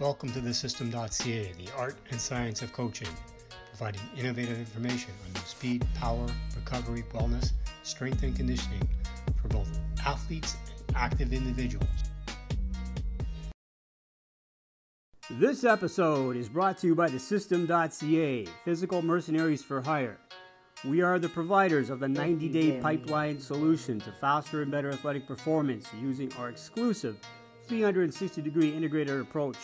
Welcome 0.00 0.32
to 0.32 0.40
the 0.40 0.54
System.ca, 0.54 1.52
the 1.58 1.70
art 1.76 1.94
and 2.10 2.18
science 2.18 2.62
of 2.62 2.72
coaching, 2.72 3.10
providing 3.68 4.00
innovative 4.16 4.58
information 4.58 5.10
on 5.26 5.34
new 5.34 5.40
speed, 5.40 5.86
power, 5.94 6.26
recovery, 6.56 7.04
wellness, 7.12 7.52
strength, 7.82 8.22
and 8.22 8.34
conditioning 8.34 8.80
for 9.42 9.48
both 9.48 9.68
athletes 10.06 10.56
and 10.88 10.96
active 10.96 11.34
individuals. 11.34 11.86
This 15.32 15.64
episode 15.64 16.34
is 16.34 16.48
brought 16.48 16.78
to 16.78 16.86
you 16.86 16.94
by 16.94 17.10
the 17.10 17.18
System.ca, 17.18 18.46
Physical 18.64 19.02
Mercenaries 19.02 19.62
for 19.62 19.82
Hire. 19.82 20.16
We 20.82 21.02
are 21.02 21.18
the 21.18 21.28
providers 21.28 21.90
of 21.90 22.00
the 22.00 22.08
90 22.08 22.48
day 22.48 22.80
pipeline 22.80 23.38
solution 23.38 24.00
to 24.00 24.12
faster 24.12 24.62
and 24.62 24.70
better 24.70 24.90
athletic 24.90 25.26
performance 25.26 25.90
using 26.00 26.32
our 26.38 26.48
exclusive 26.48 27.18
360 27.68 28.40
degree 28.40 28.74
integrated 28.74 29.20
approach 29.20 29.58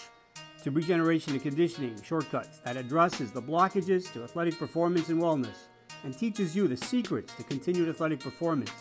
to 0.67 0.73
regeneration 0.73 1.33
and 1.33 1.41
conditioning 1.41 1.97
shortcuts 2.03 2.59
that 2.59 2.77
addresses 2.77 3.31
the 3.31 3.41
blockages 3.41 4.13
to 4.13 4.25
athletic 4.25 4.59
performance 4.59 5.11
and 5.11 5.23
wellness 5.23 5.69
and 6.03 6.19
teaches 6.19 6.57
you 6.57 6.67
the 6.67 6.77
secrets 6.77 7.33
to 7.37 7.45
continued 7.45 7.89
athletic 7.89 8.19
performance. 8.19 8.73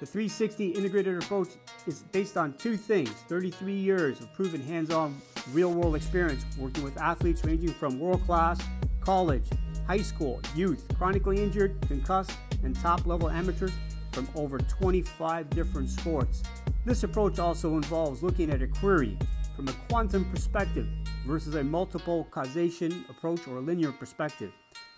The 0.00 0.06
360 0.06 0.68
integrated 0.70 1.22
approach 1.22 1.48
is 1.86 2.04
based 2.04 2.38
on 2.38 2.54
two 2.54 2.78
things 2.78 3.10
33 3.28 3.74
years 3.74 4.18
of 4.20 4.32
proven 4.32 4.62
hands 4.62 4.88
on 4.88 5.20
real 5.52 5.74
world 5.74 5.94
experience 5.94 6.42
working 6.56 6.82
with 6.82 6.96
athletes 6.96 7.44
ranging 7.44 7.74
from 7.74 8.00
world 8.00 8.24
class, 8.24 8.58
college, 9.02 9.44
high 9.86 10.00
school, 10.00 10.40
youth, 10.54 10.88
chronically 10.96 11.42
injured, 11.42 11.76
concussed, 11.86 12.32
and 12.62 12.74
top 12.74 13.04
level 13.04 13.28
amateurs 13.28 13.72
from 14.10 14.26
over 14.36 14.56
25 14.56 15.50
different 15.50 15.90
sports. 15.90 16.42
This 16.86 17.02
approach 17.02 17.38
also 17.38 17.74
involves 17.74 18.22
looking 18.22 18.48
at 18.48 18.62
a 18.62 18.66
query 18.66 19.18
from 19.56 19.68
a 19.68 19.72
quantum 19.88 20.24
perspective 20.26 20.86
versus 21.26 21.54
a 21.54 21.64
multiple 21.64 22.28
causation 22.30 23.04
approach 23.08 23.48
or 23.48 23.56
a 23.56 23.60
linear 23.60 23.90
perspective. 23.90 24.52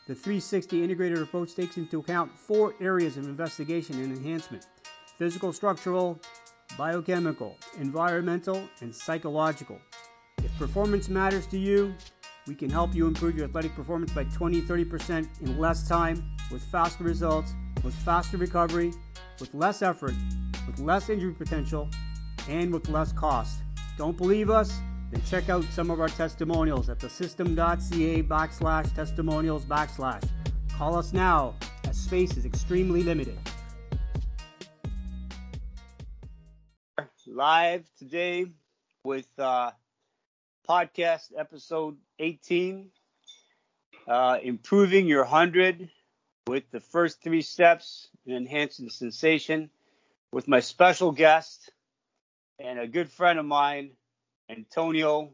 The 0.09 0.15
360 0.15 0.83
integrated 0.83 1.19
approach 1.19 1.55
takes 1.55 1.77
into 1.77 2.01
account 2.01 2.37
four 2.37 2.75
areas 2.81 3.17
of 3.17 3.25
investigation 3.25 4.03
and 4.03 4.17
enhancement 4.17 4.67
physical, 5.17 5.53
structural, 5.53 6.21
biochemical, 6.77 7.57
environmental, 7.79 8.69
and 8.81 8.95
psychological. 8.95 9.79
If 10.45 10.57
performance 10.59 11.09
matters 11.09 11.47
to 11.49 11.59
you, 11.59 11.93
we 12.47 12.55
can 12.55 12.71
help 12.71 12.95
you 12.95 13.07
improve 13.07 13.37
your 13.37 13.47
athletic 13.47 13.75
performance 13.75 14.13
by 14.13 14.25
20 14.25 14.63
30% 14.63 15.43
in 15.43 15.59
less 15.59 15.89
time, 15.89 16.25
with 16.51 16.63
faster 16.63 17.05
results, 17.05 17.53
with 17.83 17.95
faster 17.95 18.37
recovery, 18.37 18.93
with 19.41 19.53
less 19.55 19.83
effort, 19.83 20.15
with 20.67 20.79
less 20.79 21.11
injury 21.11 21.35
potential, 21.35 21.91
and 22.49 22.73
with 22.73 22.89
less 22.89 23.13
cost. 23.13 23.59
Don't 23.99 24.17
believe 24.17 24.49
us? 24.49 24.73
Then 25.11 25.21
check 25.25 25.49
out 25.49 25.65
some 25.73 25.91
of 25.91 26.01
our 26.01 26.09
testimonials 26.09 26.89
at 26.89 27.01
thesystem.ca 27.01 28.23
backslash 28.23 28.95
testimonials 28.95 29.65
backslash. 29.65 30.23
Call 30.77 30.95
us 30.95 31.13
now, 31.13 31.57
as 31.89 31.99
space 31.99 32.37
is 32.37 32.47
extremely 32.47 33.03
limited. 33.03 33.37
Live 37.27 37.91
today 37.99 38.47
with 39.03 39.27
uh, 39.37 39.73
podcast 40.69 41.33
episode 41.37 41.97
18 42.21 42.91
uh, 44.07 44.39
Improving 44.41 45.09
Your 45.09 45.23
100 45.23 45.91
with 46.47 46.71
the 46.71 46.81
first 46.81 47.21
three 47.21 47.43
steps 47.43 48.09
in 48.25 48.37
enhancing 48.37 48.91
sensation 48.91 49.71
with 50.33 50.47
my 50.47 50.61
special 50.61 51.11
guest 51.11 51.73
and 52.59 52.79
a 52.79 52.87
good 52.89 53.11
friend 53.11 53.39
of 53.39 53.47
mine, 53.47 53.93
Antonio, 54.49 55.33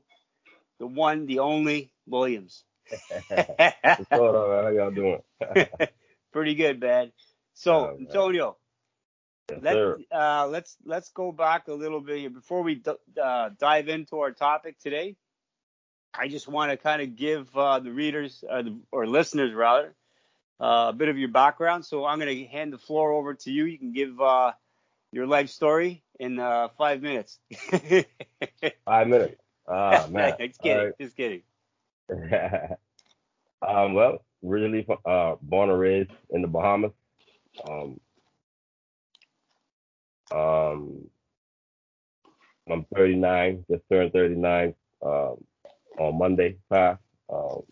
the 0.78 0.86
one, 0.86 1.26
the 1.26 1.40
only 1.40 1.92
Williams. 2.06 2.64
What's 3.96 4.10
going 4.12 4.34
on, 4.34 4.50
man? 4.50 4.64
How 4.64 4.70
y'all 4.70 4.90
doing? 4.90 5.22
Pretty 6.32 6.54
good, 6.54 6.80
man. 6.80 7.12
So, 7.54 7.92
Oh. 7.98 7.98
Antonio, 7.98 8.58
Yes, 9.50 9.60
let, 9.60 9.80
sir. 9.80 10.00
uh, 10.12 10.46
let's 10.48 10.76
let's 10.84 11.10
go 11.10 11.32
back 11.32 11.68
a 11.68 11.72
little 11.74 12.00
bit 12.00 12.18
here 12.18 12.30
before 12.30 12.62
we 12.62 12.76
d- 12.76 12.92
uh, 13.22 13.50
dive 13.58 13.88
into 13.88 14.20
our 14.20 14.32
topic 14.32 14.78
today. 14.78 15.16
I 16.14 16.28
just 16.28 16.48
want 16.48 16.70
to 16.70 16.76
kind 16.76 17.02
of 17.02 17.16
give 17.16 17.56
uh, 17.56 17.80
the 17.80 17.92
readers 17.92 18.44
uh, 18.48 18.62
the, 18.62 18.78
or 18.92 19.06
listeners 19.06 19.54
rather 19.54 19.94
uh, 20.60 20.86
a 20.90 20.92
bit 20.94 21.08
of 21.08 21.18
your 21.18 21.28
background. 21.30 21.84
So 21.86 22.04
I'm 22.06 22.18
going 22.20 22.36
to 22.36 22.46
hand 22.46 22.72
the 22.72 22.78
floor 22.78 23.12
over 23.12 23.34
to 23.34 23.52
you. 23.52 23.64
You 23.66 23.78
can 23.78 23.92
give 23.92 24.20
uh, 24.20 24.52
your 25.12 25.26
life 25.26 25.50
story 25.50 26.03
in 26.18 26.38
uh, 26.38 26.68
five 26.78 27.02
minutes. 27.02 27.38
Five 28.84 29.08
minutes. 29.08 29.36
Ah, 29.68 30.06
man. 30.10 30.36
just 30.38 30.60
kidding. 30.60 30.86
All 30.86 30.92
Just 31.00 31.16
kidding. 31.16 31.42
um, 33.66 33.94
well, 33.94 34.24
originally 34.44 34.86
uh, 35.06 35.34
born 35.42 35.70
and 35.70 35.78
raised 35.78 36.10
in 36.30 36.42
the 36.42 36.48
Bahamas. 36.48 36.92
Um, 37.68 38.00
um, 40.32 41.10
I'm 42.70 42.84
39, 42.94 43.64
just 43.70 43.82
turned 43.90 44.12
39 44.12 44.74
um, 45.04 45.44
on 45.98 46.18
Monday 46.18 46.56
past. 46.70 47.00
Um, 47.32 47.62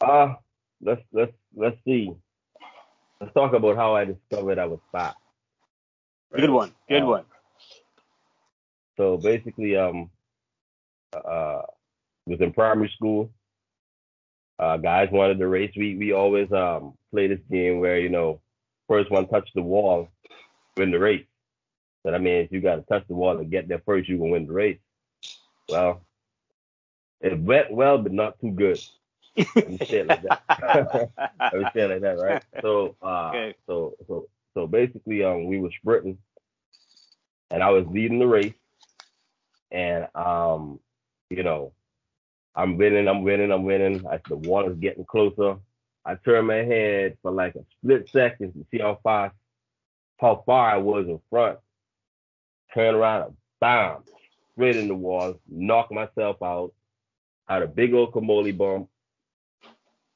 uh, 0.00 0.34
let's 0.80 1.02
let's 1.12 1.32
let's 1.54 1.76
see. 1.84 2.10
Let's 3.20 3.32
talk 3.34 3.54
about 3.54 3.76
how 3.76 3.94
I 3.96 4.04
discovered 4.04 4.58
I 4.58 4.66
was 4.66 4.80
fat. 4.92 5.14
Good 6.34 6.50
one. 6.50 6.74
Good 6.88 7.02
Uh, 7.02 7.04
one. 7.04 7.24
So 8.96 9.16
basically, 9.18 9.76
um, 9.76 10.10
uh, 11.14 11.62
was 12.26 12.40
in 12.40 12.52
primary 12.52 12.90
school. 12.94 13.30
Uh, 14.58 14.76
guys 14.76 15.08
wanted 15.12 15.38
to 15.38 15.48
race. 15.48 15.72
We 15.76 15.96
we 15.96 16.12
always 16.12 16.50
um 16.52 16.94
play 17.12 17.26
this 17.28 17.40
game 17.50 17.80
where 17.80 17.98
you 17.98 18.08
know 18.08 18.40
first 18.88 19.10
one 19.10 19.28
touch 19.28 19.48
the 19.54 19.62
wall, 19.62 20.08
win 20.76 20.90
the 20.90 20.98
race. 20.98 21.26
But 22.04 22.14
I 22.14 22.18
mean, 22.18 22.34
if 22.44 22.52
you 22.52 22.60
got 22.60 22.76
to 22.76 22.82
touch 22.82 23.06
the 23.08 23.14
wall 23.14 23.36
to 23.38 23.44
get 23.44 23.68
there 23.68 23.82
first, 23.84 24.08
you 24.08 24.18
can 24.18 24.30
win 24.30 24.46
the 24.46 24.52
race. 24.52 24.78
Well, 25.68 26.04
it 27.20 27.38
went 27.40 27.72
well, 27.72 27.98
but 27.98 28.12
not 28.12 28.38
too 28.40 28.50
good. 28.52 28.80
Let 29.64 29.72
me 29.72 29.80
say 29.90 29.98
it 29.98 30.06
like 30.06 30.22
that. 30.22 30.40
Let 31.52 31.60
me 31.60 31.70
say 31.74 31.82
it 31.82 31.90
like 31.90 32.02
that, 32.02 32.18
right? 32.18 32.40
So, 32.62 32.96
uh, 33.02 33.38
Okay. 33.46 33.54
so, 33.66 33.94
so, 34.06 34.26
so 34.54 34.66
basically, 34.66 35.24
um, 35.24 35.46
we 35.46 35.58
were 35.60 35.70
sprinting, 35.80 36.18
and 37.50 37.62
I 37.62 37.70
was 37.70 37.86
leading 37.88 38.18
the 38.18 38.26
race, 38.26 38.54
and 39.70 40.06
um, 40.14 40.78
you 41.28 41.42
know, 41.42 41.72
I'm 42.54 42.76
winning, 42.76 43.08
I'm 43.08 43.22
winning, 43.22 43.50
I'm 43.52 43.64
winning. 43.64 44.06
I, 44.06 44.20
the 44.28 44.36
water's 44.36 44.78
getting 44.78 45.04
closer. 45.04 45.56
I 46.04 46.14
turn 46.16 46.46
my 46.46 46.56
head 46.56 47.16
for 47.22 47.30
like 47.32 47.54
a 47.56 47.64
split 47.78 48.08
second 48.12 48.52
to 48.52 48.66
see 48.70 48.78
how 48.78 49.00
far, 49.02 49.32
how 50.20 50.42
far 50.46 50.70
I 50.70 50.76
was 50.76 51.06
in 51.08 51.20
front. 51.30 51.58
Turn 52.72 52.94
around 52.94 53.22
and 53.22 53.36
bam, 53.60 53.98
straight 54.52 54.76
in 54.76 54.88
the 54.88 54.94
wall, 54.94 55.40
knock 55.48 55.90
myself 55.90 56.36
out. 56.42 56.72
Had 57.48 57.62
a 57.62 57.66
big 57.66 57.92
old 57.92 58.12
camoli 58.12 58.56
bump 58.56 58.88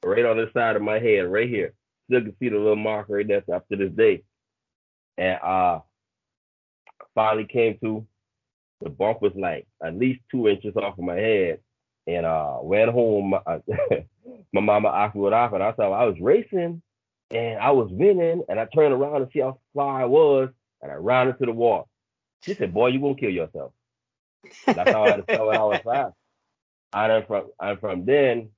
right 0.04 0.25
on 0.25 0.37
the 0.37 0.50
side 0.54 0.77
of 0.77 0.82
my 0.82 0.98
head, 0.98 1.27
right 1.27 1.48
here. 1.48 1.75
Still 2.06 2.22
can 2.22 2.37
see 2.38 2.48
the 2.48 2.56
little 2.56 2.77
mark 2.77 3.06
right 3.09 3.27
there 3.27 3.41
to 3.43 3.62
this 3.71 3.93
day. 3.93 4.22
And 5.18 5.40
uh 5.42 5.80
finally 7.14 7.46
came 7.46 7.78
to 7.82 8.06
the 8.80 8.90
bump 8.90 9.22
was 9.22 9.32
like 9.36 9.66
at 9.84 9.96
least 9.96 10.20
two 10.30 10.48
inches 10.48 10.76
off 10.76 10.98
of 10.98 11.04
my 11.04 11.16
head. 11.16 11.60
And 12.06 12.26
uh 12.26 12.58
went 12.62 12.90
home. 12.90 13.34
uh, 13.34 13.58
my 14.54 14.60
mama 14.62 14.88
asked 14.88 15.16
me 15.16 15.22
what 15.22 15.34
happened. 15.34 15.64
I 15.64 15.72
thought 15.72 15.92
I 15.92 16.06
was 16.06 16.20
racing 16.20 16.82
and 17.32 17.60
I 17.60 17.72
was 17.72 17.90
winning 17.90 18.44
and 18.48 18.60
I 18.60 18.66
turned 18.66 18.94
around 18.94 19.22
to 19.22 19.30
see 19.32 19.40
how 19.40 19.60
far 19.74 20.02
I 20.02 20.06
was 20.06 20.50
and 20.82 20.92
I 20.92 20.96
ran 20.96 21.28
into 21.28 21.46
the 21.46 21.52
wall. 21.52 21.88
She 22.42 22.54
said, 22.54 22.74
Boy, 22.74 22.88
you 22.88 23.00
won't 23.00 23.20
kill 23.20 23.30
yourself. 23.30 23.72
That's 24.74 24.90
how 24.90 25.04
I 25.04 25.16
discovered 25.16 25.54
I 25.56 25.64
was 25.64 25.80
fast. 25.84 26.14
And 26.92 27.26
from 27.26 27.48
and 27.60 27.80
from 27.80 28.04
then 28.06 28.50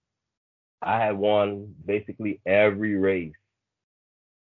I 0.83 0.99
had 0.99 1.17
won 1.19 1.75
basically 1.85 2.41
every 2.47 2.97
race 2.97 3.35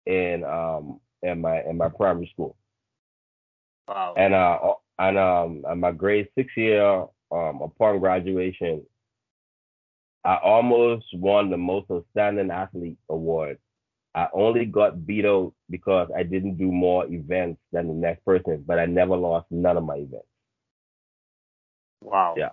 in 0.05 0.43
um 0.43 0.99
in 1.25 1.41
my 1.41 1.61
in 1.63 1.77
my 1.77 1.89
primary 1.89 2.29
school. 2.33 2.55
Wow. 3.87 4.13
And 4.17 4.33
uh 4.33 4.59
and 4.99 5.17
um 5.17 5.63
in 5.71 5.79
my 5.79 5.91
grade 5.91 6.27
six 6.35 6.51
year 6.55 7.05
um 7.31 7.61
upon 7.61 7.99
graduation, 7.99 8.83
I 10.23 10.37
almost 10.43 11.05
won 11.13 11.49
the 11.49 11.57
most 11.57 11.89
outstanding 11.91 12.51
athlete 12.51 12.97
award. 13.09 13.57
I 14.13 14.27
only 14.33 14.65
got 14.65 15.05
beat 15.05 15.25
out 15.25 15.53
because 15.69 16.09
I 16.15 16.23
didn't 16.23 16.55
do 16.57 16.71
more 16.71 17.05
events 17.05 17.59
than 17.73 17.87
the 17.87 17.93
next 17.93 18.23
person, 18.23 18.63
but 18.65 18.79
I 18.79 18.85
never 18.85 19.17
lost 19.17 19.47
none 19.51 19.75
of 19.77 19.83
my 19.83 19.95
events. 19.95 20.27
Wow. 22.01 22.35
Yeah. 22.37 22.49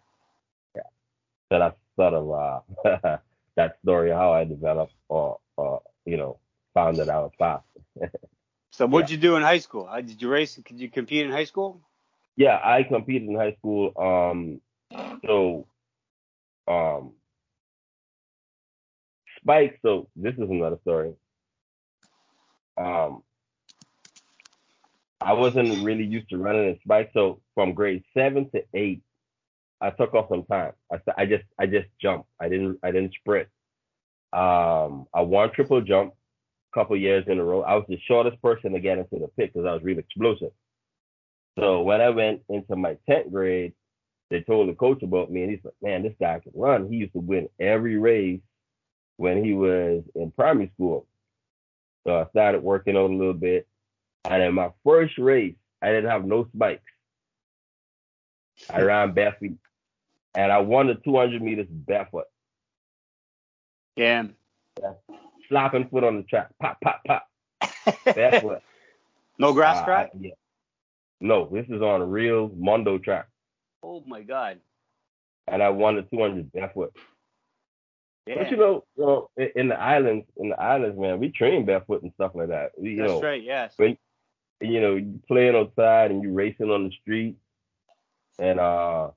Yeah. 0.75 0.83
So 1.53 1.59
that's 1.59 1.77
sort 1.97 2.15
of 2.15 2.31
uh 2.31 3.19
that 3.57 3.77
story 3.83 4.11
how 4.11 4.33
I 4.33 4.45
developed 4.45 4.95
or 5.09 5.39
or 5.57 5.83
you 6.05 6.17
know 6.17 6.39
found 6.75 6.99
that 6.99 7.11
I 7.11 7.19
was 7.19 7.33
fast. 7.39 7.65
So 8.73 8.87
what'd 8.87 9.11
you 9.11 9.19
do 9.19 9.37
in 9.37 9.43
high 9.43 9.59
school? 9.59 9.87
Uh, 9.89 10.01
Did 10.01 10.21
you 10.21 10.29
race? 10.31 10.59
Could 10.65 10.81
you 10.81 10.89
compete 10.89 11.27
in 11.27 11.31
high 11.31 11.45
school? 11.45 11.81
Yeah, 12.37 12.59
I 12.63 12.83
competed 12.83 13.29
in 13.29 13.37
high 13.37 13.55
school. 13.59 13.93
Um, 13.99 14.61
so, 15.27 15.67
um, 16.67 17.13
Spike. 19.37 19.79
So 19.83 20.09
this 20.17 20.33
is 20.35 20.49
another 20.49 20.79
story. 20.83 21.13
Um, 22.79 23.23
I 25.21 25.35
wasn't 25.35 25.85
really 25.85 26.05
used 26.05 26.31
to 26.31 26.39
running 26.39 26.71
in 26.71 26.79
Spike. 26.83 27.11
So 27.13 27.41
from 27.55 27.75
grade 27.75 28.05
seven 28.15 28.49
to 28.53 28.65
eight, 28.73 29.03
I 29.83 29.91
took 29.91 30.15
off 30.15 30.31
some 30.31 30.45
time. 30.45 30.73
I, 30.91 30.99
I 31.19 31.27
just 31.27 31.45
I 31.59 31.67
just 31.67 31.89
jumped. 32.01 32.29
I 32.41 32.49
didn't 32.49 32.79
I 32.83 32.91
didn't 32.91 33.13
sprint. 33.21 33.49
Um, 34.33 35.07
I 35.13 35.21
won 35.21 35.53
triple 35.53 35.83
jump 35.83 36.15
couple 36.73 36.97
years 36.97 37.25
in 37.29 37.39
a 37.39 37.45
row. 37.45 37.63
I 37.63 37.75
was 37.75 37.85
the 37.89 38.01
shortest 38.07 38.41
person 38.43 38.73
to 38.73 38.81
get 38.81 38.99
into 38.99 39.19
the 39.19 39.29
pit 39.29 39.53
because 39.53 39.67
I 39.67 39.73
was 39.73 39.83
really 39.83 40.01
explosive. 40.01 40.53
So 41.59 41.83
when 41.83 42.01
I 42.01 42.09
went 42.09 42.43
into 42.49 42.77
my 42.77 42.97
10th 43.09 43.31
grade, 43.31 43.75
they 44.31 44.41
told 44.41 44.69
the 44.69 44.75
coach 44.75 45.03
about 45.03 45.31
me, 45.31 45.43
and 45.43 45.51
he's 45.51 45.63
like, 45.63 45.75
"Man, 45.83 46.03
this 46.03 46.15
guy 46.19 46.41
can 46.41 46.53
run. 46.55 46.89
He 46.89 46.97
used 46.97 47.13
to 47.13 47.19
win 47.19 47.51
every 47.61 47.99
race 47.99 48.41
when 49.19 49.45
he 49.45 49.53
was 49.53 50.03
in 50.15 50.31
primary 50.31 50.71
school." 50.75 51.07
So 52.05 52.19
I 52.19 52.29
started 52.31 52.63
working 52.63 52.97
on 52.97 53.13
a 53.13 53.17
little 53.17 53.35
bit, 53.35 53.69
and 54.25 54.43
in 54.43 54.55
my 54.55 54.71
first 54.85 55.19
race, 55.19 55.55
I 55.83 55.89
didn't 55.89 56.11
have 56.11 56.25
no 56.25 56.49
spikes. 56.55 56.83
I 58.71 58.81
hmm. 58.81 58.87
ran 58.87 59.13
barefoot, 59.13 59.59
and 60.35 60.51
I 60.51 60.59
won 60.61 60.87
the 60.87 60.95
200 60.95 61.43
meters 61.43 61.69
barefoot. 61.69 62.25
Damn. 63.97 64.35
Yeah. 64.81 64.93
Slapping 65.53 65.89
foot 65.89 66.03
on 66.05 66.17
the 66.17 66.23
track, 66.23 66.49
pop, 66.63 66.81
pop, 66.81 67.03
pop, 67.07 67.27
That's 68.07 68.43
what. 68.43 68.63
no 69.39 69.53
grass 69.53 69.83
Uh, 69.83 69.85
track? 69.85 70.11
yeah. 70.19 70.31
No, 71.21 71.47
this 71.53 71.67
is 71.69 71.83
on 71.83 72.01
a 72.01 72.07
real 72.07 72.51
Mondo 72.57 72.97
track, 72.99 73.27
Oh 73.83 74.03
my 74.07 74.23
god. 74.23 74.61
and 75.49 75.63
I 75.63 75.69
won 75.69 75.97
the 75.97 76.03
200 76.03 76.51
barefoot. 76.53 76.97
Damn. 78.27 78.39
But 78.39 78.51
you 78.51 78.57
know, 78.57 78.85
you 78.97 79.05
know, 79.05 79.31
in, 79.57 79.69
the 79.69 79.79
islands, 79.79 80.27
in 80.39 80.49
the 80.51 80.59
islands, 80.61 80.99
man, 80.99 81.19
we 81.21 81.29
train 81.31 81.67
barefoot 81.67 82.03
and 82.03 82.13
stuff 82.15 82.33
like 82.35 82.49
that. 82.49 82.71
We, 82.79 82.93
you 82.93 82.97
That's 82.99 83.11
know, 83.11 83.21
right, 83.21 83.43
yes. 83.43 83.75
you 83.79 84.81
know, 84.81 84.95
you 84.97 85.21
playing 85.29 85.55
outside 85.57 86.13
and 86.13 86.23
you 86.23 86.33
racing 86.33 86.71
on 86.71 86.85
the 86.85 86.93
street, 87.03 87.37
and 88.39 88.59
uh, 88.59 89.11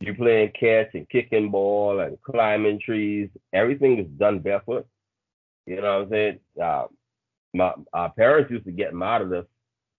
you 0.00 0.14
playing 0.14 0.50
catch 0.58 0.94
and 0.94 1.08
kicking 1.08 1.50
ball 1.50 2.00
and 2.00 2.20
climbing 2.22 2.80
trees. 2.80 3.28
Everything 3.52 3.98
is 3.98 4.06
done 4.18 4.40
barefoot. 4.40 4.86
You 5.66 5.76
know 5.80 5.98
what 6.00 6.04
I'm 6.04 6.10
saying? 6.10 6.40
Uh, 6.62 6.86
my 7.54 7.72
our 7.92 8.10
parents 8.12 8.50
used 8.50 8.66
to 8.66 8.72
get 8.72 8.94
mad 8.94 9.22
at 9.22 9.32
us 9.32 9.46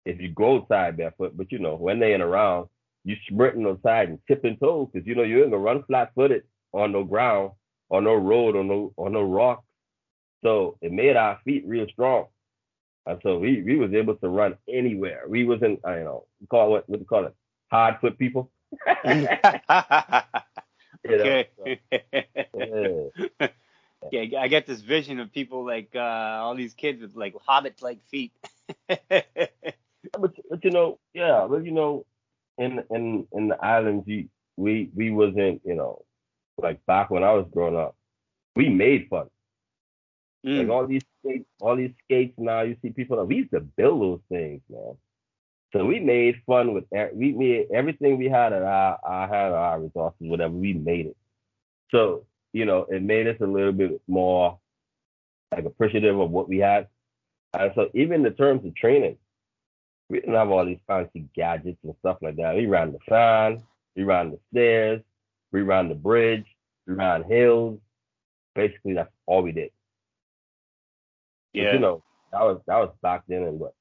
if 0.06 0.22
you 0.22 0.30
go 0.32 0.58
outside 0.58 0.98
barefoot, 0.98 1.36
but 1.38 1.52
you 1.52 1.60
know, 1.60 1.76
when 1.76 2.00
they 2.00 2.14
ain't 2.14 2.24
around, 2.24 2.68
you 3.04 3.16
sprinting 3.30 3.68
outside 3.68 4.10
and 4.10 4.20
tipping 4.28 4.58
toes 4.58 4.90
because 4.94 5.08
you 5.08 5.16
know 5.16 5.24
you 5.24 5.42
ain't 5.42 5.52
gonna 5.52 5.64
run 5.64 5.84
flat 5.84 6.12
footed 6.16 6.44
on 6.74 6.92
no 6.94 7.04
ground, 7.04 7.52
on 7.90 8.04
no 8.06 8.16
road, 8.16 8.56
on 8.56 8.68
no 8.68 8.94
on 8.98 9.14
no 9.14 9.24
rock. 9.24 9.64
So 10.44 10.78
it 10.82 10.92
made 10.92 11.16
our 11.18 11.40
feet 11.46 11.64
real 11.68 11.88
strong. 11.92 12.28
And 13.06 13.20
so 13.24 13.40
we, 13.40 13.64
we 13.64 13.78
was 13.78 13.94
able 13.94 14.16
to 14.18 14.30
run 14.30 14.58
anywhere. 14.70 15.24
We 15.28 15.46
wasn't, 15.46 15.80
I 15.86 15.96
don't 15.96 16.04
know, 16.06 16.26
call 16.50 16.76
it 16.78 16.84
what 16.88 16.98
do 16.98 17.02
you 17.02 17.06
call 17.06 17.26
it? 17.26 17.36
Hard 17.72 18.00
foot 18.02 18.18
people. 18.20 18.52
You 21.08 21.18
know, 21.18 21.32
okay. 21.32 21.50
so, 21.58 21.78
yeah. 22.54 23.48
yeah, 24.12 24.40
I 24.40 24.48
get 24.48 24.66
this 24.66 24.82
vision 24.82 25.20
of 25.20 25.32
people 25.34 25.66
like 25.66 25.92
uh, 25.96 26.00
all 26.00 26.56
these 26.56 26.74
kids 26.74 27.02
with 27.02 27.16
like 27.16 27.36
hobbit-like 27.46 28.04
feet. 28.06 28.34
But, 30.18 30.34
but 30.50 30.64
you 30.64 30.72
know, 30.72 31.00
yeah, 31.14 31.48
but 31.50 31.66
you 31.66 31.72
know, 31.72 32.06
in 32.58 32.84
in 32.92 33.28
in 33.32 33.48
the 33.50 33.64
islands, 33.64 34.08
you, 34.08 34.30
we 34.58 34.90
we 34.96 35.12
wasn't, 35.12 35.62
you 35.66 35.76
know, 35.76 36.06
like 36.58 36.86
back 36.86 37.10
when 37.10 37.24
I 37.24 37.34
was 37.34 37.48
growing 37.52 37.76
up, 37.78 37.96
we 38.56 38.70
made 38.70 39.08
fun. 39.10 39.28
Like 40.56 40.68
Mm. 40.68 40.70
all 40.70 40.88
these 40.88 41.04
skates, 41.20 41.46
all 41.60 41.76
these 41.76 41.94
skates 42.06 42.34
now, 42.38 42.62
you 42.62 42.76
see 42.82 42.90
people. 42.92 43.24
We 43.26 43.38
used 43.38 43.52
to 43.52 43.62
build 43.62 44.02
those 44.02 44.22
things, 44.30 44.62
man. 44.70 44.96
So 45.74 45.86
we 45.86 46.00
made 46.00 46.42
fun 46.46 46.74
with 46.74 46.86
we 47.14 47.32
made 47.34 47.68
everything 47.74 48.18
we 48.18 48.30
had 48.30 48.54
at 48.54 48.62
our, 48.64 49.00
our 49.04 49.28
had 49.28 49.52
our 49.54 49.82
resources, 49.82 50.18
whatever 50.22 50.54
we 50.54 50.74
made 50.74 51.08
it. 51.08 51.18
So 51.92 52.26
you 52.58 52.66
know, 52.66 52.88
it 52.90 53.04
made 53.04 53.28
us 53.28 53.38
a 53.40 53.46
little 53.46 53.72
bit 53.72 54.02
more 54.08 54.58
like 55.52 55.66
appreciative 55.66 56.20
of 56.20 56.32
what 56.32 56.50
we 56.50 56.58
had. 56.58 56.88
And 57.54 57.72
so 57.76 57.90
even 57.94 58.26
in 58.26 58.34
terms 58.34 58.66
of 58.66 58.76
training, 58.76 59.18
we 60.10 60.20
didn't 60.20 60.34
have 60.36 60.50
all 60.50 60.66
these 60.66 60.80
fancy 60.88 61.28
gadgets 61.36 61.78
and 61.84 61.94
stuff 62.00 62.18
like 62.22 62.36
that. 62.38 62.56
We 62.56 62.66
ran 62.66 62.94
the 62.94 63.00
fan, 63.08 63.64
we 63.96 64.04
ran 64.04 64.32
the 64.32 64.40
stairs, 64.52 65.02
we 65.52 65.62
ran 65.62 65.88
the 65.88 65.96
bridge, 65.96 66.46
we 66.88 66.96
ran 66.96 67.24
hills. 67.24 67.80
Basically, 68.56 68.94
that's 68.94 69.12
all 69.28 69.44
we 69.44 69.52
did. 69.52 69.72
But, 71.54 71.62
Yeah. 71.62 71.74
you 71.74 71.80
know, 71.80 72.04
that 72.32 72.42
was 72.42 72.60
that 72.66 72.78
was 72.78 72.94
back 73.04 73.24
then 73.28 73.44
in 73.44 73.60
what 73.60 73.74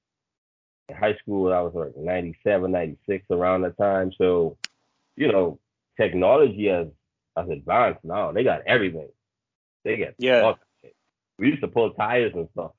in 0.91 0.97
high 0.97 1.17
school 1.17 1.51
I 1.53 1.61
was 1.61 1.75
like 1.75 1.97
97, 1.97 2.71
96 2.71 3.27
around 3.31 3.63
that 3.63 3.79
time. 3.79 4.13
So, 4.19 4.59
you 5.17 5.33
know, 5.33 5.59
technology 5.99 6.67
has 6.67 6.89
has 7.37 7.49
advanced 7.49 8.01
no, 8.05 8.33
They 8.33 8.45
got 8.45 8.63
everything. 8.67 9.09
They 9.85 9.97
got 9.99 10.15
Yeah. 10.19 10.43
all 10.43 10.53
that 10.55 10.61
shit. 10.83 10.97
We 11.39 11.49
used 11.49 11.63
to 11.63 11.69
pull 11.69 11.93
tires 11.95 12.33
and 12.35 12.49
stuff. 12.53 12.73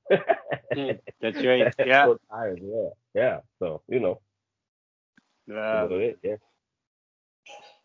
Mm, 0.75 1.00
That's 1.21 1.38
right. 1.44 1.69
Yeah. 1.83 2.06
pull 2.06 2.19
tires, 2.31 2.59
yeah. 2.63 2.89
Yeah. 3.15 3.39
So, 3.59 3.83
you 3.88 4.00
know, 4.00 4.21
Uh, 5.51 5.88
it, 5.92 6.19
yeah. 6.24 6.36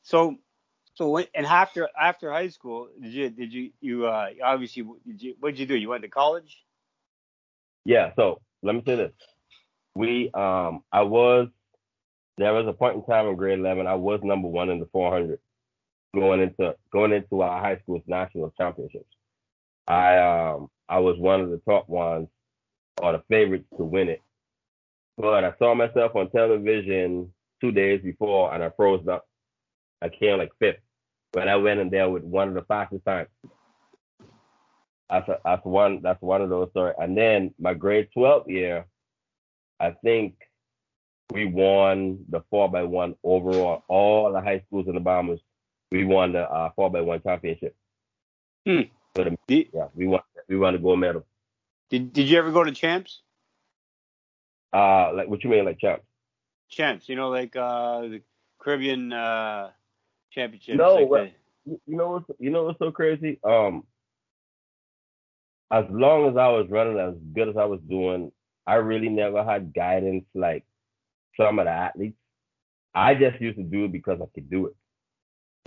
so, 0.03 0.37
so 0.95 1.19
and 1.35 1.47
after 1.47 1.89
after 2.01 2.31
high 2.33 2.49
school, 2.49 2.89
did 3.01 3.13
you 3.13 3.31
did 3.31 3.53
you 3.53 3.71
you 3.81 4.07
uh 4.07 4.29
obviously 4.45 4.85
did 5.07 5.23
you 5.23 5.35
what 5.41 5.51
did 5.51 5.61
you 5.61 5.67
do? 5.67 5.77
You 5.77 5.89
went 5.91 6.03
to 6.03 6.09
college? 6.09 6.59
Yeah, 7.85 8.13
so 8.17 8.41
let 8.63 8.75
me 8.75 8.83
say 8.87 8.97
this. 8.97 9.13
We 9.95 10.31
um 10.35 10.83
I 10.93 11.03
was 11.03 11.49
there 12.39 12.53
was 12.55 12.67
a 12.69 12.73
point 12.73 12.97
in 12.97 13.05
time 13.05 13.29
in 13.29 13.37
grade 13.37 13.59
eleven 13.59 13.87
I 13.87 13.95
was 13.97 14.21
number 14.23 14.49
one 14.49 14.71
in 14.71 14.81
the 14.81 14.87
four 14.93 15.13
hundred 15.13 15.41
going 16.15 16.41
into 16.41 16.75
going 16.93 17.13
into 17.13 17.41
our 17.41 17.61
high 17.61 17.79
school's 17.83 18.03
national 18.07 18.53
championships. 18.59 19.07
I 19.87 20.19
um 20.19 20.69
I 20.89 20.99
was 20.99 21.19
one 21.19 21.41
of 21.41 21.51
the 21.51 21.61
top 21.69 21.89
ones 21.89 22.29
or 23.01 23.13
the 23.13 23.23
favorites 23.29 23.67
to 23.79 23.85
win 23.85 24.09
it. 24.09 24.21
But 25.17 25.45
I 25.45 25.53
saw 25.59 25.75
myself 25.75 26.15
on 26.17 26.31
television 26.31 27.33
two 27.61 27.73
days 27.73 28.01
before 28.03 28.53
and 28.55 28.63
I 28.63 28.71
froze 28.77 29.07
up. 29.09 29.27
I 30.03 30.09
came 30.09 30.39
like 30.39 30.51
fifth. 30.59 30.81
But 31.33 31.49
I 31.49 31.57
went 31.57 31.81
in 31.81 31.89
there 31.91 32.11
with 32.11 32.23
one 32.25 32.49
of 32.49 32.55
the 32.55 32.63
fastest 32.63 33.05
times. 33.07 33.29
That's 35.09 35.29
a, 35.29 35.39
that's 35.45 35.65
one 35.65 36.01
that's 36.03 36.21
one 36.23 36.43
of 36.43 36.51
those 36.51 36.71
stories. 36.71 36.97
And 36.99 37.17
then 37.17 37.55
my 37.59 37.75
grade 37.75 38.09
twelve 38.13 38.49
year, 38.49 38.87
I 39.81 39.93
think 40.05 40.35
we 41.33 41.47
won 41.47 42.25
the 42.29 42.43
four 42.51 42.71
by 42.71 42.83
one 42.83 43.15
overall. 43.25 43.85
All 43.89 44.33
the 44.33 44.41
high 44.41 44.63
schools 44.67 44.87
in 44.89 44.95
the 44.95 45.01
Bahamas, 45.01 45.41
we 45.93 46.05
won 46.05 46.33
the 46.33 46.41
uh, 46.51 46.71
four 46.75 46.91
by 46.91 47.03
one 47.03 47.23
championship. 47.23 47.77
Hmm. 48.67 48.81
For 49.15 49.25
the, 49.25 49.37
Did, 49.47 49.69
yeah, 49.75 49.89
we 49.95 50.07
won 50.07 50.23
we 50.49 50.57
won 50.57 50.73
the 50.73 50.79
gold 50.79 50.99
medal. 51.01 51.27
did 51.91 52.13
did 52.13 52.29
you 52.29 52.39
ever 52.39 52.51
go 52.51 52.65
to 52.65 52.73
champs? 52.73 53.21
Uh, 54.73 55.13
like 55.15 55.29
what 55.29 55.45
you 55.45 55.51
mean, 55.51 55.67
like 55.67 55.79
champs? 55.79 56.05
Champs, 56.71 57.09
you 57.09 57.17
know, 57.17 57.29
like 57.29 57.55
uh 57.55 58.01
the 58.03 58.23
Caribbean 58.59 59.13
uh 59.13 59.71
championships. 60.31 60.79
No, 60.79 60.95
like 60.95 61.35
You 61.67 61.81
you 61.87 61.97
know 61.97 62.09
what's 62.13 62.31
you 62.39 62.51
know 62.51 62.65
what's 62.65 62.79
so 62.79 62.91
crazy? 62.91 63.39
Um, 63.45 63.85
as 65.71 65.85
long 65.91 66.29
as 66.31 66.37
I 66.37 66.49
was 66.49 66.67
running 66.71 66.99
as 66.99 67.15
good 67.35 67.49
as 67.49 67.57
I 67.57 67.67
was 67.67 67.81
doing, 67.89 68.33
I 68.67 68.75
really 68.77 69.09
never 69.11 69.45
had 69.45 69.75
guidance 69.75 70.25
like 70.35 70.65
some 71.37 71.59
of 71.59 71.67
the 71.67 71.71
athletes. 71.71 72.17
I 72.95 73.15
just 73.15 73.41
used 73.41 73.59
to 73.59 73.63
do 73.65 73.85
it 73.87 73.93
because 73.93 74.21
I 74.21 74.27
could 74.35 74.51
do 74.51 74.67
it. 74.67 74.75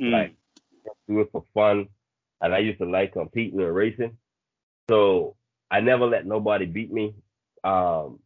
Mm. 0.02 0.12
Like 0.12 0.36
do 1.08 1.22
it 1.22 1.30
for 1.32 1.44
fun, 1.54 1.88
and 2.42 2.54
I 2.54 2.60
used 2.60 2.80
to 2.80 2.86
like 2.86 3.14
competing 3.14 3.60
and 3.60 3.76
racing. 3.76 4.18
So 4.90 5.36
I 5.72 5.80
never 5.80 6.06
let 6.06 6.26
nobody 6.26 6.66
beat 6.66 6.92
me. 6.92 7.16
Um, 7.64 8.20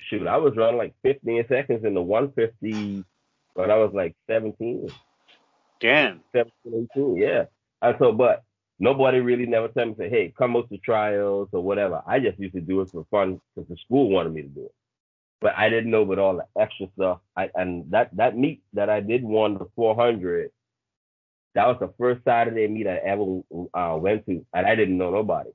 shoot, 0.00 0.26
I 0.26 0.36
was 0.36 0.56
running 0.56 0.78
like 0.78 0.94
15 1.02 1.44
seconds 1.48 1.84
in 1.84 1.94
the 1.94 2.02
150 2.02 3.04
when 3.54 3.70
I 3.70 3.76
was 3.76 3.92
like 3.92 4.16
17. 4.28 4.88
Damn. 5.80 6.20
17, 6.34 6.88
18, 6.96 7.16
yeah. 7.16 7.44
And 7.82 7.96
so, 7.98 8.12
but 8.12 8.44
nobody 8.78 9.20
really 9.20 9.46
never 9.46 9.68
tell 9.68 9.86
me, 9.86 9.94
say, 9.98 10.08
hey, 10.08 10.32
come 10.36 10.56
out 10.56 10.68
to 10.70 10.78
trials 10.78 11.48
or 11.52 11.62
whatever. 11.62 12.02
I 12.06 12.18
just 12.20 12.38
used 12.38 12.54
to 12.54 12.60
do 12.60 12.80
it 12.80 12.90
for 12.90 13.06
fun 13.10 13.40
because 13.54 13.68
the 13.68 13.76
school 13.84 14.10
wanted 14.10 14.32
me 14.32 14.42
to 14.42 14.48
do 14.48 14.64
it. 14.64 14.74
But 15.40 15.56
I 15.56 15.68
didn't 15.68 15.90
know 15.90 16.02
about 16.02 16.18
all 16.18 16.36
the 16.36 16.60
extra 16.60 16.88
stuff. 16.96 17.18
I, 17.36 17.50
and 17.54 17.88
that, 17.90 18.16
that 18.16 18.36
meet 18.36 18.62
that 18.72 18.90
I 18.90 19.00
did 19.00 19.22
won 19.22 19.54
the 19.54 19.66
400, 19.76 20.50
that 21.54 21.66
was 21.66 21.76
the 21.80 21.92
first 21.98 22.24
Saturday 22.24 22.68
meet 22.68 22.86
I 22.86 22.96
ever 22.96 23.40
uh, 23.74 23.96
went 24.00 24.26
to, 24.26 24.44
and 24.54 24.66
I 24.66 24.74
didn't 24.74 24.98
know 24.98 25.10
nobody. 25.10 25.50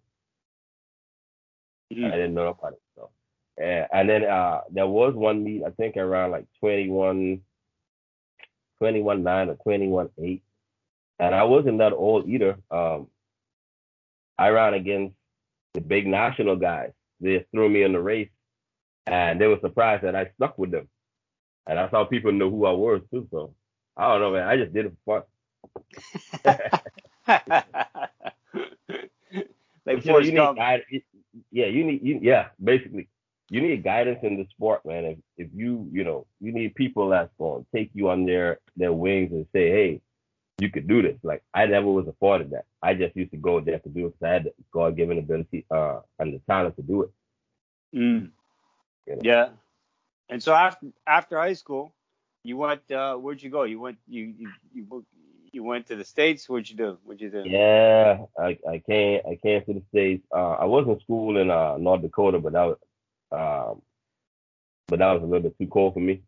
I 1.92 1.96
Mm. 1.96 2.12
didn't 2.12 2.34
know 2.34 2.46
nobody. 2.46 2.78
So, 2.96 3.12
yeah. 3.60 3.88
and 3.94 4.10
then 4.10 4.24
uh, 4.26 4.62
there 4.72 4.88
was 4.88 5.14
one 5.14 5.44
meet, 5.44 5.64
I 5.64 5.70
think 5.72 5.98
around 5.98 6.32
like 6.32 6.46
21, 6.60 7.42
21 8.80 9.24
9 9.24 9.50
or 9.50 9.56
21 9.56 10.10
8. 10.22 10.44
And 11.20 11.36
I 11.36 11.44
wasn't 11.44 11.78
that 11.80 11.94
old 11.94 12.28
either. 12.28 12.58
Um, 12.72 13.08
I 14.38 14.50
ran 14.50 14.74
against 14.74 15.16
the 15.74 15.82
big 15.82 16.08
national 16.08 16.56
guys. 16.58 16.92
They 17.22 17.46
threw 17.52 17.70
me 17.70 17.84
in 17.84 17.94
the 17.94 18.02
race, 18.02 18.30
and 19.08 19.40
they 19.40 19.48
were 19.48 19.60
surprised 19.62 20.04
that 20.04 20.16
I 20.16 20.32
stuck 20.36 20.58
with 20.58 20.72
them. 20.72 20.90
And 21.68 21.78
that's 21.78 21.92
how 21.92 22.06
people 22.06 22.32
know 22.32 22.50
who 22.50 22.66
I 22.66 22.72
was 22.72 23.02
too. 23.12 23.28
So 23.32 23.56
I 23.96 24.10
don't 24.10 24.22
know, 24.22 24.34
man. 24.34 24.48
I 24.48 24.58
just 24.58 24.74
did 24.74 24.88
it 24.88 24.94
for 25.06 25.22
fun. 25.22 25.28
like 29.86 30.06
you, 30.06 30.12
know, 30.12 30.20
you 30.20 30.32
need 30.32 30.56
guide, 30.56 30.84
yeah, 31.52 31.66
you 31.66 31.84
need 31.84 32.02
you, 32.04 32.20
yeah, 32.22 32.48
basically 32.64 33.08
you 33.50 33.62
need 33.62 33.84
guidance 33.84 34.20
in 34.24 34.38
the 34.38 34.48
sport, 34.50 34.86
man. 34.86 35.06
If 35.06 35.18
if 35.38 35.48
you 35.54 35.88
you 35.92 36.04
know 36.04 36.26
you 36.40 36.52
need 36.52 36.76
people 36.76 37.10
that's 37.10 37.32
going 37.38 37.64
to 37.64 37.68
take 37.76 37.92
you 37.94 38.10
on 38.10 38.26
their 38.26 38.60
their 38.76 38.94
wings 38.94 39.32
and 39.32 39.46
say, 39.54 39.70
hey, 39.70 40.02
you 40.60 40.72
could 40.72 40.88
do 40.88 41.02
this. 41.02 41.18
Like 41.24 41.44
I 41.54 41.66
never 41.66 41.88
was 41.88 42.08
afforded 42.08 42.52
that. 42.52 42.66
I 42.82 42.94
just 42.94 43.16
used 43.16 43.32
to 43.32 43.38
go 43.38 43.60
there 43.60 43.80
to 43.80 43.90
do 43.90 44.08
it 44.08 44.14
because 44.20 44.26
I 44.26 44.34
had 44.34 44.44
the 44.46 44.54
God 44.72 44.96
given 44.96 45.20
ability 45.20 45.66
uh 45.70 46.00
and 46.20 46.34
the 46.34 46.40
talent 46.50 46.76
to 46.78 46.82
do 46.82 47.04
it. 47.04 47.12
Mm. 47.96 48.32
You 49.08 49.16
know? 49.16 49.22
Yeah. 49.24 49.50
And 50.30 50.42
so 50.42 50.54
after 50.54 50.88
after 51.06 51.38
high 51.38 51.54
school, 51.54 51.94
you 52.44 52.58
went 52.58 52.90
uh 52.92 53.16
where'd 53.18 53.44
you 53.44 53.50
go? 53.50 53.64
You 53.64 53.80
went 53.80 53.98
you 54.08 54.34
you 54.38 54.50
you, 54.74 55.06
you 55.54 55.64
went 55.64 55.88
to 55.88 55.96
the 55.96 56.04
states. 56.04 56.50
What'd 56.50 56.70
you 56.70 56.76
do? 56.76 56.98
What'd 57.04 57.22
you 57.22 57.30
do? 57.30 57.44
Yeah, 57.46 58.26
I 58.38 58.58
I 58.68 58.80
came 58.80 59.22
I 59.30 59.36
came 59.36 59.64
to 59.66 59.74
the 59.74 59.84
states. 59.90 60.26
Uh, 60.34 60.54
I 60.54 60.66
was 60.66 60.88
in 60.88 61.00
school 61.02 61.38
in 61.38 61.50
uh 61.52 61.78
North 61.78 62.02
Dakota, 62.02 62.40
but 62.40 62.54
that 62.54 62.64
was 62.64 62.78
um, 63.32 63.82
but 64.88 65.00
that 65.00 65.14
was 65.14 65.24
a 65.24 65.26
little 65.26 65.42
bit 65.42 65.58
too 65.58 65.68
cold 65.68 65.94
for 65.94 66.00
me. 66.00 66.22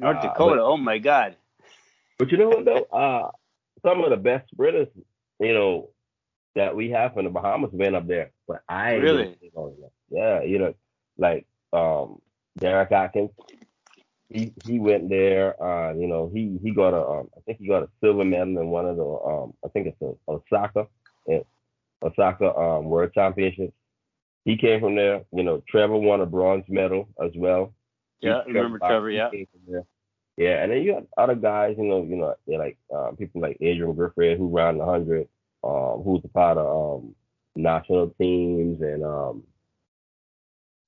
North 0.00 0.18
uh, 0.18 0.22
Dakota, 0.22 0.56
but, 0.56 0.62
oh 0.62 0.76
my 0.76 0.98
God. 0.98 1.36
But 2.18 2.32
you 2.32 2.38
know 2.38 2.48
what 2.48 2.64
though? 2.64 2.84
Uh, 2.84 3.30
some 3.82 4.02
of 4.02 4.10
the 4.10 4.16
best 4.16 4.50
sprinters, 4.50 4.88
you 5.38 5.54
know, 5.54 5.90
that 6.54 6.74
we 6.74 6.90
have 6.90 7.16
in 7.16 7.24
the 7.24 7.30
Bahamas 7.30 7.70
been 7.70 7.94
up 7.94 8.06
there. 8.06 8.30
But 8.46 8.62
I 8.68 8.94
really, 8.94 9.36
yeah, 10.10 10.42
you 10.42 10.58
know, 10.58 10.74
like 11.16 11.46
um, 11.72 12.20
Derrick 12.58 12.92
Atkins, 12.92 13.30
he 14.28 14.52
he 14.64 14.78
went 14.78 15.08
there. 15.08 15.60
Uh, 15.62 15.94
you 15.94 16.06
know, 16.06 16.30
he 16.32 16.58
he 16.62 16.72
got 16.72 16.94
a 16.94 17.06
um, 17.06 17.30
I 17.36 17.40
think 17.40 17.58
he 17.58 17.68
got 17.68 17.82
a 17.82 17.88
silver 18.00 18.24
medal 18.24 18.58
in 18.58 18.68
one 18.68 18.86
of 18.86 18.96
the 18.96 19.04
um, 19.04 19.54
I 19.64 19.68
think 19.68 19.86
it's 19.86 20.02
a 20.02 20.14
Osaka, 20.30 20.86
Osaka 22.02 22.56
um 22.56 22.84
World 22.84 23.12
Championships 23.14 23.72
he 24.48 24.56
came 24.56 24.80
from 24.80 24.96
there. 24.96 25.24
You 25.32 25.42
know, 25.42 25.62
Trevor 25.68 25.98
won 25.98 26.22
a 26.22 26.26
bronze 26.26 26.64
medal 26.68 27.06
as 27.22 27.30
well. 27.36 27.74
Yeah, 28.20 28.38
I 28.38 28.44
remember 28.44 28.78
Trevor. 28.78 29.10
Yeah. 29.10 29.30
Yeah, 30.38 30.62
and 30.62 30.72
then 30.72 30.82
you 30.82 30.92
got 30.92 31.04
other 31.18 31.34
guys. 31.34 31.74
You 31.76 31.84
know, 31.84 32.02
you 32.08 32.16
know, 32.16 32.34
like 32.46 32.78
um, 32.94 33.16
people 33.16 33.42
like 33.42 33.58
Adrian 33.60 33.94
Griffith 33.94 34.38
who 34.38 34.48
ran 34.48 34.78
the 34.78 34.84
hundred, 34.86 35.28
um, 35.64 36.02
who's 36.04 36.22
a 36.24 36.28
part 36.28 36.56
of 36.56 37.02
um, 37.02 37.14
national 37.56 38.14
teams, 38.18 38.80
and 38.80 39.04
um, 39.04 39.42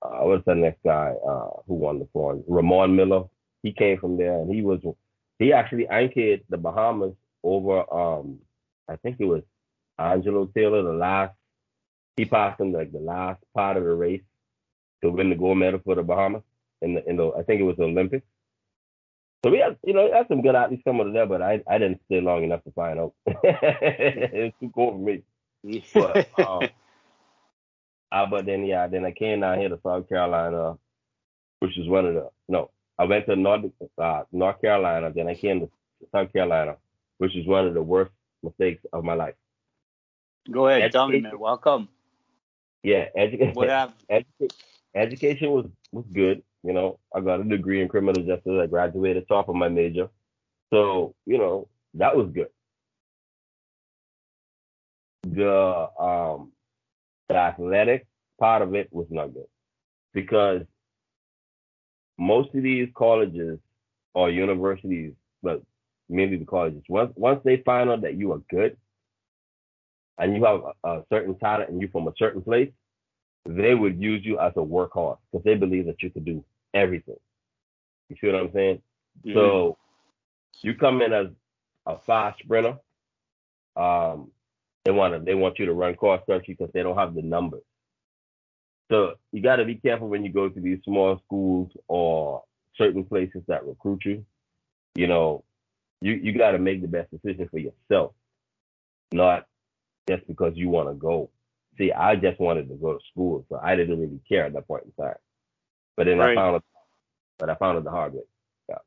uh, 0.02 0.20
what's 0.20 0.44
the 0.46 0.54
next 0.54 0.82
guy 0.84 1.14
uh, 1.26 1.50
who 1.66 1.74
won 1.74 1.98
the 1.98 2.06
bronze? 2.06 2.44
Ramon 2.48 2.96
Miller. 2.96 3.24
He 3.62 3.72
came 3.72 3.98
from 3.98 4.16
there, 4.16 4.38
and 4.38 4.52
he 4.52 4.62
was 4.62 4.80
he 5.38 5.52
actually 5.52 5.86
anchored 5.88 6.42
the 6.48 6.56
Bahamas 6.56 7.14
over. 7.42 7.92
Um, 7.92 8.38
I 8.88 8.96
think 8.96 9.16
it 9.18 9.26
was 9.26 9.42
Angelo 9.98 10.46
Taylor, 10.46 10.82
the 10.82 10.92
last 10.92 11.34
he 12.16 12.24
passed 12.24 12.60
him 12.60 12.72
like 12.72 12.92
the 12.92 12.98
last 12.98 13.42
part 13.54 13.76
of 13.76 13.84
the 13.84 13.94
race 13.94 14.22
to 15.02 15.10
win 15.10 15.30
the 15.30 15.36
gold 15.36 15.58
medal 15.58 15.80
for 15.84 15.94
the 15.94 16.02
Bahamas 16.02 16.42
in 16.82 16.94
the 16.94 17.08
in 17.08 17.16
the 17.16 17.30
I 17.32 17.42
think 17.42 17.60
it 17.60 17.64
was 17.64 17.76
the 17.76 17.84
Olympics. 17.84 18.26
So 19.44 19.50
we 19.50 19.58
had 19.58 19.78
you 19.84 19.94
know 19.94 20.12
had 20.12 20.28
some 20.28 20.42
good 20.42 20.54
athletes 20.54 20.82
coming 20.84 21.06
to 21.06 21.12
there, 21.12 21.26
but 21.26 21.40
I 21.42 21.62
I 21.66 21.78
didn't 21.78 22.02
stay 22.06 22.20
long 22.20 22.44
enough 22.44 22.62
to 22.64 22.72
find 22.72 22.98
out. 22.98 23.14
it's 23.26 24.56
too 24.60 24.70
cold 24.74 24.94
for 24.94 24.98
me. 24.98 25.22
But, 25.92 26.28
um, 26.38 26.68
uh, 28.12 28.26
but 28.26 28.46
then 28.46 28.64
yeah, 28.64 28.86
then 28.88 29.04
I 29.04 29.12
came 29.12 29.40
down 29.40 29.58
here 29.58 29.68
to 29.68 29.78
South 29.84 30.08
Carolina, 30.08 30.76
which 31.60 31.78
is 31.78 31.88
one 31.88 32.06
of 32.06 32.14
the 32.14 32.30
no. 32.48 32.70
I 32.98 33.04
went 33.04 33.26
to 33.26 33.36
North 33.36 33.64
uh, 33.98 34.22
North 34.32 34.60
Carolina, 34.60 35.12
then 35.14 35.28
I 35.28 35.34
came 35.34 35.60
to 35.60 35.70
South 36.12 36.32
Carolina, 36.32 36.76
which 37.18 37.36
is 37.36 37.46
one 37.46 37.66
of 37.66 37.74
the 37.74 37.82
worst 37.82 38.12
mistakes 38.42 38.84
of 38.92 39.04
my 39.04 39.14
life. 39.14 39.34
Go 40.50 40.68
ahead, 40.68 40.82
education, 40.82 40.92
tell 40.92 41.08
me, 41.08 41.20
man. 41.20 41.38
Welcome. 41.38 41.88
Yeah, 42.82 43.06
education. 43.16 43.52
What 43.54 43.68
Educa- 44.10 44.54
education 44.94 45.50
was 45.50 45.66
was 45.92 46.04
good. 46.12 46.42
You 46.62 46.72
know, 46.72 46.98
I 47.14 47.20
got 47.20 47.40
a 47.40 47.44
degree 47.44 47.80
in 47.82 47.88
criminal 47.88 48.22
justice. 48.22 48.60
I 48.60 48.66
graduated 48.66 49.28
top 49.28 49.48
of 49.48 49.54
my 49.54 49.68
major, 49.68 50.08
so 50.70 51.14
you 51.26 51.38
know 51.38 51.68
that 51.94 52.16
was 52.16 52.30
good. 52.32 52.48
The 55.22 55.88
um 55.98 56.49
the 57.30 57.36
athletic 57.36 58.06
part 58.38 58.60
of 58.62 58.74
it 58.74 58.88
was 58.90 59.06
not 59.10 59.32
good 59.32 59.46
because 60.12 60.62
most 62.18 62.54
of 62.54 62.62
these 62.62 62.88
colleges 62.94 63.58
or 64.14 64.30
universities, 64.30 65.12
but 65.42 65.62
mainly 66.08 66.36
the 66.36 66.44
colleges, 66.44 66.82
once 66.88 67.12
once 67.16 67.40
they 67.44 67.58
find 67.58 67.88
out 67.88 68.02
that 68.02 68.16
you 68.16 68.32
are 68.32 68.42
good, 68.50 68.76
and 70.18 70.36
you 70.36 70.44
have 70.44 70.60
a, 70.84 70.88
a 70.88 71.02
certain 71.08 71.36
talent 71.38 71.70
and 71.70 71.80
you're 71.80 71.90
from 71.90 72.08
a 72.08 72.12
certain 72.18 72.42
place, 72.42 72.70
they 73.46 73.74
would 73.74 74.00
use 74.00 74.24
you 74.24 74.38
as 74.38 74.52
a 74.56 74.60
workhorse 74.60 75.18
because 75.30 75.44
they 75.44 75.54
believe 75.54 75.86
that 75.86 76.02
you 76.02 76.10
can 76.10 76.24
do 76.24 76.44
everything. 76.74 77.16
You 78.08 78.16
see 78.20 78.26
what 78.26 78.36
I'm 78.36 78.52
saying? 78.52 78.82
Mm-hmm. 79.24 79.38
So 79.38 79.78
you 80.62 80.74
come 80.74 81.00
in 81.00 81.12
as 81.12 81.28
a 81.86 81.96
fast 82.06 82.40
sprinter. 82.40 82.76
Um, 83.76 84.30
they 84.84 84.90
want 84.90 85.14
to 85.14 85.20
they 85.20 85.34
want 85.34 85.58
you 85.58 85.66
to 85.66 85.74
run 85.74 85.94
cross 85.94 86.22
country 86.26 86.54
because 86.58 86.72
they 86.72 86.82
don't 86.82 86.96
have 86.96 87.14
the 87.14 87.22
numbers. 87.22 87.62
So 88.90 89.14
you 89.32 89.42
got 89.42 89.56
to 89.56 89.64
be 89.64 89.76
careful 89.76 90.08
when 90.08 90.24
you 90.24 90.32
go 90.32 90.48
to 90.48 90.60
these 90.60 90.80
small 90.84 91.20
schools 91.26 91.70
or 91.86 92.42
certain 92.76 93.04
places 93.04 93.42
that 93.46 93.66
recruit 93.66 94.04
you. 94.04 94.24
You 94.96 95.06
know, 95.06 95.44
you 96.00 96.14
you 96.14 96.36
got 96.36 96.52
to 96.52 96.58
make 96.58 96.82
the 96.82 96.88
best 96.88 97.10
decision 97.10 97.48
for 97.48 97.58
yourself, 97.58 98.12
not 99.12 99.46
just 100.08 100.26
because 100.26 100.54
you 100.56 100.68
want 100.68 100.88
to 100.88 100.94
go. 100.94 101.30
See, 101.78 101.92
I 101.92 102.16
just 102.16 102.40
wanted 102.40 102.68
to 102.68 102.74
go 102.74 102.94
to 102.94 103.00
school, 103.10 103.46
so 103.48 103.60
I 103.62 103.76
didn't 103.76 104.00
really 104.00 104.20
care 104.28 104.44
at 104.44 104.52
that 104.54 104.66
point 104.66 104.84
in 104.84 105.04
time. 105.04 105.16
But 105.96 106.06
then 106.06 106.18
right. 106.18 106.32
I 106.32 106.34
found 106.34 106.56
it, 106.56 106.62
but 107.38 107.50
I 107.50 107.54
found 107.54 107.78
it 107.78 107.84
the 107.84 107.90
hard 107.90 108.14
way. 108.14 108.22
Yeah. 108.68 108.78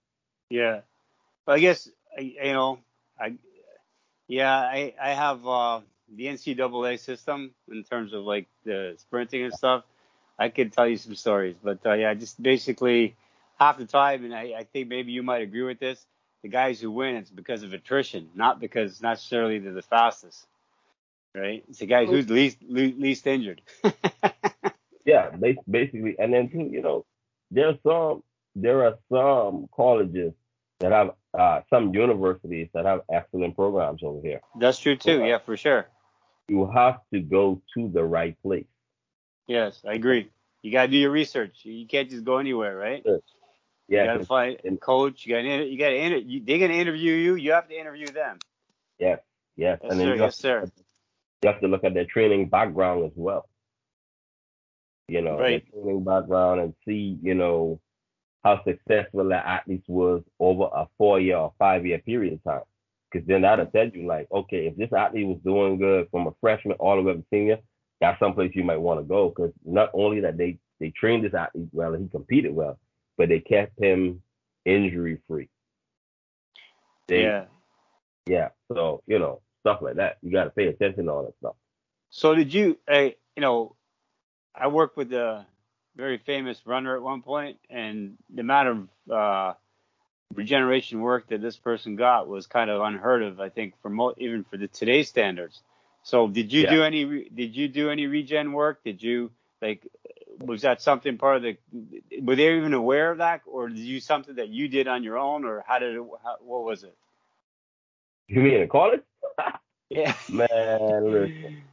Yeah. 0.50 0.80
But 1.46 1.54
I 1.54 1.60
guess 1.60 1.88
you 2.20 2.54
know, 2.54 2.80
I 3.20 3.36
yeah, 4.34 4.56
I 4.58 4.94
I 5.02 5.10
have 5.12 5.48
uh, 5.48 5.82
the 6.14 6.26
NCAA 6.26 7.00
system 7.00 7.54
in 7.72 7.84
terms 7.84 8.14
of 8.14 8.24
like 8.24 8.48
the 8.66 8.96
sprinting 8.98 9.44
and 9.44 9.54
stuff. 9.54 9.84
I 10.38 10.50
could 10.50 10.74
tell 10.74 10.88
you 10.88 10.98
some 10.98 11.16
stories, 11.16 11.56
but 11.64 11.86
uh, 11.86 11.94
yeah, 11.94 12.14
just 12.14 12.42
basically 12.42 13.16
half 13.60 13.78
the 13.78 13.86
time, 13.86 14.26
and 14.26 14.34
I, 14.34 14.54
I 14.58 14.64
think 14.64 14.88
maybe 14.90 15.12
you 15.12 15.24
might 15.24 15.44
agree 15.44 15.62
with 15.62 15.80
this. 15.80 16.04
The 16.42 16.50
guys 16.50 16.82
who 16.82 16.92
win, 16.92 17.16
it's 17.16 17.30
because 17.30 17.64
of 17.64 17.74
attrition, 17.74 18.30
not 18.36 18.60
because 18.60 19.02
necessarily 19.02 19.60
they're 19.60 19.74
the 19.74 19.82
fastest 19.82 20.46
right? 21.34 21.64
It's 21.70 21.80
the 21.80 21.86
guy 21.86 22.06
who's 22.06 22.30
least 22.30 22.58
least 22.70 23.28
injured. 23.28 23.62
yeah, 25.06 25.30
basically, 25.70 26.16
and 26.20 26.34
then 26.34 26.50
too, 26.50 26.70
you 26.72 26.82
know, 26.82 27.06
there's 27.52 27.78
some 27.86 28.24
there 28.56 28.86
are 28.86 28.98
some 29.12 29.68
colleges 29.76 30.34
that 30.80 30.92
have 30.92 31.12
uh, 31.38 31.62
some 31.70 31.94
universities 31.94 32.70
that 32.74 32.86
have 32.86 33.02
excellent 33.12 33.56
programs 33.56 34.02
over 34.04 34.22
here. 34.22 34.42
That's 34.60 34.80
true 34.80 34.96
too. 34.96 35.20
So, 35.20 35.26
yeah, 35.26 35.40
for 35.40 35.58
sure. 35.58 35.88
You 36.48 36.70
have 36.74 37.00
to 37.14 37.22
go 37.22 37.62
to 37.76 37.90
the 37.90 38.04
right 38.04 38.36
place. 38.42 38.66
Yes, 39.48 39.82
I 39.88 39.94
agree. 39.94 40.30
You 40.62 40.72
gotta 40.72 40.90
do 40.90 40.98
your 40.98 41.12
research. 41.12 41.62
You 41.64 41.88
can't 41.88 42.10
just 42.10 42.24
go 42.24 42.38
anywhere, 42.38 42.76
right? 42.76 43.04
Yes. 43.06 43.20
Yeah. 43.88 44.02
You 44.02 44.12
gotta 44.12 44.26
find 44.26 44.58
a 44.64 44.76
coach. 44.78 45.26
You 45.26 45.36
gotta 45.36 45.66
you 45.66 45.78
gotta 45.78 45.96
inter- 45.96 46.18
you, 46.18 46.42
they're 46.46 46.60
gonna 46.60 46.74
interview 46.74 47.14
you. 47.14 47.36
You 47.36 47.52
have 47.54 47.68
to 47.70 47.80
interview 47.80 48.08
them. 48.08 48.40
Yes. 49.00 49.20
Yes. 49.56 49.80
yes 49.82 49.92
and 49.92 50.00
then 50.00 50.08
sir, 50.08 50.16
yes, 50.16 50.38
sir 50.38 50.72
you 51.44 51.52
have 51.52 51.62
to 51.62 51.68
look 51.68 51.84
at 51.84 51.94
their 51.94 52.06
training 52.06 52.50
background 52.50 53.06
as 53.06 53.12
well. 53.16 53.48
You 55.08 55.22
know, 55.22 55.38
right. 55.38 55.64
their 55.72 55.84
training 55.84 56.04
background 56.04 56.62
and 56.62 56.74
see, 56.86 57.20
you 57.22 57.36
know, 57.36 57.82
how 58.44 58.62
successful 58.64 59.30
that 59.30 59.46
athletes 59.46 59.86
was 59.88 60.22
over 60.40 60.64
a 60.64 60.88
four 60.98 61.20
year 61.20 61.38
or 61.38 61.54
five 61.58 61.86
year 61.86 62.00
period 62.00 62.34
of 62.34 62.44
time. 62.44 62.64
Because 63.12 63.28
then 63.28 63.44
that'll 63.44 63.68
tell 63.68 63.88
you, 63.88 64.08
like, 64.08 64.28
okay, 64.32 64.68
if 64.68 64.76
this 64.76 64.92
athlete 64.92 65.28
was 65.28 65.40
doing 65.46 65.78
good 65.78 66.08
from 66.10 66.28
a 66.28 66.34
freshman 66.42 66.76
all 66.80 66.96
the 66.96 67.04
way 67.04 67.12
up 67.12 67.20
to 67.20 67.26
senior, 67.32 67.58
that's 68.02 68.20
someplace 68.20 68.52
you 68.56 68.64
might 68.64 68.78
want 68.78 69.00
to 69.00 69.04
go. 69.04 69.30
Because 69.30 69.52
not 69.64 69.92
only 69.94 70.20
that 70.22 70.38
they 70.38 70.58
they 70.80 70.90
trained 70.90 71.24
this 71.24 71.34
athlete 71.34 71.70
well 71.72 71.94
and 71.94 72.04
he 72.04 72.10
competed 72.10 72.54
well, 72.54 72.78
but 73.18 73.30
they 73.30 73.40
kept 73.40 73.80
him 73.82 74.22
injury 74.66 75.22
free. 75.28 75.50
Yeah. 77.08 77.46
Yeah. 78.26 78.50
So 78.74 79.04
you 79.08 79.20
know, 79.20 79.42
stuff 79.62 79.82
like 79.82 79.96
that. 79.96 80.18
You 80.22 80.32
got 80.32 80.46
to 80.46 80.50
pay 80.50 80.68
attention 80.68 81.06
to 81.06 81.12
all 81.12 81.24
that 81.24 81.38
stuff. 81.40 81.56
So 82.10 82.36
did 82.36 82.54
you? 82.54 82.78
Uh, 82.92 83.10
you 83.36 83.42
know, 83.42 83.76
I 84.56 84.68
worked 84.68 84.98
with 84.98 85.14
a 85.14 85.46
very 85.96 86.18
famous 86.18 86.62
runner 86.66 86.96
at 86.96 87.02
one 87.04 87.22
point, 87.22 87.58
and 87.70 88.18
the 88.34 88.42
amount 88.42 88.68
of 88.70 89.12
uh, 89.12 89.54
regeneration 90.34 91.02
work 91.02 91.28
that 91.30 91.42
this 91.42 91.58
person 91.58 91.96
got 91.96 92.28
was 92.28 92.48
kind 92.48 92.70
of 92.70 92.82
unheard 92.82 93.24
of. 93.24 93.40
I 93.40 93.50
think 93.50 93.76
for 93.82 93.90
mo- 93.90 94.16
even 94.18 94.44
for 94.44 94.58
the 94.58 94.68
today's 94.68 95.10
standards. 95.10 95.62
So 96.04 96.28
did 96.28 96.52
you 96.52 96.64
Yeah. 96.64 96.70
do 96.72 96.84
any 96.84 97.06
re- 97.06 97.30
did 97.34 97.56
you 97.56 97.68
do 97.68 97.90
any 97.90 98.08
regen 98.08 98.54
work? 98.54 98.84
Did 98.84 99.02
you 99.02 99.32
like 99.62 99.88
was 100.40 100.64
that 100.64 100.82
something 100.82 101.18
part 101.18 101.38
of 101.38 101.44
the 101.44 101.58
were 102.22 102.36
they 102.36 102.58
even 102.58 102.74
aware 102.74 103.12
of 103.12 103.20
that 103.20 103.42
or 103.46 103.70
did 103.70 103.78
you 103.80 104.00
something 104.00 104.36
that 104.36 104.50
you 104.50 104.68
did 104.68 104.88
on 104.88 105.04
your 105.04 105.18
own 105.18 105.46
or 105.46 105.64
how 105.68 105.80
did 105.80 105.96
it 105.96 106.02
how, 106.24 106.38
what 106.42 106.64
was 106.64 106.84
it? 106.84 106.96
You 108.28 108.42
mean 108.42 108.62
in 108.62 108.70
college? 108.70 109.02
Yeah. 109.90 110.16
Man, 110.28 110.48
listen, 111.12 111.64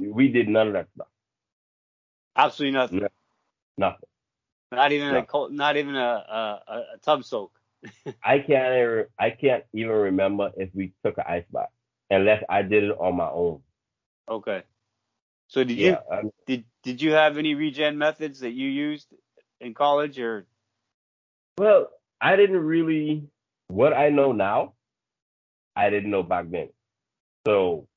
we 0.00 0.28
did 0.28 0.48
none 0.48 0.68
of 0.68 0.72
that 0.72 0.88
stuff. 0.96 1.06
Absolutely 2.36 2.78
nothing. 2.78 3.00
No. 3.00 3.08
Nothing. 3.78 4.08
Not 4.72 4.92
even 4.92 5.12
No. 5.12 5.18
a 5.18 5.22
cold, 5.24 5.52
not 5.52 5.76
even 5.76 5.96
a, 5.96 6.00
a 6.00 6.62
a 6.94 6.98
tub 7.02 7.24
soak. 7.24 7.58
I 8.24 8.38
can't 8.40 8.74
ever, 8.74 9.10
I 9.18 9.30
can't 9.30 9.64
even 9.72 9.92
remember 9.92 10.50
if 10.56 10.70
we 10.74 10.92
took 11.04 11.18
an 11.18 11.24
ice 11.28 11.44
bath 11.52 11.70
unless 12.10 12.42
I 12.48 12.62
did 12.62 12.84
it 12.84 12.96
on 12.98 13.16
my 13.16 13.28
own. 13.28 13.62
Okay. 14.28 14.62
So 15.48 15.62
did 15.62 15.78
you 15.78 15.96
I 16.10 16.16
mean, 16.16 16.24
um, 16.26 16.30
did 16.46 16.64
did 16.82 17.02
you 17.02 17.12
have 17.12 17.38
any 17.38 17.54
regen 17.54 17.96
methods 17.96 18.40
that 18.40 18.52
you 18.52 18.68
used 18.68 19.14
in 19.60 19.74
college 19.74 20.18
or 20.18 20.46
well, 21.58 21.88
I 22.20 22.36
didn't 22.36 22.58
really. 22.58 23.28
What 23.68 23.92
I 23.92 24.10
know 24.10 24.32
now, 24.32 24.74
I 25.74 25.90
didn't 25.90 26.10
know 26.10 26.22
back 26.22 26.50
then. 26.50 26.68
So 27.46 27.88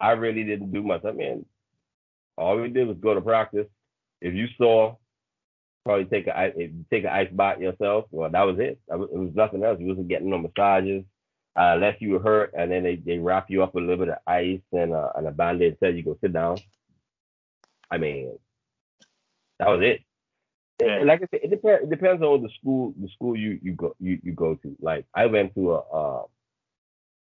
I 0.00 0.12
really 0.12 0.44
didn't 0.44 0.72
do 0.72 0.82
much. 0.82 1.04
I 1.04 1.12
mean, 1.12 1.46
all 2.36 2.56
we 2.56 2.68
did 2.68 2.88
was 2.88 2.96
go 2.98 3.14
to 3.14 3.20
practice. 3.20 3.66
If 4.20 4.34
you 4.34 4.48
saw, 4.58 4.96
probably 5.84 6.04
take 6.06 6.26
a 6.26 6.38
ice- 6.38 6.54
if 6.56 6.70
you 6.70 6.84
take 6.90 7.04
an 7.04 7.10
ice 7.10 7.28
bath 7.32 7.60
yourself. 7.60 8.06
Well, 8.10 8.30
that 8.30 8.42
was 8.42 8.58
it. 8.58 8.78
It 8.88 8.98
was 8.98 9.32
nothing 9.34 9.64
else. 9.64 9.78
You 9.80 9.88
wasn't 9.88 10.08
getting 10.08 10.30
no 10.30 10.38
massages. 10.38 11.04
Uh, 11.54 11.72
unless 11.74 12.00
you 12.00 12.12
were 12.12 12.18
hurt, 12.18 12.54
and 12.56 12.70
then 12.70 12.82
they, 12.82 12.96
they 12.96 13.18
wrap 13.18 13.50
you 13.50 13.62
up 13.62 13.74
with 13.74 13.84
a 13.84 13.86
little 13.86 14.06
bit 14.06 14.14
of 14.14 14.20
ice 14.26 14.62
and, 14.72 14.94
uh, 14.94 15.10
and 15.16 15.26
a 15.26 15.30
band-aid, 15.30 15.76
tell 15.78 15.92
you 15.92 16.02
go 16.02 16.16
sit 16.22 16.32
down. 16.32 16.56
I 17.90 17.98
mean, 17.98 18.38
that 19.58 19.68
was 19.68 19.82
it. 19.82 20.00
Yeah. 20.80 20.96
And 20.96 21.06
like 21.06 21.20
I 21.20 21.26
said, 21.30 21.40
it 21.42 21.50
depends. 21.50 21.84
It 21.84 21.90
depends 21.90 22.22
on 22.22 22.42
the 22.42 22.48
school. 22.58 22.94
The 22.98 23.08
school 23.08 23.36
you 23.36 23.58
you 23.62 23.72
go 23.72 23.94
you, 24.00 24.18
you 24.22 24.32
go 24.32 24.54
to. 24.54 24.76
Like 24.80 25.04
I 25.14 25.26
went 25.26 25.54
to 25.54 25.72
a 25.72 25.78
uh, 25.78 26.22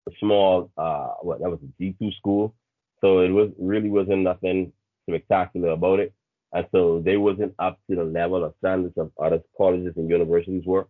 a 0.07 0.11
small 0.19 0.71
uh 0.77 1.13
what 1.21 1.39
that 1.39 1.49
was 1.49 1.59
a 1.63 1.67
D 1.79 1.95
two 1.97 2.11
school, 2.11 2.53
so 2.99 3.19
it 3.19 3.29
was 3.29 3.49
really 3.57 3.89
wasn't 3.89 4.23
nothing 4.23 4.73
spectacular 5.07 5.69
about 5.69 5.99
it, 5.99 6.13
and 6.53 6.65
so 6.71 7.01
they 7.03 7.17
wasn't 7.17 7.53
up 7.59 7.79
to 7.89 7.95
the 7.95 8.03
level 8.03 8.43
of 8.43 8.53
standards 8.59 8.97
of 8.97 9.11
other 9.21 9.41
colleges 9.57 9.93
and 9.97 10.09
universities 10.09 10.63
were. 10.65 10.87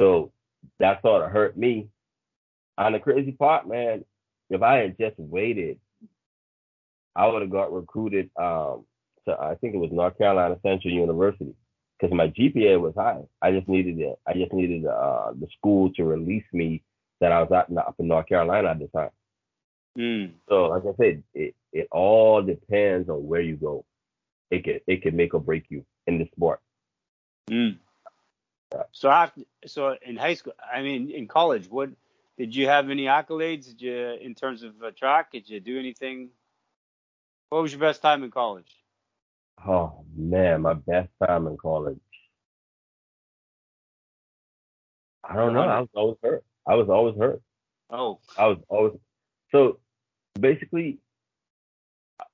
So 0.00 0.32
that 0.78 1.02
sort 1.02 1.24
of 1.24 1.30
hurt 1.30 1.56
me. 1.56 1.88
And 2.76 2.94
the 2.94 3.00
crazy 3.00 3.32
part, 3.32 3.66
man, 3.66 4.04
if 4.50 4.62
I 4.62 4.76
had 4.76 4.98
just 4.98 5.18
waited, 5.18 5.78
I 7.16 7.26
would 7.26 7.42
have 7.42 7.50
got 7.50 7.72
recruited. 7.72 8.30
Um, 8.36 8.84
to 9.26 9.36
I 9.38 9.56
think 9.56 9.74
it 9.74 9.78
was 9.78 9.90
North 9.92 10.16
Carolina 10.16 10.56
Central 10.62 10.92
University 10.92 11.54
because 11.98 12.14
my 12.14 12.28
GPA 12.28 12.80
was 12.80 12.94
high. 12.96 13.22
I 13.42 13.50
just 13.52 13.68
needed 13.68 13.98
it. 13.98 14.18
I 14.26 14.34
just 14.34 14.52
needed 14.52 14.86
uh, 14.86 15.32
the 15.38 15.48
school 15.58 15.92
to 15.94 16.04
release 16.04 16.44
me 16.52 16.82
that 17.20 17.32
I 17.32 17.42
was 17.42 17.66
in, 17.68 17.78
up 17.78 17.96
in 17.98 18.08
North 18.08 18.26
Carolina 18.28 18.68
at 18.70 18.78
the 18.78 18.88
time. 18.88 19.10
mm, 19.98 20.30
So 20.48 20.66
like 20.66 20.82
I 20.84 20.96
said, 20.96 21.22
it 21.34 21.54
it 21.72 21.88
all 21.90 22.42
depends 22.42 23.08
on 23.08 23.26
where 23.26 23.40
you 23.40 23.56
go. 23.56 23.84
It 24.50 24.64
can 24.64 24.80
it 24.86 25.02
can 25.02 25.16
make 25.16 25.34
or 25.34 25.40
break 25.40 25.66
you 25.68 25.84
in 26.06 26.18
the 26.18 26.28
sport. 26.34 26.60
mm. 27.50 27.78
Yeah. 28.74 28.82
So 28.92 29.10
after 29.10 29.42
so 29.66 29.96
in 30.02 30.16
high 30.16 30.34
school, 30.34 30.54
I 30.72 30.82
mean 30.82 31.10
in 31.10 31.26
college, 31.26 31.68
what 31.68 31.90
did 32.36 32.54
you 32.54 32.66
have 32.68 32.90
any 32.90 33.04
accolades? 33.04 33.66
Did 33.66 33.82
you 33.82 34.18
in 34.20 34.34
terms 34.34 34.62
of 34.62 34.82
uh, 34.82 34.90
track? 34.92 35.32
Did 35.32 35.48
you 35.48 35.60
do 35.60 35.78
anything? 35.78 36.30
What 37.50 37.62
was 37.62 37.72
your 37.72 37.80
best 37.80 38.02
time 38.02 38.22
in 38.24 38.30
college? 38.30 38.74
Oh 39.66 40.04
man, 40.16 40.62
my 40.62 40.74
best 40.74 41.10
time 41.26 41.46
in 41.46 41.56
college. 41.56 41.98
I 45.24 45.34
don't 45.34 45.52
know. 45.52 45.60
I 45.60 45.80
was 45.80 45.88
always 45.94 46.16
hurt. 46.22 46.44
I 46.66 46.74
was 46.74 46.88
always 46.88 47.16
hurt. 47.18 47.42
Oh, 47.90 48.20
I 48.36 48.46
was 48.46 48.58
always 48.68 48.94
so 49.50 49.78
basically 50.38 50.98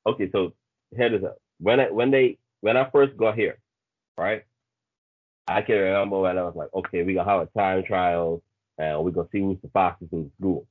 okay, 0.06 0.30
so 0.32 0.52
here 0.96 1.06
it 1.06 1.14
is. 1.14 1.22
When 1.58 1.80
I 1.80 1.90
when 1.90 2.10
they 2.10 2.38
when 2.60 2.76
I 2.76 2.88
first 2.90 3.16
got 3.16 3.36
here, 3.36 3.58
right? 4.18 4.42
I 5.46 5.62
can 5.62 5.76
remember 5.76 6.20
when 6.20 6.38
I 6.38 6.42
was 6.42 6.56
like, 6.56 6.68
okay, 6.74 7.02
we're 7.02 7.16
gonna 7.16 7.30
have 7.30 7.42
a 7.48 7.58
time 7.58 7.84
trial 7.84 8.42
and 8.78 9.04
we're 9.04 9.10
gonna 9.10 9.28
see 9.32 9.40
who's 9.40 9.58
the 9.62 9.68
fastest 9.68 10.12
in 10.12 10.24
the 10.24 10.30
school. 10.40 10.66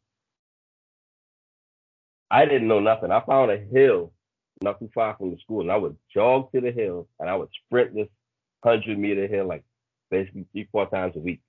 I 2.32 2.46
didn't 2.46 2.68
know 2.68 2.80
nothing. 2.80 3.12
I 3.12 3.22
found 3.22 3.52
a 3.52 3.58
hill 3.58 4.12
not 4.64 4.80
too 4.80 4.90
far 4.96 5.16
from 5.18 5.32
the 5.32 5.38
school 5.40 5.62
and 5.62 5.72
I 5.72 5.78
would 5.78 5.96
jog 6.14 6.52
to 6.54 6.62
the 6.62 6.72
hill 6.72 7.08
and 7.20 7.30
I 7.30 7.36
would 7.36 7.50
sprint 7.66 7.94
this 7.94 8.08
hundred 8.64 8.98
meter 8.98 9.28
hill 9.28 9.48
like 9.48 9.64
basically 10.10 10.46
three, 10.52 10.68
four 10.72 10.90
times 10.90 11.16
a 11.16 11.20
week. 11.20 11.42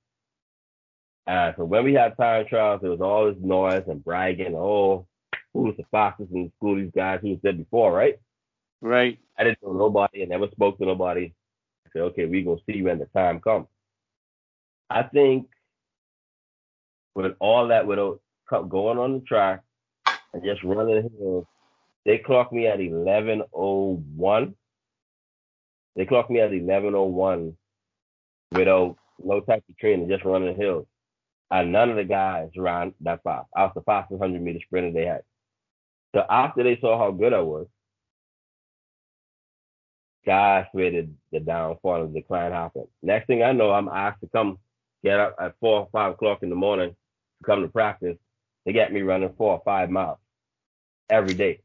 And 1.26 1.54
so 1.56 1.64
when 1.64 1.84
we 1.84 1.94
had 1.94 2.16
time 2.16 2.46
trials, 2.46 2.82
there 2.82 2.90
was 2.90 3.00
all 3.00 3.26
this 3.26 3.42
noise 3.42 3.84
and 3.88 4.04
bragging, 4.04 4.54
oh, 4.54 5.06
who's 5.54 5.76
the 5.76 5.84
fastest 5.90 6.32
in 6.32 6.44
the 6.44 6.50
school, 6.56 6.76
these 6.76 6.90
guys 6.94 7.20
who 7.22 7.30
was 7.30 7.38
there 7.42 7.52
before, 7.54 7.92
right? 7.92 8.18
right. 8.80 9.18
I 9.38 9.44
didn't 9.44 9.62
know 9.62 9.72
nobody 9.72 10.22
and 10.22 10.30
never 10.30 10.48
spoke 10.50 10.78
to 10.78 10.84
nobody. 10.84 11.32
I 11.86 11.90
said, 11.92 12.02
okay, 12.02 12.26
we 12.26 12.42
gonna 12.42 12.60
see 12.68 12.82
when 12.82 12.98
the 12.98 13.06
time 13.06 13.40
comes. 13.40 13.66
I 14.90 15.04
think 15.04 15.48
with 17.14 17.32
all 17.40 17.68
that 17.68 17.86
without 17.86 18.20
going 18.68 18.98
on 18.98 19.14
the 19.14 19.20
track 19.20 19.62
and 20.32 20.44
just 20.44 20.62
running 20.64 20.96
the 20.96 21.10
hills, 21.18 21.46
they 22.04 22.18
clocked 22.18 22.52
me 22.52 22.66
at 22.66 22.80
eleven 22.80 23.42
oh 23.54 24.02
one. 24.14 24.54
They 25.96 26.04
clocked 26.04 26.30
me 26.30 26.40
at 26.40 26.52
eleven 26.52 26.94
oh 26.94 27.04
one 27.04 27.56
without 28.52 28.96
no 29.22 29.40
type 29.40 29.64
of 29.68 29.78
training, 29.78 30.08
just 30.08 30.24
running 30.24 30.54
the 30.54 30.62
hills. 30.62 30.86
And 31.50 31.72
none 31.72 31.90
of 31.90 31.96
the 31.96 32.04
guys 32.04 32.50
ran 32.56 32.94
that 33.00 33.22
fast. 33.22 33.48
I 33.56 33.62
was 33.62 33.72
the 33.74 33.82
fastest 33.82 34.20
hundred 34.20 34.42
meter 34.42 34.60
sprinter 34.66 34.92
they 34.92 35.06
had. 35.06 35.22
So 36.14 36.24
after 36.30 36.62
they 36.62 36.78
saw 36.80 36.96
how 36.96 37.10
good 37.10 37.32
I 37.32 37.40
was, 37.40 37.66
God 40.24 40.66
created 40.70 41.14
the 41.32 41.40
downfall 41.40 42.02
and 42.02 42.14
the 42.14 42.20
decline 42.20 42.52
happened. 42.52 42.86
Next 43.02 43.26
thing 43.26 43.42
I 43.42 43.52
know, 43.52 43.72
I'm 43.72 43.88
asked 43.88 44.20
to 44.20 44.28
come 44.28 44.58
get 45.02 45.20
up 45.20 45.36
at 45.40 45.56
four 45.60 45.80
or 45.80 45.88
five 45.92 46.12
o'clock 46.12 46.42
in 46.42 46.50
the 46.50 46.56
morning 46.56 46.90
to 46.90 47.44
come 47.44 47.62
to 47.62 47.68
practice. 47.68 48.16
They 48.64 48.72
get 48.72 48.92
me 48.92 49.02
running 49.02 49.34
four 49.36 49.52
or 49.52 49.62
five 49.64 49.90
miles 49.90 50.18
every 51.10 51.34
day 51.34 51.60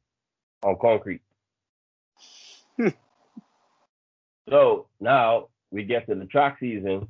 on 0.64 0.78
concrete. 0.82 1.22
Hmm. 2.76 2.90
so 4.50 4.88
now 5.00 5.50
we 5.72 5.84
get 5.84 6.08
to 6.08 6.16
the 6.16 6.26
track 6.26 6.58
season. 6.60 7.08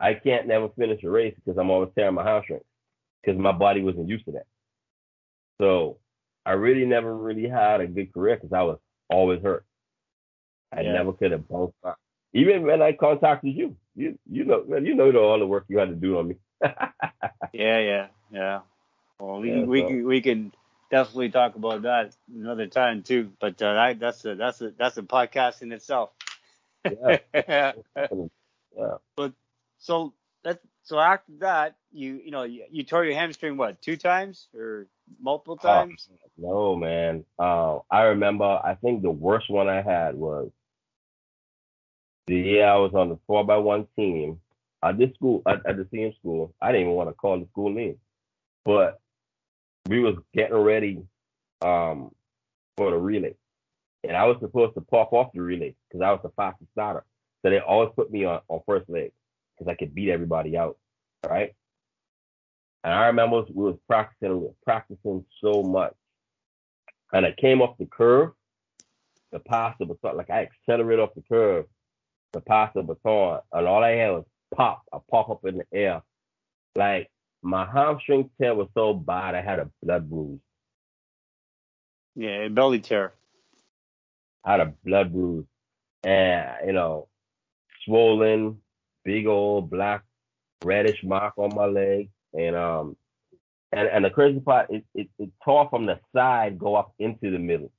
I 0.00 0.14
can't 0.14 0.46
never 0.46 0.68
finish 0.78 1.02
a 1.02 1.10
race 1.10 1.34
because 1.34 1.58
I'm 1.58 1.70
always 1.70 1.90
tearing 1.94 2.14
my 2.14 2.24
hamstrings 2.24 2.62
because 3.22 3.38
my 3.38 3.52
body 3.52 3.82
wasn't 3.82 4.08
used 4.08 4.24
to 4.26 4.32
that. 4.32 4.46
So 5.60 5.98
I 6.46 6.52
really 6.52 6.86
never 6.86 7.14
really 7.14 7.48
had 7.48 7.80
a 7.80 7.86
good 7.86 8.12
career 8.12 8.36
because 8.36 8.52
I 8.52 8.62
was 8.62 8.78
always 9.10 9.42
hurt. 9.42 9.64
I 10.72 10.82
Yeah. 10.82 10.92
never 10.92 11.12
could 11.12 11.32
have 11.32 11.48
bounced 11.48 11.80
back. 11.82 11.96
Even 12.32 12.62
when 12.62 12.82
I 12.82 12.92
contacted 12.92 13.54
you, 13.54 13.76
you 13.96 14.18
you 14.30 14.44
know 14.44 14.64
you 14.78 14.94
know 14.94 15.10
all 15.16 15.38
the 15.38 15.46
work 15.46 15.64
you 15.68 15.78
had 15.78 15.88
to 15.88 15.94
do 15.94 16.18
on 16.18 16.28
me. 16.28 16.36
Yeah, 17.52 17.78
yeah, 17.78 18.06
yeah. 18.30 18.60
Well, 19.18 19.40
we 19.40 19.50
Yeah, 19.50 19.64
we 19.64 19.80
so- 19.80 19.86
can, 19.88 20.04
we 20.06 20.20
can 20.20 20.52
definitely 20.90 21.30
talk 21.30 21.54
about 21.56 21.82
that 21.82 22.14
another 22.32 22.66
time 22.66 23.02
too. 23.02 23.32
But 23.40 23.60
uh, 23.62 23.74
that, 23.74 23.98
that's 23.98 24.24
a 24.24 24.34
that's 24.34 24.60
a 24.60 24.70
that's 24.70 24.96
a 24.98 25.02
podcast 25.02 25.62
in 25.62 25.72
itself. 25.72 26.10
yeah, 26.84 27.18
yeah. 27.34 27.72
yeah. 28.76 28.96
So 29.78 30.12
that 30.44 30.60
so 30.82 30.98
after 30.98 31.32
that, 31.38 31.76
you 31.92 32.20
you 32.24 32.30
know 32.30 32.42
you, 32.44 32.64
you 32.70 32.84
tore 32.84 33.04
your 33.04 33.14
hamstring 33.14 33.56
what 33.56 33.80
two 33.80 33.96
times 33.96 34.48
or 34.54 34.86
multiple 35.20 35.58
Oh, 35.64 35.86
times? 35.86 36.08
No, 36.36 36.76
man. 36.76 37.24
Uh, 37.38 37.80
I 37.90 38.02
remember. 38.04 38.44
I 38.44 38.74
think 38.76 39.02
the 39.02 39.10
worst 39.10 39.50
one 39.50 39.68
I 39.68 39.82
had 39.82 40.14
was 40.16 40.50
the 42.26 42.36
year 42.36 42.66
I 42.68 42.76
was 42.76 42.92
on 42.94 43.08
the 43.10 43.18
four 43.26 43.44
by 43.44 43.56
one 43.56 43.86
team 43.96 44.40
at 44.82 44.98
this 44.98 45.12
school 45.14 45.42
at, 45.46 45.66
at 45.66 45.76
the 45.76 45.88
same 45.92 46.12
school. 46.18 46.54
I 46.60 46.68
didn't 46.72 46.82
even 46.82 46.94
want 46.94 47.10
to 47.10 47.14
call 47.14 47.38
the 47.38 47.46
school 47.48 47.70
name, 47.70 47.96
but 48.64 49.00
we 49.88 50.00
was 50.00 50.16
getting 50.34 50.56
ready 50.56 51.02
um, 51.62 52.14
for 52.76 52.90
the 52.90 52.98
relay, 52.98 53.34
and 54.04 54.16
I 54.16 54.24
was 54.26 54.38
supposed 54.40 54.74
to 54.74 54.80
pop 54.82 55.12
off 55.12 55.32
the 55.34 55.42
relay 55.42 55.74
because 55.88 56.02
I 56.02 56.12
was 56.12 56.20
the 56.22 56.30
fastest 56.36 56.70
starter. 56.72 57.04
So 57.42 57.50
they 57.50 57.60
always 57.60 57.90
put 57.96 58.10
me 58.10 58.24
on, 58.24 58.40
on 58.48 58.60
first 58.66 58.88
leg 58.90 59.12
because 59.56 59.70
I 59.70 59.76
could 59.76 59.94
beat 59.94 60.10
everybody 60.10 60.56
out, 60.56 60.78
right? 61.28 61.54
And 62.84 62.94
I 62.94 63.06
remember 63.06 63.42
we 63.52 63.64
was 63.64 63.78
practicing, 63.86 64.30
we 64.30 64.46
was 64.46 64.54
practicing 64.64 65.24
so 65.42 65.62
much. 65.62 65.94
And 67.12 67.26
I 67.26 67.32
came 67.32 67.62
off 67.62 67.78
the 67.78 67.86
curve, 67.86 68.32
the 69.32 69.38
pass 69.40 69.74
the 69.78 69.86
baton, 69.86 70.16
like 70.16 70.30
I 70.30 70.48
accelerated 70.48 71.02
off 71.02 71.14
the 71.14 71.22
curve 71.28 71.66
to 72.32 72.40
pass 72.40 72.70
the 72.74 72.82
baton, 72.82 73.40
and 73.52 73.66
all 73.66 73.82
I 73.82 73.90
had 73.90 74.10
was 74.10 74.24
pop, 74.54 74.82
I 74.92 74.98
pop 75.10 75.30
up 75.30 75.44
in 75.44 75.58
the 75.58 75.64
air. 75.72 76.02
Like 76.76 77.10
my 77.42 77.64
hamstring 77.64 78.30
tear 78.40 78.54
was 78.54 78.68
so 78.74 78.94
bad, 78.94 79.34
I 79.34 79.42
had 79.42 79.58
a 79.58 79.70
blood 79.82 80.08
bruise. 80.08 80.40
Yeah, 82.14 82.44
a 82.44 82.50
belly 82.50 82.80
tear. 82.80 83.14
I 84.44 84.52
had 84.52 84.60
a 84.60 84.72
blood 84.84 85.12
bruise, 85.12 85.46
and 86.04 86.66
you 86.66 86.72
know, 86.72 87.08
swollen, 87.84 88.58
big 89.04 89.26
old 89.26 89.70
black 89.70 90.04
reddish 90.64 91.02
mark 91.04 91.34
on 91.36 91.54
my 91.54 91.66
leg, 91.66 92.10
and 92.34 92.56
um, 92.56 92.96
and 93.72 93.88
and 93.88 94.04
the 94.04 94.10
crazy 94.10 94.40
part, 94.40 94.70
is 94.70 94.82
it 94.94 95.08
it, 95.18 95.24
it 95.24 95.30
tore 95.44 95.68
from 95.68 95.86
the 95.86 96.00
side, 96.14 96.58
go 96.58 96.74
up 96.74 96.94
into 96.98 97.30
the 97.30 97.38
middle. 97.38 97.72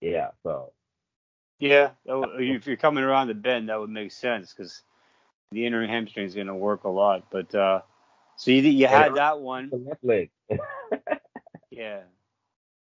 Yeah, 0.00 0.28
so. 0.42 0.72
Yeah, 1.60 1.90
if 2.04 2.66
you're 2.66 2.76
coming 2.76 3.04
around 3.04 3.28
the 3.28 3.34
bend, 3.34 3.68
that 3.68 3.78
would 3.78 3.88
make 3.88 4.12
sense 4.12 4.52
because 4.52 4.82
the 5.50 5.64
inner 5.64 5.86
hamstring 5.86 6.26
is 6.26 6.34
going 6.34 6.48
to 6.48 6.54
work 6.54 6.84
a 6.84 6.90
lot. 6.90 7.24
But 7.30 7.54
uh, 7.54 7.80
so 8.36 8.50
you 8.50 8.62
you 8.62 8.86
had 8.86 9.14
that 9.14 9.40
one. 9.40 9.70
Left 9.72 10.04
leg. 10.04 10.30
yeah, 11.70 12.00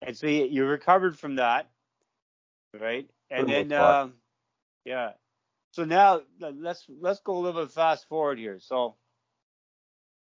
and 0.02 0.16
so 0.16 0.26
you, 0.26 0.46
you 0.46 0.64
recovered 0.64 1.18
from 1.18 1.36
that, 1.36 1.68
right? 2.80 3.08
And 3.30 3.48
then, 3.48 3.72
uh, 3.72 4.08
yeah. 4.84 5.12
So 5.72 5.84
now 5.84 6.22
let's 6.40 6.86
let's 7.00 7.20
go 7.20 7.36
a 7.36 7.40
little 7.40 7.62
bit 7.62 7.70
fast 7.70 8.08
forward 8.08 8.38
here. 8.38 8.58
So 8.60 8.96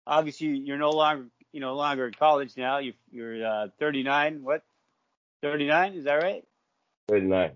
obviously 0.05 0.47
you're 0.47 0.77
no 0.77 0.91
longer 0.91 1.27
you 1.51 1.59
no 1.59 1.75
longer 1.75 2.07
in 2.07 2.13
college 2.13 2.57
now. 2.57 2.79
You, 2.79 2.93
you're 3.11 3.45
uh, 3.45 3.67
39. 3.79 4.43
What? 4.43 4.63
39? 5.43 5.93
Is 5.93 6.05
that 6.05 6.15
right? 6.15 6.43
39. 7.09 7.51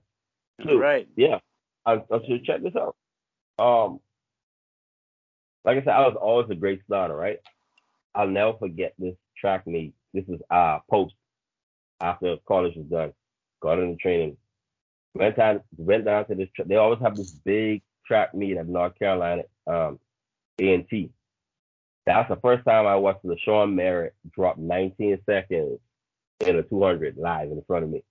Right. 0.66 1.08
Yeah. 1.16 1.40
I, 1.86 1.94
I 1.94 2.20
should 2.28 2.44
check 2.46 2.62
this 2.64 2.74
out. 2.76 2.96
Um, 3.60 4.00
like 5.66 5.78
I 5.78 5.82
said, 5.82 5.90
I 5.94 6.08
was 6.08 6.18
always 6.20 6.50
a 6.50 6.56
great 6.56 6.82
starter, 6.86 7.16
right? 7.16 7.38
I'll 8.16 8.28
never 8.28 8.54
forget 8.58 8.94
this 8.98 9.16
track 9.40 9.68
meet. 9.68 9.94
This 10.14 10.26
is 10.28 10.40
uh 10.50 10.80
post 10.90 11.14
after 12.02 12.38
college 12.48 12.76
was 12.76 12.88
done. 12.88 13.14
Got 13.62 13.80
into 13.80 13.96
training. 13.98 14.38
Went 15.14 15.36
down 15.36 15.62
went 15.78 16.06
down 16.06 16.26
to 16.28 16.36
this 16.36 16.50
they 16.66 16.76
always 16.76 17.00
have 17.02 17.16
this 17.16 17.32
big 17.32 17.84
track 18.06 18.34
meet 18.34 18.58
at 18.58 18.68
North 18.68 18.98
Carolina, 18.98 19.44
um, 19.68 20.00
A 20.60 20.74
and 20.74 20.88
T. 20.90 21.12
That's 22.08 22.30
the 22.30 22.38
first 22.38 22.64
time 22.64 22.88
I 22.88 22.96
watched 22.96 23.24
the 23.24 23.36
LaShawn 23.36 23.74
Merritt 23.74 24.16
drop 24.34 24.58
19 24.58 25.20
seconds 25.26 25.78
in 26.40 26.56
a 26.56 26.64
200 26.64 27.18
live 27.18 27.52
in 27.52 27.62
front 27.68 27.84
of 27.84 27.90
me. 27.90 28.02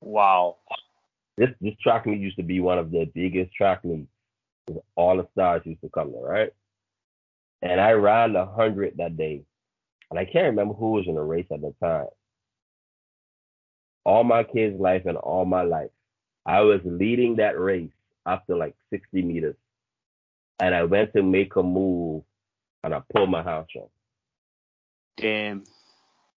Wow. 0.00 0.56
This 1.36 1.50
this 1.60 1.74
track 1.82 2.06
meet 2.06 2.18
used 2.18 2.38
to 2.38 2.42
be 2.42 2.60
one 2.60 2.78
of 2.78 2.90
the 2.90 3.04
biggest 3.14 3.52
track 3.52 3.84
meets. 3.84 4.08
All 4.94 5.18
the 5.18 5.28
stars 5.32 5.60
used 5.66 5.82
to 5.82 5.90
come 5.90 6.12
there, 6.12 6.22
right? 6.22 6.50
And 7.60 7.78
I 7.78 7.92
ran 7.92 8.32
the 8.32 8.44
100 8.46 8.94
that 8.96 9.18
day. 9.18 9.42
And 10.10 10.18
I 10.18 10.24
can't 10.24 10.46
remember 10.46 10.72
who 10.72 10.92
was 10.92 11.04
in 11.06 11.16
the 11.16 11.20
race 11.20 11.46
at 11.52 11.60
the 11.60 11.74
time. 11.78 12.06
All 14.06 14.24
my 14.24 14.44
kids' 14.44 14.80
life 14.80 15.02
and 15.04 15.18
all 15.18 15.44
my 15.44 15.62
life, 15.62 15.90
I 16.46 16.62
was 16.62 16.80
leading 16.84 17.36
that 17.36 17.60
race 17.60 17.92
after 18.24 18.56
like 18.56 18.76
60 18.88 19.20
meters. 19.20 19.56
And 20.58 20.74
I 20.74 20.84
went 20.84 21.12
to 21.12 21.22
make 21.22 21.54
a 21.56 21.62
move 21.62 22.22
and 22.86 22.94
I 22.94 23.02
pulled 23.12 23.28
my 23.28 23.42
hamstring. 23.42 23.88
Damn. 25.16 25.64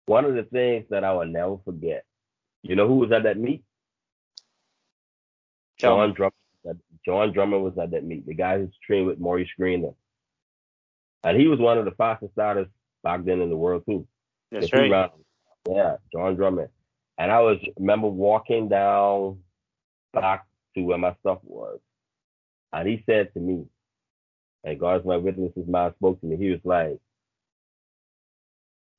One 0.06 0.24
of 0.24 0.34
the 0.34 0.44
things 0.44 0.86
that 0.88 1.04
I 1.04 1.12
will 1.12 1.26
never 1.26 1.58
forget, 1.62 2.04
you 2.62 2.74
know 2.74 2.88
who 2.88 2.96
was 2.96 3.12
at 3.12 3.24
that 3.24 3.38
meet? 3.38 3.62
Jon 5.78 6.14
Drummond. 6.14 6.80
Jon 7.04 7.32
Drummond 7.34 7.62
was 7.62 7.76
at 7.76 7.90
that 7.90 8.02
meet. 8.02 8.26
The 8.26 8.32
guy 8.32 8.58
who's 8.58 8.74
trained 8.82 9.06
with 9.06 9.20
Maurice 9.20 9.50
Greene. 9.58 9.92
And 11.22 11.38
he 11.38 11.48
was 11.48 11.58
one 11.58 11.76
of 11.76 11.84
the 11.84 11.90
fastest 11.90 12.32
starters 12.32 12.68
back 13.04 13.24
then 13.24 13.42
in 13.42 13.50
the 13.50 13.56
world 13.56 13.82
too. 13.86 14.08
That's 14.50 14.72
right. 14.72 14.90
Rounds. 14.90 15.12
Yeah, 15.68 15.96
Jon 16.10 16.34
Drummond. 16.34 16.70
And 17.18 17.30
I 17.30 17.40
was 17.40 17.58
remember 17.78 18.08
walking 18.08 18.70
down 18.70 19.40
back 20.14 20.46
to 20.74 20.82
where 20.82 20.96
my 20.96 21.14
stuff 21.20 21.40
was. 21.42 21.78
And 22.72 22.88
he 22.88 23.02
said 23.04 23.34
to 23.34 23.40
me, 23.40 23.66
and 24.68 24.78
God's 24.78 25.06
my 25.06 25.16
witness, 25.16 25.52
his 25.54 25.66
mind 25.66 25.94
spoke 25.96 26.20
to 26.20 26.26
me. 26.26 26.36
He 26.36 26.50
was 26.50 26.60
like, 26.62 26.98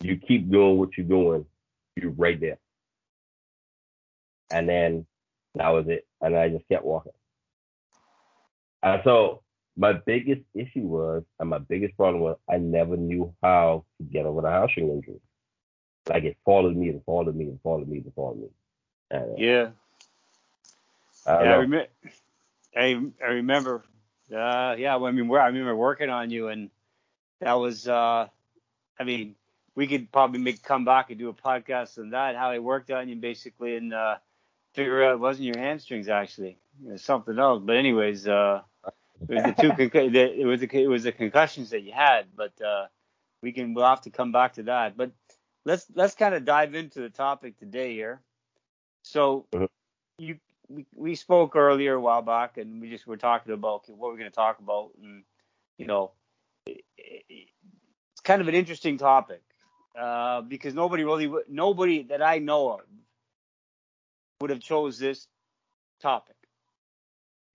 You 0.01 0.17
keep 0.17 0.49
doing 0.49 0.77
what 0.77 0.97
you're 0.97 1.05
doing, 1.05 1.45
you're 1.95 2.11
right 2.11 2.39
there. 2.39 2.57
And 4.51 4.67
then 4.67 5.05
that 5.55 5.69
was 5.69 5.85
it. 5.87 6.07
And 6.21 6.35
I 6.35 6.49
just 6.49 6.67
kept 6.67 6.83
walking. 6.83 7.11
And 8.81 9.01
so 9.03 9.43
my 9.77 9.93
biggest 9.93 10.41
issue 10.55 10.81
was, 10.81 11.23
and 11.39 11.49
my 11.49 11.59
biggest 11.59 11.95
problem 11.95 12.23
was, 12.23 12.37
I 12.49 12.57
never 12.57 12.97
knew 12.97 13.33
how 13.43 13.85
to 13.99 14.03
get 14.03 14.25
over 14.25 14.41
the 14.41 14.49
hamstring 14.49 14.89
injury. 14.89 15.21
Like 16.07 16.23
it 16.23 16.37
followed 16.43 16.75
me 16.75 16.89
and 16.89 17.03
followed 17.05 17.35
me 17.35 17.45
and 17.45 17.61
followed 17.61 17.87
me 17.87 17.97
and 17.97 18.13
followed 18.15 18.39
me. 18.39 18.47
And, 19.11 19.31
uh, 19.31 19.35
yeah. 19.37 19.69
I, 21.27 21.43
yeah, 21.43 21.53
I, 21.53 21.55
rem- 21.57 21.87
I, 22.75 23.23
I 23.23 23.27
remember 23.27 23.83
uh, 24.31 24.75
yeah, 24.77 24.95
well, 24.95 25.07
I 25.07 25.11
mean, 25.11 25.29
I 25.31 25.47
remember 25.47 25.75
working 25.75 26.09
on 26.09 26.29
you, 26.29 26.49
and 26.49 26.69
that 27.41 27.53
was, 27.53 27.87
uh, 27.87 28.27
I 28.99 29.03
mean, 29.03 29.35
we 29.75 29.87
could 29.87 30.11
probably 30.11 30.39
make 30.39 30.61
come 30.61 30.85
back 30.85 31.09
and 31.09 31.17
do 31.17 31.29
a 31.29 31.33
podcast 31.33 31.97
on 31.97 32.09
that, 32.11 32.35
how 32.35 32.51
I 32.51 32.59
worked 32.59 32.91
on 32.91 33.07
you 33.07 33.15
basically, 33.15 33.75
and 33.75 33.93
uh, 33.93 34.17
figure 34.73 35.03
out 35.03 35.13
it 35.13 35.19
wasn't 35.19 35.45
your 35.45 35.57
hamstrings 35.57 36.09
actually, 36.09 36.57
it 36.85 36.91
was 36.91 37.01
something 37.01 37.37
else. 37.39 37.61
But 37.63 37.77
anyways, 37.77 38.27
uh, 38.27 38.61
it 39.27 39.33
was 39.33 39.43
the 39.43 39.55
two, 39.61 39.69
con- 39.89 40.15
it 40.15 40.45
was 40.45 40.59
the, 40.59 40.69
it 40.73 40.87
was 40.87 41.03
the 41.03 41.11
concussions 41.11 41.69
that 41.69 41.81
you 41.81 41.91
had, 41.93 42.25
but 42.35 42.53
uh, 42.61 42.87
we 43.41 43.51
can 43.51 43.73
we'll 43.73 43.85
have 43.85 44.01
to 44.01 44.09
come 44.09 44.31
back 44.31 44.53
to 44.53 44.63
that. 44.63 44.97
But 44.97 45.11
let's 45.65 45.85
let's 45.95 46.15
kind 46.15 46.35
of 46.35 46.45
dive 46.45 46.75
into 46.75 46.99
the 47.01 47.09
topic 47.09 47.57
today 47.57 47.93
here. 47.93 48.21
So 49.03 49.45
uh-huh. 49.53 49.67
you 50.17 50.39
we, 50.69 50.85
we 50.95 51.15
spoke 51.15 51.55
earlier 51.55 51.95
a 51.95 51.99
while 51.99 52.21
back, 52.21 52.57
and 52.57 52.81
we 52.81 52.89
just 52.89 53.07
were 53.07 53.17
talking 53.17 53.53
about 53.53 53.83
okay, 53.83 53.93
what 53.93 54.11
we're 54.11 54.17
going 54.17 54.29
to 54.29 54.35
talk 54.35 54.59
about, 54.59 54.91
and 55.01 55.23
you 55.77 55.87
know, 55.87 56.11
it, 56.65 56.83
it, 56.97 57.25
it's 57.29 58.21
kind 58.23 58.41
of 58.41 58.47
an 58.47 58.55
interesting 58.55 58.97
topic 58.97 59.41
uh, 59.97 60.41
because 60.41 60.73
nobody 60.73 61.03
really, 61.03 61.31
nobody 61.49 62.03
that 62.03 62.21
I 62.21 62.39
know 62.39 62.73
of 62.73 62.81
would 64.41 64.51
have 64.51 64.61
chose 64.61 64.99
this 64.99 65.27
topic. 66.01 66.35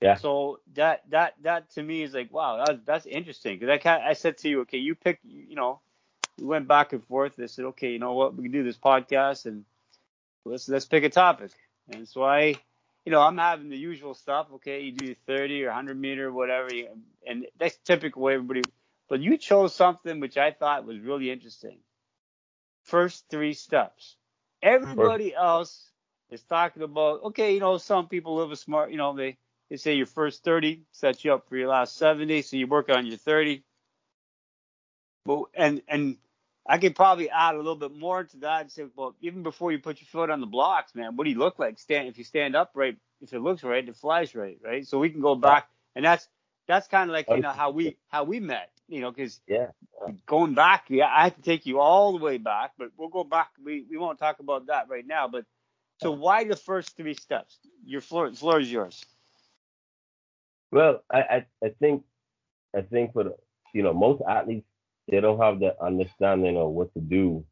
Yeah. 0.00 0.16
So 0.16 0.60
that 0.74 1.02
that 1.10 1.34
that 1.42 1.70
to 1.70 1.82
me 1.82 2.02
is 2.02 2.12
like 2.12 2.32
wow, 2.32 2.62
that's 2.66 2.80
that's 2.84 3.06
interesting 3.06 3.58
because 3.58 3.80
I 3.86 4.08
I 4.10 4.12
said 4.12 4.36
to 4.38 4.48
you, 4.48 4.60
okay, 4.62 4.78
you 4.78 4.94
pick, 4.94 5.20
you 5.24 5.54
know, 5.54 5.80
we 6.38 6.44
went 6.44 6.68
back 6.68 6.92
and 6.92 7.02
forth. 7.04 7.40
I 7.40 7.46
said, 7.46 7.64
okay, 7.66 7.92
you 7.92 7.98
know 7.98 8.12
what, 8.12 8.34
we 8.34 8.42
can 8.42 8.52
do 8.52 8.64
this 8.64 8.76
podcast 8.76 9.46
and 9.46 9.64
let's 10.44 10.68
let's 10.68 10.84
pick 10.84 11.04
a 11.04 11.08
topic. 11.08 11.52
And 11.90 12.06
so 12.08 12.24
I 12.24 12.56
you 13.04 13.12
know, 13.12 13.20
I'm 13.20 13.38
having 13.38 13.68
the 13.68 13.76
usual 13.76 14.14
stuff. 14.14 14.46
Okay, 14.54 14.82
you 14.82 14.92
do 14.92 15.14
30 15.26 15.64
or 15.64 15.68
100 15.68 15.98
meter, 16.00 16.32
whatever, 16.32 16.68
and 17.26 17.46
that's 17.58 17.76
typical 17.84 18.22
way 18.22 18.34
everybody. 18.34 18.62
But 19.08 19.20
you 19.20 19.36
chose 19.36 19.74
something 19.74 20.20
which 20.20 20.38
I 20.38 20.50
thought 20.52 20.86
was 20.86 20.98
really 20.98 21.30
interesting. 21.30 21.78
First 22.84 23.26
three 23.28 23.52
steps. 23.52 24.16
Everybody 24.62 25.34
else 25.34 25.90
is 26.30 26.42
talking 26.42 26.82
about. 26.82 27.22
Okay, 27.24 27.54
you 27.54 27.60
know, 27.60 27.76
some 27.76 28.08
people 28.08 28.36
live 28.36 28.50
a 28.50 28.56
smart. 28.56 28.90
You 28.90 28.96
know, 28.96 29.14
they 29.14 29.36
they 29.68 29.76
say 29.76 29.94
your 29.94 30.06
first 30.06 30.42
30 30.42 30.82
sets 30.92 31.24
you 31.24 31.34
up 31.34 31.48
for 31.48 31.56
your 31.56 31.68
last 31.68 31.96
70, 31.96 32.42
so 32.42 32.56
you 32.56 32.66
work 32.66 32.88
on 32.88 33.06
your 33.06 33.18
30. 33.18 33.62
But 35.26 35.44
and 35.54 35.82
and 35.88 36.16
I 36.66 36.78
could 36.78 36.96
probably 36.96 37.30
add 37.30 37.54
a 37.54 37.58
little 37.58 37.76
bit 37.76 37.94
more 37.94 38.24
to 38.24 38.36
that 38.38 38.62
and 38.62 38.72
say, 38.72 38.86
well, 38.96 39.14
even 39.20 39.42
before 39.42 39.72
you 39.72 39.78
put 39.78 40.00
your 40.00 40.06
foot 40.08 40.30
on 40.30 40.40
the 40.40 40.46
blocks, 40.46 40.94
man, 40.94 41.16
what 41.16 41.24
do 41.24 41.30
you 41.30 41.38
look 41.38 41.58
like? 41.58 41.78
Stand 41.78 42.08
if 42.08 42.18
you 42.18 42.24
stand 42.24 42.56
up 42.56 42.72
right, 42.74 42.96
if 43.20 43.32
it 43.32 43.40
looks 43.40 43.62
right, 43.64 43.86
it 43.86 43.96
flies 43.96 44.34
right, 44.34 44.58
right? 44.64 44.86
So 44.86 44.98
we 44.98 45.10
can 45.10 45.20
go 45.20 45.34
back, 45.34 45.68
and 45.94 46.04
that's 46.04 46.28
that's 46.68 46.88
kind 46.88 47.10
of 47.10 47.14
like 47.14 47.28
you 47.32 47.42
know 47.42 47.52
how 47.52 47.70
we 47.70 47.98
how 48.08 48.24
we 48.24 48.40
met, 48.40 48.70
you 48.88 49.00
know, 49.00 49.10
because 49.10 49.40
yeah, 49.46 49.66
going 50.26 50.54
back, 50.54 50.86
yeah, 50.88 51.08
I 51.14 51.24
have 51.24 51.36
to 51.36 51.42
take 51.42 51.66
you 51.66 51.80
all 51.80 52.18
the 52.18 52.24
way 52.24 52.38
back, 52.38 52.72
but 52.78 52.90
we'll 52.96 53.08
go 53.10 53.24
back. 53.24 53.50
We 53.62 53.86
we 53.90 53.98
won't 53.98 54.18
talk 54.18 54.40
about 54.40 54.66
that 54.68 54.88
right 54.88 55.06
now, 55.06 55.28
but 55.28 55.44
so 56.00 56.12
why 56.12 56.44
the 56.44 56.56
first 56.56 56.96
three 56.96 57.14
steps? 57.14 57.58
Your 57.84 58.00
floor, 58.00 58.32
floor 58.32 58.60
is 58.60 58.72
yours. 58.72 59.04
Well, 60.72 61.02
I, 61.12 61.20
I 61.20 61.46
I 61.64 61.68
think 61.80 62.04
I 62.76 62.82
think 62.82 63.12
for 63.14 63.24
the 63.24 63.36
you 63.74 63.82
know 63.82 63.94
most 63.94 64.22
athletes 64.28 64.66
they 65.08 65.20
don't 65.20 65.40
have 65.40 65.60
the 65.60 65.74
understanding 65.82 66.56
of 66.56 66.70
what 66.70 66.92
to 66.94 67.00
do 67.00 67.44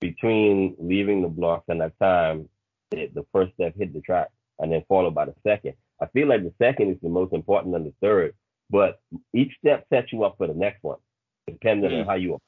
between 0.00 0.76
leaving 0.78 1.22
the 1.22 1.28
blocks 1.28 1.64
and 1.68 1.80
that 1.80 1.98
time 1.98 2.48
the, 2.90 3.10
the 3.14 3.26
first 3.32 3.52
step 3.54 3.74
hit 3.76 3.92
the 3.92 4.00
track 4.00 4.28
and 4.58 4.72
then 4.72 4.84
followed 4.88 5.14
by 5.14 5.24
the 5.24 5.34
second. 5.46 5.74
I 6.00 6.06
feel 6.06 6.28
like 6.28 6.42
the 6.42 6.52
second 6.58 6.90
is 6.90 6.98
the 7.02 7.08
most 7.08 7.32
important 7.32 7.72
than 7.72 7.84
the 7.84 7.92
third, 8.00 8.34
but 8.70 9.00
each 9.34 9.52
step 9.58 9.86
sets 9.92 10.12
you 10.12 10.24
up 10.24 10.36
for 10.36 10.46
the 10.46 10.54
next 10.54 10.82
one, 10.82 10.98
depending 11.46 11.90
mm-hmm. 11.90 12.00
on 12.00 12.06
how 12.06 12.14
you 12.14 12.40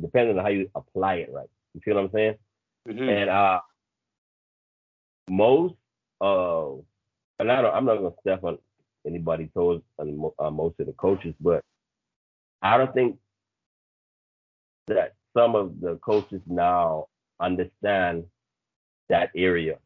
depending 0.00 0.38
on 0.38 0.44
how 0.44 0.50
you 0.50 0.70
apply 0.74 1.14
it 1.16 1.30
right. 1.32 1.48
You 1.74 1.80
feel 1.84 1.94
what 1.94 2.04
I'm 2.04 2.10
saying? 2.12 2.34
Mm-hmm. 2.88 3.08
And 3.08 3.30
uh 3.30 3.60
most 5.30 5.74
uh 6.20 6.72
and 7.38 7.52
I 7.52 7.62
don't 7.62 7.74
I'm 7.74 7.84
not 7.84 7.96
gonna 7.96 8.14
step 8.20 8.44
on 8.44 8.58
anybody 9.06 9.50
told 9.54 9.82
uh, 9.98 10.50
most 10.50 10.80
of 10.80 10.86
the 10.86 10.92
coaches, 10.92 11.34
but 11.40 11.64
I 12.62 12.76
don't 12.78 12.92
think 12.94 13.16
that 14.88 15.14
some 15.36 15.54
of 15.54 15.80
the 15.80 15.96
coaches 15.96 16.40
now 16.46 17.06
understand 17.40 18.24
that 19.08 19.30
area. 19.36 19.78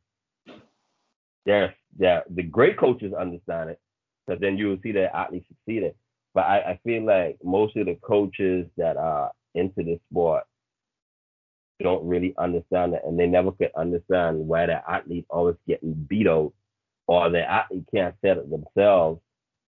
There's 1.45 1.73
yeah, 1.99 2.21
the 2.31 2.43
great 2.43 2.79
coaches 2.79 3.13
understand 3.13 3.71
it, 3.71 3.81
because 4.27 4.41
then 4.41 4.57
you 4.57 4.69
will 4.69 4.79
see 4.83 4.93
that 4.93 5.15
athletes 5.15 5.47
succeeding. 5.49 5.93
But 6.35 6.45
I, 6.45 6.59
I 6.73 6.81
feel 6.85 7.05
like 7.05 7.39
most 7.45 7.77
of 7.77 7.87
the 7.87 7.97
coaches 7.97 8.67
that 8.79 8.97
are 8.97 9.33
into 9.55 9.83
this 9.83 9.99
sport 10.11 10.45
don't 11.83 12.07
really 12.07 12.35
understand 12.39 12.95
it, 12.95 13.03
and 13.05 13.19
they 13.19 13.27
never 13.27 13.53
could 13.53 13.73
understand 13.77 14.39
why 14.39 14.67
the 14.67 14.91
athlete 14.91 15.27
always 15.29 15.57
getting 15.69 15.95
beat 15.95 16.29
out, 16.29 16.53
or 17.07 17.29
the 17.29 17.43
athlete 17.43 17.85
can't 17.95 18.15
set 18.25 18.39
it 18.39 18.51
themselves 18.51 19.21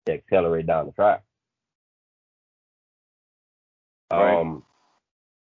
to 0.06 0.14
accelerate 0.14 0.68
down 0.68 0.86
the 0.88 0.92
track. 0.92 1.24
Right. 4.12 4.40
Um, 4.40 4.64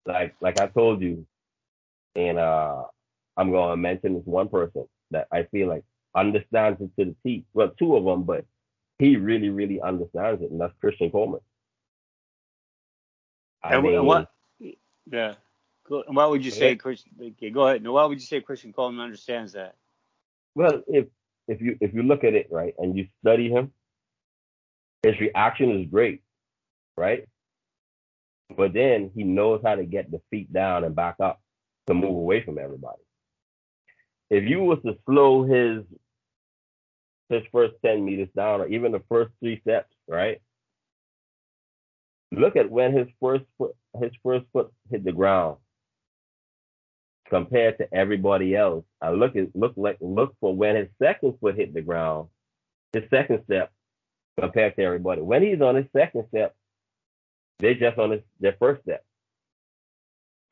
like 0.06 0.34
like 0.40 0.58
I 0.58 0.66
told 0.66 1.02
you, 1.02 1.26
and 2.14 2.38
uh, 2.38 2.84
I'm 3.36 3.50
gonna 3.50 3.76
mention 3.76 4.14
this 4.14 4.26
one 4.26 4.48
person 4.48 4.86
that 5.10 5.28
I 5.32 5.44
feel 5.44 5.68
like 5.68 5.84
understands 6.14 6.80
it 6.80 6.90
to 6.98 7.06
the 7.06 7.16
T. 7.24 7.44
Well, 7.52 7.72
two 7.78 7.96
of 7.96 8.04
them, 8.04 8.24
but 8.24 8.44
he 8.98 9.16
really, 9.16 9.48
really 9.48 9.80
understands 9.80 10.42
it, 10.42 10.50
and 10.50 10.60
that's 10.60 10.74
Christian 10.80 11.10
Coleman. 11.10 11.40
I 13.62 13.74
and 13.74 13.84
mean, 13.84 14.04
what? 14.04 14.30
Yeah. 15.10 15.34
Why 15.88 16.26
would 16.26 16.44
you 16.44 16.50
say 16.50 16.76
Christian? 16.76 17.12
Okay, 17.20 17.50
go 17.50 17.66
ahead. 17.66 17.82
No, 17.82 17.92
why 17.92 18.04
would 18.04 18.18
you 18.18 18.26
say 18.26 18.40
Christian 18.40 18.72
Coleman 18.72 19.04
understands 19.04 19.52
that? 19.52 19.74
Well, 20.54 20.82
if 20.86 21.06
if 21.48 21.60
you 21.60 21.76
if 21.80 21.92
you 21.92 22.02
look 22.02 22.24
at 22.24 22.34
it 22.34 22.48
right 22.50 22.74
and 22.78 22.96
you 22.96 23.06
study 23.20 23.50
him, 23.50 23.72
his 25.02 25.18
reaction 25.20 25.80
is 25.80 25.86
great, 25.90 26.22
right? 26.96 27.26
But 28.56 28.72
then 28.72 29.10
he 29.14 29.24
knows 29.24 29.60
how 29.64 29.74
to 29.74 29.84
get 29.84 30.10
the 30.10 30.20
feet 30.30 30.52
down 30.52 30.84
and 30.84 30.94
back 30.94 31.16
up 31.20 31.40
to 31.86 31.94
move 31.94 32.16
away 32.16 32.44
from 32.44 32.58
everybody. 32.58 33.02
If 34.30 34.44
you 34.44 34.60
was 34.60 34.78
to 34.84 34.96
slow 35.06 35.44
his 35.44 35.84
his 37.30 37.42
first 37.52 37.74
10 37.84 38.04
meters 38.04 38.28
down 38.36 38.60
or 38.60 38.68
even 38.68 38.92
the 38.92 39.02
first 39.08 39.32
three 39.40 39.60
steps, 39.60 39.92
right? 40.06 40.40
Look 42.32 42.56
at 42.56 42.70
when 42.70 42.92
his 42.96 43.08
first 43.20 43.44
foot 43.58 43.74
his 44.00 44.12
first 44.22 44.46
foot 44.52 44.72
hit 44.90 45.04
the 45.04 45.12
ground 45.12 45.58
compared 47.28 47.78
to 47.78 47.94
everybody 47.94 48.56
else. 48.56 48.84
I 49.00 49.10
look 49.10 49.36
at 49.36 49.54
look 49.54 49.74
like 49.76 49.98
look 50.00 50.34
for 50.40 50.54
when 50.54 50.76
his 50.76 50.88
second 51.02 51.38
foot 51.40 51.56
hit 51.56 51.74
the 51.74 51.82
ground, 51.82 52.28
his 52.92 53.04
second 53.10 53.42
step 53.44 53.72
compared 54.40 54.76
to 54.76 54.82
everybody. 54.82 55.22
When 55.22 55.42
he's 55.42 55.60
on 55.60 55.76
his 55.76 55.86
second 55.96 56.26
step, 56.28 56.54
they're 57.58 57.74
just 57.74 57.98
on 57.98 58.22
their 58.40 58.56
first 58.58 58.82
step. 58.82 59.04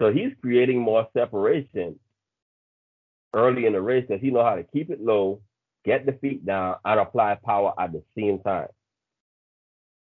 So 0.00 0.12
he's 0.12 0.32
creating 0.40 0.80
more 0.80 1.06
separation 1.16 1.98
early 3.34 3.66
in 3.66 3.72
the 3.72 3.80
race 3.80 4.04
because 4.08 4.22
he 4.22 4.30
know 4.30 4.44
how 4.44 4.56
to 4.56 4.64
keep 4.64 4.90
it 4.90 5.00
low, 5.00 5.40
get 5.84 6.06
the 6.06 6.12
feet 6.12 6.44
down, 6.44 6.76
and 6.84 7.00
apply 7.00 7.38
power 7.44 7.72
at 7.78 7.92
the 7.92 8.02
same 8.16 8.40
time. 8.40 8.68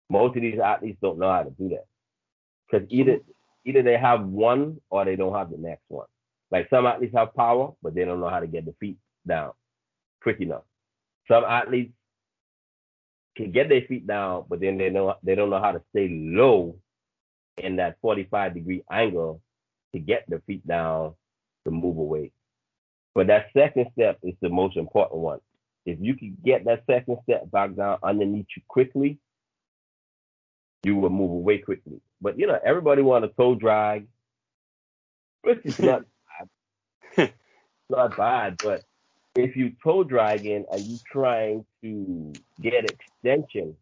Most 0.09 0.37
of 0.37 0.43
these 0.43 0.59
athletes 0.59 0.99
don't 1.03 1.19
know 1.19 1.31
how 1.31 1.43
to 1.43 1.51
do 1.51 1.69
that 1.71 1.87
because 2.71 2.87
either 2.91 3.19
either 3.65 3.83
they 3.83 3.97
have 3.99 4.25
one 4.25 4.81
or 4.91 5.05
they 5.05 5.17
don't 5.17 5.35
have 5.35 5.51
the 5.51 5.59
next 5.59 5.85
one. 5.89 6.07
Like 6.51 6.69
some 6.71 6.87
athletes 6.87 7.15
have 7.15 7.35
power, 7.35 7.73
but 7.83 7.95
they 7.95 8.05
don't 8.05 8.21
know 8.21 8.29
how 8.31 8.41
to 8.41 8.47
get 8.47 8.65
the 8.65 8.75
feet 8.81 8.99
down 9.27 9.53
quick 10.23 10.41
enough. 10.41 10.63
Some 11.29 11.45
athletes 11.45 11.93
can 13.37 13.53
get 13.53 13.69
their 13.69 13.83
feet 13.83 14.07
down, 14.07 14.45
but 14.49 14.61
then 14.61 14.79
they 14.79 14.91
know 14.91 15.15
they 15.23 15.35
don't 15.35 15.51
know 15.51 15.61
how 15.61 15.73
to 15.73 15.83
stay 15.91 16.09
low 16.11 16.77
in 17.59 17.77
that 17.77 17.97
45 18.03 18.55
degree 18.55 18.83
angle 18.91 19.41
to 19.93 20.01
get 20.01 20.25
the 20.29 20.41
feet 20.47 20.67
down 20.67 21.15
to 21.65 21.71
move 21.71 21.99
away. 21.99 22.33
But 23.15 23.29
that 23.29 23.47
second 23.57 23.87
step 23.93 24.19
is 24.23 24.35
the 24.41 24.49
most 24.49 24.77
important 24.77 25.21
one. 25.21 25.41
If 25.87 25.99
you 26.01 26.15
can 26.15 26.37
get 26.45 26.65
that 26.67 26.85
second 26.89 27.19
step 27.25 27.51
back 27.51 27.75
down 27.75 27.99
underneath 28.03 28.47
you 28.57 28.63
quickly, 28.69 29.19
you 30.85 30.97
will 30.97 31.11
move 31.11 31.31
away 31.31 31.59
quickly. 31.59 32.01
But 32.21 32.39
you 32.39 32.47
know, 32.47 32.59
everybody 32.65 33.03
want 33.03 33.25
a 33.25 33.29
toe 33.29 33.55
drag, 33.55 34.07
which 35.43 35.61
is 35.65 35.79
not 35.81 36.03
bad. 37.17 37.33
not 37.89 38.17
bad, 38.17 38.59
but 38.63 38.85
if 39.37 39.57
you 39.57 39.73
toe 39.83 40.05
dragging 40.05 40.65
and 40.71 40.81
you 40.83 40.99
trying 41.11 41.65
to 41.83 42.33
get 42.61 42.85
extension, 42.85 43.77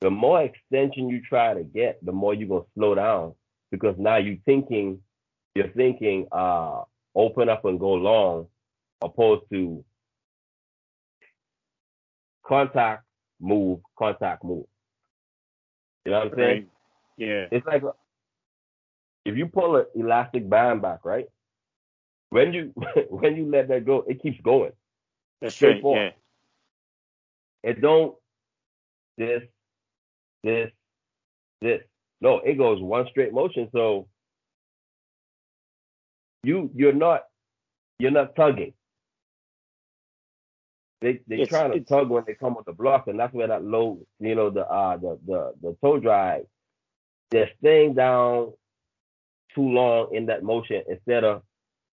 the 0.00 0.10
more 0.10 0.42
extension 0.42 1.08
you 1.08 1.20
try 1.22 1.54
to 1.54 1.62
get, 1.62 2.04
the 2.04 2.12
more 2.12 2.34
you're 2.34 2.48
gonna 2.48 2.64
slow 2.74 2.94
down 2.94 3.34
because 3.70 3.96
now 3.98 4.16
you're 4.16 4.38
thinking, 4.44 5.00
you're 5.54 5.68
thinking, 5.68 6.26
uh, 6.32 6.82
open 7.14 7.48
up 7.48 7.64
and 7.64 7.78
go 7.78 7.92
long, 7.92 8.46
opposed 9.02 9.42
to 9.52 9.84
contact, 12.46 13.04
move, 13.40 13.80
contact, 13.98 14.44
move. 14.44 14.66
You 16.04 16.12
know 16.12 16.18
what 16.20 16.32
I'm 16.32 16.34
saying? 16.36 16.48
Right. 16.48 16.68
Yeah. 17.16 17.46
It's 17.50 17.66
like 17.66 17.82
if 19.24 19.36
you 19.36 19.46
pull 19.46 19.76
an 19.76 19.86
elastic 19.94 20.48
band 20.48 20.82
back, 20.82 21.04
right? 21.04 21.26
When 22.30 22.52
you 22.52 22.72
when 23.10 23.36
you 23.36 23.50
let 23.50 23.68
that 23.68 23.84
go, 23.84 24.04
it 24.08 24.22
keeps 24.22 24.40
going. 24.40 24.72
That's 25.40 25.60
right. 25.62 25.82
Yeah. 25.84 26.10
It 27.62 27.80
don't 27.80 28.14
this, 29.18 29.42
this, 30.42 30.70
this. 31.60 31.80
No, 32.20 32.38
it 32.38 32.56
goes 32.56 32.80
one 32.80 33.06
straight 33.10 33.32
motion. 33.32 33.68
So 33.72 34.08
you 36.42 36.70
you're 36.74 36.92
not 36.92 37.22
you're 37.98 38.10
not 38.10 38.34
tugging. 38.34 38.72
They 41.00 41.20
they 41.26 41.44
trying 41.44 41.72
to 41.72 41.80
tug 41.80 42.10
when 42.10 42.24
they 42.26 42.34
come 42.34 42.54
with 42.54 42.66
the 42.66 42.72
block, 42.72 43.06
and 43.06 43.18
that's 43.18 43.32
where 43.32 43.48
that 43.48 43.64
low, 43.64 44.00
you 44.18 44.34
know, 44.34 44.50
the 44.50 44.66
uh 44.66 44.96
the 44.96 45.18
the 45.26 45.52
the 45.62 45.76
toe 45.82 45.98
drive, 45.98 46.44
they're 47.30 47.50
staying 47.58 47.94
down 47.94 48.52
too 49.54 49.62
long 49.68 50.14
in 50.14 50.26
that 50.26 50.42
motion 50.42 50.82
instead 50.88 51.24
of 51.24 51.42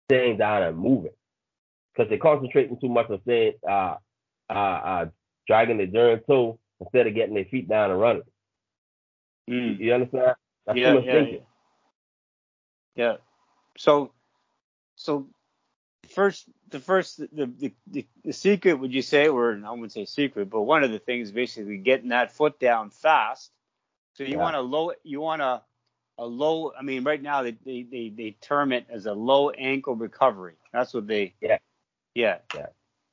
staying 0.08 0.38
down 0.38 0.62
and 0.62 0.78
moving 0.78 1.12
because 1.92 2.08
they're 2.08 2.18
concentrating 2.18 2.78
too 2.80 2.88
much 2.88 3.10
on 3.10 3.20
staying 3.22 3.52
uh 3.68 3.96
uh 4.50 4.52
uh 4.52 5.06
dragging 5.46 5.78
the 5.78 5.86
during 5.86 6.20
toe 6.20 6.58
instead 6.80 7.06
of 7.06 7.14
getting 7.14 7.34
their 7.34 7.44
feet 7.44 7.68
down 7.68 7.90
and 7.90 8.00
running. 8.00 8.22
Mm. 9.48 9.78
You 9.78 9.94
understand? 9.94 10.34
That's 10.66 10.78
yeah, 10.78 10.98
yeah, 10.98 11.18
yeah, 11.18 11.38
yeah. 12.94 13.16
So 13.76 14.12
so 14.96 15.26
first 16.08 16.48
the 16.68 16.78
first 16.78 17.18
the, 17.18 17.72
the 17.90 18.06
the 18.22 18.32
secret 18.32 18.74
would 18.74 18.94
you 18.94 19.02
say 19.02 19.28
or 19.28 19.60
I 19.64 19.70
wouldn't 19.70 19.92
say 19.92 20.04
secret, 20.04 20.50
but 20.50 20.62
one 20.62 20.84
of 20.84 20.92
the 20.92 20.98
things 20.98 21.32
basically 21.32 21.78
getting 21.78 22.10
that 22.10 22.32
foot 22.32 22.60
down 22.60 22.90
fast. 22.90 23.50
So 24.14 24.24
you 24.24 24.34
yeah. 24.34 24.36
want 24.36 24.56
a 24.56 24.60
low 24.60 24.92
you 25.02 25.20
want 25.20 25.42
a 25.42 25.62
a 26.18 26.26
low 26.26 26.72
I 26.78 26.82
mean 26.82 27.02
right 27.02 27.20
now 27.20 27.42
they, 27.42 27.56
they, 27.64 27.82
they, 27.90 28.12
they 28.14 28.36
term 28.40 28.72
it 28.72 28.86
as 28.90 29.06
a 29.06 29.12
low 29.12 29.50
ankle 29.50 29.96
recovery. 29.96 30.54
That's 30.72 30.94
what 30.94 31.06
they 31.06 31.34
Yeah. 31.40 31.58
Yeah. 32.14 32.38
Yeah. 32.54 32.66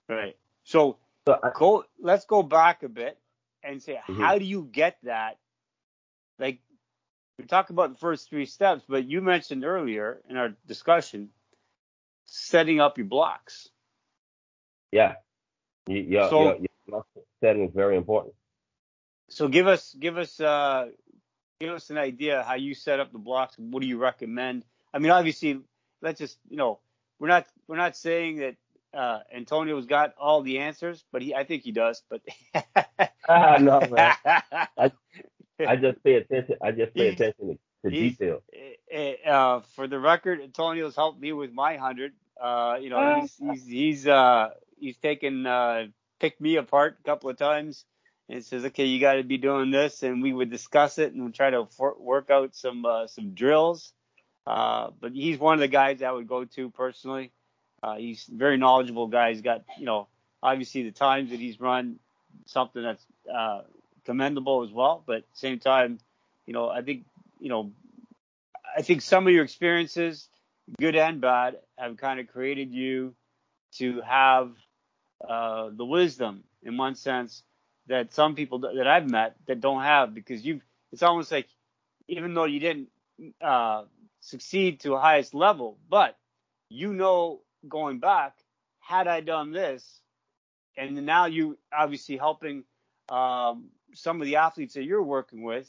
Right. 0.10 0.36
So, 0.64 0.98
so 1.28 1.38
I, 1.42 1.52
go 1.54 1.86
let's 2.00 2.26
go 2.26 2.44
back 2.44 2.84
a 2.84 2.90
bit 2.90 3.18
and 3.64 3.82
say 3.82 4.00
mm-hmm. 4.08 4.22
how 4.22 4.38
do 4.38 4.46
you 4.46 4.68
get 4.72 4.98
that 5.04 5.38
like 6.40 6.60
we 7.40 7.46
talked 7.46 7.70
about 7.70 7.94
the 7.94 7.98
first 7.98 8.30
three 8.30 8.46
steps, 8.46 8.84
but 8.88 9.06
you 9.06 9.22
mentioned 9.22 9.64
earlier 9.64 10.20
in 10.30 10.36
our 10.36 10.50
discussion 10.68 11.30
setting 12.26 12.82
up 12.82 12.98
your 12.98 13.08
blocks. 13.08 13.70
Yeah. 14.92 15.16
Yeah, 15.88 16.30
so, 16.30 16.62
setting 17.42 17.64
is 17.64 17.74
very 17.74 17.96
important. 17.96 18.36
So 19.30 19.48
give 19.48 19.68
us 19.68 19.96
give 19.98 20.18
us 20.18 20.40
uh 20.40 20.88
give 21.60 21.72
us 21.72 21.90
an 21.90 21.98
idea 21.98 22.44
how 22.44 22.56
you 22.56 22.74
set 22.74 23.00
up 23.00 23.12
the 23.12 23.20
blocks. 23.20 23.56
What 23.58 23.82
do 23.82 23.88
you 23.88 23.98
recommend? 23.98 24.66
I 24.94 25.00
mean, 25.00 25.12
obviously, 25.12 25.62
let's 26.02 26.20
just 26.20 26.38
you 26.50 26.58
know 26.58 26.80
we're 27.20 27.28
not 27.28 27.48
we're 27.68 27.78
not 27.78 27.96
saying 27.96 28.38
that 28.38 28.56
uh, 28.94 29.20
Antonio's 29.34 29.86
got 29.86 30.14
all 30.18 30.42
the 30.42 30.60
answers, 30.60 31.04
but 31.12 31.22
he 31.22 31.36
I 31.36 31.44
think 31.44 31.64
he 31.64 31.72
does. 31.72 32.04
But 32.10 32.22
no, 33.62 33.82
man. 33.90 34.16
I, 34.26 34.92
I 35.66 35.76
just 35.76 36.04
pay 36.04 36.16
attention. 36.16 36.56
I 36.62 36.72
just 36.72 36.94
pay 36.94 37.10
attention 37.10 37.60
to, 37.84 37.90
to 37.90 37.96
detail. 37.96 38.42
Eh, 38.92 39.16
uh, 39.26 39.62
for 39.76 39.88
the 39.88 40.00
record, 40.00 40.42
Antonio's 40.42 40.96
helped 40.96 41.20
me 41.20 41.34
with 41.34 41.52
my 41.54 41.78
hundred. 41.78 42.14
Uh, 42.40 42.78
you 42.82 42.90
know, 42.90 43.22
he's 43.22 43.36
he's 43.38 43.66
he's 43.66 44.08
uh 44.08 44.50
he's 44.78 44.98
taken 44.98 45.46
uh 45.46 45.88
picked 46.20 46.42
me 46.42 46.56
apart 46.58 46.98
a 47.00 47.04
couple 47.04 47.30
of 47.30 47.38
times 47.38 47.86
and 48.30 48.46
says, 48.46 48.64
okay, 48.66 48.86
you 48.86 49.00
got 49.00 49.14
to 49.14 49.24
be 49.24 49.38
doing 49.38 49.72
this, 49.72 50.04
and 50.04 50.22
we 50.22 50.32
would 50.32 50.50
discuss 50.50 51.00
it 51.00 51.14
and 51.14 51.34
try 51.34 51.50
to 51.50 51.66
for- 51.78 51.98
work 52.00 52.30
out 52.30 52.56
some 52.56 52.86
uh, 52.86 53.08
some 53.08 53.34
drills. 53.34 53.94
Uh, 54.46 54.90
but 55.00 55.12
he's 55.14 55.38
one 55.38 55.56
of 55.56 55.60
the 55.60 55.68
guys 55.68 56.02
I 56.02 56.12
would 56.12 56.28
go 56.28 56.46
to 56.46 56.70
personally. 56.70 57.32
Uh, 57.82 57.96
he's 57.96 58.26
very 58.26 58.58
knowledgeable 58.58 59.08
guy. 59.08 59.32
He's 59.32 59.42
got, 59.42 59.64
you 59.78 59.86
know, 59.86 60.08
obviously 60.42 60.84
the 60.84 60.92
times 60.92 61.32
that 61.32 61.40
he's 61.40 61.60
run 61.60 62.00
something 62.46 62.82
that's 62.82 63.06
uh, 63.34 63.62
commendable 64.06 64.64
as 64.64 64.72
well. 64.72 65.04
But 65.06 65.18
at 65.18 65.32
the 65.32 65.38
same 65.38 65.60
time, 65.60 66.00
you 66.46 66.54
know, 66.54 66.70
I 66.70 66.82
think 66.82 67.06
you 67.40 67.50
know, 67.50 67.72
I 68.76 68.82
think 68.82 69.02
some 69.02 69.28
of 69.28 69.34
your 69.34 69.44
experiences, 69.44 70.28
good 70.80 70.96
and 70.96 71.22
bad, 71.22 71.58
have 71.78 71.98
kind 71.98 72.20
of 72.20 72.28
created 72.28 72.74
you 72.74 73.16
to 73.78 74.02
have 74.02 74.52
uh, 75.28 75.70
the 75.72 75.86
wisdom 75.86 76.44
in 76.64 76.78
one 76.78 76.96
sense 76.96 77.44
that 77.88 78.14
some 78.14 78.36
people 78.36 78.60
that 78.60 78.88
I've 78.88 79.10
met 79.10 79.36
that 79.48 79.62
don't 79.62 79.82
have 79.82 80.14
because 80.14 80.46
you've 80.46 80.62
it's 80.92 81.04
almost 81.04 81.32
like 81.32 81.48
even 82.08 82.34
though 82.34 82.46
you 82.46 82.60
didn't 82.60 82.90
uh, 83.42 83.84
succeed 84.22 84.80
to 84.82 84.94
a 84.94 85.00
highest 85.00 85.34
level, 85.34 85.78
but 85.90 86.18
you 86.70 86.94
know 86.94 87.42
going 87.68 88.00
back, 88.00 88.34
had 88.80 89.08
I 89.08 89.22
done 89.22 89.52
this, 89.52 90.02
and 90.78 91.06
now 91.06 91.26
you 91.26 91.58
obviously 91.74 92.18
helping 92.18 92.64
um, 93.10 93.70
some 93.94 94.22
of 94.22 94.26
the 94.26 94.38
athletes 94.38 94.76
that 94.76 94.84
you're 94.84 95.04
working 95.04 95.44
with, 95.44 95.68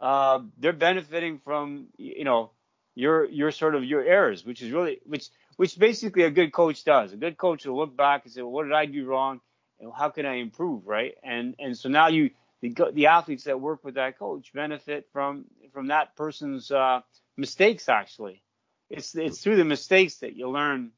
uh, 0.00 0.40
they're 0.58 0.72
benefiting 0.72 1.38
from 1.38 1.88
you 1.96 2.24
know 2.24 2.50
your 2.94 3.26
your 3.26 3.50
sort 3.50 3.74
of 3.74 3.84
your 3.84 4.02
errors, 4.02 4.44
which 4.44 4.62
is 4.62 4.70
really 4.70 5.00
which 5.04 5.28
which 5.56 5.78
basically 5.78 6.22
a 6.22 6.30
good 6.30 6.52
coach 6.52 6.84
does. 6.84 7.12
A 7.12 7.16
good 7.16 7.36
coach 7.36 7.66
will 7.66 7.76
look 7.76 7.96
back 7.96 8.24
and 8.24 8.32
say, 8.32 8.42
well, 8.42 8.52
what 8.52 8.64
did 8.64 8.72
I 8.72 8.86
do 8.86 9.04
wrong, 9.06 9.40
and 9.80 9.92
how 9.96 10.10
can 10.10 10.26
I 10.26 10.36
improve, 10.36 10.86
right? 10.86 11.14
And 11.22 11.54
and 11.58 11.76
so 11.76 11.88
now 11.88 12.08
you 12.08 12.30
the 12.60 12.74
the 12.92 13.06
athletes 13.06 13.44
that 13.44 13.60
work 13.60 13.84
with 13.84 13.94
that 13.94 14.18
coach 14.18 14.52
benefit 14.52 15.08
from 15.12 15.44
from 15.72 15.88
that 15.88 16.16
person's 16.16 16.70
uh, 16.70 17.00
mistakes. 17.36 17.88
Actually, 17.88 18.42
it's 18.90 19.14
it's 19.14 19.42
through 19.42 19.56
the 19.56 19.64
mistakes 19.64 20.16
that 20.18 20.36
you 20.36 20.48
learn 20.48 20.92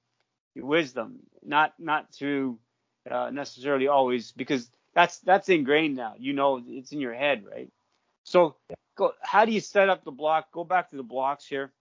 wisdom, 0.56 1.20
not 1.44 1.74
not 1.78 2.12
through 2.12 2.58
uh, 3.10 3.30
necessarily 3.30 3.88
always 3.88 4.32
because 4.32 4.70
that's 4.94 5.18
that's 5.20 5.48
ingrained 5.48 5.96
now. 5.96 6.14
You 6.18 6.32
know, 6.32 6.62
it's 6.66 6.92
in 6.92 7.00
your 7.00 7.14
head, 7.14 7.44
right? 7.50 7.70
So, 8.24 8.56
go. 8.96 9.12
How 9.22 9.44
do 9.44 9.52
you 9.52 9.60
set 9.60 9.88
up 9.88 10.04
the 10.04 10.10
block? 10.10 10.52
Go 10.52 10.64
back 10.64 10.90
to 10.90 10.96
the 10.96 11.02
blocks 11.02 11.46
here. 11.46 11.72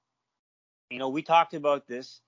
You 0.89 0.99
know, 0.99 1.09
we 1.09 1.21
talked 1.21 1.53
about 1.53 1.87
this, 1.87 2.21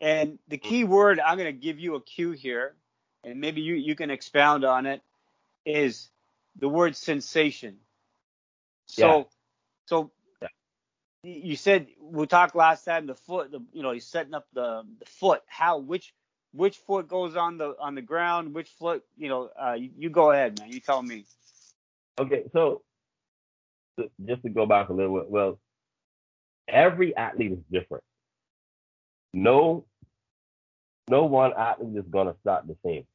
and 0.00 0.38
the 0.48 0.58
key 0.58 0.84
word 0.84 1.20
I'm 1.20 1.38
going 1.38 1.52
to 1.52 1.58
give 1.58 1.78
you 1.78 1.94
a 1.94 2.00
cue 2.00 2.32
here, 2.32 2.74
and 3.22 3.40
maybe 3.40 3.60
you 3.60 3.74
you 3.74 3.94
can 3.94 4.10
expound 4.10 4.64
on 4.64 4.86
it, 4.86 5.02
is 5.64 6.08
the 6.56 6.68
word 6.68 6.96
sensation. 6.96 7.76
So, 8.86 9.18
yeah. 9.18 9.24
so 9.86 10.10
you 11.24 11.56
said 11.56 11.86
we 12.00 12.26
talked 12.26 12.54
last 12.54 12.84
time 12.84 13.06
the 13.06 13.14
foot, 13.14 13.50
the, 13.50 13.60
you 13.72 13.82
know, 13.82 13.92
he's 13.92 14.06
setting 14.06 14.34
up 14.34 14.46
the 14.52 14.82
the 14.98 15.06
foot. 15.06 15.42
How 15.46 15.78
which 15.78 16.12
which 16.52 16.76
foot 16.76 17.08
goes 17.08 17.34
on 17.34 17.58
the 17.58 17.74
on 17.80 17.94
the 17.94 18.02
ground? 18.02 18.54
Which 18.54 18.68
foot, 18.68 19.02
you 19.16 19.28
know? 19.28 19.50
Uh, 19.60 19.72
you, 19.72 19.90
you 19.98 20.10
go 20.10 20.30
ahead, 20.30 20.58
man. 20.58 20.70
You 20.70 20.80
tell 20.80 21.02
me. 21.02 21.24
Okay, 22.18 22.44
so 22.52 22.82
just 24.24 24.42
to 24.42 24.50
go 24.50 24.66
back 24.66 24.88
a 24.88 24.92
little 24.92 25.18
bit, 25.18 25.30
well, 25.30 25.58
every 26.68 27.16
athlete 27.16 27.52
is 27.52 27.58
different. 27.72 28.04
No, 29.32 29.84
no 31.08 31.24
one 31.24 31.52
athlete 31.56 31.96
is 31.96 32.04
gonna 32.10 32.34
start 32.42 32.66
the 32.66 32.76
same. 32.84 33.06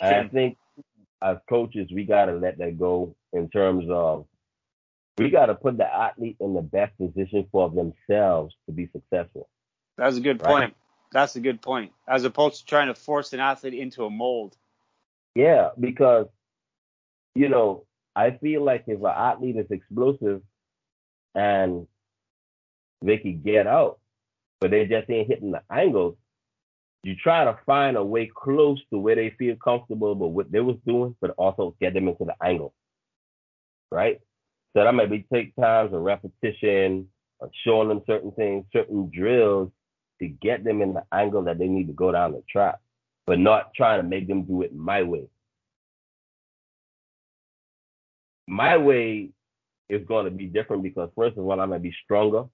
I 0.00 0.28
think 0.28 0.56
as 1.22 1.38
coaches, 1.48 1.88
we 1.92 2.04
gotta 2.04 2.32
let 2.32 2.58
that 2.58 2.78
go 2.78 3.16
in 3.32 3.48
terms 3.48 3.86
of 3.88 4.26
we 5.18 5.30
got 5.30 5.46
to 5.46 5.54
put 5.54 5.76
the 5.76 5.86
athlete 5.86 6.36
in 6.40 6.54
the 6.54 6.62
best 6.62 6.96
position 6.98 7.46
for 7.52 7.70
themselves 7.70 8.54
to 8.66 8.72
be 8.72 8.88
successful. 8.92 9.48
That's 9.96 10.16
a 10.16 10.20
good 10.20 10.42
right? 10.42 10.48
point. 10.48 10.76
That's 11.12 11.36
a 11.36 11.40
good 11.40 11.62
point. 11.62 11.92
As 12.08 12.24
opposed 12.24 12.60
to 12.60 12.66
trying 12.66 12.88
to 12.88 12.94
force 12.94 13.32
an 13.32 13.40
athlete 13.40 13.74
into 13.74 14.04
a 14.04 14.10
mold. 14.10 14.56
Yeah, 15.34 15.70
because 15.78 16.26
you 17.34 17.48
know, 17.48 17.84
I 18.14 18.32
feel 18.32 18.64
like 18.64 18.84
if 18.86 19.00
an 19.00 19.06
athlete 19.06 19.56
is 19.56 19.70
explosive 19.70 20.42
and 21.34 21.86
they 23.02 23.18
can 23.18 23.42
get 23.42 23.66
out, 23.66 23.98
but 24.60 24.70
they 24.70 24.86
just 24.86 25.10
ain't 25.10 25.28
hitting 25.28 25.50
the 25.50 25.62
angles, 25.70 26.16
you 27.02 27.14
try 27.16 27.44
to 27.44 27.58
find 27.66 27.96
a 27.96 28.04
way 28.04 28.30
close 28.34 28.80
to 28.90 28.98
where 28.98 29.16
they 29.16 29.30
feel 29.30 29.56
comfortable 29.56 30.14
but 30.14 30.28
what 30.28 30.50
they 30.50 30.60
was 30.60 30.76
doing, 30.86 31.14
but 31.20 31.30
also 31.32 31.76
get 31.80 31.92
them 31.92 32.08
into 32.08 32.24
the 32.24 32.34
angle. 32.42 32.72
Right? 33.90 34.20
That 34.74 34.92
might 34.94 35.10
be 35.10 35.24
take 35.32 35.54
times 35.56 35.92
of 35.94 36.02
repetition 36.02 37.08
or 37.38 37.50
showing 37.64 37.88
them 37.88 38.02
certain 38.06 38.32
things, 38.32 38.64
certain 38.72 39.10
drills 39.14 39.70
to 40.20 40.28
get 40.28 40.64
them 40.64 40.82
in 40.82 40.94
the 40.94 41.04
angle 41.12 41.42
that 41.44 41.58
they 41.58 41.68
need 41.68 41.86
to 41.86 41.92
go 41.92 42.10
down 42.12 42.32
the 42.32 42.42
track, 42.50 42.76
but 43.26 43.38
not 43.38 43.72
trying 43.74 44.02
to 44.02 44.08
make 44.08 44.26
them 44.26 44.42
do 44.42 44.62
it 44.62 44.74
my 44.74 45.02
way. 45.02 45.28
My 48.46 48.76
way 48.76 49.30
is 49.88 50.06
going 50.06 50.24
to 50.24 50.30
be 50.30 50.46
different 50.46 50.82
because 50.82 51.10
first 51.16 51.36
of 51.38 51.44
all, 51.44 51.60
I 51.60 51.66
might 51.66 51.82
be 51.82 51.94
stronger. 52.04 52.44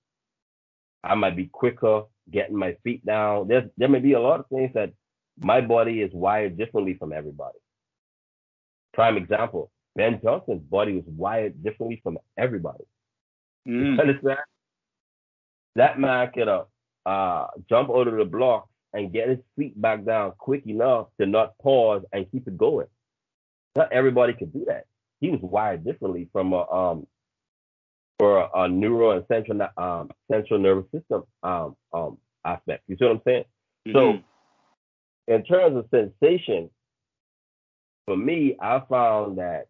I 1.02 1.14
might 1.14 1.36
be 1.36 1.46
quicker 1.46 2.02
getting 2.30 2.56
my 2.56 2.76
feet 2.84 3.04
down. 3.04 3.48
There's 3.48 3.68
there 3.76 3.88
may 3.88 3.98
be 3.98 4.12
a 4.12 4.20
lot 4.20 4.40
of 4.40 4.46
things 4.48 4.70
that 4.74 4.92
my 5.38 5.60
body 5.60 6.02
is 6.02 6.12
wired 6.12 6.58
differently 6.58 6.94
from 6.98 7.12
everybody. 7.12 7.58
Prime 8.92 9.16
example, 9.16 9.70
Ben 9.96 10.20
Johnson's 10.22 10.62
body 10.62 10.94
was 10.94 11.04
wired 11.06 11.62
differently 11.62 12.00
from 12.02 12.18
everybody. 12.38 12.84
Mm. 13.68 13.94
You 13.94 14.00
understand? 14.00 14.38
That 15.76 15.98
man 15.98 16.30
could 16.32 16.48
uh, 16.48 16.64
uh, 17.06 17.48
jump 17.68 17.90
out 17.90 18.08
of 18.08 18.16
the 18.16 18.24
block 18.24 18.68
and 18.92 19.12
get 19.12 19.28
his 19.28 19.38
feet 19.56 19.80
back 19.80 20.04
down 20.04 20.32
quick 20.38 20.66
enough 20.66 21.08
to 21.20 21.26
not 21.26 21.56
pause 21.58 22.02
and 22.12 22.30
keep 22.30 22.46
it 22.46 22.56
going. 22.56 22.86
Not 23.76 23.92
everybody 23.92 24.32
could 24.32 24.52
do 24.52 24.64
that. 24.66 24.86
He 25.20 25.30
was 25.30 25.40
wired 25.42 25.84
differently 25.84 26.28
from 26.32 26.52
a 26.52 26.68
um 26.70 27.06
for 28.18 28.38
a, 28.38 28.62
a 28.62 28.68
neuro 28.68 29.12
and 29.12 29.24
central 29.28 29.60
um 29.76 30.10
central 30.30 30.58
nervous 30.58 30.90
system 30.92 31.22
um 31.42 31.76
um 31.92 32.18
aspect. 32.44 32.82
You 32.88 32.96
see 32.96 33.04
what 33.04 33.12
I'm 33.12 33.22
saying? 33.24 33.44
Mm-hmm. 33.86 33.98
So 33.98 34.18
in 35.34 35.44
terms 35.44 35.76
of 35.76 35.86
sensation, 35.90 36.70
for 38.06 38.16
me, 38.16 38.56
I 38.60 38.82
found 38.88 39.38
that 39.38 39.68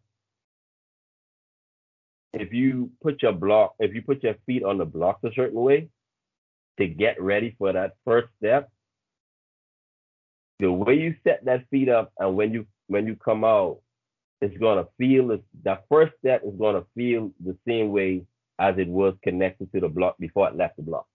if 2.32 2.52
you 2.52 2.90
put 3.02 3.22
your 3.22 3.32
block, 3.32 3.74
if 3.78 3.94
you 3.94 4.02
put 4.02 4.22
your 4.22 4.34
feet 4.46 4.62
on 4.62 4.78
the 4.78 4.84
blocks 4.84 5.24
a 5.24 5.32
certain 5.34 5.60
way 5.60 5.88
to 6.78 6.86
get 6.86 7.20
ready 7.20 7.54
for 7.58 7.72
that 7.72 7.94
first 8.04 8.28
step, 8.38 8.70
the 10.58 10.70
way 10.70 10.94
you 10.94 11.14
set 11.24 11.44
that 11.46 11.68
feet 11.70 11.88
up 11.88 12.12
and 12.18 12.36
when 12.36 12.52
you 12.52 12.66
when 12.86 13.06
you 13.06 13.16
come 13.16 13.44
out, 13.44 13.78
it's 14.40 14.56
gonna 14.58 14.86
feel 14.98 15.28
the 15.28 15.42
that 15.64 15.84
first 15.90 16.12
step 16.18 16.42
is 16.44 16.54
gonna 16.56 16.84
feel 16.94 17.32
the 17.44 17.56
same 17.66 17.90
way 17.90 18.24
as 18.58 18.76
it 18.78 18.88
was 18.88 19.14
connected 19.22 19.72
to 19.72 19.80
the 19.80 19.88
block 19.88 20.16
before 20.18 20.48
it 20.48 20.56
left 20.56 20.76
the 20.76 20.82
block. 20.82 21.06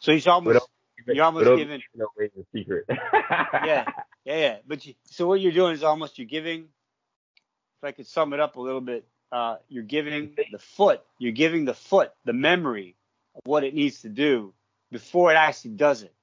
So 0.00 0.12
he's 0.12 0.26
almost 0.26 0.68
you're 1.06 1.24
almost 1.24 1.44
giving 1.56 1.80
away 1.94 2.30
the 2.34 2.44
secret. 2.52 2.84
yeah, 2.88 3.84
yeah, 4.24 4.36
yeah. 4.36 4.56
But 4.66 4.84
you, 4.84 4.94
so 5.04 5.26
what 5.28 5.40
you're 5.40 5.52
doing 5.52 5.74
is 5.74 5.84
almost 5.84 6.18
you're 6.18 6.26
giving. 6.26 6.62
If 6.62 7.84
I 7.84 7.92
could 7.92 8.06
sum 8.06 8.32
it 8.32 8.40
up 8.40 8.56
a 8.56 8.60
little 8.60 8.80
bit, 8.80 9.06
uh, 9.32 9.56
you're 9.68 9.82
giving 9.82 10.34
the 10.50 10.58
foot, 10.58 11.02
you're 11.18 11.32
giving 11.32 11.64
the 11.64 11.74
foot 11.74 12.12
the 12.24 12.32
memory 12.32 12.96
of 13.34 13.42
what 13.44 13.64
it 13.64 13.74
needs 13.74 14.02
to 14.02 14.08
do 14.08 14.52
before 14.90 15.32
it 15.32 15.36
actually 15.36 15.72
does 15.72 16.02
it. 16.02 16.14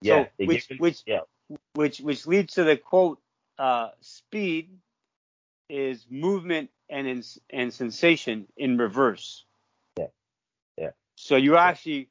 Yeah, 0.00 0.26
so, 0.38 0.46
which 0.46 0.68
which 0.78 1.02
yeah. 1.06 1.20
which 1.74 2.00
which 2.00 2.26
leads 2.26 2.54
to 2.54 2.64
the 2.64 2.76
quote: 2.76 3.20
uh, 3.58 3.90
"Speed 4.00 4.70
is 5.68 6.06
movement 6.08 6.70
and 6.88 7.06
in, 7.06 7.22
and 7.50 7.74
sensation 7.74 8.46
in 8.56 8.78
reverse." 8.78 9.44
Yeah, 9.98 10.06
yeah. 10.76 10.90
So 11.16 11.36
you're 11.36 11.58
actually 11.58 12.10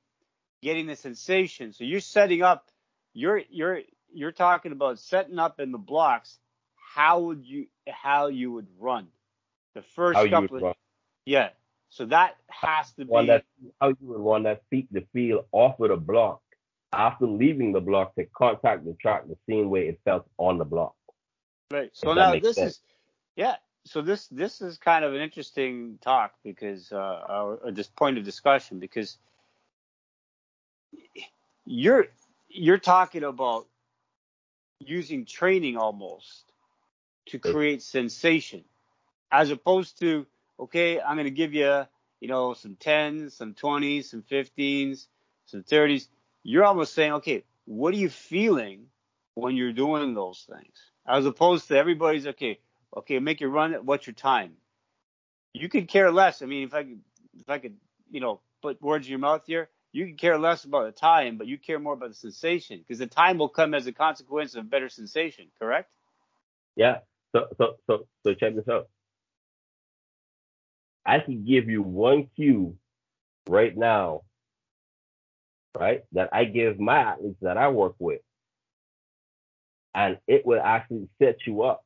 getting 0.62 0.88
the 0.88 0.98
sensation. 0.98 1.72
So 1.72 1.86
you're 1.86 2.02
setting 2.02 2.42
up. 2.42 2.70
You're 3.14 3.42
you're 3.50 3.82
you're 4.14 4.34
talking 4.34 4.74
about 4.74 5.00
setting 5.00 5.40
up 5.40 5.62
in 5.62 5.72
the 5.72 5.78
blocks. 5.78 6.38
How 6.76 7.22
would 7.22 7.46
you 7.46 7.68
how 7.88 8.28
you 8.28 8.52
would 8.52 8.68
run? 8.78 9.08
The 9.78 9.84
first 9.84 10.18
how 10.18 10.28
couple 10.28 10.70
of, 10.70 10.76
yeah. 11.28 11.50
So 11.90 12.06
that 12.08 12.36
has 12.50 12.92
to 12.94 13.06
be 13.06 13.28
that, 13.28 13.44
how 13.80 13.90
you 13.90 13.98
would 14.02 14.22
want 14.22 14.46
that 14.46 14.64
feet 14.72 14.92
to 14.92 15.06
feel 15.14 15.46
off 15.52 15.80
of 15.80 15.90
the 15.90 15.98
block 15.98 16.42
after 16.92 17.28
leaving 17.28 17.74
the 17.74 17.80
block 17.80 18.16
to 18.16 18.26
contact 18.26 18.86
the 18.86 18.96
track 19.00 19.28
the 19.28 19.38
same 19.48 19.70
way 19.70 19.88
it 19.88 20.00
felt 20.04 20.26
on 20.40 20.58
the 20.58 20.66
block. 20.66 20.96
Right. 21.72 21.92
So 21.94 22.16
now 22.16 22.40
this 22.40 22.56
sense. 22.56 22.72
is 22.72 22.80
yeah. 23.36 23.58
So 23.86 24.02
this 24.02 24.26
this 24.30 24.62
is 24.62 24.80
kind 24.80 25.06
of 25.06 25.14
an 25.14 25.22
interesting 25.22 26.00
talk 26.02 26.34
because 26.44 26.92
uh, 26.92 27.22
or, 27.30 27.60
or 27.66 27.72
this 27.72 27.88
point 27.88 28.18
of 28.18 28.24
discussion 28.24 28.80
because 28.80 29.20
you're 31.68 32.08
you're 32.50 32.80
talking 32.80 33.24
about 33.24 33.68
using 34.80 35.24
training 35.26 35.78
almost 35.78 36.52
to 37.28 37.38
create 37.38 37.84
sensation 37.84 38.64
as 39.32 39.52
opposed 39.52 40.00
to 40.00 40.26
okay, 40.60 41.00
I'm 41.00 41.16
going 41.16 41.26
to 41.26 41.32
give 41.32 41.54
you 41.54 41.86
you 42.20 42.28
know 42.28 42.54
some 42.54 42.76
tens, 42.76 43.36
some 43.36 43.54
twenties, 43.54 44.10
some 44.10 44.24
fifteens, 44.24 45.08
some 45.46 45.64
thirties. 45.64 46.10
You're 46.44 46.66
almost 46.66 46.94
saying, 46.94 47.14
okay, 47.14 47.44
what 47.66 47.94
are 47.94 47.98
you 47.98 48.10
feeling 48.10 48.88
when 49.36 49.56
you're 49.56 49.74
doing 49.74 50.14
those 50.14 50.48
things? 50.50 50.76
As 51.08 51.26
opposed 51.26 51.68
to 51.68 51.78
everybody's 51.78 52.28
okay, 52.28 52.60
okay, 52.96 53.20
make 53.20 53.42
your 53.42 53.50
run. 53.50 53.74
What's 53.86 54.08
your 54.08 54.14
time? 54.14 54.54
You 55.54 55.70
could 55.70 55.88
care 55.88 56.12
less. 56.12 56.42
I 56.42 56.46
mean, 56.46 56.64
if 56.64 56.74
I 56.74 56.84
could, 56.84 57.02
if 57.40 57.50
I 57.50 57.60
could, 57.60 57.76
you 58.10 58.20
know, 58.20 58.40
put 58.62 58.82
words 58.82 59.08
in 59.08 59.12
your 59.12 59.20
mouth 59.20 59.44
here, 59.46 59.70
you 59.92 60.06
can 60.06 60.16
care 60.16 60.38
less 60.38 60.64
about 60.64 60.86
the 60.86 60.92
time, 60.92 61.38
but 61.38 61.48
you 61.48 61.58
care 61.58 61.80
more 61.80 61.94
about 61.94 62.10
the 62.10 62.16
sensation 62.16 62.80
because 62.80 63.00
the 63.00 63.08
time 63.08 63.38
will 63.38 63.50
come 63.50 63.74
as 63.74 63.88
a 63.88 63.92
consequence 63.92 64.56
of 64.56 64.70
better 64.70 64.90
sensation. 64.90 65.48
Correct? 65.60 65.90
Yeah. 66.76 67.00
So 67.36 67.48
so 67.58 67.76
so 67.88 68.08
so 68.24 68.34
check 68.34 68.56
this 68.56 68.68
out. 68.70 68.90
I 71.08 71.20
can 71.22 71.46
give 71.46 71.70
you 71.70 71.82
one 71.84 72.30
cue 72.36 72.78
right 73.50 73.76
now, 73.78 74.24
right, 75.80 76.04
that 76.12 76.30
I 76.34 76.46
give 76.46 76.80
my 76.80 77.00
athletes 77.00 77.38
that 77.42 77.58
I 77.58 77.70
work 77.70 77.96
with, 78.00 78.22
and 79.96 80.20
it 80.28 80.46
will 80.46 80.62
actually 80.62 81.10
set 81.22 81.38
you 81.48 81.64
up 81.64 81.86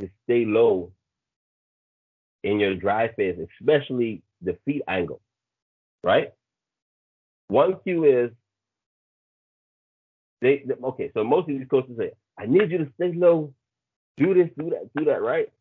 to 0.00 0.10
stay 0.24 0.46
low 0.46 0.92
in 2.42 2.60
your 2.60 2.74
drive 2.74 3.14
phase, 3.16 3.38
especially 3.60 4.22
the 4.42 4.58
feet 4.64 4.82
angle, 4.88 5.20
right? 6.02 6.32
One 7.48 7.78
cue 7.84 8.04
is 8.04 8.30
they, 10.40 10.64
okay. 10.84 11.10
So 11.14 11.24
most 11.24 11.48
of 11.50 11.58
these 11.58 11.68
coaches 11.68 11.96
say, 11.98 12.12
"I 12.38 12.46
need 12.46 12.70
you 12.70 12.78
to 12.78 12.92
stay 12.94 13.12
low, 13.12 13.54
do 14.16 14.34
this, 14.34 14.50
do 14.58 14.70
that, 14.70 14.90
do 14.96 15.04
that," 15.06 15.22
right? 15.22 15.52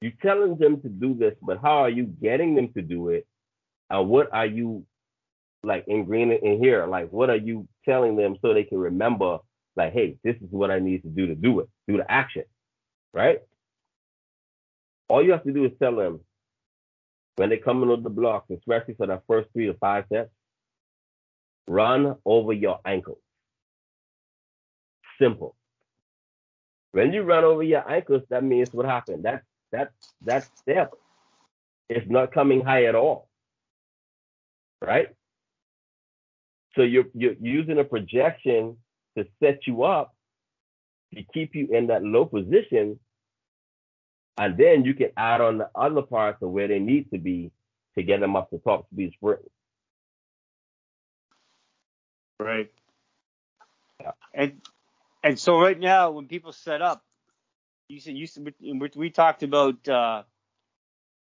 You're 0.00 0.12
telling 0.22 0.56
them 0.56 0.80
to 0.82 0.88
do 0.88 1.14
this, 1.14 1.34
but 1.42 1.60
how 1.60 1.78
are 1.78 1.90
you 1.90 2.04
getting 2.04 2.54
them 2.54 2.72
to 2.74 2.82
do 2.82 3.08
it? 3.10 3.26
And 3.90 4.08
what 4.08 4.32
are 4.32 4.46
you 4.46 4.86
like 5.62 5.86
ingraining 5.86 6.42
in 6.42 6.62
here? 6.62 6.86
Like, 6.86 7.10
what 7.10 7.30
are 7.30 7.36
you 7.36 7.68
telling 7.84 8.16
them 8.16 8.36
so 8.40 8.54
they 8.54 8.64
can 8.64 8.78
remember, 8.78 9.38
like, 9.76 9.92
hey, 9.92 10.16
this 10.24 10.36
is 10.36 10.48
what 10.50 10.70
I 10.70 10.78
need 10.78 11.02
to 11.02 11.08
do 11.08 11.26
to 11.26 11.34
do 11.34 11.60
it, 11.60 11.68
do 11.86 11.98
the 11.98 12.10
action, 12.10 12.44
right? 13.12 13.40
All 15.08 15.22
you 15.24 15.32
have 15.32 15.44
to 15.44 15.52
do 15.52 15.64
is 15.64 15.72
tell 15.80 15.96
them 15.96 16.20
when 17.36 17.50
they 17.50 17.58
come 17.58 17.82
on 17.82 18.02
the 18.02 18.10
blocks, 18.10 18.50
especially 18.50 18.94
for 18.94 19.06
that 19.06 19.22
first 19.26 19.48
three 19.52 19.66
to 19.66 19.74
five 19.74 20.04
sets, 20.12 20.30
run 21.66 22.16
over 22.24 22.52
your 22.52 22.80
ankles. 22.84 23.18
Simple. 25.20 25.56
When 26.92 27.12
you 27.12 27.22
run 27.22 27.44
over 27.44 27.62
your 27.62 27.88
ankles, 27.90 28.22
that 28.30 28.44
means 28.44 28.72
what 28.72 28.86
happened? 28.86 29.24
That 29.24 29.42
that 29.72 29.92
that 30.22 30.48
step 30.56 30.94
is 31.88 32.04
not 32.08 32.32
coming 32.32 32.62
high 32.62 32.84
at 32.84 32.94
all. 32.94 33.28
Right? 34.80 35.08
So 36.76 36.82
you're 36.82 37.06
you're 37.14 37.34
using 37.40 37.78
a 37.78 37.84
projection 37.84 38.76
to 39.16 39.24
set 39.42 39.66
you 39.66 39.82
up 39.82 40.14
to 41.14 41.22
keep 41.34 41.54
you 41.54 41.68
in 41.72 41.88
that 41.88 42.02
low 42.02 42.24
position. 42.24 42.98
And 44.38 44.56
then 44.56 44.84
you 44.84 44.94
can 44.94 45.10
add 45.16 45.40
on 45.40 45.58
the 45.58 45.68
other 45.74 46.02
parts 46.02 46.42
of 46.42 46.50
where 46.50 46.68
they 46.68 46.78
need 46.78 47.10
to 47.10 47.18
be 47.18 47.50
to 47.96 48.02
get 48.02 48.20
them 48.20 48.36
up 48.36 48.50
to 48.50 48.58
top 48.58 48.86
speed 48.92 49.12
sprint. 49.14 49.40
Right. 52.38 52.70
Yeah. 54.00 54.12
And 54.32 54.62
and 55.22 55.38
so 55.38 55.60
right 55.60 55.78
now 55.78 56.12
when 56.12 56.26
people 56.26 56.52
set 56.52 56.80
up, 56.80 57.04
you 57.90 58.00
said 58.00 58.16
you 58.16 58.26
said 58.26 58.54
we 58.94 59.10
talked 59.10 59.42
about 59.42 59.86
uh, 59.88 60.22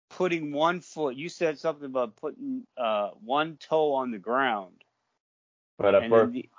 putting 0.09 0.51
one 0.51 0.81
foot. 0.81 1.15
You 1.15 1.29
said 1.29 1.57
something 1.57 1.85
about 1.85 2.15
putting 2.17 2.63
uh, 2.77 3.11
one 3.23 3.57
toe 3.57 3.93
on 3.93 4.11
the 4.11 4.19
ground. 4.19 4.83
Right, 5.79 5.91
the, 5.91 6.09
first, 6.09 6.33
the, 6.33 6.49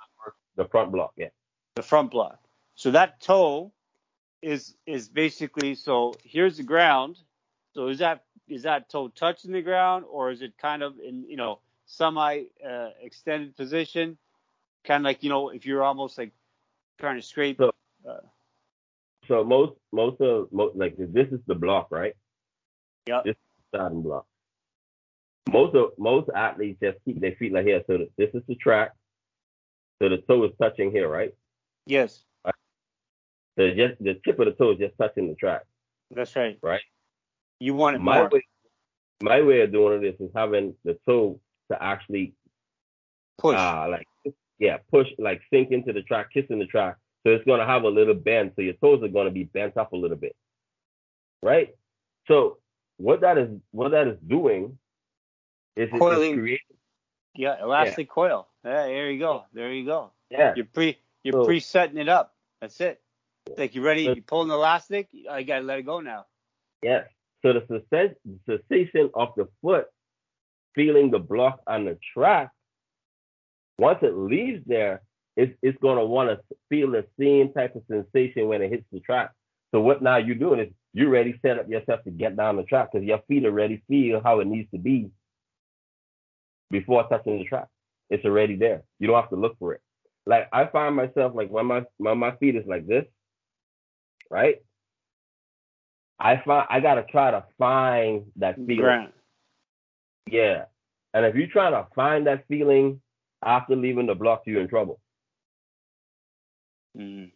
the 0.55 0.65
front 0.65 0.91
block, 0.91 1.13
yeah. 1.17 1.27
The 1.75 1.83
front 1.83 2.11
block. 2.11 2.39
So 2.75 2.91
that 2.91 3.21
toe 3.21 3.71
is 4.41 4.75
is 4.85 5.07
basically 5.07 5.75
so. 5.75 6.13
Here's 6.23 6.57
the 6.57 6.63
ground. 6.63 7.17
So 7.73 7.89
is 7.89 7.99
that 7.99 8.23
is 8.47 8.63
that 8.63 8.89
toe 8.89 9.09
touching 9.09 9.51
the 9.51 9.61
ground, 9.61 10.05
or 10.09 10.31
is 10.31 10.41
it 10.41 10.57
kind 10.57 10.81
of 10.81 10.95
in 10.99 11.25
you 11.27 11.37
know 11.37 11.59
semi 11.85 12.43
uh, 12.67 12.89
extended 13.01 13.55
position, 13.55 14.17
kind 14.83 15.01
of 15.01 15.05
like 15.05 15.23
you 15.23 15.29
know 15.29 15.49
if 15.49 15.65
you're 15.65 15.83
almost 15.83 16.17
like 16.17 16.31
trying 16.99 17.17
to 17.17 17.21
scrape. 17.21 17.57
So, 17.57 17.71
uh, 18.09 18.17
so 19.29 19.43
most 19.43 19.73
most 19.93 20.19
of 20.19 20.51
most, 20.51 20.75
like 20.75 20.95
this 20.97 21.27
is 21.31 21.39
the 21.47 21.55
block, 21.55 21.87
right? 21.91 22.13
Yeah. 23.07 23.21
This 23.23 23.35
is 23.35 23.37
the 23.71 23.77
starting 23.77 24.01
block. 24.01 24.25
Most 25.49 25.75
of 25.75 25.91
most 25.97 26.29
athletes 26.35 26.79
just 26.81 26.97
keep 27.05 27.21
their 27.21 27.35
feet 27.35 27.53
like 27.53 27.65
here. 27.65 27.81
So 27.87 27.99
this 28.17 28.29
is 28.33 28.41
the 28.47 28.55
track. 28.55 28.91
So 30.01 30.09
the 30.09 30.17
toe 30.17 30.43
is 30.45 30.51
touching 30.61 30.91
here, 30.91 31.07
right? 31.07 31.31
Yes. 31.85 32.23
Right. 32.45 32.55
So 33.57 33.69
just 33.69 34.01
the 34.03 34.19
tip 34.25 34.39
of 34.39 34.45
the 34.45 34.51
toe 34.53 34.71
is 34.71 34.79
just 34.79 34.97
touching 34.97 35.29
the 35.29 35.35
track. 35.35 35.61
That's 36.11 36.35
right. 36.35 36.57
Right. 36.61 36.81
You 37.59 37.75
want 37.75 37.97
it 37.97 37.99
my 37.99 38.19
more. 38.19 38.29
way. 38.29 38.41
My 39.21 39.41
way 39.41 39.61
of 39.61 39.71
doing 39.71 40.01
this 40.01 40.15
is 40.19 40.31
having 40.33 40.75
the 40.85 40.97
toe 41.07 41.39
to 41.71 41.83
actually 41.83 42.33
push. 43.37 43.57
Uh, 43.57 43.87
like 43.89 44.07
yeah, 44.59 44.77
push 44.91 45.07
like 45.17 45.41
sink 45.51 45.71
into 45.71 45.93
the 45.93 46.01
track, 46.01 46.27
kissing 46.33 46.59
the 46.59 46.65
track, 46.65 46.97
so 47.29 47.35
it's 47.35 47.45
going 47.45 47.59
to 47.59 47.65
have 47.65 47.83
a 47.83 47.89
little 47.89 48.15
bend. 48.15 48.53
So 48.55 48.63
your 48.63 48.73
toes 48.73 49.03
are 49.03 49.07
going 49.07 49.25
to 49.25 49.31
be 49.31 49.43
bent 49.43 49.77
up 49.77 49.93
a 49.93 49.95
little 49.95 50.17
bit. 50.17 50.35
Right? 51.43 51.75
So 52.27 52.57
what 52.97 53.21
that 53.21 53.37
is 53.37 53.49
what 53.71 53.91
that 53.91 54.07
is 54.07 54.17
doing 54.27 54.77
is 55.75 55.89
Coiling. 55.91 56.39
creating 56.39 56.65
yeah, 57.35 57.61
elastic 57.61 58.07
yeah. 58.07 58.13
coil. 58.13 58.47
Yeah, 58.65 58.87
there 58.87 59.11
you 59.11 59.19
go. 59.19 59.43
There 59.53 59.71
you 59.71 59.85
go. 59.85 60.11
Yeah. 60.31 60.53
You're 60.55 60.65
pre 60.65 60.97
you're 61.23 61.33
so, 61.33 61.45
pre 61.45 61.59
setting 61.59 61.99
it 61.99 62.09
up. 62.09 62.33
That's 62.61 62.81
it. 62.81 62.99
like 63.57 63.75
you 63.75 63.83
ready, 63.83 64.05
so, 64.05 64.13
you're 64.13 64.23
pulling 64.23 64.47
the 64.47 64.55
elastic, 64.55 65.07
I 65.29 65.43
gotta 65.43 65.63
let 65.63 65.79
it 65.79 65.83
go 65.83 65.99
now. 65.99 66.25
Yeah. 66.81 67.03
So 67.43 67.53
the 67.53 67.83
sensation 67.89 69.11
of 69.13 69.29
the 69.37 69.47
foot 69.61 69.85
feeling 70.73 71.11
the 71.11 71.19
block 71.19 71.61
on 71.67 71.85
the 71.85 71.97
track, 72.13 72.51
once 73.77 73.99
it 74.01 74.15
leaves 74.15 74.63
there, 74.65 75.03
it's, 75.35 75.53
it's 75.61 75.77
going 75.81 75.97
to 75.97 76.05
want 76.05 76.29
to 76.29 76.39
feel 76.69 76.91
the 76.91 77.05
same 77.19 77.53
type 77.53 77.75
of 77.75 77.83
sensation 77.89 78.47
when 78.47 78.61
it 78.61 78.69
hits 78.69 78.85
the 78.91 78.99
track. 78.99 79.31
So 79.71 79.81
what 79.81 80.01
now 80.01 80.17
you're 80.17 80.35
doing 80.35 80.59
is 80.59 80.69
you 80.93 81.09
ready 81.09 81.39
set 81.41 81.59
up 81.59 81.69
yourself 81.69 82.03
to 82.03 82.11
get 82.11 82.35
down 82.35 82.55
the 82.57 82.63
track 82.63 82.89
because 82.91 83.05
your 83.05 83.21
feet 83.27 83.45
already 83.45 83.83
feel 83.87 84.21
how 84.23 84.39
it 84.39 84.47
needs 84.47 84.69
to 84.71 84.79
be 84.79 85.11
before 86.71 87.07
touching 87.07 87.37
the 87.37 87.45
track. 87.45 87.67
It's 88.09 88.25
already 88.25 88.55
there. 88.55 88.83
You 88.99 89.07
don't 89.07 89.21
have 89.21 89.29
to 89.29 89.35
look 89.35 89.57
for 89.59 89.73
it. 89.73 89.81
Like 90.25 90.49
I 90.51 90.65
find 90.65 90.95
myself 90.95 91.33
like 91.35 91.49
when 91.49 91.65
my 91.65 91.85
when 91.97 92.17
my 92.17 92.35
feet 92.37 92.55
is 92.55 92.65
like 92.67 92.87
this, 92.87 93.05
right? 94.29 94.57
I 96.19 96.41
find 96.45 96.67
I 96.69 96.79
gotta 96.79 97.03
try 97.03 97.31
to 97.31 97.45
find 97.57 98.25
that 98.35 98.55
feeling. 98.55 99.09
Yeah. 100.29 100.65
And 101.13 101.25
if 101.25 101.35
you're 101.35 101.47
trying 101.47 101.73
to 101.73 101.87
find 101.95 102.27
that 102.27 102.45
feeling 102.47 103.01
after 103.43 103.75
leaving 103.75 104.07
the 104.07 104.15
block, 104.15 104.43
you're 104.45 104.61
in 104.61 104.67
trouble. 104.67 104.99
Mm. 106.97 107.31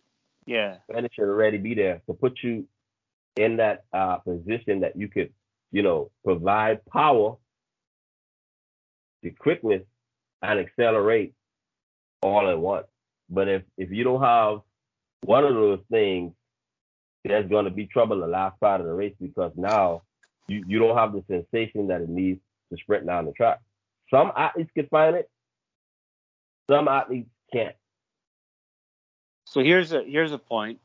Yeah. 0.45 0.77
And 0.89 1.05
it 1.05 1.11
should 1.13 1.29
already 1.29 1.57
be 1.57 1.73
there 1.73 2.01
to 2.07 2.13
put 2.13 2.39
you 2.43 2.67
in 3.35 3.57
that 3.57 3.85
uh, 3.93 4.17
position 4.17 4.81
that 4.81 4.95
you 4.95 5.07
could, 5.07 5.31
you 5.71 5.81
know, 5.81 6.11
provide 6.23 6.85
power, 6.85 7.37
the 9.21 9.31
quickness, 9.31 9.83
and 10.41 10.59
accelerate 10.59 11.33
all 12.21 12.49
at 12.49 12.59
once. 12.59 12.87
But 13.29 13.47
if 13.47 13.63
if 13.77 13.91
you 13.91 14.03
don't 14.03 14.21
have 14.21 14.61
one 15.23 15.45
of 15.45 15.53
those 15.53 15.79
things, 15.89 16.33
there's 17.23 17.49
going 17.49 17.65
to 17.65 17.71
be 17.71 17.87
trouble 17.87 18.19
the 18.19 18.27
last 18.27 18.59
part 18.59 18.81
of 18.81 18.87
the 18.87 18.93
race 18.93 19.15
because 19.19 19.51
now 19.55 20.03
you, 20.47 20.63
you 20.67 20.79
don't 20.79 20.97
have 20.97 21.13
the 21.13 21.23
sensation 21.27 21.87
that 21.87 22.01
it 22.01 22.09
needs 22.09 22.39
to 22.71 22.77
sprint 22.77 23.05
down 23.05 23.25
the 23.25 23.31
track. 23.31 23.59
Some 24.13 24.31
athletes 24.35 24.71
can 24.75 24.87
find 24.87 25.15
it, 25.15 25.29
some 26.69 26.87
athletes 26.87 27.29
can't. 27.51 27.75
So 29.53 29.61
here's 29.61 29.91
a 29.91 30.01
here's 30.01 30.31
a 30.31 30.39
point. 30.39 30.79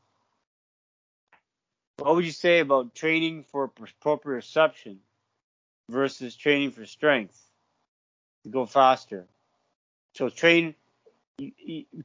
What 1.97 2.13
would 2.13 2.23
you 2.23 2.31
say 2.31 2.59
about 2.59 2.93
training 2.93 3.45
for 3.51 3.67
proprioception 3.67 4.97
versus 5.89 6.35
training 6.35 6.69
for 6.69 6.85
strength 6.85 7.35
to 8.43 8.49
go 8.49 8.67
faster? 8.67 9.25
So 10.13 10.29
train 10.29 10.75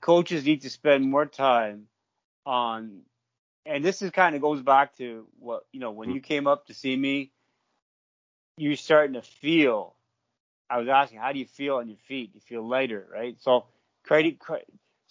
coaches 0.00 0.46
need 0.46 0.62
to 0.62 0.70
spend 0.70 1.04
more 1.04 1.26
time 1.26 1.86
on 2.46 3.02
and 3.66 3.84
this 3.84 4.00
is 4.00 4.10
kind 4.10 4.34
of 4.34 4.40
goes 4.40 4.62
back 4.62 4.96
to 4.96 5.26
what 5.38 5.66
you 5.70 5.80
know 5.80 5.90
when 5.90 6.12
you 6.12 6.20
came 6.22 6.46
up 6.46 6.68
to 6.68 6.72
see 6.72 6.96
me 6.96 7.30
you're 8.56 8.76
starting 8.76 9.14
to 9.14 9.22
feel 9.22 9.94
i 10.68 10.78
was 10.78 10.88
asking 10.88 11.18
how 11.18 11.32
do 11.32 11.38
you 11.38 11.46
feel 11.46 11.76
on 11.76 11.88
your 11.88 11.98
feet 12.06 12.30
you 12.34 12.40
feel 12.40 12.62
lighter 12.62 13.08
right 13.10 13.36
so 13.40 13.64
credit 14.04 14.38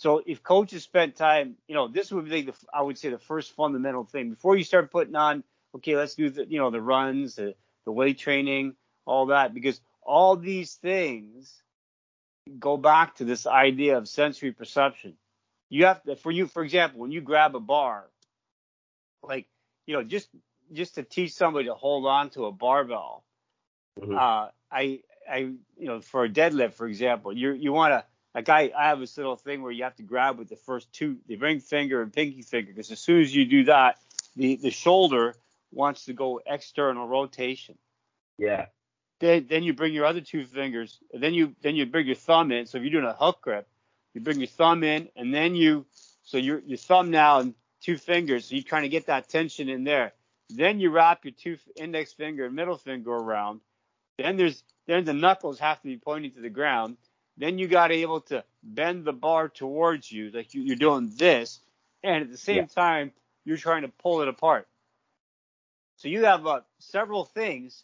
so 0.04 0.22
if 0.26 0.44
coaches 0.44 0.84
spent 0.84 1.16
time, 1.16 1.56
you 1.66 1.76
know, 1.76 1.88
this 1.88 2.12
would 2.12 2.30
be 2.30 2.42
the 2.42 2.54
I 2.74 2.82
would 2.82 2.98
say 2.98 3.10
the 3.10 3.18
first 3.18 3.54
fundamental 3.54 4.04
thing 4.04 4.32
before 4.32 4.58
you 4.58 4.66
start 4.66 4.92
putting 4.92 5.16
on, 5.16 5.46
okay, 5.78 5.96
let's 5.96 6.16
do 6.16 6.30
the 6.30 6.46
you 6.46 6.60
know 6.60 6.72
the 6.72 6.82
runs, 6.82 7.36
the, 7.36 7.56
the 7.86 7.92
weight 7.94 8.20
training, 8.20 8.76
all 9.06 9.28
that, 9.28 9.54
because 9.54 9.80
all 10.02 10.36
these 10.36 10.76
things 10.76 11.64
go 12.60 12.76
back 12.78 13.16
to 13.16 13.24
this 13.24 13.48
idea 13.48 13.98
of 13.98 14.10
sensory 14.10 14.52
perception. 14.52 15.16
You 15.70 15.86
have 15.86 16.04
to, 16.04 16.18
for 16.18 16.32
you, 16.32 16.48
for 16.48 16.64
example, 16.64 17.00
when 17.00 17.12
you 17.12 17.22
grab 17.22 17.56
a 17.56 17.62
bar, 17.62 18.10
like 19.24 19.48
you 19.88 19.96
know, 19.96 20.04
just 20.04 20.30
just 20.74 20.96
to 20.96 21.04
teach 21.04 21.34
somebody 21.34 21.68
to 21.68 21.76
hold 21.76 22.06
on 22.06 22.30
to 22.32 22.46
a 22.48 22.52
barbell, 22.52 23.24
Mhm. 23.98 24.20
uh, 24.20 24.50
I 24.72 25.02
I 25.30 25.38
you 25.38 25.88
know 25.88 26.02
for 26.02 26.26
a 26.26 26.30
deadlift, 26.30 26.74
for 26.74 26.88
example, 26.88 27.36
you 27.38 27.54
you 27.54 27.72
want 27.74 27.94
to 27.94 28.06
like 28.36 28.50
I 28.50 28.72
I 28.78 28.88
have 28.90 29.00
this 29.00 29.18
little 29.18 29.36
thing 29.36 29.62
where 29.62 29.72
you 29.72 29.84
have 29.84 29.96
to 29.98 30.04
grab 30.04 30.38
with 30.38 30.50
the 30.50 30.56
first 30.56 30.92
two, 30.94 31.18
the 31.28 31.36
ring 31.38 31.60
finger 31.60 32.02
and 32.02 32.12
pinky 32.12 32.42
finger, 32.42 32.72
because 32.72 32.92
as 32.92 33.00
soon 33.00 33.22
as 33.22 33.36
you 33.36 33.46
do 33.46 33.66
that, 33.66 34.00
the 34.36 34.56
the 34.56 34.72
shoulder 34.72 35.36
wants 35.72 36.06
to 36.06 36.14
go 36.14 36.42
external 36.46 37.08
rotation. 37.08 37.78
yeah, 38.38 38.68
Then 39.20 39.48
then 39.50 39.64
you 39.64 39.74
bring 39.74 39.94
your 39.94 40.06
other 40.06 40.22
two 40.22 40.46
fingers, 40.46 41.00
and 41.14 41.22
then 41.22 41.34
you 41.34 41.56
then 41.62 41.76
you 41.76 41.86
bring 41.86 42.08
your 42.08 42.16
thumb 42.16 42.52
in. 42.52 42.66
So 42.66 42.78
if 42.78 42.84
you're 42.84 42.92
doing 42.92 43.06
a 43.06 43.14
hook 43.14 43.42
grip, 43.42 43.68
you 44.14 44.22
bring 44.22 44.40
your 44.40 44.48
thumb 44.48 44.84
in, 44.84 45.10
and 45.16 45.34
then 45.34 45.56
you 45.56 45.86
so 46.24 46.38
your 46.38 46.60
your 46.60 46.78
thumb 46.78 47.12
now 47.12 47.40
and 47.40 47.54
two 47.82 47.98
fingers. 47.98 48.46
So 48.46 48.56
you're 48.56 48.64
trying 48.64 48.84
to 48.84 48.90
get 48.90 49.08
that 49.08 49.30
tension 49.30 49.70
in 49.70 49.84
there. 49.84 50.14
Then 50.50 50.80
you 50.80 50.90
wrap 50.90 51.26
your 51.26 51.34
two 51.34 51.58
index 51.76 52.14
finger 52.14 52.46
and 52.46 52.56
middle 52.56 52.78
finger 52.78 53.12
around. 53.12 53.62
Then 54.18 54.38
there's 54.38 54.64
then 54.88 55.06
the 55.06 55.14
knuckles 55.14 55.60
have 55.60 55.82
to 55.82 55.88
be 55.88 55.98
pointing 55.98 56.32
to 56.32 56.42
the 56.42 56.50
ground. 56.50 56.98
Then 57.38 57.58
you 57.60 57.68
got 57.68 57.88
to 57.88 57.96
able 57.96 58.22
to 58.24 58.44
bend 58.64 59.06
the 59.06 59.14
bar 59.14 59.50
towards 59.50 60.12
you, 60.12 60.32
like 60.32 60.54
you, 60.54 60.62
you're 60.62 60.76
doing 60.76 61.12
this, 61.18 61.62
and 62.04 62.24
at 62.24 62.32
the 62.32 62.38
same 62.38 62.68
Yeah. 62.68 62.68
time 62.68 63.12
you're 63.46 63.58
trying 63.58 63.84
to 63.84 63.88
pull 63.90 64.22
it 64.22 64.28
apart. 64.28 64.68
So 65.98 66.10
you 66.10 66.26
have 66.26 66.46
uh, 66.48 66.62
several 66.80 67.26
things 67.26 67.84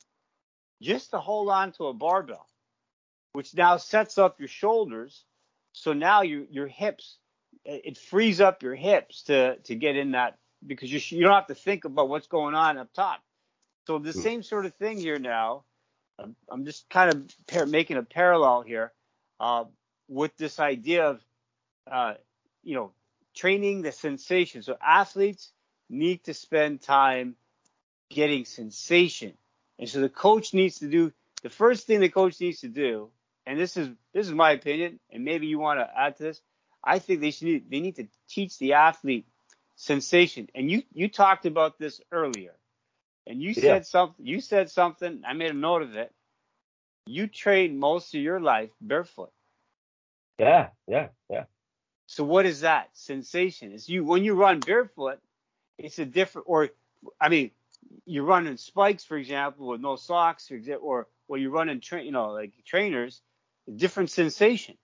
just 0.82 1.12
to 1.12 1.20
hold 1.20 1.50
on 1.50 1.74
to 1.74 1.88
a 1.88 1.94
barbell, 1.94 2.48
which 3.34 3.56
now 3.56 3.78
sets 3.78 4.18
up 4.18 4.40
your 4.40 4.50
shoulders. 4.50 5.26
So 5.74 5.94
now 5.94 6.22
your 6.24 6.46
your 6.52 6.68
hips, 6.68 7.18
it 7.66 7.82
it 7.86 7.98
frees 7.98 8.42
up 8.42 8.64
your 8.64 8.76
hips 8.76 9.24
to 9.24 9.58
to 9.58 9.76
get 9.76 9.96
in 9.98 10.12
that 10.12 10.38
because 10.66 10.92
you 10.92 11.00
sh- 11.00 11.14
you 11.14 11.24
don't 11.24 11.34
have 11.34 11.48
to 11.48 11.56
think 11.56 11.86
about 11.86 12.10
what's 12.10 12.28
going 12.28 12.56
on 12.56 12.78
up 12.78 12.94
top. 12.94 13.22
So 13.88 14.00
the 14.00 14.14
Hmm. 14.14 14.24
same 14.24 14.44
sort 14.44 14.66
of 14.66 14.76
thing 14.76 15.00
here 15.00 15.20
now. 15.20 15.64
I'm, 16.20 16.36
I'm 16.50 16.66
just 16.66 16.90
kind 16.90 17.12
of 17.12 17.28
par- 17.48 17.66
making 17.68 17.98
a 17.98 18.04
parallel 18.04 18.62
here 18.64 18.94
uh, 19.40 19.66
with 20.08 20.36
this 20.38 20.60
idea 20.60 21.08
of 21.10 21.22
uh, 21.92 22.14
you 22.64 22.76
know 22.76 22.92
training 23.36 23.82
the 23.82 23.92
sensation. 23.92 24.64
So 24.64 24.78
athletes 24.82 25.52
need 25.90 26.24
to 26.26 26.34
spend 26.34 26.82
time 26.82 27.36
getting 28.10 28.46
sensation. 28.46 29.34
And 29.80 29.90
so 29.90 30.02
the 30.02 30.10
coach 30.10 30.54
needs 30.54 30.80
to 30.80 30.90
do 30.90 31.14
the 31.44 31.50
first 31.50 31.88
thing 31.88 32.00
the 32.00 32.10
coach 32.10 32.40
needs 32.42 32.62
to 32.62 32.68
do, 32.70 33.10
and 33.46 33.60
this 33.60 33.78
is 33.78 33.90
this 34.14 34.28
is 34.28 34.34
my 34.34 34.52
opinion, 34.52 35.00
and 35.12 35.24
maybe 35.26 35.48
you 35.48 35.60
want 35.60 35.80
to 35.80 35.90
add 35.98 36.18
to 36.18 36.24
this. 36.24 36.42
I 36.84 37.00
think 37.00 37.22
they 37.22 37.32
should 37.32 37.48
need, 37.48 37.70
they 37.72 37.80
need 37.80 37.96
to 37.98 38.08
teach 38.30 38.58
the 38.60 38.74
athlete 38.74 39.28
sensation. 39.76 40.50
And 40.56 40.70
you 40.72 40.84
you 40.94 41.10
talked 41.10 41.46
about 41.46 41.80
this 41.80 42.02
earlier, 42.12 42.54
and 43.28 43.42
you 43.42 43.54
Yeah. 43.56 43.80
said 43.80 43.86
something. 43.86 44.26
You 44.26 44.42
said 44.42 44.70
something. 44.72 45.24
I 45.26 45.34
made 45.34 45.52
a 45.52 45.54
note 45.56 45.84
of 45.84 45.96
it. 45.96 46.14
You 47.06 47.28
trained 47.28 47.80
most 47.80 48.14
of 48.16 48.22
your 48.22 48.40
life 48.40 48.72
barefoot. 48.82 49.32
yeah, 50.40 50.70
yeah, 50.88 51.10
yeah. 51.30 51.46
So 52.08 52.24
what 52.24 52.46
is 52.46 52.62
that 52.62 52.90
sensation? 52.94 53.72
Is 53.74 53.90
you 53.90 54.04
when 54.04 54.24
you 54.24 54.34
run 54.36 54.60
barefoot, 54.62 55.20
it's 55.78 56.00
a 56.00 56.06
different. 56.06 56.48
Or 56.50 56.70
I 57.20 57.30
mean, 57.30 57.52
you 58.06 58.24
run 58.24 58.48
in 58.48 58.58
spikes, 58.58 59.04
for 59.06 59.18
example, 59.18 59.68
with 59.68 59.82
no 59.82 59.96
socks, 59.96 60.52
or 60.82 61.08
or 61.28 61.38
you 61.38 61.50
run 61.52 61.70
in 61.70 61.82
train, 61.82 62.06
you 62.06 62.12
know, 62.12 62.32
like 62.32 62.54
trainers, 62.66 63.22
a 63.68 63.72
different 63.72 64.10
sensation. 64.12 64.78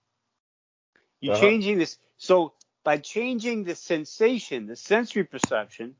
You're 1.20 1.32
Uh-huh. 1.32 1.34
changing 1.34 1.78
this. 1.78 1.98
So 2.18 2.54
by 2.84 2.98
changing 2.98 3.64
the 3.64 3.74
sensation, 3.74 4.66
the 4.66 4.76
sensory 4.76 5.24
perception, 5.24 5.96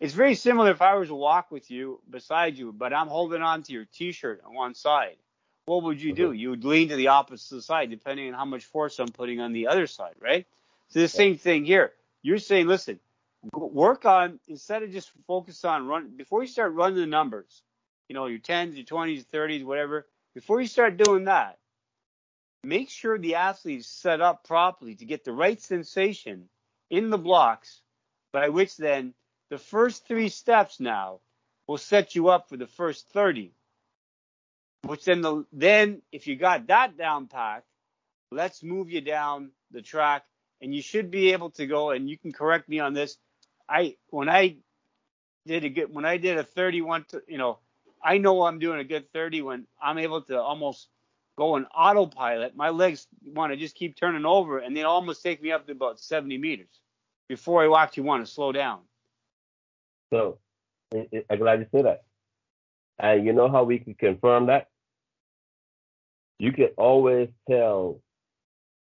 it's 0.00 0.14
very 0.14 0.34
similar 0.34 0.70
if 0.70 0.82
I 0.82 0.94
was 0.94 1.08
to 1.08 1.14
walk 1.14 1.50
with 1.50 1.70
you 1.70 2.00
beside 2.10 2.56
you, 2.58 2.72
but 2.72 2.92
I'm 2.92 3.08
holding 3.08 3.42
on 3.42 3.62
to 3.64 3.72
your 3.72 3.86
t-shirt 3.86 4.42
on 4.44 4.54
one 4.54 4.74
side. 4.74 5.16
What 5.66 5.82
would 5.84 6.02
you 6.02 6.12
do? 6.12 6.30
Mhm. 6.30 6.38
You 6.38 6.50
would 6.50 6.64
lean 6.64 6.88
to 6.90 6.96
the 6.96 7.08
opposite 7.08 7.62
side, 7.62 7.90
depending 7.90 8.28
on 8.28 8.34
how 8.34 8.44
much 8.44 8.64
force 8.64 8.98
I'm 8.98 9.12
putting 9.12 9.40
on 9.40 9.52
the 9.52 9.68
other 9.68 9.86
side, 9.86 10.14
right? 10.20 10.46
So 10.88 11.00
the 11.00 11.08
same 11.08 11.38
thing 11.38 11.64
here. 11.64 11.94
You're 12.22 12.38
saying, 12.38 12.66
listen, 12.66 13.00
work 13.52 14.04
on 14.04 14.40
instead 14.46 14.82
of 14.82 14.90
just 14.90 15.10
focus 15.26 15.64
on 15.64 15.86
run 15.86 16.16
before 16.16 16.42
you 16.42 16.48
start 16.48 16.72
running 16.72 16.98
the 16.98 17.06
numbers, 17.06 17.62
you 18.08 18.14
know, 18.14 18.26
your 18.26 18.38
tens, 18.38 18.76
your 18.76 18.84
twenties, 18.84 19.24
thirties, 19.24 19.64
whatever. 19.64 20.06
Before 20.34 20.60
you 20.60 20.66
start 20.66 20.96
doing 20.96 21.24
that, 21.24 21.58
make 22.62 22.90
sure 22.90 23.18
the 23.18 23.36
athlete 23.36 23.80
is 23.80 23.86
set 23.86 24.20
up 24.20 24.44
properly 24.44 24.94
to 24.96 25.04
get 25.04 25.24
the 25.24 25.32
right 25.32 25.60
sensation 25.60 26.48
in 26.90 27.10
the 27.10 27.18
blocks, 27.18 27.82
by 28.32 28.48
which 28.50 28.76
then 28.76 29.14
the 29.48 29.58
first 29.58 30.06
three 30.06 30.28
steps 30.28 30.80
now 30.80 31.20
will 31.66 31.78
set 31.78 32.14
you 32.14 32.28
up 32.28 32.48
for 32.48 32.56
the 32.56 32.66
first 32.66 33.08
30. 33.08 33.54
Which 34.84 35.04
then 35.04 35.22
the 35.22 35.44
then 35.52 36.02
if 36.12 36.26
you 36.26 36.36
got 36.36 36.66
that 36.66 36.96
down 36.96 37.26
packed, 37.26 37.66
let's 38.30 38.62
move 38.62 38.90
you 38.90 39.00
down 39.00 39.50
the 39.70 39.82
track 39.82 40.24
and 40.60 40.74
you 40.74 40.82
should 40.82 41.10
be 41.10 41.32
able 41.32 41.50
to 41.50 41.66
go 41.66 41.90
and 41.90 42.08
you 42.08 42.18
can 42.18 42.32
correct 42.32 42.68
me 42.68 42.80
on 42.80 42.92
this. 42.92 43.16
I 43.68 43.96
when 44.10 44.28
I 44.28 44.56
did 45.46 45.64
a 45.64 45.68
good 45.70 45.94
when 45.94 46.04
I 46.04 46.18
did 46.18 46.38
a 46.38 46.44
31 46.44 47.04
to, 47.10 47.22
you 47.26 47.38
know, 47.38 47.58
I 48.02 48.18
know 48.18 48.42
I'm 48.42 48.58
doing 48.58 48.80
a 48.80 48.84
good 48.84 49.10
30 49.12 49.42
when 49.42 49.66
I'm 49.82 49.98
able 49.98 50.22
to 50.22 50.40
almost 50.40 50.88
go 51.36 51.54
on 51.54 51.66
autopilot. 51.66 52.54
My 52.56 52.70
legs 52.70 53.06
want 53.24 53.52
to 53.52 53.56
just 53.56 53.74
keep 53.74 53.96
turning 53.96 54.26
over 54.26 54.58
and 54.58 54.76
they 54.76 54.82
almost 54.82 55.22
take 55.22 55.42
me 55.42 55.52
up 55.52 55.66
to 55.66 55.72
about 55.72 55.98
70 55.98 56.38
meters 56.38 56.80
before 57.28 57.64
I 57.64 57.82
actually 57.82 58.04
want 58.04 58.24
to 58.24 58.30
slow 58.30 58.52
down. 58.52 58.80
So 60.12 60.38
I'm 60.92 61.38
glad 61.38 61.60
you 61.60 61.66
said 61.72 61.86
that. 61.86 62.04
And 62.98 63.26
you 63.26 63.32
know 63.32 63.50
how 63.50 63.64
we 63.64 63.78
can 63.78 63.94
confirm 63.94 64.46
that? 64.46 64.68
You 66.38 66.52
can 66.52 66.68
always 66.76 67.28
tell 67.48 68.00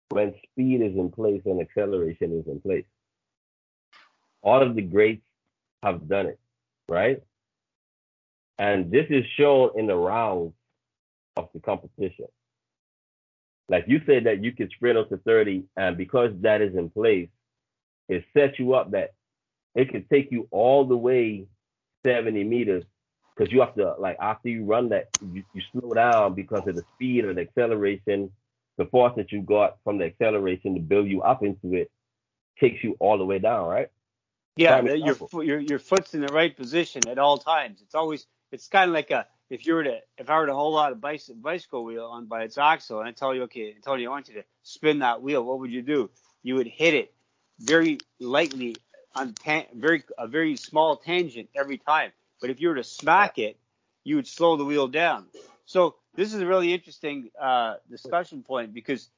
when 0.10 0.34
speed 0.44 0.82
is 0.82 0.96
in 0.96 1.12
place 1.12 1.42
and 1.46 1.62
acceleration 1.62 2.40
is 2.40 2.48
in 2.48 2.62
place. 2.62 2.86
All 4.42 4.62
of 4.62 4.76
the 4.76 4.82
greats 4.82 5.26
have 5.84 6.08
done 6.08 6.28
it, 6.28 6.40
right? 6.88 7.22
And 8.58 8.92
this 8.92 9.06
is 9.10 9.26
shown 9.38 9.72
in 9.78 9.88
the 9.88 9.96
rounds 9.96 10.54
of 11.36 11.50
the 11.54 11.60
competition. 11.60 12.26
Like 13.70 13.86
you 13.88 14.02
said 14.06 14.24
that 14.26 14.44
you 14.44 14.54
can 14.54 14.70
sprint 14.70 14.98
up 14.98 15.10
to 15.10 15.18
30, 15.18 15.66
and 15.76 15.98
because 15.98 16.32
that 16.42 16.62
is 16.62 16.76
in 16.76 16.90
place, 16.90 17.30
it 18.08 18.24
sets 18.36 18.58
you 18.58 18.74
up 18.74 18.92
that 18.92 19.14
it 19.76 19.90
can 19.92 20.06
take 20.12 20.32
you 20.32 20.48
all 20.50 20.86
the 20.86 20.98
way 20.98 21.46
70 22.06 22.44
meters 22.46 22.84
because 23.38 23.54
you 23.54 23.62
have 23.62 23.76
to 23.76 23.96
like 24.00 24.18
after 24.22 24.50
you 24.50 24.66
run 24.66 24.90
that 24.90 25.10
you, 25.22 25.44
you 25.54 25.62
slow 25.74 25.94
down 25.94 26.36
because 26.36 26.68
of 26.68 26.76
the 26.76 26.86
speed 26.96 27.26
or 27.26 27.34
the 27.34 27.42
acceleration 27.42 28.32
the 28.78 28.86
force 28.88 29.14
that 29.18 29.32
you 29.32 29.42
got 29.42 29.78
from 29.84 30.00
the 30.00 30.06
acceleration 30.06 30.76
to 30.76 30.82
build 30.82 31.08
you 31.08 31.22
up 31.24 31.44
into 31.44 31.76
it 31.76 31.92
takes 32.60 32.84
you 32.84 32.96
all 33.00 33.18
the 33.18 33.26
way 33.26 33.40
down 33.40 33.68
right 33.68 33.90
Yeah, 34.58 34.82
the- 34.82 35.00
your 35.00 35.16
your 35.44 35.60
your 35.60 35.80
foot's 35.80 36.14
in 36.14 36.22
the 36.22 36.32
right 36.32 36.56
position 36.56 37.08
at 37.08 37.18
all 37.20 37.40
times. 37.40 37.82
It's 37.82 37.96
always 37.96 38.28
it's 38.52 38.68
kind 38.68 38.90
of 38.90 38.94
like 38.94 39.12
a 39.12 39.28
if 39.50 39.66
you 39.66 39.76
were 39.76 39.84
to 39.86 40.00
if 40.20 40.30
I 40.30 40.38
were 40.40 40.48
to 40.48 40.54
hold 40.56 40.80
out 40.80 40.92
a 40.92 40.96
bicycle 40.96 41.42
bicycle 41.42 41.84
wheel 41.86 42.06
on 42.08 42.28
by 42.28 42.44
its 42.44 42.58
axle 42.60 43.00
and 43.00 43.10
I 43.10 43.14
tell 43.14 43.34
you 43.36 43.44
okay 43.44 43.76
Tony 43.84 44.06
I 44.06 44.12
want 44.12 44.30
you 44.30 44.36
to 44.36 44.46
spin 44.64 45.00
that 45.00 45.22
wheel 45.24 45.44
what 45.44 45.60
would 45.60 45.72
you 45.72 45.82
do? 45.82 46.12
You 46.44 46.56
would 46.56 46.68
hit 46.68 46.94
it 46.94 47.16
very 47.60 48.00
lightly 48.20 48.76
on 49.16 49.34
tan- 49.34 49.68
very 49.74 50.04
a 50.20 50.28
very 50.28 50.56
small 50.56 50.98
tangent 50.98 51.50
every 51.56 51.80
time. 51.80 52.12
But 52.42 52.50
if 52.50 52.62
you 52.62 52.70
were 52.70 52.76
to 52.76 52.84
smack 52.84 53.38
it, 53.40 53.58
you 54.04 54.16
would 54.16 54.28
slow 54.28 54.56
the 54.58 54.66
wheel 54.66 54.88
down. 54.88 55.28
So 55.66 55.96
this 56.16 56.34
is 56.34 56.42
a 56.42 56.46
really 56.46 56.74
interesting 56.74 57.32
uh, 57.40 57.76
discussion 57.90 58.44
point 58.44 58.74
because 58.74 59.10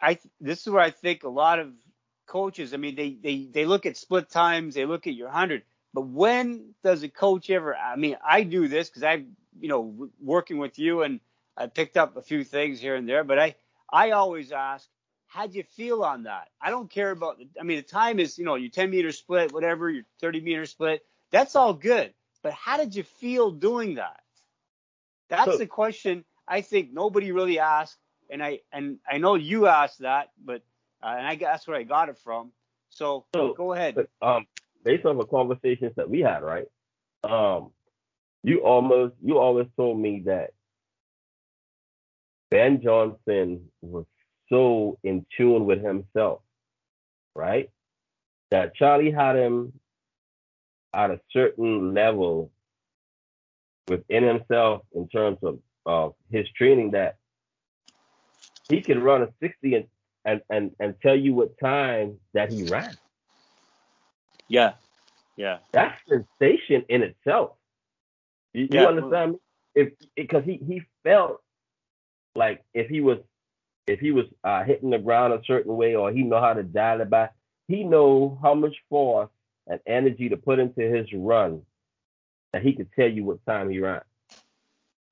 I 0.00 0.14
th- 0.14 0.32
this 0.40 0.66
is 0.66 0.72
where 0.72 0.82
I 0.82 0.90
think 0.90 1.24
a 1.24 1.28
lot 1.28 1.58
of 1.58 1.72
coaches. 2.26 2.74
I 2.74 2.76
mean, 2.76 2.94
they 2.94 3.10
they 3.12 3.44
they 3.44 3.64
look 3.66 3.86
at 3.86 3.96
split 3.96 4.30
times, 4.30 4.74
they 4.74 4.84
look 4.86 5.06
at 5.06 5.14
your 5.14 5.28
hundred, 5.28 5.62
but 5.92 6.02
when 6.06 6.74
does 6.84 7.02
a 7.02 7.08
coach 7.08 7.50
ever? 7.50 7.74
I 7.74 7.96
mean, 7.96 8.16
I 8.26 8.42
do 8.42 8.68
this 8.68 8.88
because 8.88 9.02
I, 9.02 9.24
you 9.60 9.68
know, 9.68 10.08
working 10.20 10.58
with 10.58 10.78
you 10.78 11.02
and 11.02 11.20
I 11.56 11.66
picked 11.66 11.96
up 11.96 12.16
a 12.16 12.22
few 12.22 12.44
things 12.44 12.80
here 12.80 12.94
and 12.94 13.08
there, 13.08 13.24
but 13.24 13.38
I 13.38 13.56
I 13.90 14.12
always 14.12 14.52
ask, 14.52 14.88
how'd 15.26 15.54
you 15.54 15.64
feel 15.64 16.04
on 16.04 16.24
that? 16.24 16.48
I 16.60 16.70
don't 16.70 16.90
care 16.90 17.10
about. 17.10 17.40
I 17.60 17.64
mean, 17.64 17.78
the 17.78 17.82
time 17.82 18.20
is 18.20 18.38
you 18.38 18.44
know 18.44 18.54
your 18.54 18.70
10 18.70 18.90
meter 18.90 19.12
split, 19.12 19.52
whatever 19.52 19.90
your 19.90 20.04
30 20.20 20.40
meter 20.40 20.66
split, 20.66 21.04
that's 21.30 21.56
all 21.56 21.74
good, 21.74 22.14
but 22.48 22.54
how 22.54 22.78
did 22.78 22.96
you 22.96 23.02
feel 23.02 23.50
doing 23.50 23.96
that? 23.96 24.22
That's 25.28 25.52
So- 25.52 25.58
the 25.58 25.66
question 25.66 26.24
I 26.46 26.62
think 26.62 26.90
nobody 26.90 27.30
really 27.30 27.58
asked, 27.58 27.98
and 28.30 28.42
I 28.42 28.60
and 28.72 28.98
I 29.06 29.18
know 29.18 29.34
you 29.34 29.66
asked 29.66 29.98
that, 29.98 30.30
but 30.42 30.62
uh, 31.02 31.14
and 31.18 31.26
I 31.26 31.34
guess 31.34 31.52
that's 31.52 31.68
where 31.68 31.76
I 31.76 31.82
got 31.82 32.08
it 32.08 32.16
from. 32.16 32.50
So, 32.88 33.26
So- 33.34 33.52
go 33.52 33.74
ahead. 33.74 33.94
but 33.96 34.08
um 34.22 34.46
based 34.82 35.04
on 35.04 35.18
the 35.18 35.26
conversations 35.26 35.92
that 35.96 36.08
we 36.08 36.20
had 36.20 36.42
right 36.42 36.66
um 37.24 37.70
you 38.42 38.60
almost 38.64 39.14
you 39.22 39.36
always 39.38 39.66
told 39.76 39.98
me 40.00 40.20
that 40.20 40.54
ben 42.50 42.80
johnson 42.80 43.68
was 43.82 44.06
so 44.48 44.98
in 45.02 45.26
tune 45.36 45.66
with 45.66 45.82
himself 45.82 46.40
right 47.34 47.70
that 48.50 48.74
charlie 48.76 49.10
had 49.10 49.34
him 49.36 49.72
at 50.94 51.10
a 51.10 51.20
certain 51.32 51.94
level 51.94 52.50
within 53.86 54.22
himself 54.24 54.82
in 54.94 55.08
terms 55.08 55.38
of, 55.42 55.58
of 55.86 56.14
his 56.30 56.46
training 56.56 56.92
that 56.92 57.16
he 58.68 58.80
can 58.80 59.02
run 59.02 59.22
a 59.22 59.28
60 59.40 59.74
and, 59.74 59.84
and, 60.24 60.40
and, 60.50 60.70
and 60.78 60.94
tell 61.02 61.16
you 61.16 61.34
what 61.34 61.58
time 61.58 62.18
that 62.34 62.50
he 62.50 62.62
ran. 62.64 62.96
Yeah. 64.48 64.72
Yeah. 65.36 65.58
That's 65.72 65.98
sensation 66.08 66.84
in 66.88 67.02
itself. 67.02 67.52
You, 68.52 68.68
Yeah. 68.70 68.82
you 68.82 68.88
understand 68.88 69.32
me? 69.32 69.38
If 69.74 69.92
because 70.16 70.44
he, 70.44 70.60
he 70.66 70.82
felt 71.04 71.40
like 72.34 72.64
if 72.74 72.88
he 72.88 73.00
was 73.00 73.18
if 73.86 74.00
he 74.00 74.10
was 74.10 74.26
uh, 74.44 74.64
hitting 74.64 74.90
the 74.90 74.98
ground 74.98 75.32
a 75.32 75.40
certain 75.46 75.76
way 75.76 75.94
or 75.94 76.10
he 76.10 76.22
know 76.22 76.40
how 76.40 76.52
to 76.52 76.62
dial 76.62 77.00
it 77.00 77.10
back, 77.10 77.34
he 77.68 77.84
know 77.84 78.38
how 78.42 78.54
much 78.54 78.74
force 78.88 79.30
and 79.68 79.80
energy 79.86 80.28
to 80.30 80.36
put 80.36 80.58
into 80.58 80.80
his 80.80 81.06
run 81.12 81.62
that 82.52 82.62
he 82.62 82.72
could 82.72 82.88
tell 82.98 83.08
you 83.08 83.24
what 83.24 83.44
time 83.46 83.70
he 83.70 83.78
ran. 83.78 84.00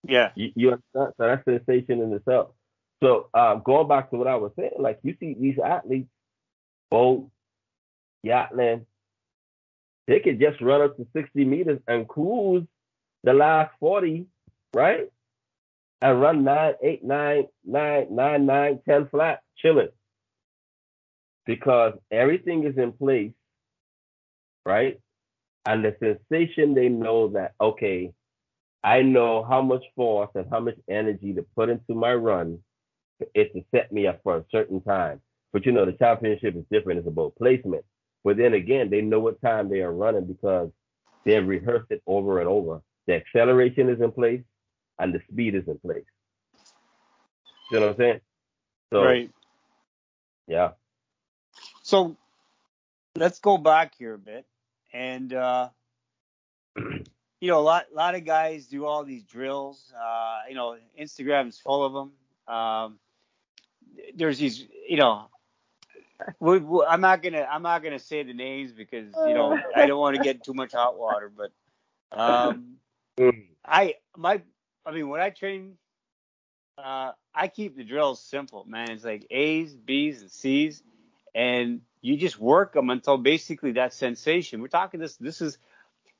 Yeah. 0.03 0.31
You, 0.35 0.53
you 0.55 0.69
understand? 0.69 1.15
So 1.17 1.27
that's 1.27 1.45
sensation 1.45 2.01
in 2.01 2.13
itself. 2.13 2.51
So 3.03 3.29
uh, 3.35 3.57
going 3.57 3.89
back 3.89 4.11
to 4.11 4.17
what 4.17 4.27
I 4.27 4.37
was 4.37 4.53
saying, 4.59 4.73
like 4.79 4.99
you 5.03 5.15
see 5.21 5.37
these 5.39 5.59
athletes, 5.63 6.09
Bolt, 6.91 7.29
Gatlin, 8.25 8.87
they 10.07 10.21
could 10.21 10.41
just 10.41 10.61
run 10.61 10.83
up 10.83 10.97
to 10.97 11.07
60 11.15 11.45
meters 11.45 11.81
and 11.87 12.09
cruise 12.09 12.65
the 13.25 13.33
last 13.33 13.73
40, 13.81 14.27
right? 14.73 15.11
And 16.01 16.21
run 16.21 16.45
nine, 16.45 16.75
eight, 16.83 17.03
nine, 17.05 17.47
nine, 17.65 18.09
nine, 18.11 18.47
nine, 18.47 18.81
ten 18.89 19.09
flat, 19.09 19.41
chilling. 19.59 19.89
Because 21.45 21.95
everything 22.11 22.65
is 22.65 22.77
in 22.77 22.93
place, 22.93 23.33
right? 24.67 25.01
And 25.65 25.85
the 25.85 25.97
sensation 26.01 26.75
they 26.75 26.89
know 26.89 27.29
that, 27.29 27.55
okay, 27.61 28.13
I 28.85 29.03
know 29.03 29.45
how 29.49 29.63
much 29.63 29.83
force 29.95 30.31
and 30.35 30.47
how 30.51 30.61
much 30.61 30.77
energy 30.89 31.33
to 31.35 31.47
put 31.57 31.71
into 31.71 31.95
my 31.95 32.13
run 32.15 32.59
it 33.35 33.53
to 33.55 33.65
set 33.75 33.91
me 33.93 34.07
up 34.07 34.21
for 34.23 34.37
a 34.37 34.45
certain 34.53 34.83
time. 34.83 35.21
But 35.53 35.65
you 35.65 35.73
know, 35.73 35.87
the 35.87 35.93
championship 35.93 36.55
is 36.55 36.65
different. 36.71 36.99
It's 36.99 37.09
about 37.09 37.35
placement. 37.37 37.85
But 38.25 38.37
then 38.37 38.55
again, 38.55 38.91
they 38.91 39.01
know 39.01 39.21
what 39.21 39.41
time 39.41 39.71
they 39.71 39.81
are 39.81 39.93
running 39.93 40.27
because 40.27 40.71
they've 41.25 41.47
rehearsed 41.47 41.91
it 41.91 42.03
over 42.07 42.41
and 42.41 42.49
over. 42.49 42.83
The 43.07 43.15
acceleration 43.15 43.89
is 43.89 44.01
in 44.01 44.13
place 44.13 44.43
and 44.99 45.15
the 45.15 45.21
speed 45.31 45.55
is 45.55 45.67
in 45.67 45.79
place. 45.79 46.05
You 47.71 47.81
know 47.81 47.87
what 47.87 47.93
I'm 47.93 47.99
saying? 47.99 48.21
So 48.93 49.03
right. 49.03 49.31
yeah. 50.47 50.71
So 51.83 52.17
let's 53.17 53.39
go 53.41 53.59
back 53.59 53.95
here 53.99 54.15
a 54.15 54.19
bit. 54.19 54.45
And, 54.97 55.33
uh, 55.33 55.69
you 56.77 57.49
know, 57.49 57.59
a 57.59 57.61
lot, 57.61 57.87
lot 57.95 58.15
of 58.15 58.25
guys 58.25 58.67
do 58.67 58.87
all 58.87 59.05
these 59.05 59.25
drills. 59.25 59.93
Uh, 59.95 60.39
you 60.49 60.55
know, 60.55 60.77
Instagram 61.01 61.49
is 61.49 61.59
full 61.59 61.85
of 61.85 61.93
them. 61.93 62.55
Um, 62.55 62.99
there's 64.15 64.39
these, 64.39 64.65
you 64.89 64.97
know, 64.97 65.29
we, 66.41 66.59
we, 66.59 66.85
I'm 66.89 67.03
not 67.03 67.23
gonna, 67.23 67.47
I'm 67.51 67.63
not 67.63 67.83
gonna 67.83 67.99
say 67.99 68.23
the 68.23 68.33
names 68.33 68.73
because 68.73 69.13
you 69.27 69.35
know 69.35 69.59
I 69.75 69.87
don't 69.87 70.01
want 70.01 70.17
to 70.17 70.23
get 70.23 70.43
too 70.43 70.55
much 70.55 70.73
hot 70.73 70.97
water. 70.97 71.31
But 71.35 71.53
um. 72.19 72.77
I, 73.67 73.95
my, 74.17 74.43
I 74.85 74.93
mean, 74.93 75.09
when 75.09 75.21
I 75.21 75.31
train, 75.31 75.75
uh, 76.79 77.13
I 77.35 77.49
keep 77.49 77.77
the 77.77 77.85
drills 77.85 78.23
simple, 78.23 78.65
man. 78.65 78.91
It's 78.91 79.05
like 79.05 79.27
A's, 79.31 79.75
B's, 79.75 80.23
and 80.23 80.31
C's, 80.31 80.83
and 81.35 81.81
you 82.07 82.17
just 82.17 82.39
work 82.39 82.73
them 82.73 82.91
until 82.91 83.19
basically 83.19 83.73
that 83.73 83.93
sensation. 83.93 84.63
We're 84.63 84.69
talking 84.69 85.01
this. 85.01 85.17
This 85.17 85.41
is 85.41 85.59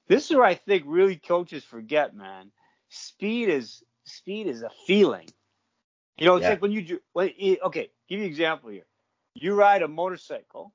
this 0.09 0.29
is 0.31 0.37
where 0.37 0.45
I 0.45 0.55
think 0.55 0.83
really 0.87 1.17
coaches 1.17 1.65
forget, 1.65 2.15
man. 2.15 2.51
Speed 2.89 3.49
is 3.51 3.85
speed 4.05 4.49
is 4.49 4.63
a 4.63 4.71
feeling. 4.87 5.29
You 6.19 6.27
know, 6.27 6.37
it's 6.37 6.45
Yeah. 6.45 6.51
like 6.51 6.63
when 6.63 6.73
you 6.73 6.83
do. 6.83 7.01
When, 7.13 7.31
okay, 7.65 7.91
give 8.09 8.19
you 8.19 8.25
an 8.25 8.31
example 8.31 8.71
here. 8.71 8.87
You 9.35 9.55
ride 9.55 9.83
a 9.83 9.89
motorcycle 9.89 10.75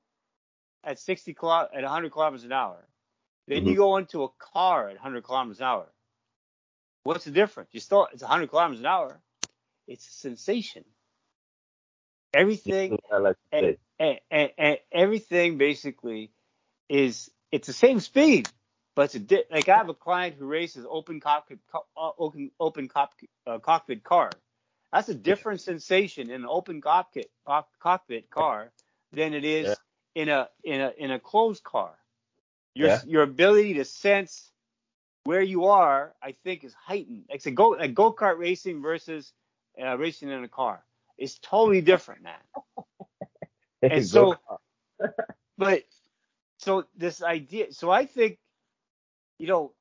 at 0.84 0.98
60 0.98 1.34
kilo, 1.34 1.68
at 1.74 1.82
100 1.82 2.10
kilometers 2.12 2.44
an 2.44 2.52
hour. 2.52 2.88
Then 3.48 3.66
you 3.66 3.74
Mhm. 3.74 3.76
go 3.76 3.96
into 3.98 4.22
a 4.22 4.28
car 4.38 4.88
at 4.88 4.94
100 4.96 5.24
kilometers 5.24 5.58
an 5.60 5.66
hour. 5.66 5.92
What's 7.04 7.26
the 7.26 7.32
difference? 7.32 7.70
You 7.72 7.80
still 7.80 8.08
it's 8.12 8.22
100 8.22 8.48
kilometers 8.48 8.80
an 8.80 8.86
hour. 8.86 9.20
It's 9.86 10.08
a 10.08 10.12
sensation. 10.12 10.84
Everything 12.32 12.98
I 13.12 13.18
like 13.18 13.36
to 13.36 13.58
say. 13.60 13.78
And, 14.02 14.20
and, 14.32 14.50
and 14.58 14.78
everything 14.92 15.58
basically 15.58 16.32
is 16.88 17.30
it's 17.52 17.68
the 17.68 17.72
same 17.74 18.00
speed, 18.00 18.48
but 18.96 19.04
it's 19.04 19.16
a 19.16 19.20
di- 19.20 19.44
like 19.50 19.68
I 19.68 19.78
have 19.78 19.90
a 19.90 19.94
client 19.94 20.36
who 20.38 20.46
races 20.46 20.86
open 20.90 21.20
cockpit 21.20 21.60
co- 21.72 21.86
uh, 21.96 22.10
open 22.18 22.50
open 22.60 22.88
cop, 22.88 23.14
uh, 23.46 23.60
cockpit 23.60 24.04
car. 24.04 24.30
That's 24.92 25.08
a 25.08 25.14
different 25.14 25.62
sensation 25.62 26.30
in 26.30 26.42
an 26.42 26.46
open 26.48 26.80
cockpit 26.82 27.30
cock- 27.46 27.70
cockpit 27.80 28.30
car 28.30 28.72
than 29.12 29.34
it 29.34 29.44
is 29.44 29.78
in 30.16 30.30
a 30.30 30.48
in 30.64 30.80
a 30.80 30.92
in 30.98 31.12
a 31.12 31.20
closed 31.20 31.64
car. 31.64 31.94
Your 32.74 32.88
Yeah. 32.88 33.00
your 33.06 33.22
ability 33.22 33.74
to 33.74 33.84
sense 33.84 34.50
where 35.24 35.42
you 35.42 35.66
are, 35.66 36.14
I 36.22 36.32
think, 36.44 36.64
is 36.64 36.74
heightened. 36.74 37.26
Like 37.30 37.46
a 37.46 37.52
go 37.52 37.70
like 37.70 37.94
go 37.94 38.12
kart 38.12 38.38
racing 38.38 38.82
versus 38.82 39.32
uh, 39.80 39.96
racing 39.96 40.30
in 40.30 40.44
a 40.44 40.48
car. 40.48 40.84
It's 41.18 41.38
totally 41.38 41.82
different, 41.82 42.24
And 43.88 44.04
so, 44.06 44.40
but 45.58 45.82
so 46.58 46.84
this 46.96 47.22
idea, 47.22 47.72
so 47.72 47.90
I 47.90 48.06
think, 48.06 48.38
you 49.38 49.46
know, 49.46 49.72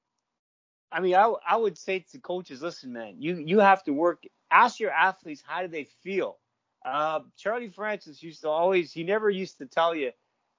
I 0.91 0.99
mean, 1.01 1.15
I, 1.15 1.33
I 1.47 1.57
would 1.57 1.77
say 1.77 1.99
to 2.11 2.19
coaches, 2.19 2.61
listen, 2.61 2.93
man, 2.93 3.15
you, 3.19 3.35
you 3.35 3.59
have 3.59 3.83
to 3.85 3.93
work, 3.93 4.23
ask 4.51 4.79
your 4.79 4.91
athletes, 4.91 5.43
how 5.45 5.61
do 5.61 5.67
they 5.67 5.85
feel? 6.03 6.37
Uh, 6.85 7.21
Charlie 7.37 7.69
Francis 7.69 8.21
used 8.21 8.41
to 8.41 8.49
always, 8.49 8.91
he 8.91 9.03
never 9.03 9.29
used 9.29 9.59
to 9.59 9.65
tell 9.65 9.95
you, 9.95 10.11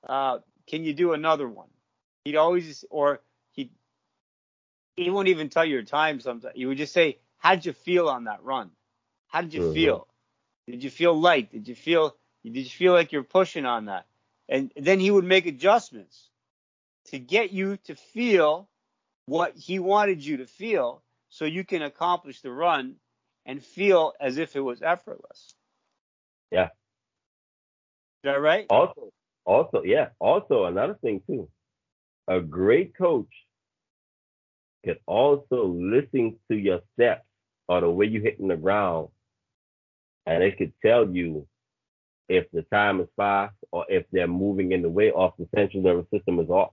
uh, 0.09 0.39
can 0.67 0.85
you 0.85 0.95
do 0.95 1.13
another 1.13 1.49
one? 1.49 1.69
He'd 2.25 2.37
always, 2.37 2.85
or 2.91 3.21
he, 3.53 3.73
he 4.97 5.11
won't 5.11 5.29
even 5.29 5.49
tell 5.49 5.65
you 5.65 5.75
your 5.75 5.83
time 5.83 6.21
sometimes. 6.21 6.55
He 6.57 6.67
would 6.67 6.79
just 6.79 6.93
say, 6.95 7.19
how 7.39 7.55
did 7.55 7.67
you 7.67 7.73
feel 7.73 8.09
on 8.09 8.25
that 8.25 8.43
run? 8.43 8.71
How 9.29 9.43
did 9.43 9.55
you 9.55 9.61
Mhm. 9.61 9.73
feel? 9.75 10.07
Did 10.67 10.85
you 10.85 10.91
feel 10.91 11.19
light? 11.19 11.51
Did 11.51 11.69
you 11.69 11.75
feel, 11.75 12.17
did 12.45 12.57
you 12.57 12.71
feel 12.71 12.93
like 12.93 13.13
you're 13.13 13.23
pushing 13.23 13.65
on 13.65 13.87
that? 13.87 14.07
And 14.49 14.73
then 14.77 15.01
he 15.01 15.11
would 15.11 15.25
make 15.25 15.47
adjustments 15.47 16.31
to 17.07 17.19
get 17.19 17.53
you 17.53 17.77
to 17.85 17.95
feel 17.95 18.69
what 19.27 19.57
he 19.57 19.79
wanted 19.79 20.25
you 20.25 20.39
to 20.39 20.47
feel 20.47 21.03
so 21.29 21.45
you 21.45 21.65
can 21.65 21.83
accomplish 21.83 22.41
the 22.41 22.51
run 22.51 22.97
and 23.47 23.63
feel 23.63 24.13
as 24.21 24.39
if 24.39 24.57
it 24.57 24.61
was 24.61 24.83
effortless. 24.83 25.55
Yeah. 26.51 26.67
Is 26.67 26.71
that 28.25 28.41
right? 28.41 28.67
Also, 28.71 29.11
also, 29.45 29.83
yeah. 29.85 30.09
Also, 30.19 30.65
another 30.65 30.99
thing 31.03 31.23
too, 31.27 31.49
a 32.29 32.41
great 32.41 32.97
coach 32.97 33.33
can 34.85 34.97
also 35.07 35.67
listen 35.67 36.37
to 36.51 36.57
your 36.57 36.81
steps 36.95 37.25
or 37.69 37.81
the 37.81 37.91
way 37.91 38.07
you're 38.07 38.23
hitting 38.23 38.49
the 38.49 38.57
ground, 38.57 39.09
and 40.27 40.43
it 40.43 40.59
could 40.59 40.73
tell 40.85 41.09
you 41.09 41.47
if 42.33 42.51
the 42.53 42.63
time 42.63 43.01
is 43.01 43.09
fast 43.17 43.57
or 43.73 43.87
if 43.89 44.07
they're 44.13 44.29
moving 44.29 44.73
in 44.73 44.83
the 44.83 44.91
way 44.91 45.13
off 45.13 45.35
the 45.39 45.49
central 45.55 45.83
nervous 45.83 46.11
system 46.11 46.41
is 46.41 46.51
off. 46.51 46.73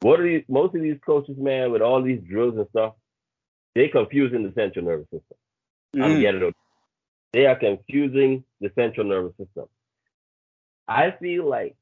What 0.00 0.20
are 0.20 0.24
these? 0.24 0.44
Most 0.48 0.74
of 0.76 0.82
these 0.82 0.98
coaches, 1.04 1.36
man, 1.38 1.72
with 1.72 1.82
all 1.82 2.02
these 2.02 2.22
drills 2.22 2.56
and 2.56 2.68
stuff, 2.70 2.94
They're 3.74 3.88
confusing 3.90 4.42
the 4.42 4.52
central 4.54 4.84
nervous 4.86 5.08
system. 5.10 5.38
I'm 5.94 6.16
Mhm. 6.16 6.20
getting 6.20 6.42
it. 6.42 6.56
They 7.32 7.46
are 7.46 7.56
confusing 7.56 8.44
the 8.60 8.70
central 8.74 9.06
nervous 9.06 9.36
system. 9.36 9.68
I 10.88 11.12
feel 11.12 11.46
like 11.48 11.76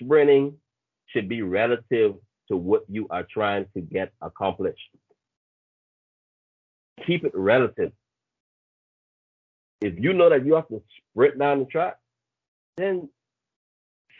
sprinting 0.00 0.60
should 1.06 1.28
be 1.28 1.42
relative 1.42 2.16
to 2.48 2.56
what 2.56 2.84
you 2.88 3.08
are 3.10 3.24
trying 3.24 3.66
to 3.74 3.80
get 3.80 4.12
accomplished. 4.22 4.90
Keep 7.06 7.24
it 7.24 7.34
relative. 7.34 7.92
If 9.80 9.98
you 9.98 10.12
know 10.12 10.30
that 10.30 10.46
you 10.46 10.54
have 10.54 10.68
to 10.68 10.82
sprint 11.12 11.38
down 11.38 11.60
the 11.60 11.64
track, 11.66 11.96
then 12.76 13.08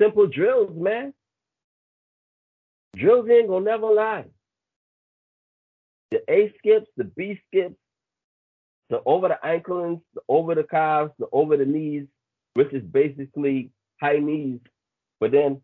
simple 0.00 0.26
drills, 0.26 0.76
man. 0.76 1.12
Drills 2.94 3.28
ain't 3.30 3.48
gonna 3.48 3.64
never 3.64 3.86
lie. 3.86 4.26
The 6.10 6.20
A 6.28 6.52
skips, 6.58 6.88
the 6.96 7.04
B 7.04 7.40
skips, 7.48 7.76
the 8.90 9.00
over 9.06 9.28
the 9.28 9.44
ankles, 9.44 10.00
the 10.14 10.20
over 10.28 10.54
the 10.54 10.64
calves, 10.64 11.12
the 11.18 11.26
over 11.32 11.56
the 11.56 11.64
knees, 11.64 12.06
which 12.54 12.72
is 12.74 12.82
basically 12.82 13.70
high 14.00 14.18
knees. 14.18 14.60
But 15.20 15.32
then 15.32 15.62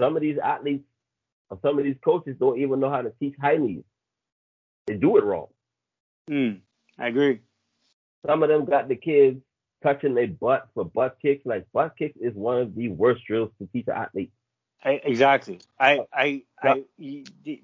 some 0.00 0.14
of 0.14 0.22
these 0.22 0.38
athletes 0.38 0.84
or 1.50 1.58
some 1.62 1.78
of 1.78 1.84
these 1.84 1.96
coaches 2.04 2.36
don't 2.38 2.60
even 2.60 2.78
know 2.78 2.90
how 2.90 3.02
to 3.02 3.12
teach 3.18 3.34
high 3.40 3.56
knees. 3.56 3.82
They 4.86 4.94
do 4.94 5.16
it 5.16 5.24
wrong. 5.24 5.48
Mm, 6.30 6.60
I 6.98 7.08
agree. 7.08 7.40
Some 8.24 8.44
of 8.44 8.48
them 8.48 8.64
got 8.64 8.88
the 8.88 8.96
kids 8.96 9.40
touching 9.82 10.14
their 10.14 10.28
butt 10.28 10.68
for 10.74 10.84
butt 10.84 11.18
kicks. 11.20 11.44
Like 11.46 11.66
butt 11.72 11.96
kicks 11.98 12.16
is 12.20 12.34
one 12.34 12.58
of 12.58 12.74
the 12.74 12.88
worst 12.88 13.24
drills 13.26 13.50
to 13.58 13.68
teach 13.72 13.86
an 13.88 13.94
athlete. 13.94 14.32
I, 14.84 15.00
exactly. 15.02 15.60
I, 15.80 16.00
I, 16.12 16.42
I, 16.62 16.84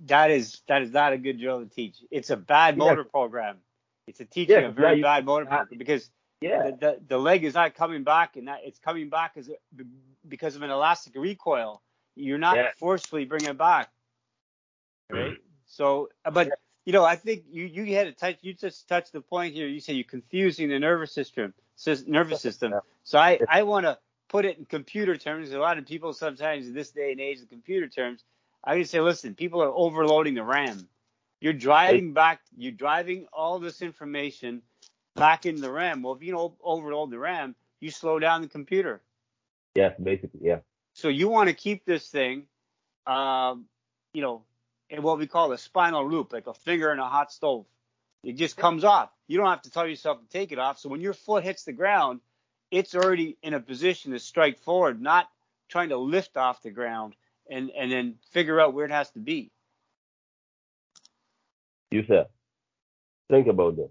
that 0.06 0.30
is 0.30 0.60
that 0.66 0.82
is 0.82 0.92
not 0.92 1.12
a 1.12 1.18
good 1.18 1.38
drill 1.38 1.60
to 1.60 1.66
teach. 1.66 1.96
It's 2.10 2.30
a 2.30 2.36
bad 2.36 2.76
motor 2.76 3.04
program. 3.04 3.58
It's 4.08 4.20
a 4.20 4.24
teaching 4.24 4.64
a 4.64 4.70
very 4.70 4.96
you, 4.96 5.02
bad 5.02 5.24
motor 5.24 5.46
program 5.46 5.78
because 5.78 6.10
yeah. 6.40 6.70
the, 6.70 6.76
the, 6.80 7.00
the 7.08 7.18
leg 7.18 7.44
is 7.44 7.54
not 7.54 7.74
coming 7.74 8.02
back, 8.02 8.36
and 8.36 8.48
that 8.48 8.60
it's 8.64 8.80
coming 8.80 9.08
back 9.08 9.34
as 9.36 9.48
a, 9.48 9.52
because 10.26 10.56
of 10.56 10.62
an 10.62 10.70
elastic 10.70 11.14
recoil. 11.14 11.80
You're 12.16 12.38
not 12.38 12.56
yeah. 12.56 12.68
forcefully 12.78 13.24
bringing 13.24 13.50
it 13.50 13.58
back, 13.58 13.88
right? 15.10 15.20
Mm-hmm. 15.20 15.34
So, 15.66 16.08
but 16.30 16.50
you 16.84 16.92
know, 16.92 17.04
I 17.04 17.16
think 17.16 17.44
you 17.48 17.64
you 17.64 17.94
had 17.94 18.08
a 18.08 18.12
touch. 18.12 18.38
You 18.42 18.52
just 18.52 18.88
touched 18.88 19.12
the 19.12 19.20
point 19.20 19.54
here. 19.54 19.68
You 19.68 19.80
say 19.80 19.92
you're 19.92 20.04
confusing 20.04 20.68
the 20.68 20.78
nervous 20.78 21.14
system, 21.14 21.54
nervous 22.06 22.40
system. 22.40 22.74
So 23.04 23.18
I 23.18 23.40
I 23.48 23.62
want 23.64 23.86
to 23.86 23.98
put 24.28 24.44
it 24.44 24.58
in 24.58 24.64
computer 24.64 25.16
terms. 25.16 25.52
A 25.52 25.58
lot 25.58 25.78
of 25.78 25.86
people 25.86 26.12
sometimes 26.12 26.66
in 26.66 26.74
this 26.74 26.90
day 26.90 27.12
and 27.12 27.20
age, 27.20 27.40
in 27.40 27.46
computer 27.46 27.88
terms, 27.88 28.24
I 28.64 28.76
can 28.76 28.84
say, 28.84 29.00
listen, 29.00 29.34
people 29.34 29.62
are 29.62 29.72
overloading 29.72 30.34
the 30.34 30.44
RAM. 30.44 30.88
You're 31.40 31.52
driving 31.52 32.12
back, 32.12 32.40
you're 32.56 32.72
driving 32.72 33.26
all 33.32 33.58
this 33.58 33.82
information 33.82 34.62
back 35.16 35.44
in 35.44 35.60
the 35.60 35.70
RAM. 35.70 36.02
Well, 36.02 36.14
if 36.14 36.22
you 36.22 36.32
don't 36.32 36.54
overload 36.62 37.10
the 37.10 37.18
RAM, 37.18 37.56
you 37.80 37.90
slow 37.90 38.18
down 38.20 38.42
the 38.42 38.48
computer. 38.48 39.02
Yeah, 39.74 39.94
basically, 40.00 40.40
yeah. 40.44 40.58
So 40.94 41.08
you 41.08 41.28
want 41.28 41.48
to 41.48 41.54
keep 41.54 41.84
this 41.84 42.08
thing, 42.08 42.44
um, 43.06 43.64
you 44.14 44.22
know, 44.22 44.42
in 44.88 45.02
what 45.02 45.18
we 45.18 45.26
call 45.26 45.50
a 45.52 45.58
spinal 45.58 46.08
loop, 46.08 46.32
like 46.32 46.46
a 46.46 46.54
finger 46.54 46.92
in 46.92 46.98
a 46.98 47.08
hot 47.08 47.32
stove. 47.32 47.66
It 48.22 48.34
just 48.34 48.56
comes 48.56 48.84
off. 48.84 49.10
You 49.32 49.38
don't 49.38 49.46
have 49.48 49.62
to 49.62 49.70
tell 49.70 49.86
yourself 49.86 50.20
to 50.20 50.28
take 50.28 50.52
it 50.52 50.58
off. 50.58 50.78
So 50.78 50.90
when 50.90 51.00
your 51.00 51.14
foot 51.14 51.42
hits 51.42 51.64
the 51.64 51.72
ground, 51.72 52.20
it's 52.70 52.94
already 52.94 53.38
in 53.42 53.54
a 53.54 53.60
position 53.60 54.12
to 54.12 54.18
strike 54.18 54.58
forward, 54.58 55.00
not 55.00 55.26
trying 55.70 55.88
to 55.88 55.96
lift 55.96 56.36
off 56.36 56.60
the 56.60 56.70
ground 56.70 57.14
and, 57.50 57.70
and 57.70 57.90
then 57.90 58.16
figure 58.30 58.60
out 58.60 58.74
where 58.74 58.84
it 58.84 58.90
has 58.90 59.10
to 59.12 59.20
be. 59.20 59.50
You 61.90 62.04
said, 62.06 62.26
think 63.30 63.46
about 63.46 63.76
this. 63.76 63.88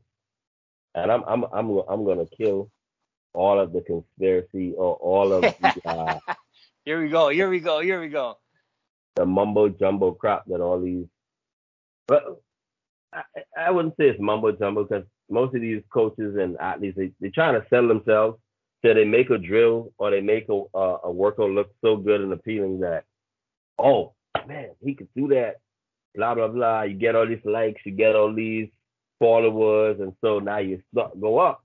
And 0.94 1.12
I'm 1.12 1.24
I'm 1.28 1.46
I'm 1.52 1.82
I'm 1.90 2.06
gonna 2.06 2.28
kill 2.38 2.70
all 3.34 3.60
of 3.60 3.74
the 3.74 3.82
conspiracy 3.82 4.74
or 4.78 4.94
all 4.94 5.34
of 5.34 5.42
the 5.42 5.82
uh, 5.86 6.20
Here 6.86 7.02
we 7.02 7.10
go, 7.10 7.30
here 7.30 7.50
we 7.50 7.62
go, 7.62 7.80
here 7.80 8.00
we 8.00 8.10
go. 8.10 8.38
The 9.16 9.26
mumbo 9.26 9.70
jumbo 9.70 10.12
crap 10.12 10.46
that 10.46 10.62
all 10.62 10.80
these 10.80 11.08
but 12.08 12.26
I, 13.12 13.24
I 13.58 13.72
wouldn't 13.72 13.96
say 13.98 14.10
it's 14.10 14.20
mumbo 14.20 14.52
jumbo 14.52 14.84
because 14.84 15.06
most 15.32 15.56
of 15.56 15.62
these 15.62 15.82
coaches 15.92 16.36
and 16.38 16.58
athletes 16.60 16.98
they, 16.98 17.12
they're 17.20 17.32
trying 17.32 17.60
to 17.60 17.66
sell 17.70 17.88
themselves 17.88 18.38
so 18.84 18.94
they 18.94 19.06
make 19.06 19.30
a 19.30 19.38
drill 19.38 19.94
or 19.98 20.10
they 20.12 20.22
make 20.22 20.48
a, 20.50 20.64
a, 20.74 20.98
a 21.06 21.12
workout 21.12 21.52
look 21.52 21.70
so 21.84 21.98
good 21.98 22.22
and 22.22 22.34
appealing 22.34 22.80
that, 22.80 23.06
oh 23.78 24.14
man, 24.48 24.70
he 24.84 24.96
could 24.96 25.10
do 25.16 25.28
that. 25.30 25.58
Blah 26.16 26.36
blah 26.36 26.48
blah. 26.48 26.82
You 26.84 26.96
get 26.96 27.16
all 27.16 27.28
these 27.28 27.46
likes, 27.46 27.82
you 27.86 27.92
get 27.92 28.16
all 28.16 28.34
these 28.34 28.70
followers, 29.20 30.00
and 30.00 30.14
so 30.22 30.40
now 30.40 30.58
you 30.58 30.82
start 30.92 31.20
go 31.22 31.40
up. 31.40 31.64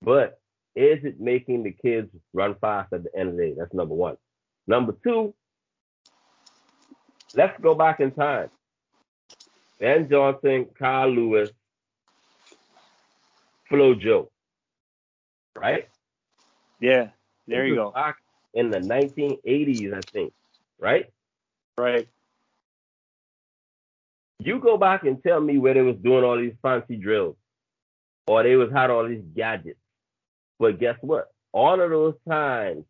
But 0.00 0.40
is 0.76 1.04
it 1.04 1.20
making 1.20 1.64
the 1.64 1.72
kids 1.72 2.08
run 2.32 2.54
fast 2.60 2.92
at 2.92 3.02
the 3.02 3.18
end 3.18 3.30
of 3.30 3.36
the 3.36 3.42
day? 3.42 3.54
That's 3.58 3.74
number 3.74 3.94
one. 3.94 4.16
Number 4.66 4.94
two, 5.02 5.34
let's 7.34 7.60
go 7.60 7.74
back 7.74 8.00
in 8.00 8.12
time. 8.12 8.50
Ben 9.80 10.08
Johnson, 10.08 10.66
Carl 10.78 11.10
Lewis, 11.10 11.50
Flo 13.68 13.94
Jo 13.94 14.30
right? 15.60 15.88
Yeah, 16.80 17.08
there 17.46 17.66
you 17.66 17.74
go. 17.74 17.90
Back 17.90 18.16
in 18.54 18.70
the 18.70 18.78
1980s, 18.78 19.94
I 19.94 20.00
think, 20.12 20.32
right? 20.78 21.06
Right. 21.76 22.08
You 24.40 24.60
go 24.60 24.76
back 24.76 25.04
and 25.04 25.22
tell 25.22 25.40
me 25.40 25.58
where 25.58 25.74
they 25.74 25.82
was 25.82 25.96
doing 25.96 26.24
all 26.24 26.38
these 26.38 26.54
fancy 26.62 26.96
drills, 26.96 27.36
or 28.26 28.42
they 28.42 28.56
was 28.56 28.70
had 28.72 28.90
all 28.90 29.06
these 29.08 29.24
gadgets. 29.34 29.80
But 30.58 30.78
guess 30.78 30.96
what? 31.00 31.28
All 31.52 31.80
of 31.80 31.90
those 31.90 32.14
times, 32.28 32.84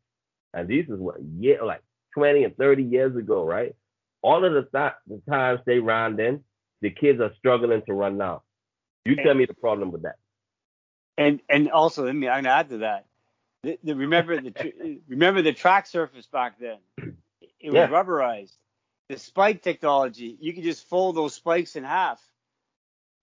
and 0.53 0.69
this 0.69 0.87
is 0.89 0.99
what 0.99 1.17
yeah, 1.39 1.63
like 1.63 1.83
20 2.15 2.45
and 2.45 2.57
30 2.57 2.83
years 2.83 3.17
ago, 3.17 3.45
right? 3.45 3.75
All 4.21 4.45
of 4.45 4.53
the, 4.53 4.63
th- 4.63 4.93
the 5.07 5.23
times 5.31 5.61
they 5.65 5.79
ran 5.79 6.17
then, 6.17 6.45
the 6.83 6.91
kids 6.91 7.21
are 7.21 7.33
struggling 7.39 7.83
to 7.87 7.95
run 7.95 8.19
now. 8.19 8.43
You 9.05 9.17
tell 9.17 9.35
me 9.35 9.47
the 9.47 9.55
problem 9.55 9.91
with 9.91 10.03
that. 10.03 10.17
And 11.19 11.41
and 11.49 11.69
also, 11.71 12.07
let 12.07 12.15
me 12.15 12.29
I'm 12.29 12.45
gonna 12.45 12.55
add 12.55 12.69
to 12.71 12.79
that. 12.79 13.07
The, 13.65 13.79
the, 13.83 13.97
remember 13.97 14.41
the 14.41 15.01
remember 15.09 15.43
the 15.43 15.53
track 15.53 15.87
surface 15.89 16.27
back 16.27 16.61
then. 16.61 16.79
It 17.61 17.71
was 17.71 17.75
yeah. 17.75 17.89
rubberized. 17.89 18.55
The 19.09 19.19
spike 19.19 19.63
technology, 19.63 20.37
you 20.41 20.53
could 20.53 20.63
just 20.63 20.89
fold 20.89 21.17
those 21.17 21.35
spikes 21.35 21.75
in 21.75 21.83
half. 21.83 22.23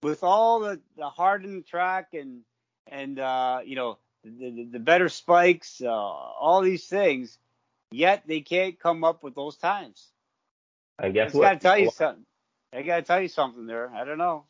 With 0.03 0.23
all 0.23 0.59
the, 0.59 0.81
the 0.97 1.07
hardened 1.07 1.67
track 1.67 2.09
and 2.13 2.41
and 2.85 3.17
uh, 3.17 3.61
you 3.63 3.77
know 3.77 3.97
the, 4.25 4.29
the, 4.29 4.67
the 4.73 4.79
better 4.79 5.07
spikes, 5.07 5.81
uh, 5.81 5.89
all 5.89 6.61
these 6.61 6.85
things, 6.85 7.37
yet 7.91 8.23
they 8.27 8.41
can't 8.41 8.77
come 8.77 9.05
up 9.05 9.23
with 9.23 9.35
those 9.35 9.55
times. 9.55 10.05
I 10.99 11.11
guess 11.11 11.33
I 11.33 11.39
gotta 11.39 11.59
tell 11.59 11.77
you 11.77 11.91
something. 11.91 12.25
I 12.73 12.81
gotta 12.81 13.03
tell 13.03 13.21
you 13.21 13.29
something 13.29 13.67
there. 13.67 13.89
I 13.89 14.03
don't 14.03 14.17
know. 14.17 14.43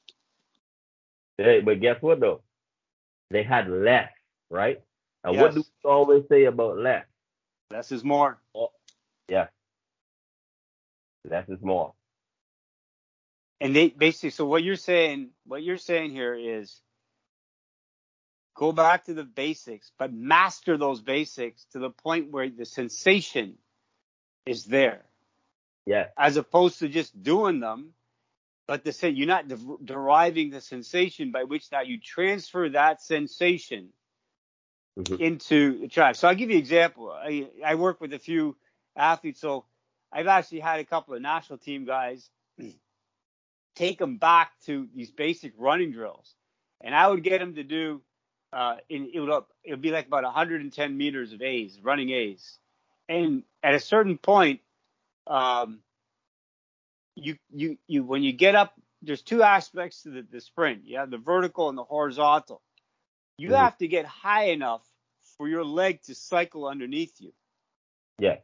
Hey, 1.37 1.61
but 1.61 1.79
guess 1.79 2.01
what 2.01 2.19
though? 2.19 2.41
They 3.29 3.43
had 3.43 3.69
less, 3.69 4.11
right? 4.49 4.81
And 5.23 5.35
yes. 5.35 5.41
what 5.41 5.53
do 5.55 5.61
we 5.61 5.89
always 5.89 6.23
say 6.29 6.45
about 6.45 6.77
less? 6.77 7.05
Less 7.71 7.91
is 7.91 8.03
more. 8.03 8.39
Oh, 8.53 8.71
yeah. 9.27 9.47
Less 11.29 11.49
is 11.49 11.61
more. 11.61 11.93
And 13.59 13.75
they 13.75 13.89
basically, 13.89 14.29
so 14.29 14.45
what 14.45 14.63
you're 14.63 14.75
saying, 14.75 15.29
what 15.45 15.63
you're 15.63 15.77
saying 15.77 16.11
here 16.11 16.35
is 16.35 16.81
go 18.55 18.71
back 18.71 19.05
to 19.05 19.13
the 19.13 19.23
basics, 19.23 19.91
but 19.97 20.13
master 20.13 20.77
those 20.77 21.01
basics 21.01 21.65
to 21.71 21.79
the 21.79 21.89
point 21.89 22.31
where 22.31 22.49
the 22.49 22.65
sensation 22.65 23.55
is 24.45 24.65
there. 24.65 25.05
Yeah. 25.85 26.07
As 26.17 26.37
opposed 26.37 26.79
to 26.79 26.89
just 26.89 27.21
doing 27.21 27.59
them 27.59 27.93
but 28.67 28.83
to 28.85 28.91
say 28.91 29.09
you're 29.09 29.27
not 29.27 29.47
de- 29.47 29.77
deriving 29.83 30.49
the 30.49 30.61
sensation 30.61 31.31
by 31.31 31.43
which 31.43 31.71
now 31.71 31.81
you 31.81 31.99
transfer 31.99 32.69
that 32.69 33.01
sensation 33.01 33.89
mm-hmm. 34.97 35.21
into 35.21 35.79
the 35.81 35.87
track. 35.87 36.15
So 36.15 36.27
I'll 36.27 36.35
give 36.35 36.49
you 36.49 36.55
an 36.55 36.61
example. 36.61 37.11
I, 37.11 37.47
I 37.63 37.75
work 37.75 38.01
with 38.01 38.13
a 38.13 38.19
few 38.19 38.55
athletes, 38.95 39.41
so 39.41 39.65
I've 40.11 40.27
actually 40.27 40.61
had 40.61 40.79
a 40.79 40.85
couple 40.85 41.13
of 41.13 41.21
national 41.21 41.59
team 41.59 41.85
guys 41.85 42.29
take 43.75 43.99
them 43.99 44.17
back 44.17 44.51
to 44.65 44.87
these 44.95 45.11
basic 45.11 45.53
running 45.57 45.91
drills, 45.91 46.33
and 46.81 46.95
I 46.95 47.07
would 47.07 47.23
get 47.23 47.39
them 47.39 47.55
to 47.55 47.63
do. 47.63 48.01
Uh, 48.53 48.77
in, 48.87 49.11
it 49.13 49.19
would 49.19 49.43
it 49.65 49.71
would 49.71 49.81
be 49.81 49.91
like 49.91 50.07
about 50.07 50.23
110 50.23 50.97
meters 50.97 51.33
of 51.33 51.41
A's, 51.41 51.77
running 51.83 52.11
A's, 52.11 52.57
and 53.09 53.43
at 53.61 53.73
a 53.73 53.79
certain 53.79 54.17
point, 54.17 54.61
um, 55.27 55.79
you 57.15 57.37
you 57.53 57.77
you 57.87 58.03
when 58.03 58.23
you 58.23 58.33
get 58.33 58.55
up, 58.55 58.73
there's 59.01 59.21
two 59.21 59.41
aspects 59.43 60.03
to 60.03 60.09
the, 60.09 60.25
the 60.29 60.41
sprint. 60.41 60.85
You 60.85 60.97
have 60.97 61.11
the 61.11 61.17
vertical 61.17 61.69
and 61.69 61.77
the 61.77 61.83
horizontal. 61.83 62.61
You 63.37 63.49
mm-hmm. 63.49 63.57
have 63.57 63.77
to 63.77 63.87
get 63.87 64.05
high 64.05 64.45
enough 64.45 64.85
for 65.37 65.47
your 65.47 65.63
leg 65.63 66.01
to 66.03 66.15
cycle 66.15 66.67
underneath 66.67 67.13
you. 67.19 67.33
Yeah. 68.19 68.37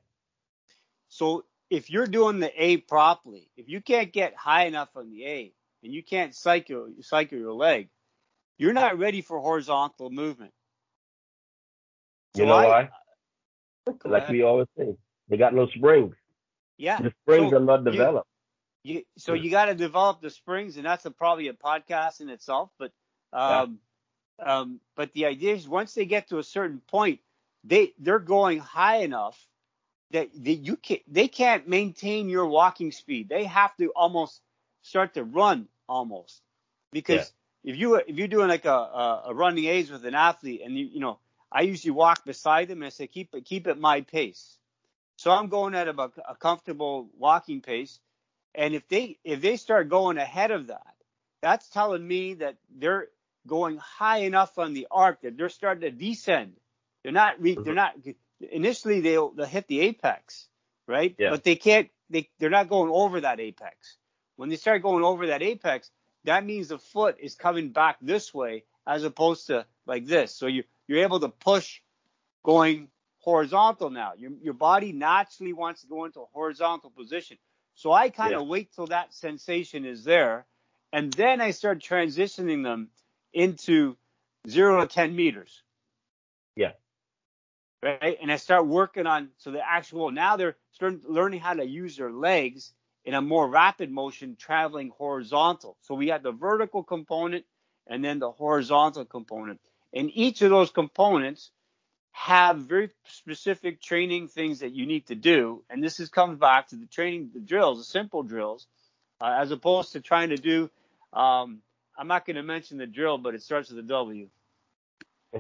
So 1.09 1.45
if 1.69 1.89
you're 1.89 2.07
doing 2.07 2.39
the 2.39 2.51
A 2.61 2.77
properly, 2.77 3.49
if 3.57 3.69
you 3.69 3.81
can't 3.81 4.11
get 4.11 4.35
high 4.35 4.65
enough 4.65 4.89
on 4.95 5.09
the 5.09 5.25
A 5.25 5.53
and 5.83 5.93
you 5.93 6.03
can't 6.03 6.35
cycle 6.35 6.89
cycle 7.01 7.37
your 7.37 7.53
leg, 7.53 7.89
you're 8.57 8.73
not 8.73 8.97
ready 8.97 9.21
for 9.21 9.39
horizontal 9.39 10.09
movement. 10.09 10.51
So 12.35 12.43
you 12.43 12.47
know 12.47 12.55
I, 12.55 12.67
why? 12.67 12.89
Like 14.05 14.29
we 14.29 14.43
always 14.43 14.67
say, 14.77 14.95
they 15.29 15.37
got 15.37 15.53
no 15.53 15.67
springs. 15.67 16.15
Yeah. 16.77 17.01
The 17.01 17.13
springs 17.23 17.51
so 17.51 17.57
are 17.57 17.59
not 17.59 17.83
developed. 17.83 18.27
You, 18.83 19.03
so 19.17 19.33
you 19.33 19.51
got 19.51 19.65
to 19.65 19.75
develop 19.75 20.21
the 20.21 20.29
springs, 20.29 20.77
and 20.77 20.85
that's 20.85 21.05
a, 21.05 21.11
probably 21.11 21.47
a 21.47 21.53
podcast 21.53 22.19
in 22.19 22.29
itself. 22.29 22.71
But 22.79 22.91
um, 23.31 23.79
yeah. 24.39 24.59
um, 24.59 24.79
but 24.95 25.13
the 25.13 25.27
idea 25.27 25.53
is 25.53 25.67
once 25.67 25.93
they 25.93 26.05
get 26.05 26.29
to 26.29 26.39
a 26.39 26.43
certain 26.43 26.81
point, 26.87 27.19
they 27.63 27.93
they're 27.99 28.19
going 28.19 28.59
high 28.59 28.97
enough 28.97 29.37
that, 30.11 30.29
that 30.43 30.55
you 30.55 30.75
can 30.75 30.97
they 31.07 31.27
can't 31.27 31.67
maintain 31.67 32.29
your 32.29 32.47
walking 32.47 32.91
speed. 32.91 33.29
They 33.29 33.45
have 33.45 33.75
to 33.77 33.91
almost 33.95 34.41
start 34.81 35.13
to 35.13 35.23
run 35.23 35.67
almost 35.87 36.41
because 36.91 37.31
yeah. 37.63 37.73
if 37.73 37.79
you 37.79 37.95
if 37.95 38.17
you're 38.17 38.27
doing 38.27 38.47
like 38.47 38.65
a, 38.65 38.69
a, 38.69 39.23
a 39.27 39.33
running 39.33 39.65
A's 39.65 39.91
with 39.91 40.05
an 40.05 40.15
athlete, 40.15 40.61
and 40.63 40.77
you 40.77 40.85
you 40.85 40.99
know 40.99 41.19
I 41.51 41.61
usually 41.61 41.91
walk 41.91 42.25
beside 42.25 42.67
them 42.67 42.79
and 42.79 42.87
I 42.87 42.89
say 42.89 43.07
keep 43.07 43.35
it 43.35 43.45
keep 43.45 43.67
it 43.67 43.79
my 43.79 44.01
pace. 44.01 44.57
So 45.17 45.29
I'm 45.29 45.49
going 45.49 45.75
at 45.75 45.87
about 45.87 46.13
a 46.27 46.35
comfortable 46.35 47.07
walking 47.17 47.61
pace 47.61 47.99
and 48.55 48.73
if 48.73 48.87
they 48.87 49.17
if 49.23 49.41
they 49.41 49.57
start 49.57 49.89
going 49.89 50.17
ahead 50.17 50.51
of 50.51 50.67
that, 50.67 50.95
that's 51.41 51.67
telling 51.69 52.05
me 52.05 52.35
that 52.35 52.57
they're 52.75 53.07
going 53.47 53.77
high 53.77 54.19
enough 54.19 54.57
on 54.57 54.73
the 54.73 54.87
arc 54.91 55.21
that 55.21 55.37
they're 55.37 55.49
starting 55.49 55.81
to 55.81 55.91
descend. 55.91 56.53
They're 57.03 57.11
not 57.11 57.41
re, 57.41 57.55
they're 57.55 57.73
mm-hmm. 57.73 57.75
not 57.75 57.95
initially 58.51 59.01
they'll 59.01 59.31
they'll 59.31 59.45
hit 59.45 59.67
the 59.67 59.81
apex, 59.81 60.47
right? 60.87 61.15
Yeah. 61.17 61.29
But 61.31 61.43
they 61.43 61.55
can't. 61.55 61.89
They 62.09 62.29
they're 62.39 62.49
not 62.49 62.69
going 62.69 62.91
over 62.91 63.21
that 63.21 63.39
apex. 63.39 63.97
When 64.35 64.49
they 64.49 64.55
start 64.55 64.81
going 64.81 65.03
over 65.03 65.27
that 65.27 65.41
apex, 65.41 65.89
that 66.25 66.45
means 66.45 66.67
the 66.67 66.79
foot 66.79 67.17
is 67.19 67.35
coming 67.35 67.69
back 67.69 67.97
this 68.01 68.33
way 68.33 68.63
as 68.85 69.03
opposed 69.03 69.47
to 69.47 69.65
like 69.85 70.05
this. 70.05 70.35
So 70.35 70.47
you 70.47 70.63
you're 70.87 71.03
able 71.03 71.19
to 71.21 71.29
push 71.29 71.81
going 72.43 72.89
horizontal 73.19 73.89
now. 73.89 74.13
Your 74.17 74.31
your 74.41 74.53
body 74.53 74.91
naturally 74.91 75.53
wants 75.53 75.81
to 75.81 75.87
go 75.87 76.05
into 76.05 76.21
a 76.21 76.25
horizontal 76.33 76.89
position. 76.89 77.37
So 77.75 77.91
I 77.91 78.09
kind 78.09 78.35
of 78.35 78.41
Yeah. 78.43 78.47
wait 78.47 78.73
till 78.73 78.87
that 78.87 79.13
sensation 79.13 79.85
is 79.85 80.03
there, 80.03 80.45
and 80.93 81.11
then 81.13 81.41
I 81.41 81.51
start 81.51 81.79
transitioning 81.79 82.63
them 82.63 82.89
into 83.33 83.97
zero 84.47 84.81
to 84.81 84.87
ten 84.87 85.15
meters. 85.15 85.63
Yeah. 86.55 86.73
Right, 87.81 88.17
and 88.21 88.31
I 88.31 88.35
start 88.35 88.67
working 88.67 89.07
on 89.07 89.31
so 89.37 89.49
the 89.51 89.67
actual 89.67 90.11
now 90.11 90.37
they're 90.37 90.57
starting 90.71 91.01
learning 91.07 91.39
how 91.39 91.55
to 91.55 91.65
use 91.65 91.97
their 91.97 92.11
legs 92.11 92.73
in 93.05 93.15
a 93.15 93.21
more 93.21 93.49
rapid 93.49 93.89
motion, 93.89 94.35
traveling 94.35 94.91
horizontal. 94.95 95.77
So 95.81 95.95
we 95.95 96.09
have 96.09 96.21
the 96.21 96.31
vertical 96.31 96.83
component 96.83 97.45
and 97.87 98.05
then 98.05 98.19
the 98.19 98.31
horizontal 98.31 99.05
component, 99.05 99.59
and 99.93 100.11
each 100.13 100.43
of 100.43 100.51
those 100.51 100.69
components 100.69 101.51
have 102.11 102.57
very 102.59 102.89
specific 103.05 103.81
training 103.81 104.27
things 104.27 104.59
that 104.59 104.73
you 104.73 104.85
need 104.85 105.07
to 105.07 105.15
do. 105.15 105.63
And 105.69 105.83
this 105.83 105.99
is 105.99 106.09
comes 106.09 106.37
back 106.37 106.69
to 106.69 106.75
the 106.75 106.85
training, 106.85 107.31
the 107.33 107.39
drills, 107.39 107.79
the 107.79 107.83
simple 107.83 108.23
drills, 108.23 108.67
uh, 109.21 109.37
as 109.39 109.51
opposed 109.51 109.93
to 109.93 110.01
trying 110.01 110.29
to 110.29 110.37
do. 110.37 110.69
Um, 111.13 111.61
I'm 111.97 112.07
not 112.07 112.25
going 112.25 112.35
to 112.35 112.43
mention 112.43 112.77
the 112.77 112.87
drill, 112.87 113.17
but 113.17 113.35
it 113.35 113.43
starts 113.43 113.69
with 113.69 113.79
a 113.79 113.87
W. 113.87 114.27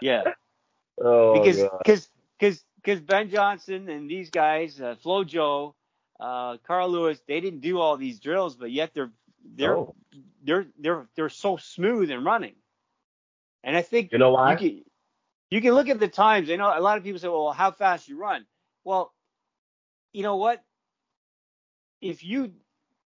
Yeah, 0.00 0.22
oh 1.00 1.34
because 1.34 1.64
because 1.78 2.08
because 2.38 2.64
because 2.76 3.00
Ben 3.00 3.30
Johnson 3.30 3.88
and 3.88 4.08
these 4.08 4.30
guys, 4.30 4.80
uh, 4.80 4.94
Flo 5.02 5.24
Jo, 5.24 5.74
uh, 6.20 6.58
Carl 6.66 6.90
Lewis, 6.90 7.20
they 7.26 7.40
didn't 7.40 7.60
do 7.60 7.80
all 7.80 7.96
these 7.96 8.20
drills, 8.20 8.56
but 8.56 8.70
yet 8.70 8.92
they're 8.94 9.10
they're 9.44 9.76
Oh. 9.76 9.94
they're 10.42 10.66
they're 10.78 11.08
they're 11.14 11.28
so 11.28 11.56
smooth 11.56 12.10
and 12.10 12.24
running. 12.24 12.54
And 13.64 13.76
I 13.76 13.82
think 13.82 14.12
You 14.12 14.18
know 14.18 14.32
why? 14.32 14.52
you 14.52 14.58
can 14.58 14.84
you 15.50 15.60
can 15.60 15.72
look 15.74 15.88
at 15.88 15.98
the 16.00 16.08
times. 16.08 16.50
I 16.50 16.56
know 16.56 16.66
a 16.76 16.80
lot 16.80 16.98
of 16.98 17.04
people 17.04 17.18
say, 17.18 17.28
"Well, 17.28 17.52
how 17.52 17.70
fast 17.70 18.08
you 18.08 18.18
run?" 18.18 18.46
Well, 18.84 19.12
you 20.12 20.22
know 20.22 20.36
what? 20.36 20.62
If 22.00 22.22
you 22.24 22.52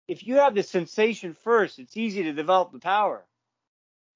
if 0.07 0.26
you 0.26 0.36
have 0.38 0.55
the 0.55 0.63
sensation 0.63 1.34
first, 1.34 1.80
it's 1.80 1.95
easy 1.95 2.24
to 2.24 2.34
develop 2.34 2.72
the 2.72 2.80
power. 2.80 3.26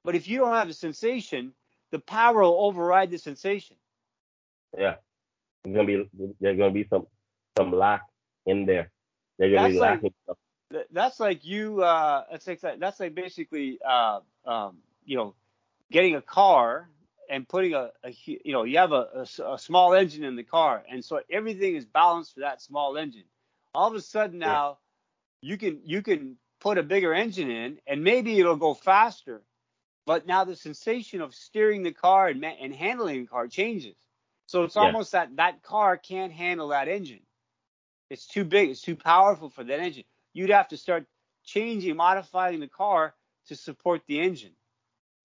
But 0.04 0.16
if 0.16 0.28
you 0.28 0.40
don't 0.40 0.54
have 0.54 0.68
the 0.68 0.74
sensation, 0.74 1.54
the 1.92 2.00
power 2.00 2.42
will 2.42 2.66
override 2.66 3.12
the 3.12 3.18
sensation. 3.18 3.78
Yeah. 4.78 4.96
There's 5.64 5.76
gonna 5.76 5.88
be 5.88 6.10
there's 6.40 6.58
gonna 6.58 6.72
be 6.72 6.88
some 6.90 7.08
some 7.58 7.72
lack 7.72 8.02
in 8.46 8.66
there. 8.66 8.92
They're 9.38 9.52
gonna 9.52 9.68
be 9.70 9.74
That's 9.74 9.82
like- 9.82 9.92
lacking 10.04 10.14
stuff. 10.24 10.38
Th- 10.72 10.88
That's 10.92 11.20
like 11.20 11.46
you. 11.46 11.84
Uh, 11.84 12.26
that's 12.32 12.48
like 12.48 12.62
that's 12.80 13.00
like 13.00 13.16
basically, 13.16 13.80
uh, 13.88 14.22
um, 14.46 14.78
you 15.06 15.18
know, 15.18 15.36
getting 15.92 16.16
a 16.16 16.22
car 16.22 16.90
and 17.30 17.48
putting 17.48 17.74
a, 17.74 17.92
a 18.04 18.12
you 18.26 18.54
know, 18.54 18.64
you 18.64 18.78
have 18.80 18.92
a, 18.92 19.26
a 19.40 19.54
a 19.54 19.60
small 19.60 19.94
engine 19.94 20.24
in 20.24 20.36
the 20.36 20.44
car, 20.44 20.84
and 20.90 21.04
so 21.06 21.22
everything 21.30 21.76
is 21.76 21.86
balanced 21.86 22.34
for 22.36 22.42
that 22.42 22.62
small 22.62 22.98
engine. 22.98 23.26
All 23.76 23.88
of 23.90 23.96
a 23.96 24.02
sudden 24.02 24.40
Yeah. 24.44 24.58
now, 24.58 24.80
you 25.42 25.58
can 25.58 25.82
you 25.86 26.02
can 26.02 26.38
put 26.60 26.78
a 26.78 26.84
bigger 26.84 27.14
engine 27.14 27.52
in, 27.52 27.80
and 27.88 28.04
maybe 28.04 28.40
it'll 28.40 28.56
go 28.58 28.74
faster, 28.74 29.44
but 30.06 30.28
now 30.28 30.44
the 30.46 30.56
sensation 30.56 31.22
of 31.22 31.36
steering 31.36 31.84
the 31.84 31.94
car 31.94 32.28
and, 32.30 32.42
ma- 32.42 32.48
and 32.62 32.74
handling 32.74 33.22
the 33.24 33.28
car 33.28 33.48
changes. 33.48 33.96
So 34.48 34.64
it's 34.64 34.78
Yeah. 34.78 34.96
almost 34.96 35.14
that 35.14 35.36
that 35.38 35.64
car 35.64 35.98
can't 35.98 36.34
handle 36.34 36.70
that 36.70 36.88
engine. 36.88 37.22
It's 38.10 38.28
too 38.28 38.46
big. 38.46 38.70
It's 38.72 38.82
too 38.82 38.96
powerful 38.96 39.50
for 39.50 39.64
that 39.64 39.80
engine. 39.80 40.06
You'd 40.36 40.50
have 40.50 40.68
to 40.68 40.78
start 40.78 41.08
changing, 41.46 41.96
modifying 41.96 42.60
the 42.60 42.68
car 42.68 43.16
to 43.48 43.56
support 43.56 44.02
the 44.06 44.20
engine. 44.20 44.52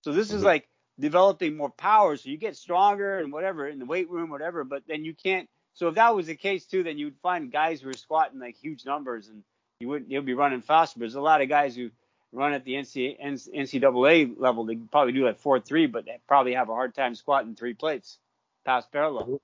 So 0.03 0.13
this 0.13 0.33
is 0.33 0.43
Mhm. 0.43 0.47
like 0.47 0.69
developing 0.99 1.57
more 1.57 1.71
power. 1.71 2.17
So 2.17 2.31
you 2.31 2.37
get 2.37 2.57
stronger 2.57 3.19
and 3.19 3.33
whatever 3.33 3.67
in 3.67 3.81
the 3.81 3.87
weight 3.87 4.09
room, 4.09 4.31
whatever. 4.31 4.63
But 4.65 4.87
then 4.87 5.05
you 5.05 5.15
can't. 5.15 5.51
So 5.75 5.89
if 5.89 5.97
that 5.97 6.15
was 6.15 6.27
the 6.27 6.37
case 6.37 6.65
too, 6.65 6.85
then 6.85 6.97
you'd 6.97 7.19
find 7.19 7.51
guys 7.51 7.81
who 7.81 7.91
are 7.91 7.95
squatting 7.95 8.39
like 8.39 8.57
huge 8.57 8.87
numbers 8.87 9.29
and 9.29 9.43
you 9.81 9.89
wouldn't. 9.89 10.11
You'll 10.11 10.23
be 10.23 10.35
running 10.35 10.61
faster. 10.61 10.99
But 10.99 11.05
there's 11.05 11.15
a 11.17 11.21
lot 11.21 11.43
of 11.43 11.49
guys 11.49 11.75
who 11.75 11.91
run 12.33 12.53
at 12.53 12.65
the 12.65 12.77
NCAA, 12.77 13.19
NCAA 13.21 14.39
level. 14.39 14.65
They 14.65 14.77
probably 14.77 15.13
do 15.13 15.25
like 15.25 15.39
four 15.39 15.59
three, 15.59 15.87
but 15.87 16.05
they 16.05 16.21
probably 16.29 16.55
have 16.55 16.69
a 16.69 16.75
hard 16.75 16.95
time 16.95 17.17
squatting 17.17 17.57
three 17.57 17.75
plates 17.75 18.19
past 18.65 18.93
parallel. 18.93 19.41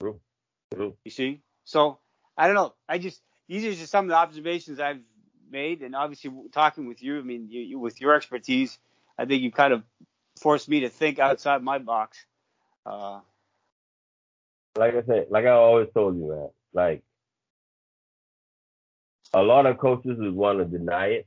True. 0.00 0.20
True. 0.74 0.96
You 1.04 1.10
see? 1.12 1.40
So 1.64 2.00
I 2.36 2.46
don't 2.46 2.56
know. 2.56 2.74
I 2.88 2.98
just 2.98 3.22
these 3.48 3.64
are 3.64 3.72
just 3.72 3.90
some 3.90 4.06
of 4.06 4.08
the 4.08 4.16
observations 4.16 4.80
I've 4.80 5.00
made, 5.50 5.82
and 5.82 5.94
obviously 5.94 6.30
talking 6.52 6.86
with 6.86 7.02
you. 7.02 7.18
I 7.18 7.22
mean, 7.22 7.48
you, 7.50 7.60
you, 7.60 7.78
with 7.78 8.00
your 8.00 8.14
expertise, 8.14 8.78
I 9.18 9.24
think 9.26 9.42
you 9.42 9.52
kind 9.52 9.72
of 9.72 9.82
forced 10.40 10.68
me 10.68 10.80
to 10.80 10.88
think 10.88 11.18
outside 11.18 11.62
my 11.62 11.78
box. 11.78 12.24
Uh, 12.86 13.20
Like 14.76 14.94
I 14.94 15.02
said, 15.02 15.26
like 15.30 15.44
I 15.44 15.50
always 15.50 15.88
told 15.92 16.16
you, 16.16 16.28
man, 16.28 16.48
like 16.72 17.02
a 19.34 19.42
lot 19.42 19.66
of 19.66 19.78
coaches 19.78 20.18
would 20.18 20.34
want 20.34 20.58
to 20.58 20.64
deny 20.64 21.06
it. 21.06 21.26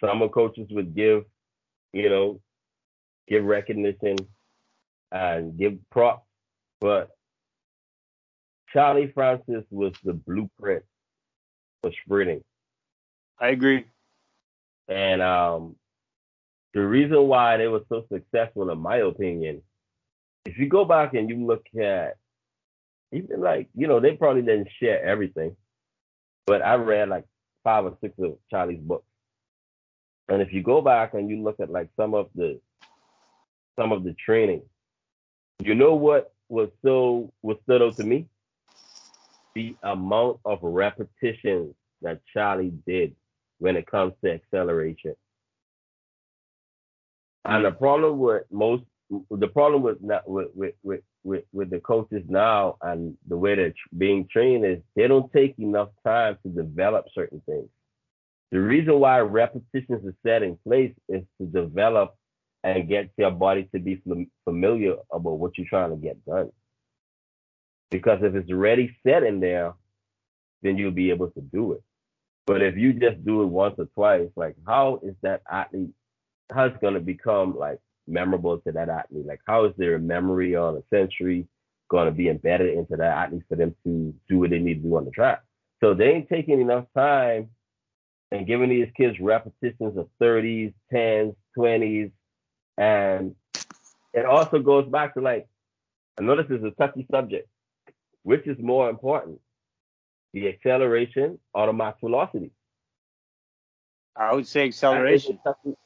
Some 0.00 0.22
of 0.22 0.30
coaches 0.30 0.68
would 0.70 0.94
give, 0.94 1.24
you 1.92 2.08
know, 2.10 2.40
give 3.28 3.44
recognition 3.44 4.16
and 5.10 5.58
give 5.58 5.78
props, 5.90 6.26
but 6.80 7.15
Charlie 8.76 9.10
Francis 9.14 9.64
was 9.70 9.94
the 10.04 10.12
blueprint 10.12 10.84
for 11.82 11.90
sprinting. 12.04 12.44
I 13.40 13.48
agree. 13.48 13.86
And 14.86 15.22
um, 15.22 15.76
the 16.74 16.86
reason 16.86 17.26
why 17.26 17.56
they 17.56 17.68
were 17.68 17.84
so 17.88 18.04
successful, 18.12 18.68
in 18.68 18.78
my 18.78 18.98
opinion, 18.98 19.62
if 20.44 20.58
you 20.58 20.68
go 20.68 20.84
back 20.84 21.14
and 21.14 21.30
you 21.30 21.46
look 21.46 21.64
at 21.80 22.18
even 23.12 23.40
like, 23.40 23.70
you 23.74 23.86
know, 23.86 23.98
they 23.98 24.12
probably 24.12 24.42
didn't 24.42 24.68
share 24.78 25.02
everything, 25.02 25.56
but 26.46 26.60
I 26.60 26.74
read 26.74 27.08
like 27.08 27.24
five 27.64 27.86
or 27.86 27.96
six 28.02 28.12
of 28.18 28.36
Charlie's 28.50 28.78
books. 28.78 29.06
And 30.28 30.42
if 30.42 30.52
you 30.52 30.62
go 30.62 30.82
back 30.82 31.14
and 31.14 31.30
you 31.30 31.42
look 31.42 31.60
at 31.60 31.70
like 31.70 31.88
some 31.96 32.12
of 32.12 32.28
the 32.34 32.60
some 33.78 33.92
of 33.92 34.04
the 34.04 34.12
training, 34.12 34.64
you 35.64 35.74
know 35.74 35.94
what 35.94 36.34
was 36.50 36.68
so 36.84 37.32
what 37.40 37.62
stood 37.62 37.80
out 37.80 37.96
to 37.96 38.04
me? 38.04 38.28
The 39.56 39.74
amount 39.82 40.40
of 40.44 40.58
repetitions 40.60 41.74
that 42.02 42.20
Charlie 42.30 42.74
did 42.86 43.16
when 43.58 43.74
it 43.74 43.86
comes 43.90 44.12
to 44.22 44.30
acceleration. 44.30 45.14
And 47.46 47.64
the 47.64 47.70
problem 47.70 48.18
with 48.18 48.42
most, 48.50 48.82
the 49.30 49.48
problem 49.48 49.80
with 49.80 49.96
with 50.26 50.48
with 50.54 50.74
with 50.82 51.00
with, 51.24 51.44
with 51.54 51.70
the 51.70 51.80
coaches 51.80 52.22
now 52.28 52.76
and 52.82 53.16
the 53.26 53.38
way 53.38 53.54
they're 53.54 53.72
being 53.96 54.28
trained 54.30 54.66
is 54.66 54.78
they 54.94 55.08
don't 55.08 55.32
take 55.32 55.58
enough 55.58 55.88
time 56.04 56.36
to 56.42 56.50
develop 56.50 57.06
certain 57.14 57.40
things. 57.46 57.70
The 58.52 58.60
reason 58.60 59.00
why 59.00 59.20
repetitions 59.20 60.04
are 60.06 60.14
set 60.22 60.42
in 60.42 60.58
place 60.68 60.92
is 61.08 61.22
to 61.40 61.46
develop 61.46 62.14
and 62.62 62.90
get 62.90 63.08
your 63.16 63.30
body 63.30 63.70
to 63.74 63.80
be 63.80 64.02
familiar 64.44 64.96
about 65.10 65.38
what 65.38 65.56
you're 65.56 65.66
trying 65.66 65.92
to 65.92 65.96
get 65.96 66.22
done. 66.26 66.50
Because 67.90 68.20
if 68.22 68.34
it's 68.34 68.50
already 68.50 68.96
set 69.06 69.22
in 69.22 69.40
there, 69.40 69.74
then 70.62 70.76
you'll 70.76 70.90
be 70.90 71.10
able 71.10 71.30
to 71.30 71.40
do 71.40 71.72
it. 71.72 71.82
But 72.46 72.62
if 72.62 72.76
you 72.76 72.92
just 72.92 73.24
do 73.24 73.42
it 73.42 73.46
once 73.46 73.74
or 73.78 73.86
twice, 73.86 74.28
like 74.36 74.56
how 74.66 75.00
is 75.02 75.14
that 75.22 75.42
athlete, 75.50 75.90
how 76.52 76.66
it's 76.66 76.78
gonna 76.80 77.00
become 77.00 77.56
like 77.56 77.80
memorable 78.06 78.58
to 78.58 78.72
that 78.72 78.88
athlete? 78.88 79.26
Like 79.26 79.40
how 79.46 79.64
is 79.64 79.74
their 79.76 79.98
memory 79.98 80.54
on 80.54 80.76
a 80.76 80.82
century 80.94 81.46
gonna 81.88 82.12
be 82.12 82.28
embedded 82.28 82.76
into 82.76 82.96
that 82.96 83.16
athlete 83.16 83.42
for 83.48 83.56
them 83.56 83.74
to 83.84 84.14
do 84.28 84.38
what 84.38 84.50
they 84.50 84.58
need 84.58 84.82
to 84.82 84.88
do 84.88 84.96
on 84.96 85.04
the 85.04 85.10
track? 85.10 85.42
So 85.82 85.94
they 85.94 86.10
ain't 86.10 86.28
taking 86.28 86.60
enough 86.60 86.86
time 86.96 87.50
and 88.30 88.46
giving 88.46 88.70
these 88.70 88.88
kids 88.96 89.18
repetitions 89.20 89.96
of 89.96 90.08
30s, 90.20 90.72
10s, 90.92 91.34
20s, 91.56 92.10
and 92.78 93.34
it 94.14 94.24
also 94.24 94.58
goes 94.60 94.88
back 94.88 95.14
to 95.14 95.20
like, 95.20 95.48
I 96.18 96.22
know 96.22 96.36
this 96.36 96.50
is 96.50 96.64
a 96.64 96.70
touchy 96.70 97.06
subject. 97.10 97.48
Which 98.26 98.44
is 98.48 98.58
more 98.58 98.90
important? 98.90 99.40
The 100.32 100.48
acceleration 100.48 101.38
or 101.54 101.66
the 101.66 101.72
max 101.72 102.00
velocity? 102.00 102.50
I 104.16 104.34
would 104.34 104.48
say 104.48 104.66
acceleration. 104.66 105.38
I 105.46 105.52
think 105.62 105.76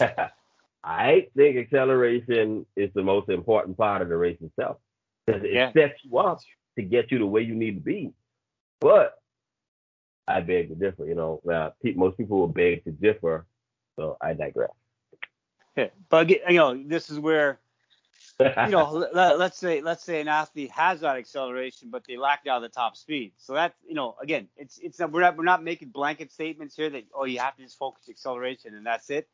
it's- 0.00 0.30
I 0.84 1.28
think 1.36 1.56
acceleration 1.56 2.66
is 2.76 2.90
the 2.94 3.02
most 3.04 3.28
important 3.28 3.76
part 3.76 4.02
of 4.02 4.08
the 4.08 4.16
race 4.16 4.38
itself 4.42 4.78
because 5.24 5.44
it 5.44 5.52
Yeah. 5.52 5.72
sets 5.72 5.94
you 6.04 6.18
up 6.18 6.40
to 6.76 6.82
get 6.82 7.12
you 7.12 7.18
the 7.20 7.26
way 7.26 7.42
you 7.42 7.54
need 7.54 7.76
to 7.76 7.80
be. 7.80 8.12
But 8.80 9.14
I 10.26 10.40
beg 10.40 10.70
to 10.70 10.74
differ. 10.74 11.06
You 11.06 11.14
know, 11.14 11.40
uh, 11.48 11.70
pe- 11.82 11.94
most 11.94 12.16
people 12.18 12.38
will 12.40 12.48
beg 12.48 12.82
to 12.84 12.90
differ, 12.90 13.46
so 13.96 14.16
I 14.20 14.34
digress. 14.34 14.72
Yeah. 15.76 15.90
But 16.08 16.28
you 16.28 16.40
know, 16.58 16.74
this 16.86 17.08
is 17.08 17.20
where 17.20 17.60
you 18.40 18.70
know, 18.70 19.06
let, 19.12 19.40
us 19.40 19.56
say 19.56 19.80
let's 19.80 20.04
say 20.04 20.20
an 20.20 20.28
athlete 20.28 20.70
has 20.72 21.00
that 21.00 21.16
acceleration, 21.16 21.90
but 21.90 22.04
they 22.06 22.16
lack 22.16 22.40
now 22.44 22.58
the 22.58 22.68
top 22.68 22.96
speed. 22.96 23.32
So 23.38 23.54
that 23.54 23.74
you 23.86 23.94
know, 23.94 24.16
again, 24.20 24.48
it's 24.56 24.78
it's 24.78 24.98
we're 24.98 25.20
not 25.20 25.36
we're 25.36 25.44
not 25.44 25.62
making 25.62 25.88
blanket 25.88 26.32
statements 26.32 26.76
here 26.76 26.90
that 26.90 27.04
oh 27.14 27.24
you 27.24 27.38
have 27.38 27.56
to 27.56 27.62
just 27.62 27.78
focus 27.78 28.08
acceleration 28.08 28.74
and 28.74 28.86
that's 28.86 29.10
it. 29.10 29.28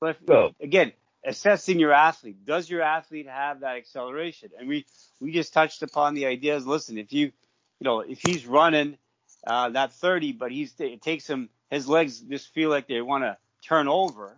But 0.00 0.16
if, 0.20 0.26
again, 0.60 0.92
assessing 1.24 1.78
your 1.78 1.92
athlete, 1.92 2.44
does 2.44 2.68
your 2.68 2.82
athlete 2.82 3.28
have 3.28 3.60
that 3.60 3.76
acceleration? 3.76 4.50
And 4.58 4.68
we 4.68 4.86
we 5.20 5.32
just 5.32 5.52
touched 5.52 5.82
upon 5.82 6.14
the 6.14 6.26
ideas. 6.26 6.66
Listen, 6.66 6.98
if 6.98 7.12
you 7.12 7.26
you 7.26 7.84
know 7.84 8.00
if 8.00 8.20
he's 8.20 8.46
running 8.46 8.96
uh, 9.46 9.70
that 9.70 9.92
30, 9.92 10.32
but 10.32 10.50
he's 10.50 10.74
it 10.78 11.02
takes 11.02 11.28
him 11.28 11.50
his 11.70 11.88
legs 11.88 12.20
just 12.20 12.52
feel 12.54 12.70
like 12.70 12.88
they 12.88 13.00
want 13.00 13.24
to 13.24 13.36
turn 13.66 13.88
over, 13.88 14.36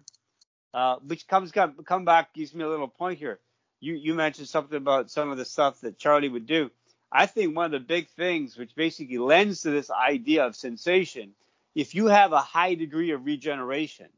uh, 0.75 0.97
which 1.07 1.27
comes 1.27 1.53
come, 1.53 1.75
come 1.85 2.05
back 2.05 2.35
gives 2.35 2.55
me 2.55 2.65
a 2.65 2.69
little 2.69 2.89
point 2.89 3.19
here. 3.19 3.39
You 3.81 3.95
you 3.95 4.15
mentioned 4.15 4.49
something 4.49 4.77
about 4.77 5.11
some 5.11 5.31
of 5.31 5.39
the 5.39 5.45
stuff 5.45 5.81
that 5.81 5.99
Charlie 5.99 6.29
would 6.29 6.47
do. 6.47 6.71
I 7.11 7.27
think 7.27 7.57
one 7.57 7.67
of 7.67 7.73
the 7.73 7.87
big 7.87 8.09
things 8.11 8.57
which 8.57 8.75
basically 8.75 9.19
lends 9.19 9.63
to 9.63 9.71
this 9.71 9.91
idea 9.91 10.45
of 10.45 10.55
sensation, 10.57 11.33
if 11.75 11.95
you 11.95 12.07
have 12.07 12.33
a 12.33 12.41
high 12.41 12.75
degree 12.75 13.13
of 13.13 13.25
regeneration, 13.25 14.09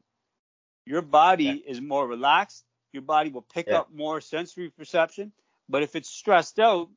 your 0.85 1.01
body 1.01 1.45
yeah. 1.45 1.71
is 1.71 1.79
more 1.79 2.05
relaxed. 2.07 2.65
Your 2.91 3.03
body 3.03 3.29
will 3.29 3.43
pick 3.43 3.67
yeah. 3.67 3.79
up 3.79 3.93
more 3.93 4.19
sensory 4.19 4.69
perception. 4.69 5.31
But 5.69 5.83
if 5.83 5.95
it's 5.95 6.09
stressed 6.09 6.59
out, 6.59 6.89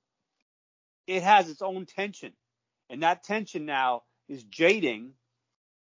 it 1.07 1.23
has 1.23 1.49
its 1.49 1.63
own 1.63 1.87
tension. 1.87 2.33
And 2.91 3.03
that 3.03 3.23
tension 3.23 3.67
now 3.67 4.03
is 4.29 4.43
jading 4.43 5.13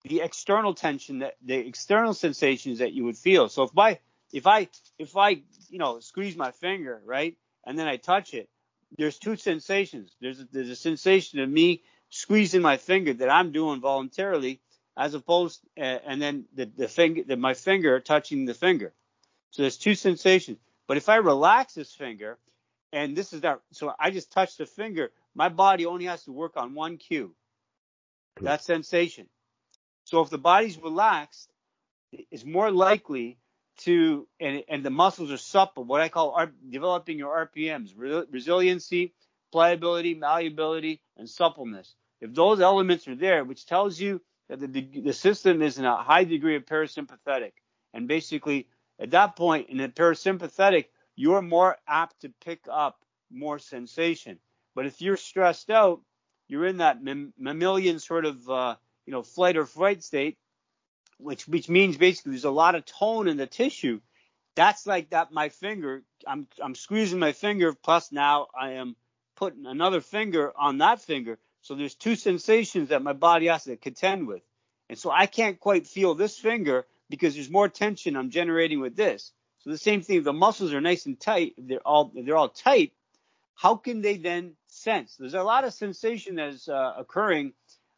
the 0.03 0.21
external 0.21 0.75
tension 0.75 1.19
that 1.19 1.35
the 1.43 1.55
external 1.55 2.13
sensations 2.13 2.79
that 2.79 2.93
you 2.93 3.05
would 3.05 3.17
feel. 3.17 3.49
So 3.49 3.63
if 3.63 3.71
I 3.77 3.99
if 4.33 4.47
I 4.47 4.67
if 4.97 5.15
I 5.17 5.41
you 5.69 5.79
know 5.79 5.99
squeeze 5.99 6.35
my 6.35 6.51
finger 6.51 7.01
right 7.05 7.35
and 7.65 7.77
then 7.77 7.87
I 7.87 7.97
touch 7.97 8.33
it, 8.33 8.49
there's 8.97 9.17
two 9.17 9.35
sensations. 9.35 10.15
There's 10.21 10.39
a, 10.39 10.47
there's 10.51 10.69
a 10.69 10.75
sensation 10.75 11.39
of 11.39 11.49
me 11.49 11.83
squeezing 12.09 12.61
my 12.61 12.77
finger 12.77 13.13
that 13.13 13.29
I'm 13.29 13.51
doing 13.51 13.81
voluntarily, 13.81 14.61
as 14.97 15.13
opposed 15.13 15.61
uh, 15.77 15.81
and 15.81 16.21
then 16.21 16.45
the 16.53 16.65
the 16.65 16.87
finger 16.87 17.23
the, 17.23 17.37
my 17.37 17.53
finger 17.53 17.99
touching 17.99 18.45
the 18.45 18.53
finger. 18.53 18.93
So 19.51 19.61
there's 19.61 19.77
two 19.77 19.95
sensations. 19.95 20.59
But 20.87 20.97
if 20.97 21.09
I 21.09 21.15
relax 21.15 21.73
this 21.73 21.93
finger, 21.93 22.37
and 22.91 23.15
this 23.15 23.33
is 23.33 23.41
that, 23.41 23.61
so 23.71 23.93
I 23.99 24.11
just 24.11 24.31
touch 24.31 24.57
the 24.57 24.65
finger, 24.65 25.11
my 25.33 25.49
body 25.49 25.85
only 25.85 26.05
has 26.05 26.23
to 26.25 26.31
work 26.31 26.57
on 26.57 26.75
one 26.75 26.97
cue. 26.97 27.33
That 28.41 28.63
sensation. 28.63 29.27
So 30.03 30.21
if 30.21 30.29
the 30.29 30.37
body's 30.37 30.77
relaxed, 30.77 31.49
it's 32.11 32.45
more 32.45 32.69
likely 32.69 33.37
to, 33.79 34.27
and, 34.39 34.63
and 34.67 34.83
the 34.83 34.89
muscles 34.89 35.31
are 35.31 35.37
supple, 35.37 35.83
what 35.83 36.01
I 36.01 36.09
call 36.09 36.31
R, 36.31 36.51
developing 36.69 37.17
your 37.17 37.47
RPMs, 37.47 37.93
re, 37.95 38.23
resiliency, 38.31 39.13
pliability, 39.51 40.13
malleability, 40.13 41.01
and 41.17 41.29
suppleness. 41.29 41.95
If 42.21 42.33
those 42.33 42.61
elements 42.61 43.07
are 43.07 43.15
there, 43.15 43.43
which 43.43 43.65
tells 43.65 43.99
you 43.99 44.21
that 44.49 44.59
the, 44.59 45.01
the 45.03 45.13
system 45.13 45.61
is 45.61 45.77
in 45.77 45.85
a 45.85 46.01
high 46.01 46.23
degree 46.23 46.55
of 46.55 46.65
parasympathetic, 46.65 47.51
and 47.93 48.07
basically 48.07 48.67
at 48.99 49.11
that 49.11 49.35
point 49.35 49.69
in 49.69 49.77
the 49.77 49.89
parasympathetic, 49.89 50.85
you're 51.15 51.41
more 51.41 51.77
apt 51.87 52.21
to 52.21 52.29
pick 52.43 52.61
up 52.71 52.99
more 53.31 53.59
sensation. 53.59 54.39
But 54.73 54.85
if 54.85 55.01
you're 55.01 55.17
stressed 55.17 55.69
out, 55.69 56.01
you're 56.47 56.65
in 56.65 56.77
that 56.77 56.99
mammalian 57.37 57.99
sort 57.99 58.25
of 58.25 58.49
uh, 58.49 58.75
you 59.05 59.11
know 59.11 59.23
flight 59.23 59.57
or 59.57 59.65
fright 59.65 60.03
state, 60.03 60.37
which 61.17 61.47
which 61.47 61.69
means 61.69 61.97
basically 61.97 62.31
there's 62.31 62.45
a 62.45 62.51
lot 62.51 62.75
of 62.75 62.85
tone 62.85 63.27
in 63.27 63.37
the 63.37 63.47
tissue. 63.47 64.01
That's 64.55 64.87
like 64.87 65.09
that. 65.09 65.31
My 65.31 65.49
finger, 65.49 66.03
I'm 66.25 66.47
I'm 66.61 66.75
squeezing 66.75 67.19
my 67.19 67.31
finger. 67.31 67.73
Plus 67.73 68.11
now 68.11 68.47
I 68.57 68.71
am 68.71 68.95
putting 69.35 69.65
another 69.65 70.01
finger 70.01 70.53
on 70.57 70.79
that 70.79 71.01
finger. 71.01 71.37
So 71.61 71.75
there's 71.75 71.95
two 71.95 72.15
sensations 72.15 72.89
that 72.89 73.01
my 73.01 73.13
body 73.13 73.47
has 73.47 73.63
to 73.63 73.75
contend 73.75 74.27
with, 74.27 74.43
and 74.89 74.97
so 74.97 75.09
I 75.11 75.25
can't 75.25 75.59
quite 75.59 75.87
feel 75.87 76.13
this 76.15 76.37
finger 76.37 76.85
because 77.09 77.33
there's 77.35 77.49
more 77.49 77.69
tension 77.69 78.15
I'm 78.15 78.29
generating 78.29 78.79
with 78.81 78.95
this. 78.95 79.31
So 79.59 79.71
the 79.71 79.77
same 79.77 80.01
thing. 80.01 80.23
The 80.23 80.33
muscles 80.33 80.73
are 80.73 80.81
nice 80.81 81.05
and 81.05 81.19
tight, 81.19 81.55
they're 81.57 81.79
all 81.79 82.11
they're 82.13 82.37
all 82.37 82.49
tight. 82.49 82.93
How 83.55 83.75
can 83.75 84.01
they 84.01 84.17
then 84.17 84.55
sense? 84.67 85.15
There's 85.15 85.33
a 85.33 85.41
lot 85.41 85.63
of 85.63 85.73
sensation 85.73 86.35
that 86.35 86.49
is 86.49 86.67
uh, 86.67 86.93
occurring, 86.97 87.53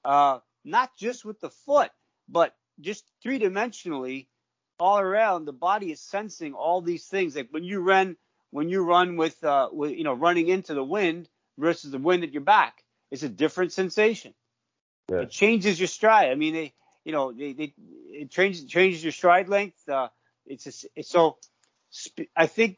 uh, 0.06 0.40
not 0.64 0.96
just 0.96 1.26
with 1.26 1.40
the 1.40 1.50
foot, 1.50 1.92
but 2.30 2.56
just 2.80 3.06
three 3.22 3.40
dimensionally 3.40 4.28
all 4.80 5.00
around. 5.00 5.46
The 5.46 5.54
body 5.54 5.92
is 5.92 6.02
sensing 6.02 6.54
all 6.54 6.82
these 6.82 7.06
things. 7.06 7.36
Like 7.36 7.50
when 7.52 7.64
you 7.64 7.82
run, 7.82 8.16
when 8.52 8.70
you 8.70 8.84
run 8.84 9.18
with, 9.18 9.44
uh, 9.44 9.70
with 9.72 9.92
you 9.92 10.04
know, 10.04 10.14
running 10.14 10.48
into 10.48 10.74
the 10.74 10.84
wind 10.84 11.30
versus 11.58 11.92
the 11.92 11.98
wind 11.98 12.24
at 12.24 12.34
your 12.34 12.44
back, 12.44 12.84
it's 13.12 13.24
a 13.24 13.30
different 13.30 13.72
sensation. 13.72 14.34
Yeah. 15.10 15.22
It 15.22 15.32
changes 15.32 15.80
your 15.80 15.88
stride. 15.88 16.32
I 16.32 16.36
mean, 16.36 16.54
they, 16.54 16.74
you 17.06 17.14
know, 17.14 17.32
they, 17.32 17.54
they 17.54 17.74
it 18.10 18.30
changes 18.30 18.66
changes 18.66 19.02
your 19.04 19.14
stride 19.14 19.48
length. 19.48 19.88
Uh, 19.88 20.10
it's, 20.46 20.68
a, 20.68 20.88
it's 20.96 21.10
so. 21.10 21.38
I 22.36 22.48
think, 22.48 22.78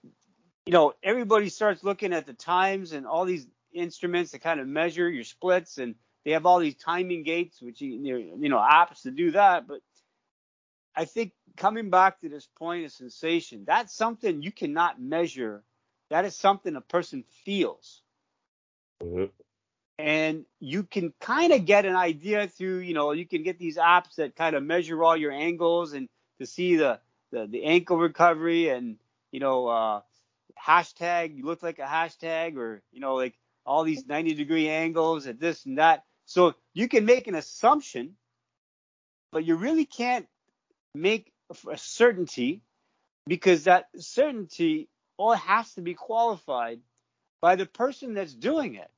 you 0.67 0.73
know, 0.73 0.93
everybody 1.01 1.49
starts 1.49 1.83
looking 1.83 2.13
at 2.13 2.27
the 2.27 2.33
times 2.33 2.93
and 2.93 3.07
all 3.07 3.25
these 3.25 3.47
instruments 3.73 4.31
to 4.31 4.39
kind 4.39 4.59
of 4.59 4.67
measure 4.67 5.09
your 5.09 5.23
splits, 5.23 5.79
and 5.79 5.95
they 6.23 6.31
have 6.31 6.45
all 6.45 6.59
these 6.59 6.75
timing 6.75 7.23
gates, 7.23 7.59
which 7.59 7.81
you, 7.81 8.35
you 8.39 8.49
know, 8.49 8.59
apps 8.59 9.01
to 9.01 9.11
do 9.11 9.31
that. 9.31 9.67
But 9.67 9.79
I 10.95 11.05
think 11.05 11.33
coming 11.57 11.89
back 11.89 12.21
to 12.21 12.29
this 12.29 12.47
point 12.57 12.85
of 12.85 12.91
sensation, 12.91 13.63
that's 13.65 13.93
something 13.93 14.41
you 14.41 14.51
cannot 14.51 15.01
measure. 15.01 15.63
That 16.09 16.25
is 16.25 16.35
something 16.35 16.75
a 16.75 16.81
person 16.81 17.23
feels. 17.45 18.01
Mm-hmm. 19.03 19.25
And 19.97 20.45
you 20.59 20.83
can 20.83 21.13
kind 21.19 21.51
of 21.51 21.65
get 21.65 21.85
an 21.85 21.95
idea 21.95 22.47
through, 22.47 22.79
you 22.79 22.93
know, 22.93 23.11
you 23.11 23.25
can 23.25 23.43
get 23.43 23.59
these 23.59 23.77
apps 23.77 24.15
that 24.15 24.35
kind 24.35 24.55
of 24.55 24.63
measure 24.63 25.03
all 25.03 25.17
your 25.17 25.31
angles 25.31 25.93
and 25.93 26.07
to 26.39 26.45
see 26.45 26.77
the, 26.77 26.99
the, 27.31 27.47
the 27.47 27.65
ankle 27.65 27.97
recovery 27.97 28.69
and, 28.69 28.97
you 29.31 29.41
know, 29.41 29.67
uh, 29.67 30.01
hashtag, 30.57 31.35
you 31.35 31.45
look 31.45 31.61
like 31.61 31.79
a 31.79 31.83
hashtag 31.83 32.57
or, 32.57 32.81
you 32.91 32.99
know, 32.99 33.15
like 33.15 33.37
all 33.65 33.83
these 33.83 34.07
90 34.07 34.35
degree 34.35 34.69
angles 34.69 35.25
and 35.25 35.39
this 35.39 35.65
and 35.65 35.77
that. 35.77 36.03
So 36.25 36.55
you 36.73 36.87
can 36.87 37.05
make 37.05 37.27
an 37.27 37.35
assumption, 37.35 38.15
but 39.31 39.45
you 39.45 39.55
really 39.55 39.85
can't 39.85 40.27
make 40.95 41.31
a 41.49 41.77
certainty 41.77 42.61
because 43.27 43.65
that 43.65 43.87
certainty 43.97 44.89
all 45.17 45.33
has 45.33 45.73
to 45.73 45.81
be 45.81 45.93
qualified 45.93 46.79
by 47.41 47.55
the 47.55 47.65
person 47.65 48.13
that's 48.13 48.33
doing 48.33 48.75
it. 48.75 48.89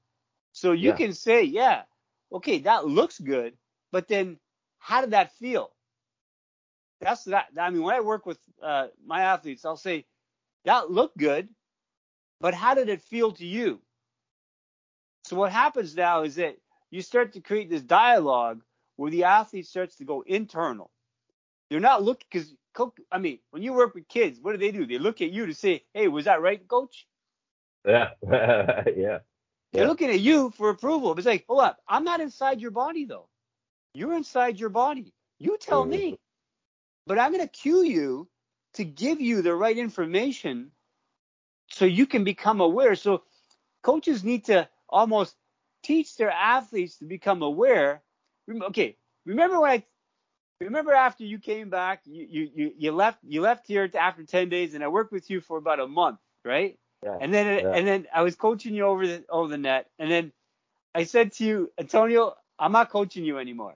So 0.54 0.72
you 0.72 0.90
yeah. 0.90 0.96
can 0.96 1.14
say, 1.14 1.44
yeah, 1.44 1.84
okay, 2.32 2.60
that 2.60 2.88
looks 2.88 3.20
good, 3.20 3.54
but 3.92 4.08
then 4.08 4.38
how 4.80 5.02
did 5.02 5.12
that 5.12 5.34
feel? 5.34 5.72
That's 7.00 7.24
that. 7.26 7.48
I 7.60 7.70
mean, 7.70 7.82
when 7.82 7.96
I 7.96 8.02
work 8.02 8.26
with 8.26 8.40
uh, 8.62 8.88
my 9.06 9.22
athletes, 9.22 9.66
I'll 9.66 9.78
say 9.78 10.06
that 10.66 10.92
looked 10.92 11.18
good, 11.18 11.50
but 12.40 12.54
how 12.54 12.74
did 12.74 12.90
it 12.90 13.02
feel 13.02 13.32
to 13.34 13.46
you? 13.46 13.80
So 15.24 15.36
what 15.36 15.52
happens 15.52 15.96
now 15.96 16.24
is 16.24 16.36
that 16.36 16.58
you 16.90 17.02
start 17.02 17.34
to 17.34 17.42
create 17.42 17.70
this 17.70 17.82
dialogue 17.82 18.62
where 18.98 19.12
the 19.12 19.24
athlete 19.24 19.68
starts 19.68 19.96
to 19.96 20.04
go 20.04 20.24
internal. 20.26 20.92
They're 21.72 21.80
not 21.80 22.04
looking 22.04 22.28
because 22.30 22.54
I 23.10 23.18
mean, 23.18 23.40
when 23.52 23.64
you 23.64 23.72
work 23.72 23.96
with 23.96 24.10
kids, 24.10 24.40
what 24.42 24.52
do 24.52 24.58
they 24.58 24.72
do? 24.72 24.86
They 24.86 25.00
look 25.00 25.22
at 25.22 25.32
you 25.32 25.46
to 25.46 25.54
say, 25.54 25.86
"Hey, 25.94 26.10
was 26.10 26.26
that 26.26 26.42
right, 26.42 26.68
coach?" 26.68 27.08
Yeah, 27.88 28.10
yeah. 28.28 29.20
They're 29.72 29.88
looking 29.88 30.10
at 30.10 30.20
you 30.20 30.52
for 30.52 30.70
approval. 30.70 31.18
It's 31.18 31.26
like, 31.26 31.46
hold 31.48 31.62
up, 31.62 31.78
I'm 31.88 32.04
not 32.04 32.20
inside 32.20 32.60
your 32.60 32.72
body 32.72 33.06
though. 33.06 33.30
You're 33.94 34.16
inside 34.16 34.60
your 34.60 34.68
body. 34.68 35.14
You 35.40 35.58
tell 35.58 35.84
mm-hmm. 35.84 35.92
me. 35.92 36.20
But 37.08 37.20
I'm 37.20 37.32
going 37.32 37.44
to 37.44 37.48
cue 37.48 37.84
you 37.84 38.28
to 38.74 38.84
give 38.84 39.22
you 39.22 39.42
the 39.42 39.56
right 39.56 39.78
information 39.78 40.72
so 41.70 41.86
you 41.86 42.06
can 42.06 42.26
become 42.26 42.60
aware. 42.60 42.96
So 42.96 43.24
coaches 43.82 44.26
need 44.26 44.46
to 44.46 44.68
almost 44.90 45.38
teach 45.84 46.18
their 46.18 46.32
athletes 46.32 46.98
to 46.98 47.06
become 47.06 47.42
aware. 47.42 48.04
Okay, 48.50 48.98
remember 49.26 49.62
when 49.62 49.72
I 49.72 49.84
remember 50.66 50.94
after 50.94 51.24
you 51.24 51.40
came 51.40 51.70
back, 51.70 52.02
you 52.06 52.50
you 52.54 52.72
you 52.78 52.92
left 52.92 53.20
you 53.28 53.42
left 53.42 53.68
here 53.68 53.90
after 53.98 54.24
10 54.24 54.50
days, 54.50 54.74
and 54.74 54.84
I 54.84 54.88
worked 54.88 55.12
with 55.12 55.30
you 55.30 55.42
for 55.42 55.58
about 55.58 55.80
a 55.80 55.88
month, 55.88 56.20
right? 56.46 56.78
Yeah, 57.04 57.18
and 57.20 57.34
then 57.34 57.60
yeah. 57.60 57.72
and 57.72 57.88
then 57.88 58.08
I 58.14 58.22
was 58.22 58.36
coaching 58.36 58.76
you 58.76 58.86
over 58.86 59.06
the 59.06 59.24
over 59.30 59.50
the 59.50 59.58
net, 59.58 59.90
and 59.98 60.10
then 60.10 60.32
I 60.94 61.06
said 61.06 61.34
to 61.34 61.46
you, 61.46 61.72
Antonio, 61.78 62.36
I'm 62.60 62.72
not 62.72 62.90
coaching 62.90 63.24
you 63.24 63.40
anymore. 63.40 63.76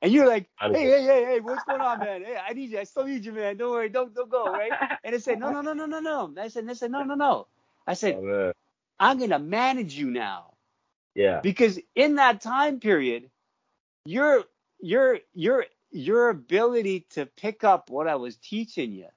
And 0.00 0.12
you're 0.12 0.26
like, 0.26 0.48
hey, 0.60 0.72
hey, 0.72 1.02
hey, 1.04 1.24
hey, 1.24 1.40
what's 1.40 1.62
going 1.64 1.80
on, 1.80 2.00
man? 2.00 2.24
Hey, 2.24 2.36
I 2.36 2.52
need 2.54 2.70
you. 2.70 2.80
I 2.80 2.84
still 2.84 3.04
need 3.04 3.24
you, 3.24 3.32
man. 3.32 3.56
Don't 3.56 3.70
worry, 3.70 3.88
don't 3.88 4.12
don't 4.12 4.30
go, 4.30 4.46
right? 4.46 4.72
And 5.04 5.14
I 5.14 5.18
said, 5.18 5.38
no, 5.38 5.52
no, 5.52 5.60
no, 5.60 5.72
no, 5.72 5.86
no, 5.86 6.00
no. 6.00 6.34
I 6.40 6.48
said, 6.48 6.68
I 6.68 6.72
said, 6.72 6.90
no, 6.90 7.04
no, 7.04 7.14
no. 7.14 7.46
I 7.86 7.94
said, 7.94 8.16
oh, 8.16 8.52
I'm 8.98 9.18
gonna 9.18 9.38
manage 9.38 9.94
you 9.94 10.10
now. 10.10 10.54
Yeah. 11.14 11.40
Because 11.40 11.78
in 11.94 12.16
that 12.16 12.40
time 12.40 12.80
period, 12.80 13.30
you're 14.04 14.44
you're 14.80 15.20
your 15.34 15.64
your 15.64 15.64
your 15.92 16.30
ability 16.30 17.06
to 17.10 17.26
pick 17.26 17.64
up 17.64 17.90
what 17.90 18.08
I 18.08 18.16
was 18.16 18.36
teaching 18.36 18.92
you, 18.92 19.08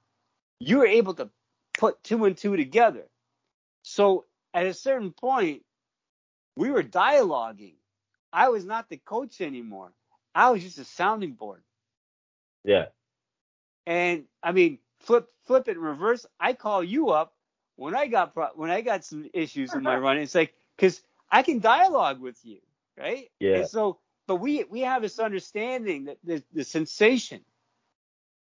you 0.59 0.79
were 0.79 0.87
able 0.87 1.13
to 1.15 1.29
put 1.77 2.03
two 2.03 2.25
and 2.25 2.37
two 2.37 2.55
together. 2.55 3.05
So 3.83 4.25
at 4.53 4.65
a 4.65 4.73
certain 4.73 5.11
point, 5.11 5.63
we 6.55 6.69
were 6.71 6.83
dialoguing. 6.83 7.75
I 8.31 8.49
was 8.49 8.65
not 8.65 8.89
the 8.89 8.97
coach 8.97 9.41
anymore. 9.41 9.91
I 10.33 10.51
was 10.51 10.61
just 10.61 10.79
a 10.79 10.85
sounding 10.85 11.33
board. 11.33 11.63
Yeah. 12.63 12.87
And 13.85 14.25
I 14.43 14.51
mean, 14.51 14.79
flip 14.99 15.29
flip 15.45 15.67
it 15.67 15.77
in 15.77 15.81
reverse. 15.81 16.25
I 16.39 16.53
call 16.53 16.83
you 16.83 17.09
up 17.09 17.33
when 17.75 17.95
I 17.95 18.07
got 18.07 18.33
pro- 18.33 18.55
when 18.55 18.71
I 18.71 18.81
got 18.81 19.05
some 19.05 19.29
issues 19.33 19.73
in 19.73 19.83
my 19.83 19.95
run. 19.97 20.17
It's 20.17 20.35
like 20.35 20.53
because 20.75 21.01
I 21.31 21.43
can 21.43 21.59
dialogue 21.59 22.19
with 22.19 22.37
you, 22.43 22.59
right? 22.97 23.29
Yeah. 23.39 23.57
And 23.57 23.67
so, 23.67 23.99
but 24.27 24.37
we 24.37 24.63
we 24.63 24.81
have 24.81 25.01
this 25.01 25.19
understanding 25.19 26.05
that 26.05 26.17
the, 26.23 26.43
the 26.53 26.63
sensation, 26.63 27.41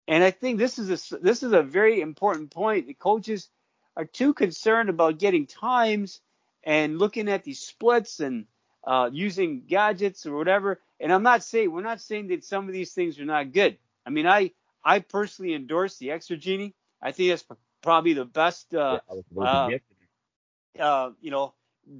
and 0.09 0.22
I 0.22 0.31
think 0.31 0.59
this 0.59 0.79
is 0.79 1.12
a 1.12 1.18
this 1.18 1.43
is 1.43 1.53
a 1.53 1.62
very 1.62 2.01
important 2.01 2.51
point. 2.51 2.87
The 2.87 2.95
coaches 2.95 3.49
are 3.97 4.05
too 4.05 4.35
concerned 4.35 4.89
about 4.89 5.18
getting 5.18 5.47
times 5.47 6.20
and 6.64 6.99
looking 6.99 7.29
at 7.29 7.45
these 7.45 7.61
splits 7.61 8.20
and 8.20 8.47
uh, 8.87 9.11
using 9.12 9.62
gadgets 9.66 10.27
or 10.27 10.37
whatever. 10.37 10.81
And 11.01 11.12
I'm 11.12 11.22
not 11.22 11.43
saying 11.43 11.70
we're 11.70 11.83
not 11.83 12.01
saying 12.01 12.29
that 12.29 12.45
some 12.45 12.66
of 12.66 12.72
these 12.72 12.93
things 12.93 13.18
are 13.18 13.25
not 13.25 13.53
good. 13.53 13.79
I 14.07 14.11
mean, 14.11 14.27
I 14.27 14.53
I 14.85 15.01
personally 15.01 15.55
endorse 15.55 15.97
the 15.99 16.09
Exergenie. 16.09 16.75
I 17.01 17.12
think 17.12 17.31
that's 17.31 17.45
probably 17.83 18.14
the 18.14 18.25
best, 18.25 18.75
uh, 18.75 19.01
uh, 19.41 19.70
uh, 20.79 21.11
you 21.20 21.31
know, 21.31 21.55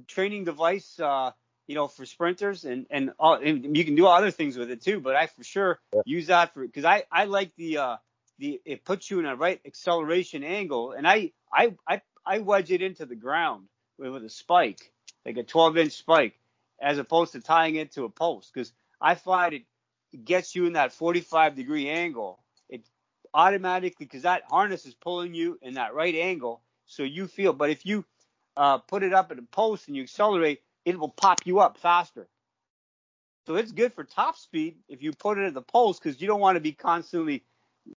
training 0.07 0.43
device, 0.43 0.99
uh, 0.99 1.31
you 1.67 1.75
know, 1.75 1.87
for 1.87 2.05
sprinters 2.05 2.65
and 2.65 2.85
and, 2.89 3.11
all, 3.19 3.35
and 3.35 3.75
you 3.75 3.85
can 3.85 3.95
do 3.95 4.07
other 4.07 4.31
things 4.31 4.57
with 4.57 4.71
it 4.71 4.81
too. 4.81 4.99
But 4.99 5.15
I 5.15 5.27
for 5.27 5.43
sure 5.43 5.79
Yeah. 5.93 6.01
use 6.05 6.27
that 6.27 6.53
for 6.53 6.65
because 6.65 6.85
I 6.85 7.03
I 7.11 7.25
like 7.25 7.55
the 7.55 7.77
uh 7.77 7.97
the 8.39 8.61
it 8.65 8.83
puts 8.85 9.09
you 9.09 9.19
in 9.19 9.25
a 9.25 9.35
right 9.35 9.59
acceleration 9.65 10.43
angle, 10.43 10.91
and 10.91 11.07
I 11.07 11.31
I 11.51 11.75
I 11.87 12.01
I 12.25 12.39
wedge 12.39 12.71
it 12.71 12.81
into 12.81 13.05
the 13.05 13.15
ground 13.15 13.67
with, 13.97 14.11
with 14.11 14.25
a 14.25 14.29
spike, 14.29 14.91
like 15.25 15.37
a 15.37 15.43
12 15.43 15.77
inch 15.77 15.93
spike, 15.93 16.39
as 16.81 16.97
opposed 16.97 17.33
to 17.33 17.41
tying 17.41 17.75
it 17.75 17.93
to 17.93 18.03
a 18.05 18.09
post 18.09 18.51
because 18.53 18.71
I 19.01 19.15
find 19.15 19.53
it 19.53 19.63
gets 20.23 20.55
you 20.55 20.65
in 20.65 20.73
that 20.73 20.93
45 20.93 21.55
degree 21.55 21.89
angle. 21.89 22.39
It 22.69 22.85
automatically 23.33 24.05
because 24.05 24.23
that 24.23 24.43
harness 24.49 24.85
is 24.85 24.93
pulling 24.93 25.33
you 25.33 25.59
in 25.61 25.75
that 25.75 25.93
right 25.93 26.15
angle, 26.15 26.61
so 26.85 27.03
you 27.03 27.27
feel. 27.27 27.53
But 27.53 27.69
if 27.69 27.85
you 27.85 28.05
uh, 28.57 28.77
put 28.79 29.03
it 29.03 29.13
up 29.13 29.31
at 29.31 29.39
a 29.39 29.43
post 29.43 29.87
and 29.87 29.95
you 29.95 30.03
accelerate, 30.03 30.61
it 30.85 30.99
will 30.99 31.09
pop 31.09 31.45
you 31.45 31.59
up 31.59 31.77
faster. 31.77 32.27
So 33.47 33.55
it's 33.55 33.71
good 33.71 33.93
for 33.93 34.03
top 34.03 34.37
speed 34.37 34.77
if 34.87 35.03
you 35.03 35.11
put 35.11 35.37
it 35.37 35.45
at 35.45 35.53
the 35.53 35.61
post 35.61 36.01
because 36.01 36.21
you 36.21 36.27
don't 36.27 36.39
want 36.39 36.55
to 36.55 36.61
be 36.61 36.71
constantly 36.71 37.43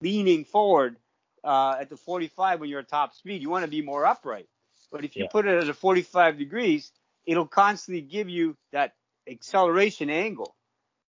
leaning 0.01 0.45
forward 0.45 0.97
uh, 1.45 1.77
at 1.81 1.89
the 1.89 1.97
45 1.97 2.61
when 2.61 2.69
you're 2.69 2.81
at 2.81 2.89
top 2.89 3.15
speed. 3.15 3.43
You 3.43 3.51
want 3.51 3.65
to 3.65 3.71
be 3.71 3.83
more 3.83 4.07
upright. 4.07 4.49
But 4.91 5.05
if 5.05 5.17
you 5.17 5.25
Yeah. 5.25 5.29
put 5.31 5.47
it 5.47 5.63
at 5.63 5.69
a 5.69 5.75
45 5.75 6.39
degrees, 6.39 6.93
it'll 7.27 7.47
constantly 7.47 8.01
give 8.01 8.29
you 8.29 8.57
that 8.73 8.95
acceleration 9.29 10.11
angle. 10.11 10.57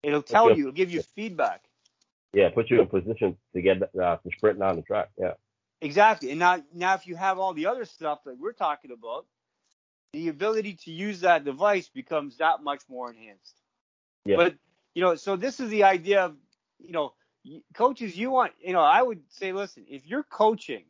It'll 0.02 0.22
tell 0.22 0.54
you, 0.54 0.64
it'll 0.64 0.72
give 0.72 0.90
you 0.90 1.02
feedback. 1.02 1.64
Yeah, 2.32 2.50
put 2.50 2.70
you 2.70 2.80
in 2.80 2.88
position 2.88 3.38
to 3.54 3.62
get 3.62 3.82
uh, 3.82 4.16
to 4.16 4.30
sprint 4.36 4.58
down 4.58 4.76
the 4.76 4.82
track. 4.82 5.10
Yeah. 5.18 5.34
Exactly. 5.80 6.30
And 6.30 6.38
now, 6.38 6.62
now 6.72 6.94
if 6.94 7.06
you 7.06 7.16
have 7.16 7.38
all 7.38 7.54
the 7.54 7.66
other 7.66 7.84
stuff 7.84 8.24
that 8.24 8.38
we're 8.38 8.52
talking 8.52 8.90
about, 8.90 9.26
the 10.16 10.28
ability 10.28 10.72
to 10.72 10.90
use 10.90 11.20
that 11.20 11.44
device 11.44 11.88
becomes 11.88 12.38
that 12.38 12.62
much 12.62 12.80
more 12.88 13.10
enhanced. 13.10 13.60
Yeah. 14.24 14.36
But 14.36 14.54
you 14.94 15.02
know, 15.02 15.14
so 15.14 15.36
this 15.36 15.60
is 15.60 15.68
the 15.68 15.84
idea 15.84 16.24
of, 16.24 16.36
you 16.78 16.92
know, 16.92 17.12
coaches. 17.74 18.16
You 18.16 18.30
want, 18.30 18.52
you 18.58 18.72
know, 18.72 18.80
I 18.80 19.02
would 19.02 19.20
say, 19.28 19.52
listen, 19.52 19.84
if 19.90 20.06
you're 20.06 20.22
coaching, 20.22 20.84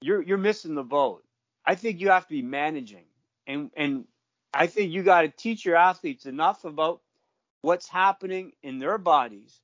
you're 0.00 0.22
you're 0.22 0.38
missing 0.38 0.76
the 0.76 0.84
boat. 0.84 1.24
I 1.66 1.74
think 1.74 2.00
you 2.00 2.10
have 2.10 2.28
to 2.28 2.32
be 2.32 2.42
managing, 2.42 3.06
and 3.48 3.72
and 3.76 4.04
I 4.54 4.68
think 4.68 4.92
you 4.92 5.02
got 5.02 5.22
to 5.22 5.28
teach 5.28 5.64
your 5.64 5.76
athletes 5.76 6.26
enough 6.26 6.64
about 6.64 7.00
what's 7.62 7.88
happening 7.88 8.52
in 8.62 8.78
their 8.78 8.98
bodies 8.98 9.60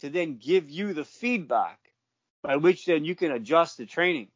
to 0.00 0.10
then 0.10 0.36
give 0.36 0.68
you 0.68 0.92
the 0.92 1.06
feedback 1.06 1.78
by 2.42 2.56
which 2.56 2.84
then 2.84 3.06
you 3.06 3.14
can 3.14 3.32
adjust 3.32 3.78
the 3.78 3.86
training. 3.86 4.28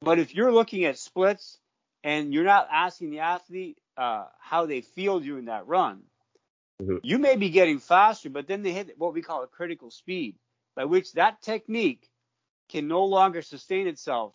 But 0.00 0.18
if 0.18 0.34
you're 0.34 0.52
looking 0.52 0.86
at 0.86 0.98
splits 0.98 1.60
and 2.02 2.32
you're 2.32 2.44
not 2.44 2.68
asking 2.70 3.10
the 3.10 3.20
athlete 3.20 3.78
uh, 3.96 4.26
how 4.38 4.66
they 4.66 4.80
feel 4.80 5.20
during 5.20 5.46
that 5.46 5.66
run, 5.66 6.02
Mhm. 6.80 7.00
you 7.02 7.18
may 7.18 7.36
be 7.36 7.50
getting 7.50 7.78
faster, 7.78 8.30
but 8.30 8.46
then 8.46 8.62
they 8.62 8.72
hit 8.72 8.98
what 8.98 9.12
we 9.12 9.22
call 9.22 9.42
a 9.42 9.46
critical 9.46 9.90
speed, 9.90 10.38
by 10.74 10.84
which 10.84 11.12
that 11.12 11.42
technique 11.42 12.10
can 12.68 12.88
no 12.88 13.04
longer 13.04 13.42
sustain 13.42 13.86
itself 13.86 14.34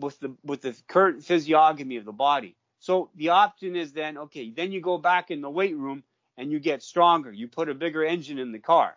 with 0.00 0.18
the 0.20 0.36
with 0.42 0.62
the 0.62 0.74
current 0.88 1.22
physiognomy 1.22 1.96
of 1.96 2.04
the 2.04 2.12
body. 2.12 2.56
So 2.78 3.10
the 3.14 3.28
option 3.28 3.76
is 3.76 3.92
then 3.92 4.18
okay, 4.18 4.50
then 4.50 4.72
you 4.72 4.80
go 4.80 4.98
back 4.98 5.30
in 5.30 5.42
the 5.42 5.50
weight 5.50 5.76
room 5.76 6.02
and 6.36 6.50
you 6.50 6.58
get 6.58 6.82
stronger. 6.82 7.30
You 7.30 7.48
put 7.48 7.68
a 7.68 7.74
bigger 7.74 8.02
engine 8.04 8.38
in 8.38 8.50
the 8.52 8.58
car. 8.58 8.96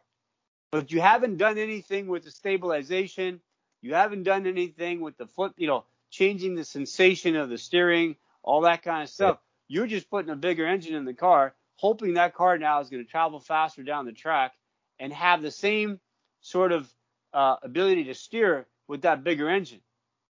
But 0.71 0.91
you 0.91 1.01
haven't 1.01 1.37
done 1.37 1.57
anything 1.57 2.07
with 2.07 2.23
the 2.23 2.31
stabilization. 2.31 3.41
You 3.81 3.93
haven't 3.93 4.23
done 4.23 4.47
anything 4.47 5.01
with 5.01 5.17
the 5.17 5.27
foot, 5.27 5.53
you 5.57 5.67
know, 5.67 5.85
changing 6.13 6.55
the 6.55 6.63
sensation 6.63 7.35
of 7.35 7.49
the 7.49 7.57
steering, 7.57 8.15
all 8.43 8.61
that 8.61 8.83
kind 8.83 9.03
of 9.03 9.09
stuff. 9.09 9.39
You're 9.67 9.87
just 9.87 10.09
putting 10.09 10.29
a 10.31 10.35
bigger 10.35 10.65
engine 10.67 10.95
in 10.95 11.05
the 11.05 11.13
car, 11.13 11.55
hoping 11.77 12.13
that 12.13 12.35
car 12.35 12.57
now 12.59 12.79
is 12.81 12.89
going 12.89 13.03
to 13.03 13.09
travel 13.09 13.39
faster 13.39 13.83
down 13.83 14.05
the 14.05 14.11
track 14.13 14.53
and 14.99 15.11
have 15.11 15.41
the 15.41 15.51
same 15.51 15.99
sort 16.41 16.71
of 16.71 16.87
uh, 17.33 17.55
ability 17.63 18.05
to 18.05 18.13
steer 18.13 18.67
with 18.87 19.01
that 19.01 19.23
bigger 19.23 19.49
engine. 19.49 19.81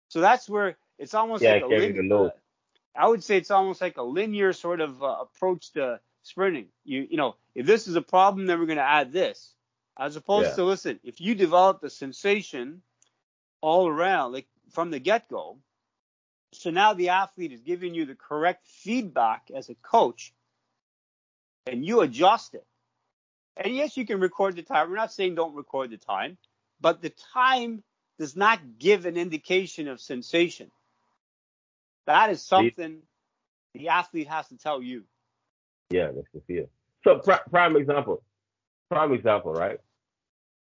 So 0.09 0.19
that's 0.19 0.49
where 0.49 0.77
it's 0.97 1.13
almost 1.13 1.43
Yeah, 1.43 1.51
like 1.53 1.63
a 1.63 1.67
linear. 1.67 1.93
lin- 1.93 2.09
the 2.09 2.15
load. 2.15 2.31
I 2.95 3.07
would 3.07 3.23
say 3.23 3.37
it's 3.37 3.51
almost 3.51 3.81
like 3.81 3.97
a 3.97 4.03
linear 4.03 4.51
sort 4.51 4.81
of 4.81 5.01
uh, 5.01 5.15
approach 5.21 5.71
to 5.73 6.01
sprinting. 6.23 6.67
You 6.83 7.07
you 7.09 7.17
know, 7.17 7.35
if 7.55 7.65
this 7.65 7.87
is 7.87 7.95
a 7.95 8.01
problem, 8.01 8.47
then 8.47 8.59
we're 8.59 8.65
going 8.65 8.77
to 8.77 8.83
add 8.83 9.13
this. 9.13 9.55
As 9.97 10.17
opposed 10.17 10.49
Yeah. 10.49 10.55
to 10.55 10.63
listen, 10.65 10.99
if 11.03 11.21
you 11.21 11.35
develop 11.35 11.79
the 11.81 11.89
sensation 11.89 12.81
all 13.61 13.87
around, 13.87 14.33
like 14.33 14.47
from 14.71 14.91
the 14.91 14.99
get 14.99 15.29
go, 15.29 15.59
so 16.53 16.71
now 16.71 16.93
the 16.93 17.09
athlete 17.09 17.51
is 17.51 17.61
giving 17.61 17.93
you 17.93 18.05
the 18.05 18.15
correct 18.15 18.65
feedback 18.67 19.51
as 19.53 19.69
a 19.69 19.75
coach, 19.75 20.33
and 21.67 21.85
you 21.85 22.01
adjust 22.01 22.55
it. 22.55 22.65
And 23.57 23.75
yes, 23.75 23.97
you 23.97 24.05
can 24.05 24.19
record 24.19 24.55
the 24.55 24.63
time. 24.63 24.89
We're 24.89 24.95
not 24.95 25.11
saying 25.13 25.35
don't 25.35 25.55
record 25.55 25.91
the 25.91 25.97
time, 25.97 26.37
but 26.79 27.01
the 27.01 27.13
time 27.33 27.83
does 28.17 28.35
not 28.35 28.59
give 28.79 29.05
an 29.05 29.17
indication 29.17 29.87
of 29.87 30.01
sensation. 30.01 30.71
That 32.05 32.31
is 32.31 32.41
something 32.41 33.01
the 33.73 33.89
athlete 33.89 34.27
has 34.27 34.47
to 34.47 34.57
tell 34.57 34.81
you. 34.81 35.03
Yeah, 35.89 36.11
that's 36.13 36.27
the 36.33 36.41
feel. 36.47 36.69
So 37.03 37.19
pri- 37.19 37.41
prime 37.49 37.75
example, 37.75 38.23
prime 38.89 39.13
example, 39.13 39.53
right? 39.53 39.79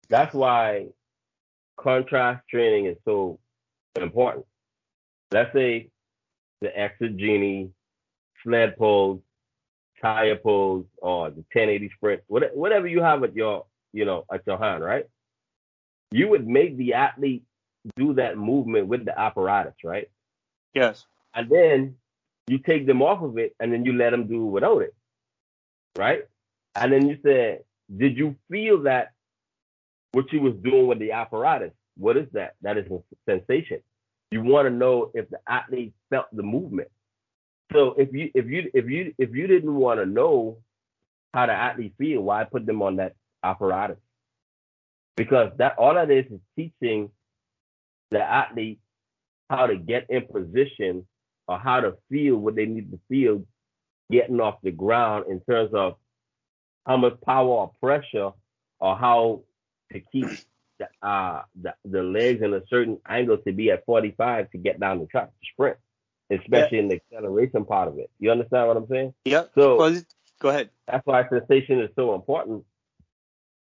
That's 0.09 0.35
why 0.35 0.89
contrast 1.77 2.47
training 2.49 2.87
is 2.87 2.97
so 3.05 3.39
important. 4.01 4.47
Let's 5.35 5.53
say 5.53 5.91
the 6.63 6.69
Exergenie, 6.69 7.71
sled 8.43 8.77
pulls, 8.79 9.21
tire 10.03 10.37
pulls, 10.37 10.87
or 10.99 11.31
the 11.31 11.45
1080 11.53 11.91
sprint, 11.97 12.23
whatever 12.29 12.87
you 12.87 13.03
have 13.03 13.25
at 13.25 13.35
your, 13.37 13.67
you 13.93 14.05
know, 14.07 14.25
at 14.33 14.43
your 14.47 14.59
hand, 14.59 14.85
right? 14.85 15.07
You 16.13 16.29
would 16.31 16.47
make 16.47 16.77
the 16.79 16.95
athlete 16.95 17.45
do 17.97 18.15
that 18.15 18.39
movement 18.39 18.87
with 18.89 19.05
the 19.05 19.19
apparatus, 19.19 19.75
right? 19.85 20.09
Yes. 20.75 21.07
and 21.35 21.49
then 21.51 21.97
you 22.49 22.59
take 22.59 22.87
them 22.87 23.03
off 23.03 23.23
of 23.23 23.39
it 23.39 23.55
and 23.61 23.73
then 23.73 23.85
you 23.85 23.93
let 23.95 24.11
them 24.11 24.27
do 24.27 24.45
without 24.47 24.83
it 24.83 24.95
right 25.97 26.25
and 26.77 26.93
then 26.93 27.09
you 27.09 27.19
said 27.23 27.61
did 27.97 28.17
you 28.17 28.37
feel 28.51 28.83
that 28.83 29.13
what 30.13 30.33
you 30.33 30.41
was 30.41 30.55
doing 30.63 30.87
with 30.87 30.99
the 30.99 31.13
apparatus 31.13 31.73
what 31.97 32.17
is 32.17 32.27
that 32.33 32.55
that 32.63 32.77
is 32.79 32.87
a 32.91 32.99
sensation 33.31 33.81
you 34.35 34.43
want 34.43 34.67
to 34.67 34.71
know 34.71 35.13
if 35.15 35.31
the 35.31 35.39
athlete 35.49 35.95
felt 36.11 36.27
the 36.33 36.43
movement. 36.43 36.89
So 37.73 37.95
if 37.97 38.13
you 38.13 38.33
if 38.35 38.47
you 38.47 38.69
if 38.75 38.91
you 38.91 39.15
if 39.17 39.33
you 39.33 39.47
didn't 39.47 39.73
want 39.73 40.01
to 40.01 40.07
know 40.07 40.59
how 41.33 41.47
the 41.47 41.53
athlete 41.53 41.95
feel 41.99 42.21
why 42.21 42.43
put 42.43 42.67
them 42.67 42.83
on 42.83 42.97
that 42.97 43.15
apparatus? 43.45 43.99
Because 45.17 45.53
that 45.59 45.79
all 45.79 45.95
that 45.95 46.11
is 46.11 46.27
is 46.27 46.41
teaching 46.57 47.11
the 48.11 48.21
athlete 48.21 48.81
how 49.49 49.69
to 49.69 49.77
get 49.77 50.11
in 50.11 50.27
position 50.27 51.07
or 51.47 51.57
how 51.57 51.79
to 51.81 51.95
feel 52.11 52.37
what 52.37 52.57
they 52.57 52.67
need 52.67 52.91
to 52.91 52.99
feel 53.09 53.45
getting 54.11 54.41
off 54.41 54.57
the 54.65 54.73
ground 54.73 55.27
in 55.31 55.41
terms 55.49 55.71
of 55.75 55.95
how 56.87 56.97
much 56.97 57.21
power 57.25 57.49
or 57.49 57.73
pressure 57.81 58.33
or 58.81 58.97
how 58.97 59.43
to 59.93 60.01
keep 60.13 60.27
the, 60.79 60.89
uh, 61.07 61.43
the, 61.61 61.75
the 61.85 62.03
legs 62.03 62.43
in 62.43 62.53
a 62.55 62.63
certain 62.69 62.99
angle 63.09 63.39
to 63.39 63.53
be 63.53 63.71
at 63.71 63.85
45 63.87 64.51
to 64.51 64.59
get 64.59 64.81
down 64.81 64.99
the 64.99 65.07
track 65.07 65.29
to 65.29 65.47
sprint, 65.53 65.77
especially 66.31 66.79
in 66.79 66.89
the 66.89 66.97
acceleration 66.97 67.65
part 67.65 67.89
of 67.89 67.99
it. 67.99 68.11
You 68.19 68.31
understand 68.31 68.69
what 68.69 68.77
I'm 68.77 68.89
saying? 68.89 69.15
Yep. 69.25 69.53
So 69.57 69.77
Well, 69.77 69.97
go 70.41 70.49
ahead. 70.49 70.71
that's 70.87 71.07
why 71.07 71.29
sensation 71.29 71.81
is 71.81 71.91
so 71.97 72.15
important 72.15 72.65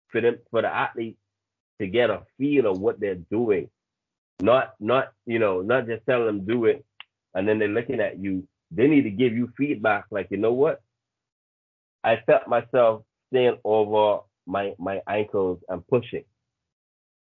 for 0.08 0.20
them 0.20 0.38
for 0.50 0.62
the 0.62 0.74
athlete 0.74 1.18
to 1.80 1.86
get 1.86 2.10
a 2.10 2.22
feel 2.38 2.66
of 2.66 2.80
what 2.80 3.00
they're 3.00 3.14
doing. 3.14 3.68
Not 4.40 4.74
not 4.80 5.12
you 5.26 5.38
know, 5.38 5.62
not 5.62 5.86
just 5.86 6.04
telling 6.06 6.26
them 6.26 6.44
do 6.46 6.64
it 6.66 6.84
and 7.34 7.48
then 7.48 7.58
they're 7.58 7.68
looking 7.68 8.00
at 8.00 8.18
you, 8.18 8.46
they 8.70 8.86
need 8.86 9.02
to 9.02 9.10
give 9.10 9.32
you 9.34 9.52
feedback. 9.56 10.06
Like, 10.10 10.28
you 10.30 10.36
know 10.36 10.52
what? 10.52 10.80
I 12.02 12.16
felt 12.26 12.46
myself 12.48 13.02
staying 13.32 13.58
over 13.64 14.20
my 14.46 14.74
my 14.78 15.00
ankles 15.08 15.60
and 15.68 15.86
pushing, 15.86 16.24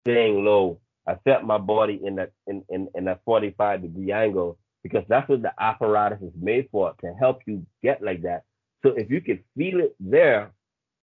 staying 0.04 0.44
low. 0.44 0.80
I 1.06 1.16
set 1.26 1.44
my 1.44 1.58
body 1.58 2.00
in 2.04 2.16
that 2.16 2.32
in, 2.46 2.64
in, 2.68 2.88
in 2.94 3.04
that 3.06 3.22
45 3.24 3.82
degree 3.82 4.12
angle 4.12 4.58
because 4.82 5.04
that's 5.08 5.28
what 5.28 5.42
the 5.42 5.52
apparatus 5.58 6.20
is 6.22 6.32
made 6.40 6.68
for 6.70 6.94
to 7.00 7.14
help 7.18 7.40
you 7.46 7.66
get 7.82 8.02
like 8.02 8.22
that. 8.22 8.44
So 8.82 8.90
if 8.90 9.10
you 9.10 9.20
can 9.20 9.42
feel 9.56 9.80
it 9.80 9.94
there, 10.00 10.52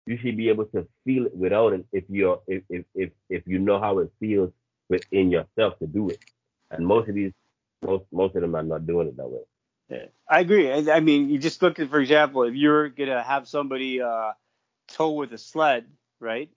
you 0.05 0.17
should 0.17 0.37
be 0.37 0.49
able 0.49 0.65
to 0.65 0.87
feel 1.05 1.25
it 1.27 1.35
without 1.35 1.73
it 1.73 1.85
if 1.91 2.03
you're 2.09 2.41
if 2.47 2.63
if 2.69 2.85
if, 2.95 3.11
if 3.29 3.43
you 3.45 3.59
know 3.59 3.79
how 3.79 3.99
it 3.99 4.11
feels 4.19 4.51
within 4.89 5.31
yourself 5.31 5.77
to 5.79 5.87
do 5.87 6.09
it. 6.09 6.19
And 6.71 6.85
most 6.85 7.09
of 7.09 7.15
these 7.15 7.33
most 7.83 8.05
most 8.11 8.35
of 8.35 8.41
them 8.41 8.55
are 8.55 8.63
not 8.63 8.87
doing 8.87 9.07
it 9.07 9.17
that 9.17 9.29
way. 9.29 9.41
Yeah, 9.89 10.05
I 10.29 10.39
agree. 10.39 10.71
I, 10.71 10.95
I 10.95 10.99
mean, 11.01 11.29
you 11.29 11.37
just 11.37 11.61
look 11.61 11.79
at, 11.79 11.89
for 11.89 11.99
example, 11.99 12.43
if 12.43 12.55
you're 12.55 12.89
gonna 12.89 13.21
have 13.21 13.47
somebody 13.47 14.01
uh, 14.01 14.31
tow 14.87 15.11
with 15.11 15.33
a 15.33 15.37
sled, 15.37 15.85
right? 16.19 16.49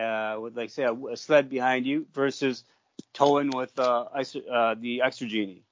Uh, 0.00 0.40
with 0.40 0.56
like 0.56 0.70
say 0.70 0.84
a, 0.84 0.92
a 0.92 1.16
sled 1.16 1.50
behind 1.50 1.86
you 1.86 2.06
versus 2.14 2.64
towing 3.12 3.50
with 3.50 3.78
uh, 3.78 4.06
uh, 4.12 4.74
the 4.78 5.02
Exergenie. 5.04 5.62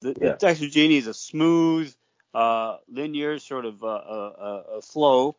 The, 0.00 0.16
yeah. 0.20 0.32
the 0.32 0.46
Exergenie 0.46 0.98
is 0.98 1.06
a 1.06 1.14
smooth, 1.14 1.94
uh, 2.34 2.78
linear 2.88 3.38
sort 3.38 3.64
of 3.64 3.82
uh, 3.82 3.86
uh, 3.86 4.62
uh, 4.76 4.80
flow 4.80 5.36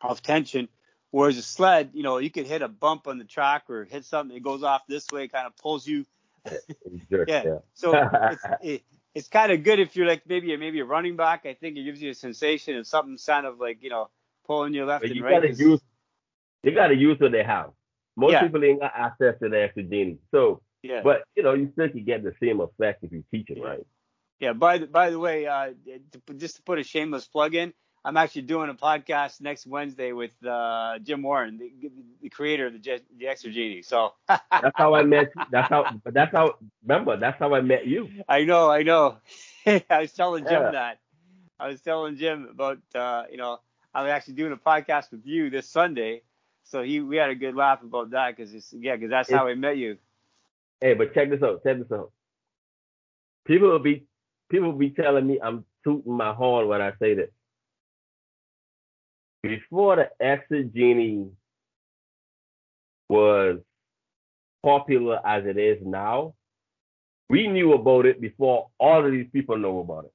of 0.00 0.22
tension. 0.22 0.68
Whereas 1.10 1.36
a 1.36 1.42
sled, 1.42 1.90
you 1.92 2.02
know, 2.02 2.18
you 2.18 2.30
could 2.30 2.46
hit 2.46 2.62
a 2.62 2.68
bump 2.68 3.06
on 3.06 3.18
the 3.18 3.24
track 3.24 3.68
or 3.68 3.84
hit 3.84 4.04
something, 4.04 4.36
it 4.36 4.42
goes 4.42 4.62
off 4.62 4.82
this 4.88 5.10
way, 5.12 5.28
kind 5.28 5.46
of 5.46 5.56
pulls 5.56 5.86
you. 5.86 6.06
yeah. 7.10 7.24
yeah. 7.28 7.58
So 7.74 7.92
it's, 7.94 8.42
it, 8.62 8.82
it's 9.14 9.28
kind 9.28 9.52
of 9.52 9.62
good 9.62 9.78
if 9.78 9.94
you're 9.94 10.06
like 10.06 10.22
maybe 10.26 10.56
maybe 10.56 10.80
a 10.80 10.84
running 10.84 11.16
back. 11.16 11.44
I 11.44 11.54
think 11.54 11.76
it 11.76 11.84
gives 11.84 12.00
you 12.00 12.10
a 12.10 12.14
sensation 12.14 12.78
of 12.78 12.86
something 12.86 13.18
kind 13.24 13.46
of 13.46 13.60
like 13.60 13.82
you 13.82 13.90
know 13.90 14.08
pulling 14.46 14.72
you 14.74 14.86
left 14.86 15.02
but 15.02 15.10
and 15.10 15.16
you 15.16 15.24
right. 15.24 15.34
Gotta 15.34 15.52
use, 15.52 15.80
you 16.62 16.74
got 16.74 16.88
to 16.88 16.96
use 16.96 17.18
what 17.20 17.32
they 17.32 17.42
have. 17.42 17.70
Most 18.16 18.32
yeah. 18.32 18.42
people 18.42 18.62
ain't 18.64 18.80
got 18.80 18.92
access 18.94 19.34
to 19.42 19.48
the 19.48 19.56
Exergenie. 19.56 20.18
So, 20.30 20.60
yeah. 20.82 21.00
but 21.02 21.22
you 21.34 21.42
know, 21.42 21.54
you 21.54 21.70
still 21.72 21.88
can 21.88 22.04
get 22.04 22.22
the 22.22 22.34
same 22.42 22.60
effect 22.60 23.02
if 23.02 23.12
you 23.12 23.24
teach 23.30 23.50
it 23.50 23.62
right. 23.62 23.86
Yeah. 24.38 24.52
By 24.52 24.78
the 24.78 24.86
by 24.86 25.10
the 25.10 25.18
way, 25.18 25.46
uh, 25.46 25.70
to, 26.26 26.34
just 26.34 26.56
to 26.56 26.62
put 26.62 26.78
a 26.78 26.82
shameless 26.82 27.26
plug 27.26 27.54
in, 27.54 27.72
I'm 28.04 28.16
actually 28.16 28.42
doing 28.42 28.68
a 28.68 28.74
podcast 28.74 29.40
next 29.40 29.66
Wednesday 29.66 30.12
with 30.12 30.32
uh, 30.44 30.98
Jim 31.02 31.22
Warren, 31.22 31.58
the, 31.58 31.90
the, 32.20 32.28
creator 32.28 32.66
of 32.66 32.72
the, 32.72 33.00
the 33.16 33.26
Exergenie. 33.26 33.84
So 33.84 34.12
that's 34.28 34.74
how 34.74 34.94
I 34.94 35.04
met. 35.04 35.32
That's 35.50 35.68
how. 35.68 35.84
But 36.04 36.12
that's 36.12 36.32
how. 36.32 36.56
Remember, 36.84 37.16
that's 37.16 37.38
how 37.38 37.54
I 37.54 37.60
met 37.60 37.86
you. 37.86 38.08
I 38.28 38.44
know. 38.44 38.70
I 38.70 38.82
know. 38.82 39.18
I 39.66 40.00
was 40.00 40.12
telling 40.12 40.44
Jim 40.44 40.62
yeah. 40.62 40.70
that. 40.72 40.98
I 41.60 41.68
was 41.68 41.80
telling 41.80 42.16
Jim 42.16 42.48
about 42.50 42.78
uh, 42.94 43.24
you 43.30 43.36
know 43.36 43.58
I'm 43.94 44.08
actually 44.08 44.34
doing 44.34 44.52
a 44.52 44.56
podcast 44.56 45.12
with 45.12 45.24
you 45.24 45.48
this 45.48 45.68
Sunday 45.68 46.22
so 46.72 46.82
he 46.82 47.00
we 47.00 47.18
had 47.18 47.28
a 47.28 47.34
good 47.34 47.54
laugh 47.54 47.82
about 47.82 48.10
that 48.12 48.34
because 48.34 48.54
it's 48.54 48.72
yeah 48.72 48.96
because 48.96 49.10
that's 49.10 49.30
how 49.30 49.46
we 49.46 49.54
met 49.54 49.76
you. 49.76 49.98
Hey, 50.80 50.94
but 50.94 51.12
check 51.12 51.28
this 51.28 51.42
out. 51.42 51.62
Check 51.62 51.78
this 51.78 51.92
out. 51.92 52.10
People 53.44 53.68
will 53.68 53.78
be 53.78 54.06
people 54.50 54.72
will 54.72 54.78
be 54.78 54.88
telling 54.88 55.26
me 55.26 55.38
I'm 55.40 55.66
tooting 55.84 56.16
my 56.16 56.32
horn 56.32 56.68
when 56.68 56.80
I 56.80 56.92
say 56.98 57.12
this. 57.12 57.28
Before 59.42 59.96
the 59.96 60.08
Exergenie 60.18 61.30
was 63.10 63.58
popular 64.62 65.20
as 65.26 65.44
it 65.44 65.58
is 65.58 65.78
now, 65.84 66.32
we 67.28 67.48
knew 67.48 67.74
about 67.74 68.06
it 68.06 68.18
before 68.18 68.68
all 68.78 69.04
of 69.04 69.12
these 69.12 69.28
people 69.30 69.58
know 69.58 69.80
about 69.80 70.06
it. 70.06 70.12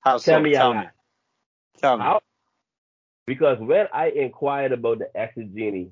How 0.00 0.18
tell 0.18 0.40
so? 0.40 0.40
me 0.40 0.54
tell 0.54 0.74
me. 0.74 0.86
Tell 1.78 1.98
me. 1.98 2.02
How, 2.02 2.20
because 3.26 3.58
when 3.58 3.86
I 3.92 4.10
inquired 4.10 4.72
about 4.72 4.98
the 4.98 5.08
Exergenie, 5.16 5.90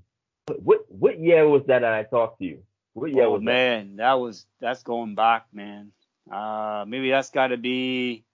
what 0.58 0.80
what 0.88 1.18
year 1.18 1.48
was 1.48 1.62
that, 1.66 1.80
that 1.80 1.92
I 1.92 2.02
talked 2.02 2.38
to 2.40 2.44
you? 2.44 2.62
What 2.94 3.12
year 3.12 3.24
oh, 3.24 3.32
was 3.32 3.42
man, 3.42 3.96
that? 3.96 4.02
that 4.02 4.12
was 4.14 4.46
that's 4.60 4.82
going 4.82 5.14
back, 5.14 5.46
man. 5.52 5.92
Uh, 6.30 6.84
maybe 6.86 7.10
that's 7.10 7.30
got 7.30 7.48
to 7.48 7.56
be. 7.56 8.24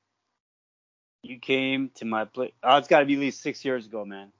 You 1.22 1.38
came 1.38 1.90
to 1.96 2.04
my 2.04 2.24
place. 2.24 2.52
Oh, 2.62 2.76
it's 2.76 2.88
got 2.88 3.00
to 3.00 3.06
be 3.06 3.14
at 3.14 3.20
least 3.20 3.42
six 3.42 3.64
years 3.64 3.86
ago, 3.86 4.04
man. 4.04 4.32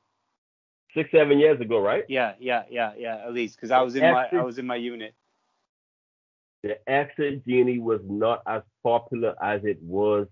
Six, 0.94 1.10
seven 1.10 1.38
years 1.38 1.60
ago, 1.60 1.78
right? 1.80 2.04
Yeah, 2.08 2.34
yeah, 2.40 2.62
yeah, 2.70 2.92
yeah. 2.96 3.16
At 3.24 3.34
least 3.34 3.56
because 3.56 3.70
I 3.70 3.82
was 3.82 3.94
in 3.94 4.02
my 4.02 4.28
I 4.32 4.42
was 4.42 4.58
in 4.58 4.66
my 4.66 4.76
unit. 4.76 5.14
The 6.62 6.78
Exergenie 6.88 7.80
was 7.80 8.00
not 8.04 8.42
as 8.46 8.62
popular 8.82 9.34
as 9.40 9.64
it 9.64 9.78
was, 9.80 10.26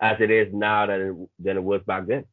as 0.00 0.20
it 0.20 0.30
is 0.30 0.52
now 0.52 0.86
than 0.86 1.00
it, 1.00 1.28
than 1.42 1.56
it 1.56 1.62
was 1.62 1.80
back 1.86 2.06
then. 2.06 2.24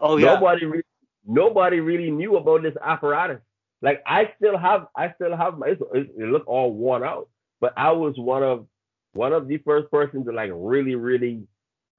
Oh 0.00 0.16
yeah. 0.16 0.34
Nobody 0.34 0.66
re- 0.66 0.82
nobody 1.26 1.80
really 1.80 2.10
knew 2.10 2.36
about 2.36 2.62
this 2.62 2.76
apparatus. 2.82 3.40
Like 3.82 4.02
I 4.06 4.32
still 4.36 4.56
have 4.58 4.86
I 4.96 5.12
still 5.14 5.36
have 5.36 5.58
my 5.58 5.68
it, 5.68 5.78
it 5.92 6.28
look 6.28 6.46
all 6.46 6.72
worn 6.72 7.02
out, 7.02 7.28
but 7.60 7.72
I 7.76 7.92
was 7.92 8.14
one 8.16 8.42
of 8.42 8.66
one 9.12 9.32
of 9.32 9.48
the 9.48 9.58
first 9.58 9.90
persons 9.90 10.26
to 10.26 10.32
like 10.32 10.50
really 10.54 10.94
really 10.94 11.44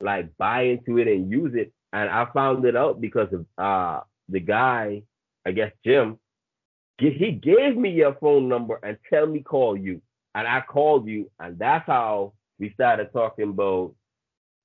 like 0.01 0.35
buy 0.37 0.63
into 0.63 0.97
it 0.97 1.07
and 1.07 1.31
use 1.31 1.53
it. 1.55 1.71
And 1.93 2.09
I 2.09 2.27
found 2.33 2.65
it 2.65 2.75
out 2.75 3.01
because 3.01 3.29
of 3.33 3.45
uh 3.57 4.01
the 4.29 4.39
guy, 4.39 5.03
I 5.45 5.51
guess 5.51 5.71
Jim, 5.85 6.19
he 6.97 7.31
gave 7.31 7.77
me 7.77 7.91
your 7.91 8.15
phone 8.15 8.49
number 8.49 8.79
and 8.83 8.97
tell 9.09 9.25
me 9.25 9.41
call 9.41 9.77
you. 9.77 10.01
And 10.35 10.47
I 10.47 10.61
called 10.61 11.07
you, 11.07 11.31
and 11.39 11.57
that's 11.57 11.87
how 11.87 12.33
we 12.59 12.71
started 12.73 13.11
talking 13.11 13.49
about 13.49 13.93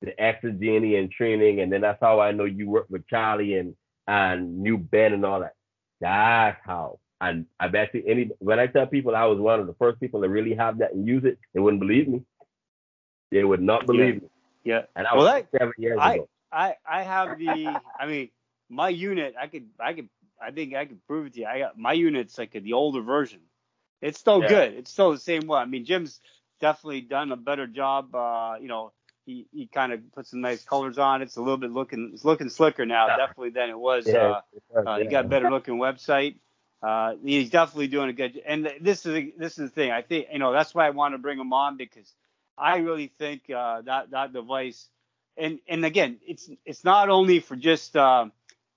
the 0.03 0.13
Exergenie 0.13 0.99
and 0.99 1.11
training, 1.11 1.61
and 1.61 1.73
then 1.73 1.81
that's 1.81 2.01
how 2.01 2.21
I 2.21 2.33
know 2.33 2.45
you 2.45 2.69
worked 2.69 2.91
with 2.91 3.07
Charlie 3.09 3.57
and 3.57 3.75
and 4.07 4.59
New 4.59 4.79
Ben 4.79 5.13
and 5.13 5.25
all 5.25 5.41
that. 5.41 5.55
That's 6.01 6.59
how. 6.65 6.99
And 7.21 7.47
I 7.61 7.69
bet 7.69 7.95
you 7.95 8.03
any 8.07 8.31
when 8.41 8.59
I 8.59 8.67
tell 8.67 8.87
people 8.87 9.15
I 9.15 9.27
was 9.27 9.39
one 9.39 9.61
of 9.61 9.67
the 9.69 9.75
first 9.75 10.01
people 10.01 10.23
to 10.23 10.29
really 10.29 10.55
have 10.55 10.79
that 10.79 10.93
and 10.93 11.07
use 11.07 11.25
it, 11.25 11.39
they 11.55 11.61
wouldn't 11.61 11.81
believe 11.81 12.09
me. 12.09 12.23
They 13.31 13.45
would 13.45 13.63
not 13.63 13.87
believe 13.87 14.15
yeah. 14.15 14.21
me. 14.21 14.29
Yeah. 14.65 14.83
And 14.97 15.07
I 15.07 15.15
was 15.15 15.25
well, 15.25 15.35
that, 15.35 15.49
seven 15.59 15.73
years 15.79 15.99
I, 16.01 16.15
ago. 16.15 16.29
I 16.51 16.75
I 16.87 17.03
have 17.03 17.39
the 17.39 17.81
I 17.99 18.07
mean 18.07 18.31
my 18.69 18.89
unit 18.89 19.35
I 19.41 19.47
could 19.47 19.69
I 19.79 19.93
could 19.95 20.09
I 20.41 20.51
think 20.51 20.75
I 20.75 20.85
could 20.85 21.07
prove 21.07 21.27
it 21.27 21.35
to 21.35 21.41
you. 21.41 21.47
I 21.47 21.61
got 21.61 21.79
my 21.79 21.93
unit's 21.93 22.37
like 22.37 22.53
the 22.53 22.73
older 22.73 23.01
version. 23.01 23.41
It's 24.01 24.19
still 24.19 24.43
yeah. 24.43 24.49
good. 24.49 24.75
It's 24.75 24.91
still 24.91 25.13
the 25.13 25.19
same 25.19 25.47
one. 25.47 25.63
I 25.63 25.67
mean 25.67 25.85
Jim's 25.85 26.21
definitely 26.61 27.03
done 27.03 27.31
a 27.31 27.37
better 27.37 27.67
job. 27.67 28.15
Uh, 28.15 28.57
you 28.61 28.69
know, 28.69 28.93
he, 29.25 29.47
he 29.53 29.67
kind 29.67 29.93
of 29.93 30.01
put 30.13 30.27
some 30.27 30.41
nice 30.41 30.65
colors 30.65 30.99
on. 30.99 31.23
It's 31.23 31.37
a 31.37 31.41
little 31.41 31.57
bit 31.57 31.71
looking 31.71 32.11
it's 32.13 32.25
looking 32.25 32.49
slicker 32.49 32.87
now, 32.87 33.07
yeah. 33.07 33.17
definitely 33.17 33.51
than 33.51 33.71
it 33.71 33.79
was. 33.79 34.07
Yeah, 34.07 34.41
uh, 34.75 34.81
uh, 34.81 34.99
he 34.99 35.07
got 35.07 35.27
a 35.27 35.29
better 35.29 35.51
looking 35.51 35.75
website. 35.75 36.37
Uh, 36.83 37.15
he's 37.25 37.51
definitely 37.51 37.87
doing 37.87 38.09
a 38.09 38.13
good. 38.13 38.41
And 38.45 38.69
this 38.81 39.07
is 39.07 39.33
this 39.39 39.59
is 39.59 39.71
the 39.71 39.75
thing. 39.75 39.91
I 39.93 40.03
think 40.03 40.29
you 40.33 40.39
know 40.39 40.53
that's 40.53 40.75
why 40.75 40.87
I 40.87 40.91
want 40.91 41.15
to 41.15 41.19
bring 41.19 41.39
him 41.39 41.53
on 41.53 41.77
because 41.77 42.13
I 42.59 42.79
really 42.79 43.13
think 43.19 43.49
uh, 43.51 43.83
that 43.83 44.11
that 44.11 44.33
device. 44.33 44.89
And 45.37 45.61
and 45.69 45.85
again, 45.85 46.19
it's 46.27 46.51
it's 46.67 46.85
not 46.85 47.09
only 47.09 47.41
for 47.41 47.57
just 47.57 47.97
uh, 47.97 48.27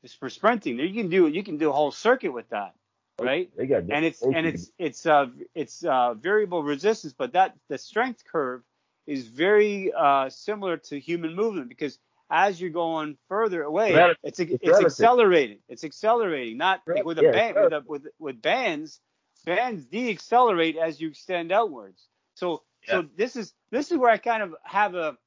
just 0.04 0.20
for 0.20 0.30
sprinting. 0.30 0.80
You 0.80 0.94
can 0.94 1.10
do 1.10 1.28
you 1.28 1.44
can 1.44 1.58
do 1.58 1.70
a 1.70 1.74
whole 1.74 1.92
circuit 1.92 2.32
with 2.32 2.48
that, 2.50 2.76
right? 3.20 3.50
and 3.92 4.06
it's 4.06 4.22
and 4.22 4.46
it's 4.46 4.72
it's 4.78 5.06
uh 5.06 5.28
it's 5.56 5.84
uh 5.84 6.14
variable 6.14 6.64
resistance, 6.64 7.14
but 7.18 7.34
that 7.34 7.56
the 7.68 7.78
strength 7.80 8.24
curve 8.32 8.62
is 9.07 9.27
very 9.27 9.91
uh, 9.94 10.30
similar 10.30 10.77
to 10.77 10.99
human 10.99 11.36
movement 11.36 11.69
because 11.69 11.99
as 12.30 12.60
you're 12.60 12.72
going 12.72 13.18
further 13.27 13.64
away, 13.64 14.15
it's 14.23 14.40
it's, 14.40 14.53
it's 14.61 14.80
accelerating. 14.80 15.60
It's 15.69 15.84
accelerating, 15.84 16.57
not 16.57 16.82
right. 16.88 17.06
with 17.06 17.19
a 17.19 17.23
yeah, 17.23 17.32
band 17.32 17.56
with, 17.56 17.73
a, 17.73 17.84
with 17.88 18.07
with 18.19 18.41
bands. 18.41 18.99
Bands 19.45 19.86
deaccelerate 19.86 20.76
as 20.76 20.99
you 20.99 21.10
extend 21.10 21.52
outwards. 21.52 22.07
So 22.34 22.64
yeah. 22.88 22.94
so 22.94 23.06
this 23.15 23.36
is 23.36 23.53
this 23.69 23.91
is 23.91 23.98
where 23.98 24.10
I 24.10 24.18
kind 24.18 24.41
of 24.41 24.56
have 24.64 24.95
a 24.95 25.18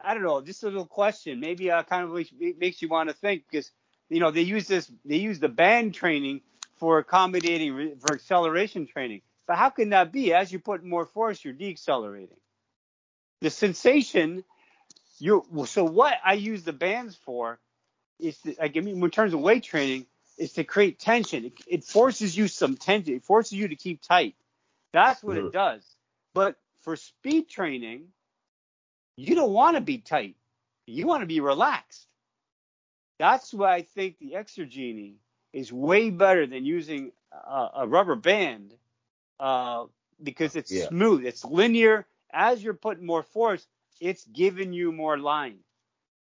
I 0.00 0.14
don't 0.14 0.24
know, 0.24 0.40
just 0.40 0.64
a 0.64 0.66
little 0.66 0.86
question. 0.86 1.38
Maybe 1.38 1.70
uh, 1.70 1.84
kind 1.84 2.04
of 2.04 2.58
makes 2.58 2.82
you 2.82 2.88
want 2.88 3.10
to 3.10 3.14
think 3.14 3.44
because 3.48 3.70
you 4.08 4.18
know 4.18 4.32
they 4.32 4.42
use 4.42 4.66
this 4.66 4.90
they 5.04 5.18
use 5.18 5.38
the 5.38 5.48
band 5.48 5.94
training 5.94 6.40
for 6.76 6.98
accommodating 6.98 7.96
for 8.00 8.14
acceleration 8.14 8.88
training. 8.88 9.22
But 9.46 9.56
how 9.56 9.70
can 9.70 9.90
that 9.90 10.10
be? 10.10 10.34
As 10.34 10.50
you 10.50 10.58
put 10.58 10.82
more 10.82 11.04
force, 11.04 11.44
you're 11.44 11.54
deaccelerating 11.54 12.38
the 13.44 13.50
sensation 13.50 14.42
you 15.18 15.44
so 15.66 15.84
what 15.84 16.14
I 16.24 16.32
use 16.32 16.64
the 16.64 16.72
bands 16.72 17.14
for 17.14 17.58
is 18.18 18.38
to, 18.38 18.56
like 18.58 18.76
I 18.76 18.80
mean 18.80 19.02
in 19.02 19.10
terms 19.10 19.34
of 19.34 19.40
weight 19.40 19.64
training 19.64 20.06
is 20.38 20.54
to 20.54 20.64
create 20.64 20.98
tension. 20.98 21.44
It, 21.44 21.52
it, 21.66 21.84
forces 21.84 22.36
you 22.36 22.48
some 22.48 22.76
tension. 22.76 23.14
It 23.14 23.22
forces 23.22 23.52
you 23.52 23.68
to 23.68 23.76
keep 23.76 24.02
tight. 24.02 24.34
That's 24.92 25.22
what 25.22 25.36
it 25.36 25.52
does. 25.52 25.82
But 26.32 26.56
for 26.80 26.96
speed 26.96 27.48
training, 27.48 28.08
you 29.14 29.36
don't 29.36 29.52
want 29.52 29.76
to 29.76 29.80
be 29.80 29.98
tight. 29.98 30.34
You 30.86 31.06
want 31.06 31.20
to 31.20 31.26
be 31.26 31.38
relaxed. 31.38 32.08
That's 33.20 33.54
why 33.54 33.74
I 33.74 33.82
think 33.82 34.18
the 34.18 34.32
Exergenie 34.32 35.14
is 35.52 35.72
way 35.72 36.10
better 36.10 36.46
than 36.46 36.64
using 36.64 37.12
a, 37.30 37.68
a 37.76 37.86
rubber 37.86 38.16
band 38.16 38.74
uh, 39.38 39.84
because 40.20 40.56
it's 40.56 40.72
yeah. 40.72 40.88
smooth. 40.88 41.24
It's 41.24 41.44
linear 41.44 42.06
as 42.34 42.62
you're 42.62 42.74
putting 42.74 43.06
more 43.06 43.22
force, 43.22 43.66
it's 44.00 44.24
giving 44.26 44.72
you 44.72 44.92
more 44.92 45.16
line, 45.18 45.58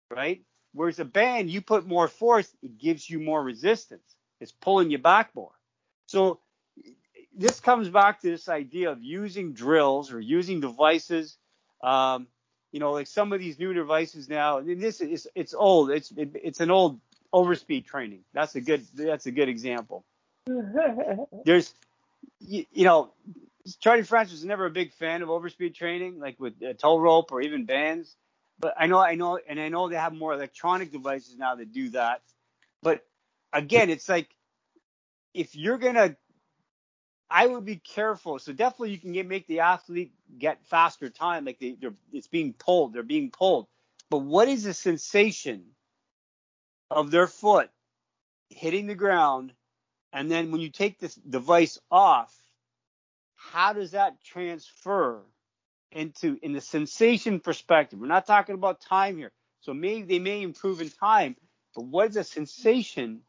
right? 0.10 0.42
Whereas 0.74 1.00
a 1.00 1.06
band, 1.06 1.50
you 1.50 1.62
put 1.62 1.88
more 1.88 2.08
force, 2.08 2.54
it 2.62 2.78
gives 2.78 3.10
you 3.10 3.20
more 3.20 3.42
resistance. 3.42 4.16
It's 4.40 4.52
pulling 4.52 4.92
you 4.92 4.98
back 4.98 5.36
more. 5.36 5.52
So 6.08 6.40
this 7.36 7.60
comes 7.60 7.90
back 7.90 8.22
to 8.22 8.30
this 8.30 8.50
idea 8.50 8.92
of 8.92 9.04
using 9.04 9.54
drills 9.54 10.12
or 10.12 10.20
using 10.20 10.60
devices. 10.60 11.38
Um, 11.84 12.28
you 12.72 12.80
know, 12.80 12.92
like 12.92 13.08
some 13.08 13.34
of 13.34 13.40
these 13.40 13.60
new 13.60 13.74
devices 13.74 14.30
now, 14.30 14.60
and 14.60 14.82
this 14.82 15.02
is 15.02 15.28
it's 15.36 15.54
old. 15.54 15.92
It's 15.92 16.12
it, 16.12 16.32
it's 16.36 16.60
an 16.62 16.72
old 16.72 17.00
overspeed 17.34 17.86
training. 17.86 18.22
That's 18.34 18.56
a 18.56 18.62
good 18.62 18.86
that's 18.94 19.26
a 19.26 19.32
good 19.32 19.50
example. 19.50 20.06
There's 21.46 21.74
you, 22.40 22.66
you 22.72 22.86
know, 22.86 23.12
Charlie 23.80 24.04
Francis 24.04 24.40
was 24.40 24.46
never 24.46 24.66
a 24.66 24.72
big 24.72 24.94
fan 24.94 25.22
of 25.22 25.30
overspeed 25.30 25.76
training, 25.76 26.20
like 26.20 26.40
with 26.40 26.62
a 26.62 26.74
tow 26.74 26.98
rope 27.00 27.32
or 27.32 27.42
even 27.42 27.66
bands. 27.66 28.16
But 28.60 28.76
I 28.78 28.88
know, 28.88 29.00
I 29.00 29.16
know, 29.16 29.40
and 29.48 29.60
I 29.60 29.70
know 29.70 29.90
they 29.90 29.96
have 29.96 30.14
more 30.14 30.34
electronic 30.34 30.92
devices 30.92 31.38
now 31.38 31.56
that 31.56 31.72
do 31.72 31.90
that. 31.90 32.22
But 32.82 33.06
again, 33.54 33.90
it's 33.90 34.08
like 34.08 34.30
if 35.34 35.56
you're 35.56 35.78
gonna, 35.78 36.16
I 37.30 37.48
would 37.48 37.66
be 37.66 37.78
careful. 37.78 38.40
So 38.40 38.54
definitely, 38.54 38.92
you 38.92 39.00
can 39.00 39.14
get, 39.14 39.28
make 39.28 39.48
the 39.48 39.62
athlete 39.62 40.14
get 40.38 40.66
faster 40.66 41.10
time, 41.10 41.46
like 41.46 41.60
they, 41.60 41.76
they're 41.80 41.94
it's 42.12 42.28
being 42.28 42.54
pulled, 42.54 42.94
they're 42.94 43.04
being 43.04 43.32
pulled. 43.32 43.68
But 44.10 44.20
what 44.20 44.48
is 44.48 44.64
the 44.64 44.74
sensation 44.74 45.64
of 46.90 47.12
their 47.12 47.28
foot 47.28 47.70
hitting 48.50 48.88
the 48.88 48.96
ground, 48.96 49.54
and 50.12 50.30
then 50.30 50.52
when 50.52 50.62
you 50.62 50.70
take 50.70 51.00
this 51.00 51.16
device 51.16 51.80
off? 51.90 52.36
How 53.50 53.74
does 53.74 53.92
that 53.92 54.24
transfer 54.24 55.22
into 55.92 56.38
in 56.42 56.54
the 56.54 56.62
sensation 56.62 57.40
perspective? 57.40 58.00
We're 58.00 58.08
not 58.08 58.28
talking 58.28 58.56
about 58.56 58.82
time 58.82 59.18
here. 59.18 59.32
So 59.62 59.74
maybe 59.74 60.04
they 60.04 60.20
may 60.20 60.42
improve 60.42 60.82
in 60.82 60.90
time, 60.90 61.36
but 61.76 61.84
what 61.86 62.10
is 62.10 62.16
the 62.16 62.24
sensation 62.24 63.22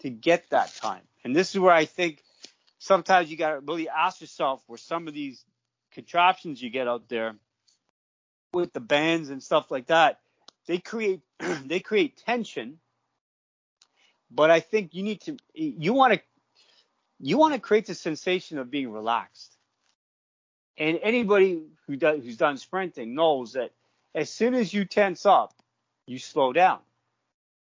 to 0.00 0.10
get 0.10 0.50
that 0.50 0.74
time? 0.76 1.02
And 1.24 1.34
this 1.34 1.50
is 1.50 1.60
where 1.60 1.72
I 1.72 1.84
think 1.84 2.22
sometimes 2.78 3.30
you 3.30 3.36
got 3.36 3.54
to 3.54 3.60
really 3.60 3.88
ask 3.88 4.20
yourself 4.20 4.62
where 4.66 4.78
some 4.78 5.08
of 5.08 5.14
these 5.14 5.44
contraptions 5.92 6.62
you 6.62 6.70
get 6.70 6.88
out 6.88 7.08
there 7.08 7.34
with 8.52 8.72
the 8.72 8.80
bands 8.80 9.30
and 9.30 9.42
stuff 9.42 9.70
like 9.70 9.86
that, 9.86 10.20
they 10.66 10.78
create 10.78 11.20
they 11.66 11.80
create 11.80 12.16
tension. 12.24 12.78
But 14.30 14.50
I 14.50 14.60
think 14.60 14.94
you 14.94 15.02
need 15.02 15.20
to 15.22 15.36
you 15.54 15.92
want 15.92 16.14
to 16.14 16.20
you 17.20 17.36
want 17.36 17.54
to 17.54 17.60
create 17.60 17.86
the 17.86 17.94
sensation 17.94 18.58
of 18.58 18.70
being 18.70 18.90
relaxed. 18.90 19.56
And 20.78 20.98
anybody 21.02 21.62
who 21.86 21.96
does, 21.96 22.24
who's 22.24 22.38
done 22.38 22.56
sprinting 22.56 23.14
knows 23.14 23.52
that 23.52 23.72
as 24.14 24.30
soon 24.30 24.54
as 24.54 24.72
you 24.72 24.86
tense 24.86 25.26
up, 25.26 25.54
you 26.06 26.18
slow 26.18 26.52
down. 26.52 26.78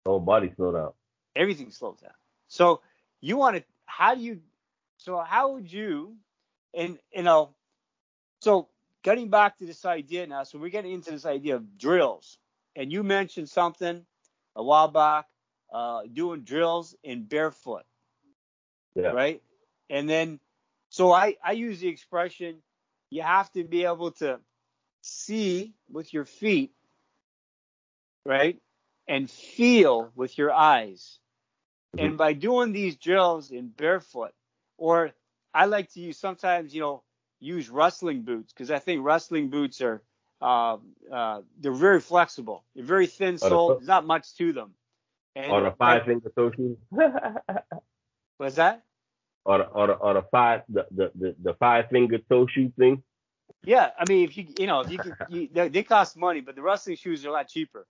Whole 0.05 0.21
body 0.21 0.53
slow 0.57 0.73
down. 0.73 0.93
Everything 1.37 1.71
slows 1.71 2.01
down. 2.01 2.13
So 2.49 2.81
you 3.21 3.37
want 3.37 3.57
to, 3.57 3.65
how 3.87 4.15
do 4.15 4.21
you, 4.21 4.41
so 4.99 5.19
how 5.19 5.53
would 5.53 5.73
you, 5.73 6.17
and 6.75 6.99
you 7.15 7.23
know, 7.23 7.55
so 8.41 8.69
getting 9.03 9.29
back 9.31 9.59
to 9.59 9.67
this 9.67 9.85
idea 9.85 10.27
now, 10.27 10.43
so 10.43 10.59
we're 10.59 10.71
getting 10.71 10.93
into 10.93 11.13
this 11.13 11.25
idea 11.25 11.57
of 11.57 11.79
drills. 11.79 12.39
And 12.75 12.93
you 12.93 13.05
mentioned 13.05 13.49
something 13.49 14.05
a 14.57 14.63
while 14.63 14.89
back, 14.89 15.27
uh, 15.73 16.03
doing 16.13 16.43
drills 16.43 16.97
in 17.05 17.25
barefoot. 17.25 17.85
Yeah. 18.95 19.09
Right. 19.09 19.43
And 19.91 20.09
then, 20.09 20.41
so 20.91 21.13
I, 21.13 21.37
I 21.45 21.53
use 21.53 21.81
the 21.81 21.89
expression, 21.89 22.57
you 23.11 23.23
have 23.23 23.51
to 23.53 23.65
be 23.65 23.85
able 23.85 24.13
to 24.13 24.41
see 25.03 25.75
with 25.91 26.13
your 26.13 26.25
feet, 26.25 26.73
right? 28.25 28.59
And 29.07 29.31
feel 29.31 30.11
with 30.15 30.39
your 30.39 30.53
eyes. 30.53 31.19
Mm-hmm. 31.97 32.07
And 32.07 32.19
by 32.19 32.33
doing 32.33 32.73
these 32.73 32.97
drills 32.97 33.51
in 33.51 33.69
barefoot, 33.69 34.33
or 34.79 35.13
I 35.53 35.67
like 35.67 35.93
to 35.93 36.01
use 36.01 36.19
sometimes, 36.19 36.75
you 36.75 36.81
know, 36.81 37.03
use 37.41 37.69
wrestling 37.69 38.23
boots 38.23 38.53
because 38.53 38.71
I 38.71 38.79
think 38.79 39.05
wrestling 39.05 39.51
boots 39.51 39.81
are, 39.81 40.03
uh, 40.41 40.79
uh, 41.13 41.43
they're 41.61 41.73
very 41.73 42.01
flexible. 42.01 42.65
They're 42.75 42.85
very 42.85 43.07
thin 43.07 43.39
soled. 43.39 43.79
There's 43.79 43.89
not 43.89 44.07
much 44.07 44.35
to 44.37 44.53
them. 44.53 44.73
And, 45.37 45.51
or 45.51 45.63
the 45.63 45.73
five 45.73 46.05
finger 46.05 46.33
toe 46.35 46.53
shoes. 46.53 46.79
What's 48.45 48.57
that? 48.57 48.83
Or 49.45 49.59
the, 49.59 49.65
or 49.65 49.87
the, 49.87 49.93
or 49.95 50.15
the 50.15 50.23
five 50.31 50.63
the, 50.69 50.87
the, 50.91 51.11
the, 51.15 51.37
the 51.43 51.55
five 51.55 51.89
finger 51.91 52.19
toe 52.29 52.47
shoe 52.47 52.73
thing. 52.79 53.03
Yeah, 53.65 53.91
I 53.99 54.05
mean, 54.09 54.25
if 54.25 54.37
you 54.37 54.47
you 54.59 54.67
know 54.67 54.81
if 54.81 54.91
you, 54.91 55.01
you 55.29 55.49
they 55.53 55.83
cost 55.83 56.17
money, 56.17 56.41
but 56.41 56.55
the 56.55 56.63
wrestling 56.63 56.97
shoes 56.97 57.25
are 57.25 57.31
a 57.31 57.33
lot 57.33 57.49
cheaper. 57.49 57.87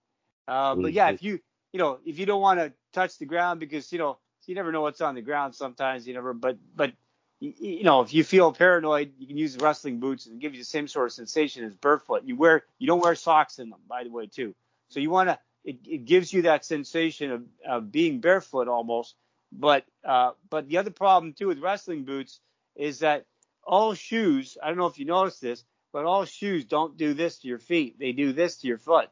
Uh, 0.47 0.74
but 0.74 0.93
yeah, 0.93 1.10
if 1.10 1.22
you 1.22 1.40
you 1.74 1.78
know 1.78 1.98
if 2.06 2.18
you 2.18 2.24
don't 2.24 2.40
want 2.40 2.60
to 2.60 2.72
touch 2.93 3.18
the 3.18 3.26
ground 3.26 3.60
because 3.60 3.93
you 3.93 3.98
know 3.98 4.16
you 4.47 4.55
never 4.55 4.72
know 4.72 4.81
what's 4.81 5.01
on 5.01 5.14
the 5.14 5.22
ground 5.22 5.55
sometimes 5.55 6.06
you 6.06 6.14
never 6.14 6.32
but 6.32 6.56
but 6.74 6.93
you 7.40 7.82
know 7.82 8.01
if 8.01 8.14
you 8.14 8.22
feel 8.22 8.52
paranoid 8.52 9.12
you 9.18 9.26
can 9.26 9.36
use 9.36 9.56
wrestling 9.59 9.98
boots 10.01 10.26
and 10.26 10.40
give 10.40 10.55
you 10.55 10.60
the 10.60 10.64
same 10.64 10.86
sort 10.86 11.06
of 11.06 11.12
sensation 11.12 11.64
as 11.64 11.74
barefoot 11.74 12.22
you 12.24 12.36
wear 12.36 12.62
you 12.78 12.86
don't 12.86 13.02
wear 13.02 13.14
socks 13.14 13.59
in 13.59 13.70
them 13.70 13.81
by 13.89 14.05
the 14.05 14.10
way 14.10 14.26
too 14.26 14.55
so 14.89 15.01
you 15.01 15.10
want 15.10 15.28
to 15.28 15.39
it, 15.64 15.78
it 15.86 16.05
gives 16.05 16.32
you 16.32 16.43
that 16.43 16.64
sensation 16.64 17.31
of, 17.32 17.43
of 17.66 17.90
being 17.90 18.20
barefoot 18.20 18.68
almost 18.68 19.16
but 19.55 19.85
uh, 20.05 20.32
but 20.51 20.68
the 20.68 20.78
other 20.78 20.90
problem 20.90 21.32
too 21.32 21.48
with 21.48 21.60
wrestling 21.60 22.05
boots 22.05 22.40
is 22.76 22.98
that 23.01 23.24
all 23.62 23.94
shoes, 23.94 24.59
I 24.62 24.68
don't 24.68 24.78
know 24.78 24.86
if 24.86 24.98
you 24.98 25.06
noticed 25.06 25.40
this, 25.40 25.64
but 25.93 26.05
all 26.05 26.24
shoes 26.24 26.64
don't 26.64 26.97
do 26.97 27.14
this 27.14 27.39
to 27.39 27.48
your 27.48 27.59
feet. 27.59 27.98
They 27.98 28.12
do 28.12 28.32
this 28.32 28.59
to 28.59 28.68
your 28.68 28.78
foot. 28.78 29.09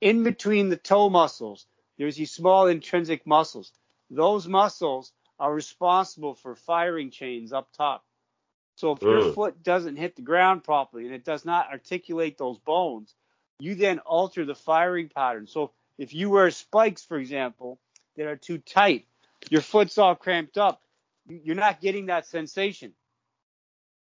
In 0.00 0.22
between 0.22 0.68
the 0.68 0.76
toe 0.76 1.08
muscles, 1.08 1.66
there's 1.96 2.16
these 2.16 2.32
small 2.32 2.66
intrinsic 2.66 3.26
muscles. 3.26 3.72
Those 4.10 4.46
muscles 4.46 5.12
are 5.38 5.54
responsible 5.54 6.34
for 6.34 6.54
firing 6.54 7.10
chains 7.10 7.52
up 7.52 7.68
top. 7.72 8.04
So 8.76 8.92
if 8.92 9.02
your 9.02 9.32
foot 9.32 9.62
doesn't 9.62 9.96
hit 9.96 10.16
the 10.16 10.22
ground 10.22 10.64
properly 10.64 11.06
and 11.06 11.14
it 11.14 11.24
does 11.24 11.44
not 11.44 11.70
articulate 11.70 12.36
those 12.36 12.58
bones, 12.58 13.14
you 13.60 13.76
then 13.76 14.00
alter 14.00 14.44
the 14.44 14.54
firing 14.54 15.08
pattern. 15.08 15.46
So 15.46 15.70
if 15.96 16.12
you 16.12 16.28
wear 16.28 16.50
spikes, 16.50 17.04
for 17.04 17.16
example, 17.16 17.78
that 18.16 18.26
are 18.26 18.36
too 18.36 18.58
tight, 18.58 19.06
your 19.50 19.60
foot's 19.60 19.98
all 19.98 20.14
cramped 20.14 20.58
up, 20.58 20.80
you're 21.26 21.56
not 21.56 21.80
getting 21.80 22.06
that 22.06 22.26
sensation. 22.26 22.92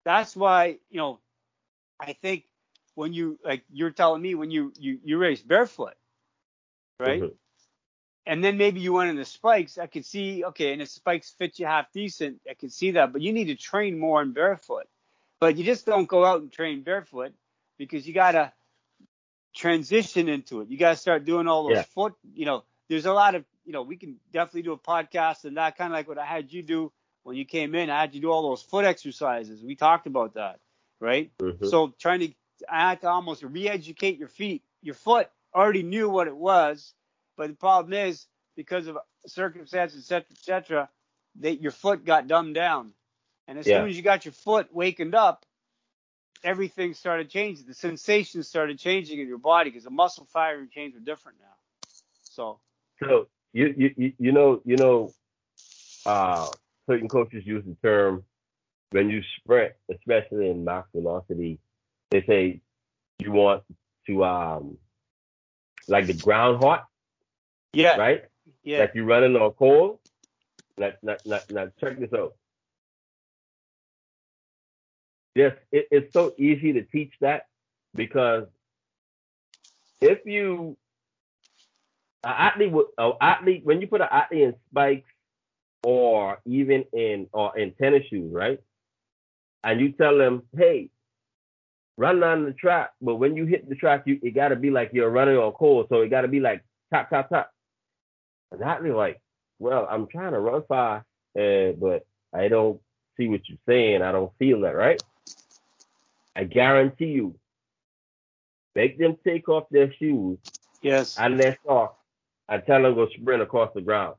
That's 0.04 0.34
why, 0.36 0.78
you 0.90 0.98
know, 0.98 1.20
I 2.00 2.14
think 2.14 2.44
when 2.94 3.12
you 3.12 3.38
like 3.44 3.64
you're 3.72 3.90
telling 3.90 4.20
me 4.20 4.34
when 4.34 4.50
you 4.50 4.72
you 4.78 4.98
you 5.04 5.18
race 5.18 5.40
barefoot, 5.40 5.94
right? 6.98 7.22
Mm-hmm. 7.22 7.34
And 8.24 8.44
then 8.44 8.56
maybe 8.56 8.80
you 8.80 8.92
went 8.92 9.10
in 9.10 9.16
the 9.16 9.24
spikes. 9.24 9.78
I 9.78 9.86
could 9.86 10.04
see, 10.04 10.44
okay, 10.44 10.72
and 10.72 10.80
the 10.80 10.86
spikes 10.86 11.30
fit 11.30 11.58
you 11.58 11.66
half 11.66 11.92
decent. 11.92 12.40
I 12.48 12.54
could 12.54 12.72
see 12.72 12.92
that, 12.92 13.12
but 13.12 13.20
you 13.20 13.32
need 13.32 13.46
to 13.46 13.56
train 13.56 13.98
more 13.98 14.22
in 14.22 14.32
barefoot. 14.32 14.86
But 15.40 15.56
you 15.56 15.64
just 15.64 15.86
don't 15.86 16.06
go 16.06 16.24
out 16.24 16.40
and 16.40 16.52
train 16.52 16.82
barefoot 16.82 17.32
because 17.78 18.06
you 18.06 18.14
gotta 18.14 18.52
transition 19.54 20.28
into 20.28 20.60
it. 20.60 20.68
You 20.68 20.78
gotta 20.78 20.96
start 20.96 21.24
doing 21.24 21.48
all 21.48 21.64
those 21.64 21.76
yeah. 21.76 21.82
foot. 21.82 22.14
You 22.34 22.46
know, 22.46 22.64
there's 22.88 23.06
a 23.06 23.12
lot 23.12 23.34
of, 23.34 23.44
you 23.64 23.72
know, 23.72 23.82
we 23.82 23.96
can 23.96 24.16
definitely 24.32 24.62
do 24.62 24.72
a 24.72 24.78
podcast 24.78 25.44
and 25.44 25.56
that 25.56 25.76
kind 25.76 25.92
of 25.92 25.96
like 25.96 26.08
what 26.08 26.18
I 26.18 26.24
had 26.24 26.52
you 26.52 26.62
do 26.62 26.92
when 27.22 27.36
you 27.36 27.44
came 27.44 27.74
in, 27.74 27.90
I 27.90 28.00
had 28.00 28.14
you 28.14 28.20
do 28.20 28.30
all 28.30 28.48
those 28.48 28.62
foot 28.62 28.84
exercises. 28.84 29.62
We 29.62 29.76
talked 29.76 30.06
about 30.06 30.34
that, 30.34 30.58
right? 31.00 31.30
Mm-hmm. 31.38 31.66
So 31.66 31.94
trying 31.98 32.20
to, 32.20 32.32
I 32.68 32.88
had 32.90 33.00
to 33.02 33.08
almost 33.08 33.42
re-educate 33.42 34.18
your 34.18 34.28
feet. 34.28 34.62
Your 34.82 34.94
foot 34.94 35.30
already 35.54 35.82
knew 35.82 36.08
what 36.08 36.26
it 36.26 36.36
was, 36.36 36.94
but 37.36 37.48
the 37.48 37.54
problem 37.54 37.92
is 37.92 38.26
because 38.56 38.88
of 38.88 38.98
circumstances, 39.26 40.00
et 40.00 40.06
cetera, 40.06 40.26
et 40.32 40.38
cetera, 40.38 40.88
that 41.40 41.62
your 41.62 41.70
foot 41.70 42.04
got 42.04 42.26
dumbed 42.26 42.54
down. 42.54 42.92
And 43.46 43.58
as 43.58 43.66
yeah. 43.66 43.78
soon 43.78 43.88
as 43.88 43.96
you 43.96 44.02
got 44.02 44.24
your 44.24 44.32
foot 44.32 44.74
wakened 44.74 45.14
up, 45.14 45.46
everything 46.42 46.94
started 46.94 47.30
changing. 47.30 47.66
The 47.66 47.74
sensations 47.74 48.48
started 48.48 48.78
changing 48.78 49.20
in 49.20 49.28
your 49.28 49.38
body 49.38 49.70
because 49.70 49.84
the 49.84 49.90
muscle 49.90 50.26
firing 50.32 50.68
chains 50.70 50.94
were 50.94 51.00
different 51.00 51.38
now. 51.40 51.54
So. 52.22 52.58
So 53.00 53.28
you 53.52 53.74
you 53.96 54.12
you 54.18 54.32
know 54.32 54.60
you 54.64 54.76
know 54.76 55.12
uh 56.06 56.48
certain 56.88 57.08
coaches 57.08 57.46
use 57.46 57.64
the 57.64 57.76
term 57.82 58.24
when 58.92 59.08
you 59.10 59.22
sprint, 59.38 59.72
especially 59.90 60.50
in 60.50 60.64
max 60.64 60.88
velocity, 60.94 61.58
they 62.10 62.22
say 62.22 62.60
you 63.18 63.32
want 63.32 63.62
to 64.06 64.24
um 64.24 64.76
like 65.88 66.06
the 66.06 66.14
ground 66.14 66.62
hot. 66.62 66.86
Yeah. 67.72 67.96
Right? 67.96 68.24
Yeah. 68.62 68.80
Like 68.80 68.92
you're 68.94 69.04
running 69.04 69.34
on 69.36 69.50
coal. 69.52 70.00
Now, 70.78 70.92
now, 71.02 71.16
now, 71.24 71.40
now 71.50 71.68
check 71.80 71.98
this 71.98 72.12
out. 72.12 72.34
Yes, 75.34 75.56
it, 75.70 75.88
it's 75.90 76.12
so 76.12 76.34
easy 76.36 76.74
to 76.74 76.82
teach 76.82 77.12
that 77.20 77.46
because 77.94 78.46
if 80.00 80.26
you 80.26 80.76
an 82.24 82.34
athlete, 82.36 82.72
an 82.98 83.12
athlete, 83.20 83.62
when 83.64 83.80
you 83.80 83.86
put 83.86 84.00
an 84.00 84.08
athlete 84.10 84.42
in 84.42 84.54
spikes 84.70 85.10
or 85.82 86.38
even 86.44 86.84
in 86.92 87.28
or 87.32 87.56
in 87.58 87.72
tennis 87.72 88.06
shoes, 88.08 88.32
right? 88.32 88.60
And 89.64 89.80
you 89.80 89.92
tell 89.92 90.16
them, 90.16 90.42
hey, 90.56 90.90
running 91.96 92.22
on 92.22 92.44
the 92.44 92.52
track, 92.52 92.92
but 93.00 93.16
when 93.16 93.36
you 93.36 93.46
hit 93.46 93.68
the 93.68 93.74
track, 93.74 94.04
you 94.06 94.18
it 94.22 94.34
gotta 94.34 94.56
be 94.56 94.70
like 94.70 94.90
you're 94.92 95.10
running 95.10 95.36
on 95.36 95.52
cold, 95.52 95.86
so 95.88 96.00
it 96.00 96.08
gotta 96.08 96.28
be 96.28 96.40
like 96.40 96.64
tap 96.92 97.10
tap 97.10 97.28
tap. 97.28 97.50
And 98.50 98.60
that 98.60 98.82
be 98.82 98.90
like, 98.90 99.20
well, 99.58 99.86
I'm 99.90 100.06
trying 100.06 100.32
to 100.32 100.40
run 100.40 100.62
fast, 100.68 101.06
uh, 101.38 101.72
but 101.78 102.06
I 102.32 102.48
don't 102.48 102.80
see 103.16 103.28
what 103.28 103.48
you're 103.48 103.58
saying. 103.66 104.02
I 104.02 104.12
don't 104.12 104.32
feel 104.38 104.60
that, 104.62 104.76
right? 104.76 105.00
I 106.34 106.44
guarantee 106.44 107.06
you, 107.06 107.34
make 108.74 108.98
them 108.98 109.16
take 109.24 109.48
off 109.48 109.64
their 109.70 109.92
shoes 109.94 110.38
Yes. 110.82 111.14
and 111.16 111.38
their 111.38 111.58
socks 111.66 111.91
and 112.52 112.62
tell 112.66 112.82
to 112.82 112.92
go 112.92 113.08
sprint 113.18 113.42
across 113.42 113.70
the 113.74 113.80
ground. 113.80 114.14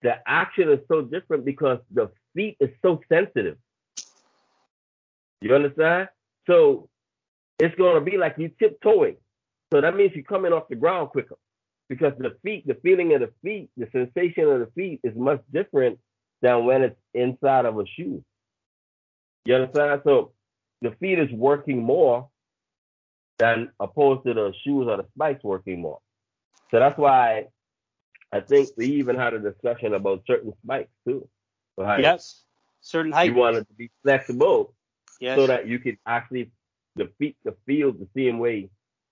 The 0.00 0.14
action 0.26 0.70
is 0.70 0.78
so 0.88 1.02
different 1.02 1.44
because 1.44 1.78
the 1.92 2.10
feet 2.34 2.56
is 2.60 2.70
so 2.80 2.98
sensitive. 3.10 3.58
You 5.42 5.54
understand? 5.54 6.08
So 6.46 6.88
it's 7.58 7.74
gonna 7.74 8.00
be 8.00 8.16
like 8.16 8.36
you 8.38 8.50
tiptoeing. 8.58 9.16
So 9.70 9.82
that 9.82 9.94
means 9.94 10.12
you're 10.14 10.24
coming 10.24 10.54
off 10.54 10.68
the 10.70 10.76
ground 10.76 11.10
quicker. 11.10 11.36
Because 11.90 12.14
the 12.18 12.36
feet, 12.42 12.66
the 12.66 12.78
feeling 12.82 13.12
of 13.14 13.20
the 13.20 13.30
feet, 13.42 13.68
the 13.76 13.88
sensation 13.92 14.48
of 14.48 14.60
the 14.60 14.70
feet 14.74 15.00
is 15.04 15.14
much 15.14 15.42
different 15.52 15.98
than 16.40 16.64
when 16.64 16.82
it's 16.82 16.96
inside 17.12 17.66
of 17.66 17.78
a 17.78 17.84
shoe. 17.86 18.24
You 19.44 19.56
understand? 19.56 20.00
So 20.04 20.32
the 20.80 20.92
feet 21.00 21.18
is 21.18 21.30
working 21.32 21.82
more 21.82 22.28
than 23.38 23.72
opposed 23.78 24.24
to 24.24 24.32
the 24.32 24.54
shoes 24.64 24.86
or 24.88 24.96
the 24.96 25.06
spikes 25.14 25.44
working 25.44 25.82
more. 25.82 26.00
So 26.70 26.78
that's 26.78 26.98
why 26.98 27.48
I 28.32 28.40
think 28.40 28.70
we 28.76 28.86
even 28.86 29.16
had 29.16 29.34
a 29.34 29.38
discussion 29.38 29.94
about 29.94 30.22
certain 30.26 30.52
spikes 30.64 30.90
too. 31.06 31.28
Right? 31.76 32.00
Yes. 32.00 32.42
Certain 32.80 33.12
height. 33.12 33.30
You 33.30 33.34
wanted 33.34 33.68
to 33.68 33.74
be 33.74 33.90
flexible 34.02 34.74
yes. 35.20 35.36
so 35.36 35.46
that 35.46 35.66
you 35.66 35.78
can 35.78 35.98
actually 36.06 36.50
defeat 36.96 37.36
the 37.44 37.54
field 37.66 37.98
the 37.98 38.08
same 38.16 38.38
way 38.38 38.70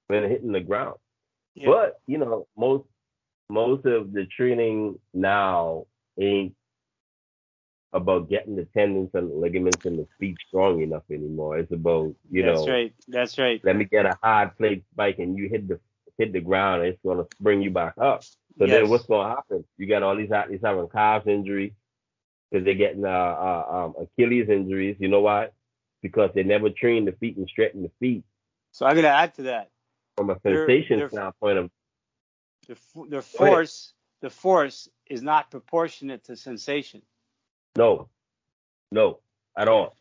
when 0.09 0.29
hitting 0.29 0.53
the 0.53 0.61
ground. 0.61 0.97
Yeah. 1.55 1.67
But 1.67 2.01
you 2.07 2.19
know, 2.19 2.47
most 2.57 2.85
most 3.51 3.87
of 3.87 4.13
the 4.13 4.27
training 4.27 4.99
now 5.13 5.87
ain't 6.19 6.55
about 7.93 8.29
getting 8.29 8.57
the 8.57 8.65
tendons 8.77 9.11
and 9.15 9.31
the 9.31 9.35
ligaments 9.35 9.85
in 9.85 9.97
the 9.97 10.07
feet 10.19 10.37
strong 10.49 10.83
enough 10.83 11.05
anymore. 11.11 11.59
It's 11.59 11.73
about 11.73 12.15
you 12.31 12.43
That's 12.43 12.67
know, 12.67 12.73
right. 12.73 12.95
That's 13.07 13.39
right. 13.39 13.61
let 13.65 13.77
me 13.77 13.85
get 13.85 14.07
a 14.07 14.19
hard 14.23 14.57
plate 14.57 14.83
spike 14.93 15.19
and 15.21 15.39
you 15.39 15.49
hit 15.49 15.69
the 15.69 15.79
hit 16.19 16.33
the 16.33 16.41
ground 16.41 16.83
and 16.83 16.93
it's 16.93 17.03
gonna 17.05 17.25
bring 17.41 17.63
you 17.63 17.71
back 17.71 17.95
up. 17.99 18.23
So 18.23 18.67
Yes. 18.67 18.71
then 18.71 18.89
what's 18.91 19.07
gonna 19.07 19.35
happen? 19.35 19.65
You 19.79 19.87
got 19.87 20.03
all 20.03 20.17
these 20.17 20.31
athletes 20.31 20.63
having 20.65 20.89
calves 20.89 21.27
injuries 21.27 21.73
because 22.51 22.65
they're 22.65 22.75
getting 22.75 23.05
uh, 23.05 23.09
uh, 23.09 23.67
um, 23.95 23.95
Achilles 24.03 24.49
injuries. 24.49 24.97
You 25.01 25.09
know 25.09 25.21
why? 25.23 25.49
Because 26.03 26.31
they 26.35 26.43
never 26.45 26.71
train 26.71 27.05
the 27.05 27.13
feet 27.13 27.37
and 27.37 27.49
straighten 27.49 27.83
the 27.83 27.91
feet 28.01 28.25
So 28.71 28.87
I'm 28.87 28.95
gonna 28.95 29.09
add 29.09 29.35
to 29.35 29.43
that. 29.45 29.71
from 30.17 30.31
a 30.31 30.39
They're- 30.43 30.67
sensation 30.67 30.99
they're- 31.01 31.09
standpoint 31.11 31.59
of 31.59 31.71
The 32.69 32.77
the 33.09 33.23
force 33.23 33.93
the 34.21 34.31
force 34.31 34.89
is 35.07 35.21
not 35.23 35.51
proportionate 35.51 36.25
to 36.25 36.37
sensation. 36.37 37.03
no, 37.77 38.09
no, 38.91 39.21
at 39.57 39.69
all. 39.69 39.97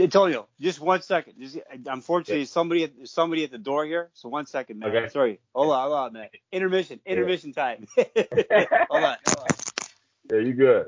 Antonio, 0.00 0.48
just 0.60 0.80
one 0.80 1.02
second. 1.02 1.34
Just, 1.38 1.58
unfortunately, 1.86 2.44
somebody 2.44 2.84
at, 2.84 2.92
somebody 3.04 3.44
at 3.44 3.50
the 3.50 3.58
door 3.58 3.84
here. 3.84 4.10
So 4.14 4.28
one 4.28 4.46
second, 4.46 4.78
man. 4.80 4.94
Okay. 4.94 5.08
Sorry. 5.08 5.40
Hold 5.54 5.72
on, 5.72 5.82
hold 5.82 5.94
on, 5.94 6.12
man. 6.12 6.28
Intermission. 6.52 7.00
Intermission 7.04 7.52
time. 7.52 7.86
hold 7.96 9.04
on. 9.04 9.16
Hold 9.26 9.38
on. 9.38 9.46
Yeah, 10.30 10.38
you 10.38 10.52
good. 10.52 10.86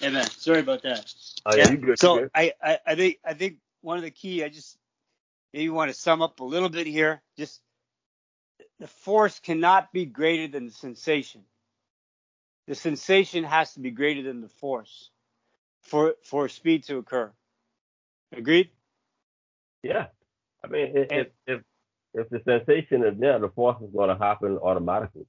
Hey 0.00 0.10
man, 0.10 0.26
sorry 0.30 0.60
about 0.60 0.82
that. 0.82 1.12
Oh, 1.46 1.54
yeah, 1.56 1.70
yeah. 1.70 1.76
Good, 1.76 1.98
so 1.98 2.22
I, 2.34 2.52
I, 2.62 2.78
I 2.86 2.94
think 2.96 3.18
I 3.24 3.34
think 3.34 3.58
one 3.88 3.96
of 3.96 4.04
the 4.04 4.10
key 4.10 4.44
I 4.44 4.50
just 4.50 4.76
maybe 5.54 5.70
want 5.70 5.90
to 5.90 5.94
sum 5.98 6.20
up 6.20 6.40
a 6.40 6.44
little 6.44 6.68
bit 6.68 6.86
here. 6.86 7.22
Just 7.38 7.62
the 8.78 8.86
force 8.86 9.40
cannot 9.40 9.94
be 9.94 10.04
greater 10.04 10.46
than 10.46 10.66
the 10.66 10.72
sensation. 10.72 11.40
The 12.66 12.74
sensation 12.74 13.44
has 13.44 13.72
to 13.72 13.80
be 13.80 13.90
greater 13.90 14.22
than 14.22 14.42
the 14.42 14.50
force 14.50 15.10
for 15.80 16.16
for 16.22 16.50
speed 16.50 16.84
to 16.84 16.98
occur. 16.98 17.32
Agreed? 18.30 18.68
Yeah. 19.82 20.08
I 20.62 20.66
mean, 20.68 20.94
if 20.94 21.08
And- 21.10 21.30
if 21.46 21.62
if, 22.14 22.28
the 22.28 22.42
sensation 22.44 23.04
is 23.04 23.18
there, 23.18 23.38
the 23.38 23.48
force 23.48 23.80
is 23.80 23.90
going 23.90 24.10
to 24.10 24.22
happen 24.22 24.58
automatically. 24.58 25.26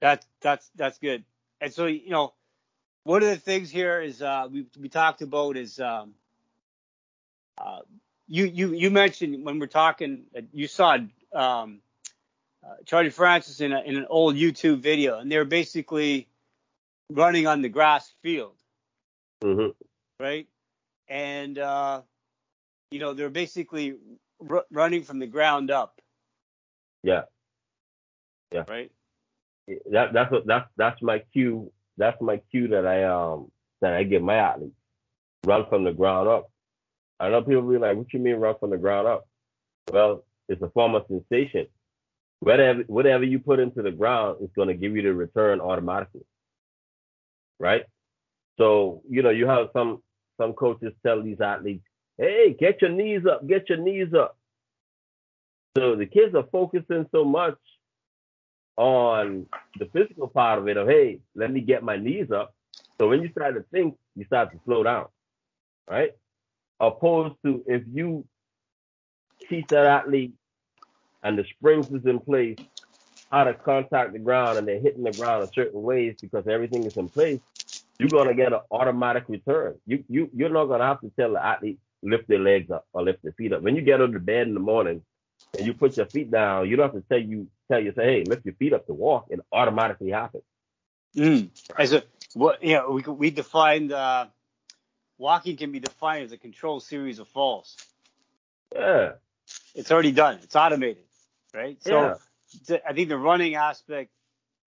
That's 0.00 0.26
that's 0.40 0.68
that's 0.74 0.98
good. 0.98 1.24
And 1.60 1.72
so 1.72 1.86
you 1.86 2.10
know, 2.10 2.34
one 3.04 3.22
of 3.22 3.28
the 3.28 3.36
things 3.36 3.70
here 3.70 4.00
is 4.00 4.20
uh, 4.22 4.48
we 4.50 4.66
we 4.76 4.88
talked 4.88 5.22
about 5.22 5.56
is 5.56 5.78
um, 5.78 6.14
uh, 7.58 7.80
you 8.28 8.46
you 8.46 8.72
you 8.72 8.90
mentioned 8.90 9.44
when 9.44 9.58
we're 9.58 9.66
talking 9.66 10.24
uh, 10.36 10.42
you 10.52 10.66
saw 10.68 10.96
um, 11.34 11.80
uh, 12.64 12.76
Charlie 12.86 13.10
Francis 13.10 13.60
in, 13.60 13.72
a, 13.72 13.80
in 13.82 13.96
an 13.96 14.06
old 14.08 14.36
YouTube 14.36 14.80
video, 14.80 15.18
and 15.18 15.30
they 15.30 15.38
were 15.38 15.44
basically 15.44 16.28
running 17.10 17.46
on 17.46 17.62
the 17.62 17.68
grass 17.68 18.12
field, 18.22 18.56
hmm 19.42 19.68
right? 20.20 20.48
And 21.08 21.58
uh, 21.58 22.02
you 22.90 23.00
know 23.00 23.14
they're 23.14 23.30
basically 23.30 23.96
r- 24.48 24.66
running 24.70 25.02
from 25.02 25.18
the 25.18 25.26
ground 25.26 25.70
up, 25.70 26.00
Yeah. 27.02 27.22
Yeah. 28.52 28.64
Right? 28.68 28.92
That 29.92 30.12
that's 30.12 30.30
what 30.32 30.46
that's 30.46 30.68
that's 30.76 31.02
my 31.02 31.20
cue. 31.32 31.72
That's 31.96 32.20
my 32.20 32.38
cue 32.50 32.68
that 32.68 32.86
I 32.86 33.04
um 33.04 33.50
that 33.80 33.94
I 33.94 34.04
give 34.04 34.22
my 34.22 34.36
athletes. 34.36 34.74
Run 35.44 35.66
from 35.68 35.84
the 35.84 35.92
ground 35.92 36.28
up. 36.28 36.50
I 37.20 37.28
know 37.28 37.42
people 37.42 37.62
be 37.62 37.78
like, 37.78 37.96
"What 37.96 38.12
you 38.12 38.20
mean 38.20 38.36
run 38.36 38.56
from 38.58 38.70
the 38.70 38.78
ground 38.78 39.06
up?" 39.06 39.28
Well, 39.92 40.24
it's 40.48 40.62
a 40.62 40.70
form 40.70 40.94
of 40.94 41.06
sensation. 41.08 41.66
Whatever 42.40 42.82
whatever 42.86 43.24
you 43.24 43.38
put 43.38 43.60
into 43.60 43.82
the 43.82 43.92
ground 43.92 44.38
is 44.42 44.50
going 44.54 44.68
to 44.68 44.74
give 44.74 44.96
you 44.96 45.02
the 45.02 45.14
return 45.14 45.60
automatically, 45.60 46.26
right? 47.58 47.84
So 48.58 49.02
you 49.08 49.22
know 49.22 49.30
you 49.30 49.46
have 49.46 49.68
some 49.72 50.02
some 50.40 50.52
coaches 50.52 50.92
tell 51.04 51.22
these 51.22 51.40
athletes, 51.40 51.84
"Hey, 52.18 52.54
get 52.58 52.82
your 52.82 52.90
knees 52.90 53.26
up, 53.26 53.46
get 53.46 53.68
your 53.68 53.78
knees 53.78 54.12
up." 54.14 54.36
So 55.76 55.96
the 55.96 56.06
kids 56.06 56.34
are 56.34 56.46
focusing 56.52 57.06
so 57.10 57.24
much 57.24 57.58
on 58.76 59.46
the 59.78 59.86
physical 59.86 60.28
part 60.28 60.58
of 60.58 60.68
it 60.68 60.76
of 60.76 60.88
hey, 60.88 61.20
let 61.34 61.50
me 61.50 61.60
get 61.60 61.82
my 61.82 61.96
knees 61.96 62.30
up. 62.30 62.54
So 62.98 63.08
when 63.08 63.22
you 63.22 63.30
start 63.30 63.54
to 63.54 63.64
think, 63.72 63.96
you 64.14 64.24
start 64.24 64.52
to 64.52 64.60
slow 64.64 64.82
down, 64.82 65.06
right? 65.88 66.12
Opposed 66.80 67.36
to 67.44 67.62
if 67.66 67.82
you 67.92 68.24
teach 69.48 69.66
that 69.70 69.86
athlete 69.86 70.32
and 71.22 71.38
the 71.38 71.44
springs 71.56 71.86
is 71.92 72.04
in 72.06 72.20
place, 72.20 72.58
how 73.30 73.44
to 73.44 73.54
contact 73.54 74.12
the 74.12 74.18
ground 74.18 74.58
and 74.58 74.68
they're 74.68 74.80
hitting 74.80 75.02
the 75.02 75.12
ground 75.12 75.42
in 75.42 75.52
certain 75.52 75.82
ways 75.82 76.16
because 76.20 76.46
everything 76.46 76.86
is 76.86 76.96
in 76.96 77.08
place, 77.08 77.40
you're 77.98 78.10
gonna 78.10 78.34
get 78.34 78.52
an 78.52 78.60
automatic 78.70 79.24
return. 79.28 79.76
You 79.86 80.04
you 80.08 80.30
you're 80.34 80.50
not 80.50 80.66
gonna 80.66 80.84
have 80.84 81.00
to 81.00 81.12
tell 81.18 81.32
the 81.32 81.44
athlete 81.44 81.78
lift 82.02 82.28
their 82.28 82.38
legs 82.38 82.70
up 82.70 82.86
or 82.92 83.02
lift 83.02 83.22
their 83.22 83.32
feet 83.32 83.52
up. 83.52 83.62
When 83.62 83.76
you 83.76 83.82
get 83.82 84.00
out 84.00 84.14
of 84.14 84.26
bed 84.26 84.46
in 84.46 84.54
the 84.54 84.60
morning 84.60 85.02
and 85.56 85.66
you 85.66 85.74
put 85.74 85.96
your 85.96 86.06
feet 86.06 86.30
down, 86.30 86.68
you 86.68 86.76
don't 86.76 86.92
have 86.92 87.02
to 87.02 87.08
tell 87.08 87.18
you 87.20 87.48
tell 87.70 87.80
you 87.80 87.92
say, 87.96 88.04
hey, 88.04 88.24
lift 88.24 88.44
your 88.44 88.54
feet 88.54 88.72
up 88.72 88.86
to 88.86 88.94
walk. 88.94 89.26
It 89.30 89.40
automatically 89.52 90.10
happens. 90.10 90.44
Mm. 91.16 91.48
As 91.78 91.92
a 91.92 92.02
what 92.34 92.62
you 92.62 92.74
know, 92.74 92.90
we 92.90 93.02
we 93.02 93.30
defined 93.30 93.92
uh, 93.92 94.26
walking 95.24 95.56
can 95.56 95.72
be 95.72 95.80
defined 95.80 96.22
as 96.26 96.32
a 96.32 96.36
controlled 96.36 96.82
series 96.82 97.18
of 97.18 97.26
falls. 97.28 97.76
Yeah. 98.74 99.12
It's 99.74 99.90
already 99.90 100.12
done. 100.12 100.38
It's 100.42 100.54
automated, 100.54 101.04
right? 101.54 101.82
So 101.82 102.18
Yeah. 102.68 102.78
I 102.86 102.92
think 102.92 103.08
the 103.08 103.16
running 103.16 103.54
aspect, 103.54 104.10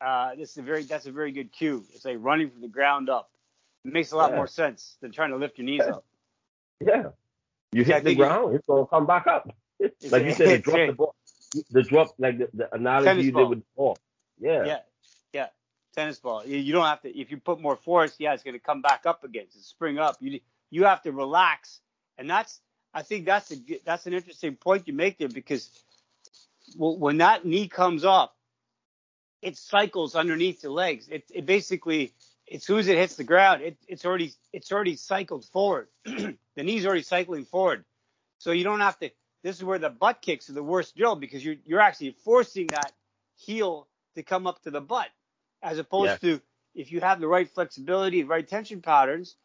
uh, 0.02 0.34
this 0.36 0.52
is 0.52 0.58
a 0.58 0.64
very 0.64 0.82
that's 0.84 1.06
a 1.06 1.12
very 1.12 1.32
good 1.32 1.52
cue. 1.52 1.86
It's 1.94 2.04
like 2.06 2.18
running 2.20 2.50
from 2.50 2.62
the 2.62 2.68
ground 2.68 3.08
up. 3.08 3.30
It 3.86 3.94
makes 3.94 4.12
a 4.12 4.18
lot 4.18 4.32
Yeah. 4.32 4.38
more 4.38 4.48
sense 4.48 4.98
than 5.00 5.12
trying 5.12 5.30
to 5.30 5.38
lift 5.38 5.60
your 5.60 5.66
knees 5.66 5.84
Yeah. 5.86 5.96
up. 5.96 6.06
Yeah. 6.80 7.10
You 7.72 7.84
hit 7.84 8.04
the 8.04 8.16
ground, 8.16 8.56
it's 8.56 8.66
gonna 8.66 8.88
come 8.88 9.06
back 9.06 9.28
up. 9.28 9.56
like 10.12 10.24
you 10.26 10.34
said, 10.34 10.64
drop 10.64 10.88
the 10.88 10.94
ball. 10.94 11.16
The 11.70 11.84
drop 11.84 12.08
like 12.18 12.40
the, 12.40 12.50
the 12.54 12.74
analogy 12.74 13.26
you 13.26 13.32
did 13.32 13.48
with 13.48 13.60
the 13.60 13.66
ball. 13.76 13.98
Yeah. 14.40 14.52
Yeah, 14.52 14.66
yeah. 14.66 14.80
Tennis 15.98 16.20
ball. 16.20 16.46
You 16.46 16.72
don't 16.72 16.86
have 16.86 17.02
to. 17.02 17.18
If 17.18 17.32
you 17.32 17.38
put 17.38 17.60
more 17.60 17.76
force, 17.76 18.16
yeah, 18.20 18.34
it's 18.34 18.44
going 18.44 18.54
to 18.54 18.60
come 18.60 18.84
back 18.84 19.08
up 19.08 19.24
again. 19.24 19.46
It's 19.56 19.66
spring 19.66 19.98
up. 19.98 20.18
You 20.20 20.40
you 20.70 20.84
have 20.84 21.02
to 21.04 21.12
relax, 21.12 21.80
and 22.18 22.30
that's. 22.30 22.62
I 22.94 23.02
think 23.02 23.26
that's 23.26 23.52
a 23.52 23.56
that's 23.84 24.06
an 24.06 24.14
interesting 24.14 24.56
point 24.56 24.88
you 24.88 24.94
make 24.94 25.18
there 25.18 25.28
because 25.28 25.72
when 26.76 27.18
that 27.18 27.46
knee 27.46 27.68
comes 27.68 28.06
up, 28.06 28.36
it 29.42 29.58
cycles 29.58 30.16
underneath 30.16 30.62
the 30.62 30.70
legs. 30.70 31.10
It 31.10 31.24
it 31.34 31.46
basically 31.48 32.14
as 32.54 32.64
soon 32.64 32.80
as 32.80 32.88
it 32.88 32.98
hits 32.98 33.16
the 33.16 33.24
ground, 33.24 33.62
it, 33.64 33.78
it's 33.88 34.06
already 34.06 34.34
it's 34.54 34.72
already 34.72 34.96
cycled 34.96 35.46
forward. 35.46 35.88
the 36.06 36.38
knee's 36.58 36.86
already 36.86 37.02
cycling 37.02 37.46
forward, 37.46 37.86
so 38.38 38.52
you 38.52 38.64
don't 38.64 38.82
have 38.82 39.00
to. 39.00 39.10
This 39.44 39.58
is 39.58 39.64
where 39.64 39.80
the 39.80 39.90
butt 39.90 40.22
kicks 40.22 40.50
are 40.50 40.54
the 40.54 40.64
worst 40.64 40.96
drill 40.96 41.16
because 41.16 41.44
you're 41.44 41.56
you're 41.66 41.82
actually 41.82 42.12
forcing 42.24 42.68
that 42.68 42.94
heel 43.36 43.88
to 44.16 44.24
come 44.24 44.48
up 44.48 44.62
to 44.64 44.72
the 44.72 44.82
butt, 44.82 45.08
as 45.68 45.80
opposed 45.80 46.22
to 46.22 46.42
if 46.74 46.92
you 46.92 47.02
have 47.02 47.20
the 47.20 47.28
right 47.28 47.50
flexibility, 47.50 48.22
the 48.22 48.28
right 48.28 48.48
tension 48.48 48.82
patterns. 48.82 49.36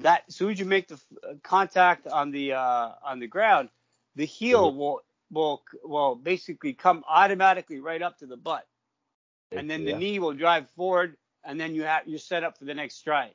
That 0.00 0.24
as 0.28 0.34
soon 0.34 0.50
as 0.50 0.58
you 0.58 0.64
make 0.64 0.88
the 0.88 0.94
uh, 0.94 1.34
contact 1.42 2.06
on 2.08 2.32
the 2.32 2.54
uh, 2.54 2.90
on 3.04 3.20
the 3.20 3.28
ground, 3.28 3.68
the 4.16 4.24
heel 4.24 4.72
Mhm. 4.72 4.76
will 4.76 5.00
will 5.30 5.62
will 5.84 6.14
basically 6.16 6.72
come 6.72 7.04
automatically 7.08 7.78
right 7.80 8.02
up 8.02 8.18
to 8.18 8.26
the 8.26 8.36
butt, 8.36 8.66
and 9.52 9.70
then 9.70 9.84
the 9.84 9.92
yeah. 9.92 9.98
knee 9.98 10.18
will 10.18 10.34
drive 10.34 10.68
forward, 10.70 11.16
and 11.44 11.60
then 11.60 11.74
you 11.74 11.84
have 11.84 12.08
you're 12.08 12.18
set 12.18 12.42
up 12.42 12.58
for 12.58 12.64
the 12.64 12.74
next 12.74 12.96
stride. 12.96 13.34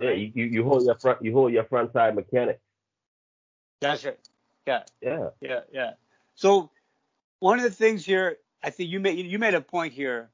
Yeah, 0.00 0.10
you, 0.10 0.32
you 0.34 0.44
you 0.46 0.64
hold 0.64 0.84
your 0.84 0.98
front 0.98 1.22
you 1.22 1.32
hold 1.32 1.52
your 1.52 1.64
front 1.64 1.92
side 1.92 2.14
mechanic. 2.16 2.60
That's 3.80 4.04
right. 4.04 4.18
Yeah. 4.66 4.82
Yeah. 5.00 5.28
Yeah, 5.40 5.60
yeah. 5.72 5.92
So 6.34 6.70
one 7.38 7.58
of 7.58 7.64
the 7.64 7.70
things 7.70 8.04
here, 8.04 8.38
I 8.62 8.70
think 8.70 8.90
you 8.90 8.98
made 9.00 9.24
you 9.24 9.38
made 9.38 9.54
a 9.54 9.60
point 9.60 9.92
here. 9.92 10.30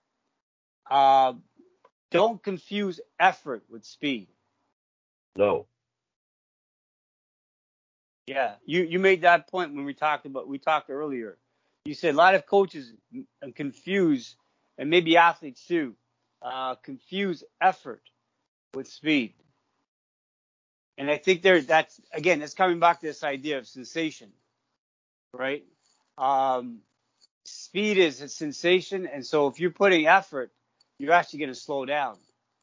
Uh, 0.91 1.35
don't 2.11 2.43
confuse 2.43 3.01
effort 3.19 3.65
with 3.69 3.85
speed. 3.85 4.29
No. 5.37 5.67
Yeah, 8.27 8.55
you 8.65 8.85
you 8.85 8.99
made 8.99 9.23
that 9.23 9.49
point 9.51 9.75
when 9.75 9.85
we 9.85 9.95
talked 9.95 10.25
about 10.25 10.49
we 10.49 10.59
talked 10.59 10.89
earlier. 10.91 11.37
You 11.85 11.95
said 11.95 12.15
a 12.15 12.17
lot 12.17 12.35
of 12.35 12.47
coaches 12.47 12.93
confuse, 13.55 14.37
and 14.79 14.89
maybe 14.89 15.19
athletes 15.19 15.67
too, 15.67 15.95
uh, 16.41 16.77
confuse 16.77 17.45
effort 17.61 18.03
with 18.73 18.89
speed. 18.89 19.35
And 20.97 21.11
I 21.11 21.19
think 21.19 21.43
there 21.43 21.61
that's 21.61 22.01
again 22.13 22.39
that's 22.39 22.55
coming 22.55 22.79
back 22.79 23.01
to 23.01 23.07
this 23.07 23.25
idea 23.25 23.59
of 23.59 23.67
sensation, 23.67 24.31
right? 25.35 25.65
Um, 26.17 26.79
speed 27.45 27.99
is 27.99 28.23
a 28.23 28.29
sensation, 28.29 29.07
and 29.07 29.27
so 29.27 29.49
if 29.49 29.61
you're 29.61 29.71
putting 29.71 30.07
effort, 30.07 30.53
you're 30.99 31.13
actually 31.13 31.41
going 31.41 31.51
to 31.51 31.55
slow 31.55 31.85
down. 31.85 32.17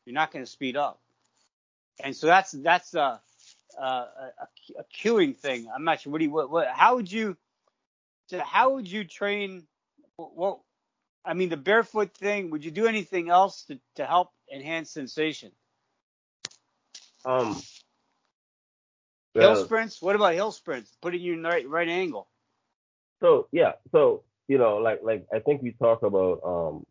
You're 0.05 0.15
not 0.15 0.31
going 0.31 0.43
to 0.45 0.49
speed 0.51 0.77
up. 0.77 0.99
And 2.03 2.15
so 2.15 2.27
that's 2.27 2.51
that's 2.51 2.93
a 2.95 3.21
a, 3.79 3.83
a, 3.83 4.33
a 4.79 4.83
cueing 4.95 5.37
thing. 5.37 5.67
I'm 5.73 5.83
not 5.83 6.01
sure. 6.01 6.11
What 6.11 6.19
do 6.19 6.25
you 6.25 6.31
what, 6.31 6.49
what 6.49 6.67
how 6.67 6.95
would 6.95 7.11
you 7.11 7.37
so 8.27 8.39
how 8.39 8.75
would 8.75 8.89
you 8.89 9.03
train? 9.03 9.63
What 10.17 10.59
I 11.25 11.33
mean, 11.33 11.49
the 11.49 11.57
barefoot 11.57 12.13
thing. 12.15 12.49
Would 12.51 12.65
you 12.65 12.71
do 12.71 12.87
anything 12.87 13.29
else 13.29 13.63
to 13.65 13.79
to 13.95 14.05
help 14.05 14.31
enhance 14.53 14.91
sensation? 14.91 15.51
Um 17.25 17.61
hill 19.35 19.53
well, 19.53 19.65
sprints. 19.65 20.01
What 20.01 20.15
about 20.15 20.33
hill 20.33 20.51
sprints? 20.51 20.95
Putting 21.01 21.21
you 21.21 21.33
in 21.33 21.41
the 21.41 21.49
right 21.49 21.67
right 21.67 21.89
angle. 21.89 22.27
so 23.21 23.47
yeah, 23.51 23.73
so 23.91 24.23
you 24.47 24.57
know, 24.57 24.77
like 24.77 25.01
like 25.03 25.27
I 25.33 25.39
think 25.39 25.61
we 25.61 25.71
talk 25.73 26.03
about 26.03 26.41
um 26.43 26.85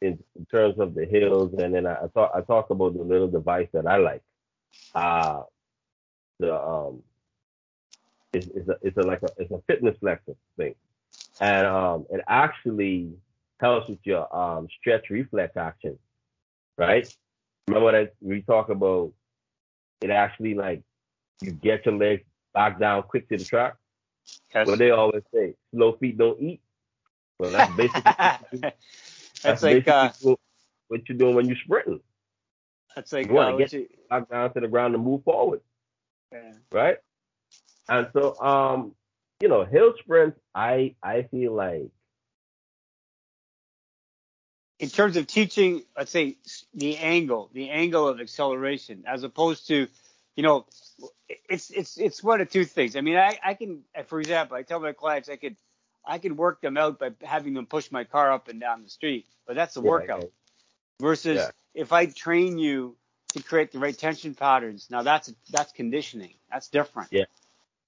in, 0.00 0.18
in 0.36 0.46
terms 0.46 0.78
of 0.78 0.94
the 0.94 1.04
hills 1.04 1.54
and 1.58 1.74
then 1.74 1.86
I, 1.86 2.04
I 2.04 2.06
talk 2.12 2.32
I 2.34 2.40
talk 2.40 2.70
about 2.70 2.94
the 2.96 3.02
little 3.02 3.28
device 3.28 3.68
that 3.72 3.86
I 3.86 3.96
like. 3.96 4.22
Uh 4.94 5.42
the 6.38 6.54
um 6.54 7.02
it's, 8.32 8.48
it's 8.54 8.68
a 8.68 8.76
it's 8.82 8.96
a 8.96 9.02
like 9.02 9.22
a 9.22 9.30
it's 9.38 9.52
a 9.52 9.60
fitness 9.66 9.96
flexor 10.00 10.34
thing. 10.56 10.74
And 11.40 11.66
um 11.66 12.06
it 12.10 12.20
actually 12.28 13.12
helps 13.60 13.88
with 13.88 14.00
your 14.04 14.34
um 14.34 14.68
stretch 14.80 15.10
reflex 15.10 15.56
action. 15.56 15.98
Right? 16.76 17.12
Remember 17.68 17.92
that 17.92 18.14
we 18.20 18.42
talk 18.42 18.68
about 18.68 19.12
it 20.02 20.10
actually 20.10 20.54
like 20.54 20.82
you 21.40 21.52
get 21.52 21.86
your 21.86 21.96
legs 21.96 22.22
back 22.52 22.78
down 22.78 23.02
quick 23.04 23.28
to 23.28 23.36
the 23.36 23.44
track? 23.44 23.76
Yes. 24.54 24.66
Well, 24.66 24.76
they 24.76 24.90
always 24.90 25.22
say 25.32 25.54
slow 25.74 25.92
feet 25.96 26.16
don't 26.16 26.40
eat. 26.40 26.60
Well, 27.38 27.50
that's 27.50 27.72
basically 27.76 28.62
That's 29.44 29.62
like 29.62 29.86
uh, 29.88 30.10
what 30.88 31.08
you're 31.08 31.18
doing 31.18 31.34
when 31.36 31.46
you're 31.46 31.56
sprinting. 31.56 32.00
That's 32.96 33.12
like 33.12 33.26
You 33.28 33.34
wanna 33.34 33.56
uh, 33.56 33.66
get- 33.66 34.08
Back 34.10 34.28
down 34.30 34.52
to 34.54 34.60
the 34.60 34.68
ground 34.68 34.94
and 34.94 35.02
move 35.04 35.24
forward, 35.24 35.60
yeah. 36.32 36.52
right? 36.70 36.98
And 37.88 38.08
so, 38.12 38.38
um, 38.40 38.94
you 39.40 39.48
know, 39.48 39.64
hill 39.64 39.94
sprints, 39.98 40.38
I 40.54 40.94
I 41.02 41.22
feel 41.22 41.52
like 41.54 41.90
in 44.78 44.88
terms 44.90 45.16
of 45.16 45.26
teaching, 45.26 45.82
let's 45.96 46.10
say 46.10 46.36
the 46.74 46.96
angle, 46.98 47.50
the 47.52 47.70
angle 47.70 48.08
of 48.08 48.20
acceleration, 48.20 49.04
as 49.06 49.22
opposed 49.22 49.66
to, 49.68 49.88
you 50.36 50.42
know, 50.42 50.66
it's 51.48 51.70
it's 51.70 51.96
it's 51.96 52.22
one 52.22 52.40
of 52.40 52.50
two 52.50 52.64
things. 52.64 52.96
I 52.96 53.00
mean, 53.00 53.16
I 53.16 53.38
I 53.44 53.54
can, 53.54 53.82
for 54.06 54.20
example, 54.20 54.56
I 54.56 54.62
tell 54.62 54.80
my 54.80 54.92
clients 54.92 55.28
I 55.28 55.36
could 55.36 55.56
I 56.06 56.18
can 56.18 56.36
work 56.36 56.60
them 56.60 56.76
out 56.76 56.98
by 56.98 57.12
having 57.22 57.54
them 57.54 57.66
push 57.66 57.90
my 57.90 58.04
car 58.04 58.32
up 58.32 58.48
and 58.48 58.60
down 58.60 58.82
the 58.82 58.88
street, 58.90 59.26
but 59.46 59.56
that's 59.56 59.76
a 59.76 59.80
Yeah, 59.80 59.88
workout. 59.88 60.22
yeah. 60.24 60.28
Versus 61.00 61.36
Yeah. 61.38 61.50
if 61.74 61.92
I 61.92 62.06
train 62.06 62.58
you 62.58 62.96
to 63.34 63.42
create 63.42 63.72
the 63.72 63.78
right 63.78 63.96
tension 63.96 64.34
patterns, 64.34 64.88
now 64.90 65.02
that's 65.02 65.32
that's 65.50 65.72
conditioning. 65.72 66.34
That's 66.50 66.68
different. 66.68 67.08
Yeah. 67.12 67.24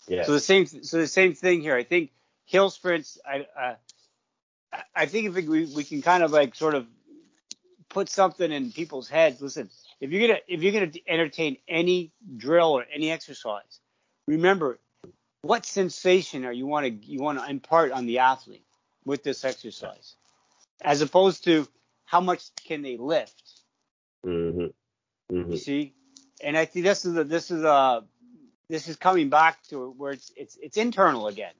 yeah, 0.08 0.24
So 0.24 0.32
the 0.32 0.40
same, 0.40 0.66
so 0.66 0.98
the 0.98 1.06
same 1.06 1.34
thing 1.34 1.60
here. 1.60 1.76
I 1.76 1.84
think 1.84 2.10
hill 2.46 2.70
sprints. 2.70 3.18
I, 3.24 3.40
uh, 3.58 3.74
I- 4.72 4.84
I 4.94 5.06
think 5.06 5.28
if 5.28 5.34
we 5.46 5.66
we 5.66 5.84
can 5.84 6.02
kind 6.02 6.22
of 6.22 6.32
like 6.32 6.54
sort 6.54 6.74
of 6.74 6.86
put 7.88 8.08
something 8.08 8.50
in 8.50 8.72
people's 8.72 9.08
heads. 9.08 9.40
Listen, 9.40 9.70
if 10.00 10.10
you're 10.10 10.26
gonna 10.28 10.40
if 10.48 10.62
you're 10.62 10.72
gonna 10.72 10.92
entertain 11.06 11.58
any 11.68 12.12
drill 12.36 12.72
or 12.72 12.84
any 12.92 13.10
exercise, 13.10 13.80
remember 14.26 14.78
what 15.46 15.66
sensation 15.66 16.44
are 16.44 16.52
you 16.52 16.66
want 16.66 16.86
to 16.86 17.06
you 17.06 17.20
want 17.20 17.38
to 17.38 17.48
impart 17.48 17.92
on 17.92 18.06
the 18.06 18.18
athlete 18.20 18.64
with 19.04 19.22
this 19.22 19.44
exercise, 19.44 20.16
as 20.82 21.00
opposed 21.00 21.44
to 21.44 21.66
how 22.04 22.20
much 22.20 22.42
can 22.64 22.82
they 22.82 22.96
lift. 22.96 23.42
hmm 24.24 24.66
hmm 25.30 25.52
You 25.52 25.56
see, 25.58 25.94
and 26.42 26.56
I 26.56 26.64
think 26.64 26.84
this 26.84 27.04
is 27.04 27.16
a, 27.16 27.24
this 27.24 27.50
is 27.50 27.62
a 27.62 28.04
this 28.68 28.88
is 28.88 28.96
coming 28.96 29.30
back 29.30 29.62
to 29.68 29.90
where 29.90 30.12
it's 30.12 30.32
it's 30.36 30.56
it's 30.60 30.76
internal 30.76 31.28
again. 31.28 31.54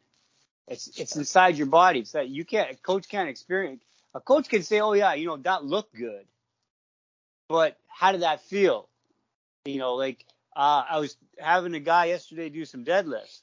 It's 0.68 0.88
it's 1.00 1.16
inside 1.16 1.56
your 1.56 1.68
body. 1.68 2.00
It's 2.00 2.12
that 2.12 2.28
you 2.28 2.44
can't 2.44 2.70
a 2.72 2.76
coach 2.76 3.08
can't 3.08 3.28
experience. 3.28 3.82
A 4.14 4.20
coach 4.20 4.48
can 4.48 4.62
say, 4.62 4.80
"Oh 4.80 4.94
yeah, 4.94 5.14
you 5.14 5.26
know 5.26 5.36
that 5.38 5.64
looked 5.64 5.94
good," 5.94 6.26
but 7.48 7.78
how 7.86 8.12
did 8.12 8.22
that 8.22 8.42
feel? 8.42 8.88
You 9.64 9.78
know, 9.78 9.94
like 9.94 10.24
uh, 10.56 10.84
I 10.88 10.98
was 10.98 11.16
having 11.38 11.74
a 11.74 11.80
guy 11.80 12.06
yesterday 12.06 12.48
do 12.48 12.64
some 12.64 12.84
deadlifts, 12.84 13.42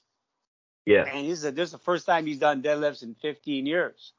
yeah, 0.85 1.03
and 1.05 1.27
this 1.29 1.43
is 1.43 1.53
this 1.53 1.67
is 1.69 1.71
the 1.71 1.77
first 1.79 2.05
time 2.05 2.25
he's 2.25 2.39
done 2.39 2.61
deadlifts 2.61 3.03
in 3.03 3.15
15 3.15 3.65
years. 3.65 4.13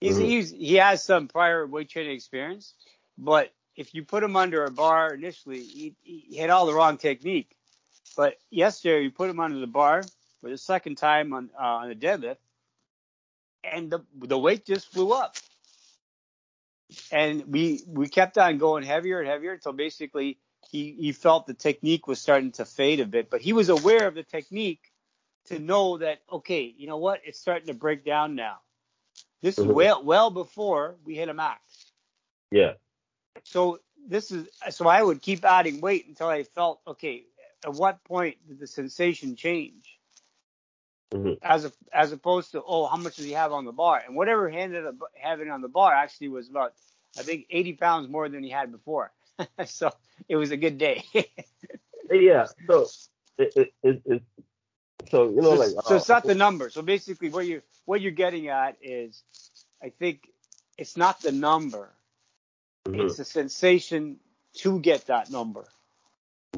He's, 0.00 0.18
Mhm. 0.18 0.22
he's 0.22 0.50
he 0.50 0.74
has 0.76 1.02
some 1.04 1.28
prior 1.28 1.66
weight 1.66 1.88
training 1.90 2.12
experience, 2.14 2.74
but 3.18 3.52
if 3.76 3.94
you 3.94 4.04
put 4.04 4.22
him 4.22 4.36
under 4.36 4.64
a 4.64 4.70
bar 4.70 5.14
initially, 5.14 5.62
he, 5.62 5.96
he 6.02 6.36
had 6.36 6.50
all 6.50 6.66
the 6.66 6.74
wrong 6.74 6.98
technique. 6.98 7.56
But 8.16 8.38
yesterday, 8.50 9.02
you 9.04 9.10
put 9.10 9.30
him 9.30 9.40
under 9.40 9.58
the 9.58 9.66
bar 9.66 10.02
for 10.40 10.50
the 10.50 10.58
second 10.58 10.96
time 10.96 11.32
on 11.32 11.50
uh, 11.58 11.62
on 11.62 11.88
the 11.88 11.94
deadlift, 11.94 12.38
and 13.64 13.90
the 13.90 14.00
the 14.14 14.38
weight 14.38 14.64
just 14.66 14.88
flew 14.92 15.12
up. 15.12 15.36
And 17.12 17.46
we 17.46 17.82
we 17.86 18.08
kept 18.08 18.38
on 18.38 18.58
going 18.58 18.84
heavier 18.84 19.20
and 19.20 19.28
heavier 19.28 19.52
until 19.52 19.72
basically 19.72 20.38
he 20.70 20.92
he 20.92 21.12
felt 21.12 21.46
the 21.46 21.54
technique 21.54 22.06
was 22.06 22.20
starting 22.20 22.52
to 22.52 22.64
fade 22.64 23.00
a 23.00 23.06
bit. 23.06 23.30
But 23.30 23.42
he 23.42 23.52
was 23.52 23.68
aware 23.68 24.06
of 24.08 24.14
the 24.14 24.24
technique 24.24 24.89
to 25.46 25.58
know 25.58 25.98
that 25.98 26.22
okay, 26.30 26.62
you 26.76 26.86
know 26.86 26.98
what, 26.98 27.20
it's 27.24 27.38
starting 27.40 27.66
to 27.68 27.74
break 27.74 28.04
down 28.04 28.34
now. 28.34 28.58
This 29.42 29.58
is 29.58 29.66
Mhm. 29.66 29.74
well 29.74 30.02
well 30.04 30.30
before 30.30 30.96
we 31.04 31.14
hit 31.16 31.28
a 31.28 31.34
max. 31.34 31.92
yeah, 32.50 32.74
So 33.44 33.80
this 34.06 34.30
is 34.30 34.48
so 34.70 34.88
I 34.88 35.02
would 35.02 35.22
keep 35.22 35.44
adding 35.44 35.80
weight 35.80 36.06
until 36.08 36.28
I 36.28 36.44
felt 36.44 36.80
okay. 36.86 37.24
At 37.64 37.74
what 37.74 38.02
point 38.04 38.36
did 38.48 38.58
the 38.58 38.66
sensation 38.66 39.36
change? 39.36 39.98
hmm 41.12 41.34
As 41.42 41.64
a, 41.64 41.72
as 41.92 42.12
opposed 42.12 42.52
to 42.52 42.62
oh, 42.62 42.86
how 42.86 42.96
much 42.96 43.16
does 43.16 43.24
he 43.24 43.32
have 43.32 43.52
on 43.52 43.64
the 43.64 43.72
bar? 43.72 44.02
And 44.06 44.16
whatever 44.16 44.48
he 44.48 44.58
ended 44.58 44.86
up 44.86 44.96
having 45.14 45.50
on 45.50 45.60
the 45.62 45.68
bar 45.68 45.92
actually 45.94 46.28
was 46.28 46.48
about 46.48 46.74
I 47.18 47.22
think 47.22 47.46
80 47.50 47.74
pounds 47.74 48.08
more 48.08 48.28
than 48.28 48.42
he 48.42 48.50
had 48.50 48.70
before. 48.72 49.12
so 49.64 49.90
it 50.28 50.36
was 50.36 50.50
a 50.50 50.56
good 50.56 50.78
day. 50.78 51.04
yeah. 52.10 52.46
So 52.68 52.86
it, 53.38 53.72
it, 53.82 54.02
it 54.04 54.22
so 55.10 55.30
you 55.30 55.42
know 55.42 55.54
so, 55.54 55.56
like 55.56 55.72
so 55.80 55.96
uh, 55.96 55.96
it's 55.96 56.08
not 56.08 56.26
the 56.26 56.34
number. 56.34 56.70
So 56.70 56.82
basically, 56.82 57.30
what 57.30 57.46
you 57.46 57.62
what 57.86 58.00
you're 58.00 58.12
getting 58.12 58.48
at 58.48 58.78
is, 58.82 59.22
I 59.82 59.90
think 59.90 60.28
it's 60.78 60.96
not 60.96 61.22
the 61.22 61.32
number. 61.32 61.90
mhm, 62.88 63.04
It's 63.04 63.16
the 63.16 63.24
sensation 63.24 64.18
to 64.58 64.80
get 64.80 65.06
that 65.08 65.30
number. 65.30 65.66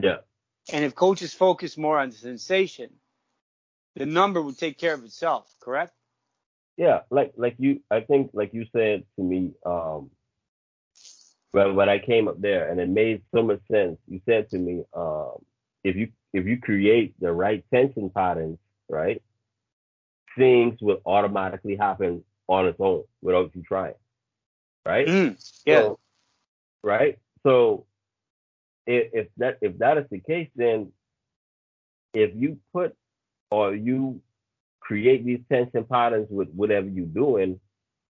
yeah, 0.03 0.19
And 0.73 0.85
if 0.85 0.95
coaches 0.95 1.35
focus 1.35 1.79
more 1.79 1.99
on 1.99 2.11
the 2.11 2.17
sensation, 2.17 2.91
the 3.97 4.07
number 4.07 4.43
would 4.43 4.59
take 4.59 4.79
care 4.79 4.95
of 4.95 5.05
itself, 5.05 5.55
correct? 5.61 5.93
yeah. 6.77 7.01
Like 7.11 7.35
like 7.37 7.57
you, 7.59 7.83
I 7.91 8.01
think 8.01 8.31
like 8.35 8.55
you 8.55 8.67
said 8.73 9.05
to 9.17 9.23
me, 9.23 9.53
um, 9.67 10.11
when 11.53 11.77
when 11.77 11.89
I 11.89 11.99
came 11.99 12.29
up 12.29 12.41
there, 12.41 12.71
and 12.71 12.81
it 12.81 12.89
made 12.89 13.23
so 13.35 13.43
much 13.43 13.61
sense. 13.71 13.99
You 14.09 14.21
said 14.27 14.51
to 14.51 14.59
me, 14.59 14.85
um, 14.95 15.37
if 15.85 15.97
you 15.97 16.09
if 16.33 16.47
you 16.47 16.59
create 16.61 17.15
the 17.21 17.33
right 17.33 17.65
tension 17.73 18.11
patterns, 18.11 18.59
right, 18.89 19.23
things 20.37 20.79
will 20.81 21.01
automatically 21.05 21.77
happen 21.77 22.25
on 22.49 22.67
its 22.67 22.79
own 22.81 23.05
without 23.21 23.55
you 23.55 23.63
trying, 23.63 23.95
right? 24.87 25.07
Mm, 25.07 25.63
yeah. 25.67 25.81
So, 25.81 25.99
right. 26.83 27.19
So 27.45 27.87
if, 28.87 29.11
if 29.13 29.29
that 29.39 29.59
if 29.61 29.79
that 29.79 29.99
is 29.99 30.05
the 30.11 30.21
case, 30.21 30.49
then 30.57 30.93
if 32.15 32.33
you 32.35 32.59
put 32.73 32.95
or 33.51 33.75
you 33.75 34.21
create 34.81 35.25
these 35.25 35.41
tension 35.51 35.85
patterns 35.85 36.29
with 36.31 36.49
whatever 36.51 36.89
you're 36.89 37.07
doing, 37.07 37.61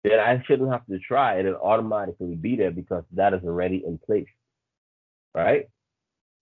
then 0.04 0.20
I 0.20 0.42
shouldn't 0.46 0.72
have 0.72 0.86
to 0.88 1.00
try. 1.00 1.38
and 1.38 1.48
It'll 1.48 1.62
automatically 1.62 2.36
be 2.36 2.56
there 2.56 2.72
because 2.72 3.04
that 3.14 3.34
is 3.34 3.44
already 3.44 3.84
in 3.86 3.98
place. 3.98 4.28
Right? 5.34 5.70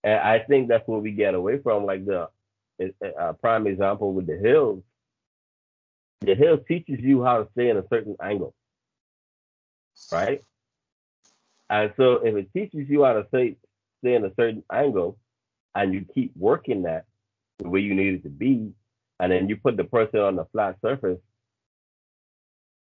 And 0.04 0.20
I 0.20 0.38
think 0.38 0.68
that's 0.68 0.86
what 0.86 1.02
we 1.02 1.12
get 1.12 1.34
away 1.34 1.58
from, 1.58 1.86
like 1.86 2.04
the 2.04 2.28
prime 3.40 3.66
example 3.66 4.12
with 4.12 4.26
the 4.26 4.36
hills. 4.36 4.82
The 6.20 6.34
hills 6.34 6.60
teaches 6.68 7.00
you 7.00 7.24
how 7.24 7.42
to 7.42 7.48
stay 7.52 7.70
in 7.70 7.78
a 7.78 7.88
certain 7.88 8.14
angle. 8.22 8.54
Right? 10.12 10.42
And 11.70 11.92
so 11.96 12.16
if 12.16 12.36
it 12.36 12.52
teaches 12.52 12.88
you 12.90 13.04
how 13.04 13.14
to 13.14 13.26
stay, 13.28 13.56
stay 14.02 14.14
in 14.14 14.24
a 14.26 14.34
certain 14.34 14.62
angle 14.70 15.16
and 15.74 15.94
you 15.94 16.04
keep 16.14 16.32
working 16.36 16.82
that 16.82 17.06
the 17.58 17.68
way 17.70 17.80
you 17.80 17.94
need 17.94 18.14
it 18.14 18.22
to 18.24 18.28
be, 18.28 18.72
and 19.20 19.32
then 19.32 19.48
you 19.48 19.56
put 19.56 19.76
the 19.78 19.84
person 19.84 20.20
on 20.20 20.36
the 20.36 20.44
flat 20.52 20.76
surface, 20.82 21.18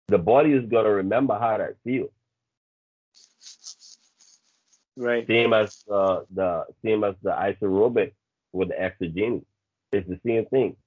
the 0.08 0.18
body 0.18 0.54
is 0.54 0.66
gonna 0.66 0.90
remember 0.90 1.38
how 1.38 1.58
that 1.58 1.76
feels. 1.84 2.10
Right. 4.98 5.28
Same 5.28 5.54
as 5.54 5.84
uh, 5.92 6.22
the 6.34 6.66
same 6.84 7.04
as 7.04 7.16
the 7.22 7.32
isoaerobic 7.32 8.14
with 8.54 8.70
the 8.70 8.76
Exergenie. 8.76 9.44
It's 9.92 10.08
the 10.08 10.20
same 10.26 10.46
thing. 10.46 10.78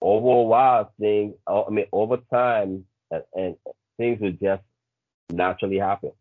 Over 0.00 0.28
a 0.28 0.42
while, 0.42 0.92
things 0.98 1.34
I 1.46 1.64
mean 1.70 1.86
over 1.92 2.18
time 2.32 2.86
and, 3.10 3.22
and 3.34 3.56
things 3.98 4.20
will 4.20 4.32
just 4.32 4.62
naturally 5.30 5.78
happen. 5.78 6.12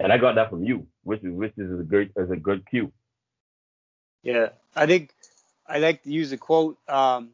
And 0.00 0.12
I 0.12 0.18
got 0.18 0.36
that 0.36 0.50
from 0.50 0.64
you, 0.64 0.86
which 1.02 1.22
is 1.22 1.32
which 1.32 1.52
is 1.56 1.80
a 1.80 1.82
good 1.82 2.12
is 2.16 2.30
a 2.30 2.36
good 2.36 2.66
cue. 2.68 2.92
Yeah. 4.22 4.50
I 4.74 4.86
think 4.86 5.14
I 5.66 5.78
like 5.78 6.02
to 6.04 6.10
use 6.10 6.32
a 6.32 6.38
quote. 6.38 6.78
Um, 6.88 7.30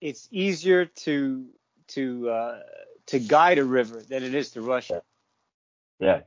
it's 0.00 0.28
easier 0.30 0.86
to 0.86 1.46
to 1.88 2.30
uh, 2.30 2.58
to 3.06 3.18
guide 3.18 3.58
a 3.58 3.64
river 3.64 4.00
than 4.00 4.22
it 4.22 4.34
is 4.34 4.50
to 4.52 4.62
rush 4.62 4.90
it. 4.90 5.04
Yeah. 6.00 6.20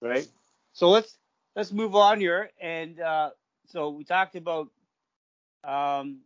right? 0.00 0.28
So 0.72 0.90
let's 0.90 1.18
let's 1.56 1.72
move 1.72 1.94
on 1.94 2.20
here. 2.20 2.50
And 2.60 3.00
uh, 3.00 3.30
so 3.66 3.90
we 3.90 4.04
talked 4.04 4.36
about 4.36 4.68
um, 5.64 6.20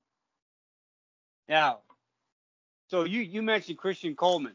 now. 1.49 1.81
So 2.89 3.05
you 3.05 3.21
you 3.21 3.43
mentioned 3.43 3.79
Christian 3.79 4.15
Coleman, 4.15 4.55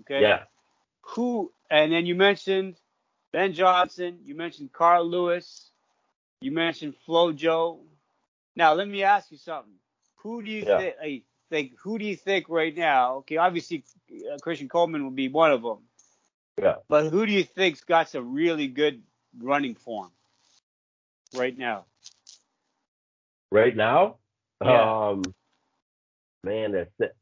okay? 0.00 0.22
Yeah. 0.22 0.44
Who 1.14 1.52
and 1.70 1.92
then 1.92 2.06
you 2.06 2.14
mentioned 2.14 2.76
Ben 3.32 3.52
Johnson. 3.52 4.18
You 4.24 4.34
mentioned 4.34 4.72
Carl 4.72 5.06
Lewis. 5.08 5.70
You 6.40 6.52
mentioned 6.52 6.94
Flo 7.06 7.32
Jo. 7.32 7.80
Now 8.56 8.74
let 8.74 8.88
me 8.88 9.02
ask 9.02 9.30
you 9.30 9.38
something. 9.38 9.74
Who 10.16 10.42
do 10.42 10.50
you 10.50 10.64
Yeah. 10.64 10.76
think? 10.76 10.96
Like, 11.50 11.72
who 11.82 11.98
do 11.98 12.04
you 12.04 12.16
think 12.16 12.48
right 12.48 12.76
now? 12.76 13.16
Okay, 13.16 13.36
obviously 13.36 13.84
uh, 14.32 14.38
Christian 14.38 14.68
Coleman 14.68 15.04
would 15.04 15.14
be 15.16 15.28
one 15.28 15.52
of 15.52 15.62
them. 15.62 15.78
Yeah. 16.60 16.76
But 16.88 17.10
who 17.10 17.26
do 17.26 17.32
you 17.32 17.44
think's 17.44 17.80
got 17.82 18.08
some 18.08 18.32
really 18.32 18.68
good 18.68 19.02
running 19.38 19.74
form 19.74 20.10
right 21.34 21.56
now? 21.56 21.84
Right 23.50 23.74
now, 23.74 24.16
Yeah. 24.62 25.08
um, 25.10 25.22
man, 26.42 26.72
there's 26.72 26.88
se- 27.00 27.12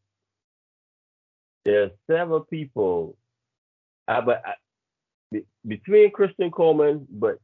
there's 1.65 1.91
several 2.11 2.41
people, 2.41 3.17
uh, 4.09 4.21
but 4.21 4.43
I, 4.45 4.55
be, 5.31 5.47
between 5.67 6.11
Christian 6.11 6.51
Coleman, 6.51 7.07
but 7.11 7.39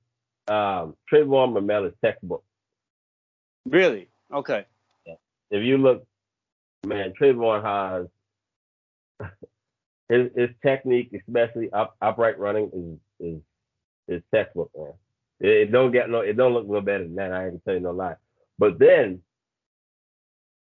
um, 0.48 0.97
Trayvon 1.10 1.52
Bromell's 1.52 1.94
textbook. 2.05 2.44
Really? 3.66 4.09
Okay. 4.32 4.66
If 5.51 5.62
you 5.65 5.78
look, 5.78 6.06
man, 6.85 7.15
Trayvon 7.19 7.62
has 9.20 9.31
his 10.09 10.31
his 10.35 10.51
technique, 10.65 11.13
especially 11.15 11.71
up, 11.73 11.97
upright 12.01 12.39
running, 12.39 13.01
is 13.21 13.29
is 13.29 13.43
is 14.09 14.23
textbook, 14.35 14.71
man. 14.77 14.93
It, 15.41 15.49
it 15.49 15.73
don't 15.73 15.93
get 15.93 16.11
no, 16.11 16.21
it 16.21 16.37
don't 16.37 16.55
look 16.55 16.69
no 16.69 16.81
better 16.81 17.05
than 17.05 17.17
that. 17.17 17.33
I 17.33 17.45
ain't 17.45 17.51
gonna 17.53 17.61
tell 17.65 17.75
you 17.75 17.81
no 17.81 17.93
lie. 17.93 18.17
But 18.59 18.79
then 18.79 19.23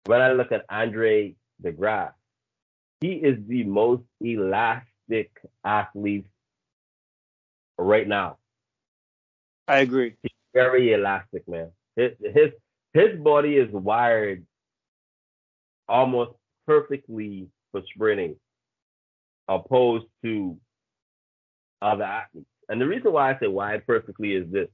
when 0.07 0.21
I 0.21 0.33
look 0.33 0.53
at 0.53 0.65
Andre 0.69 1.35
De 1.61 1.73
Grasse, 1.73 2.13
he 3.01 3.13
is 3.13 3.39
the 3.47 3.65
most 3.65 4.03
elastic 4.21 5.31
athlete 5.65 6.27
right 7.79 8.07
now. 8.07 8.39
I 9.67 9.79
agree. 9.79 10.15
He's 10.23 10.31
very 10.53 10.93
elastic, 10.93 11.49
man. 11.49 11.71
His 11.97 12.13
his 12.21 12.51
his 12.93 13.19
body 13.19 13.57
is 13.57 13.71
wired 13.73 14.47
almost 15.89 16.33
perfectly 16.67 17.49
for 17.73 17.83
sprinting, 17.95 18.37
opposed 19.49 20.07
to 20.23 20.57
other 21.83 22.05
athletes. 22.05 22.49
And 22.69 22.81
the 22.81 22.87
reason 22.87 23.13
why 23.13 23.33
I 23.33 23.39
say 23.39 23.47
wired 23.47 23.87
perfectly 23.87 24.33
is 24.33 24.51
this. 24.51 24.69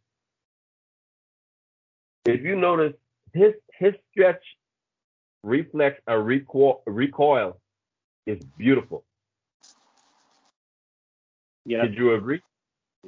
If 2.25 2.43
you 2.43 2.55
notice 2.57 2.93
his 3.33 3.55
his 3.79 3.95
stretch 4.11 4.43
reflex 5.43 6.01
and 6.07 6.25
recoil, 6.25 6.83
recoil 6.87 7.61
is 8.27 8.39
beautiful. 8.59 9.05
Yeah. 11.65 11.83
Did 11.83 11.95
you 11.97 12.15
agree? 12.15 12.41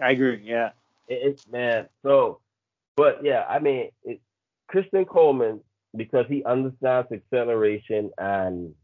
I 0.00 0.12
agree. 0.12 0.42
Yeah. 0.44 0.70
It's 1.08 1.46
man. 1.50 1.88
So, 2.02 2.40
but 2.96 3.20
yeah, 3.22 3.44
I 3.48 3.58
mean, 3.58 3.90
it, 4.04 4.20
Christian 4.68 5.04
Coleman 5.04 5.60
because 5.94 6.24
he 6.28 6.42
understands 6.44 7.08
acceleration 7.12 8.10
and 8.18 8.74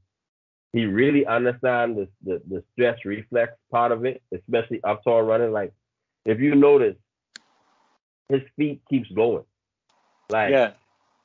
he 0.73 0.85
really 0.85 1.27
understands 1.27 1.99
the, 1.99 2.09
the 2.24 2.43
the 2.49 2.65
stretch 2.73 3.05
reflex 3.05 3.53
part 3.70 3.93
of 3.93 4.05
it, 4.05 4.23
especially 4.32 4.82
up 4.85 5.03
tall 5.05 5.23
running. 5.23 5.53
Like 5.53 5.73
if 6.24 6.40
you 6.40 6.55
notice, 6.55 6.97
his 8.28 8.43
feet 8.57 8.82
keeps 8.90 9.11
going. 9.11 9.45
Like 10.31 10.51
yeah. 10.51 10.73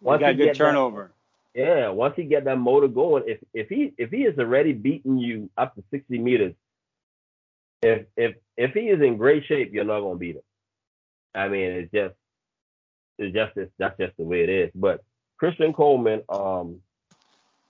once 0.02 0.22
got 0.22 0.32
he 0.32 0.36
good 0.36 0.46
get 0.46 0.58
that- 0.58 0.64
turnover. 0.64 1.12
yeah, 1.54 1.90
once 1.90 2.16
he 2.16 2.24
get 2.24 2.46
that 2.46 2.58
motor 2.58 2.88
going, 2.88 3.24
if 3.28 3.40
if 3.54 3.70
he 3.70 3.94
if 3.98 4.12
he 4.12 4.24
is 4.24 4.38
already 4.40 4.72
beating 4.74 5.18
you 5.18 5.50
up 5.58 5.76
to 5.76 5.84
sixty 5.92 6.18
meters, 6.18 6.54
if 7.82 8.06
if 8.16 8.36
if 8.56 8.72
he 8.74 8.82
is 8.82 9.02
in 9.02 9.18
great 9.18 9.46
shape, 9.46 9.74
you're 9.74 9.84
not 9.84 10.00
gonna 10.00 10.16
beat 10.16 10.36
him. 10.38 10.42
I 11.36 11.50
mean, 11.50 11.72
it's 11.72 11.92
just 11.92 12.16
it's 13.20 13.34
just 13.36 13.58
it's, 13.58 13.72
that's 13.78 13.98
just 13.98 14.16
the 14.18 14.24
way 14.24 14.44
it 14.44 14.50
is. 14.50 14.72
But 14.74 15.04
Christian 15.38 15.74
Coleman, 15.74 16.22
um, 16.30 16.80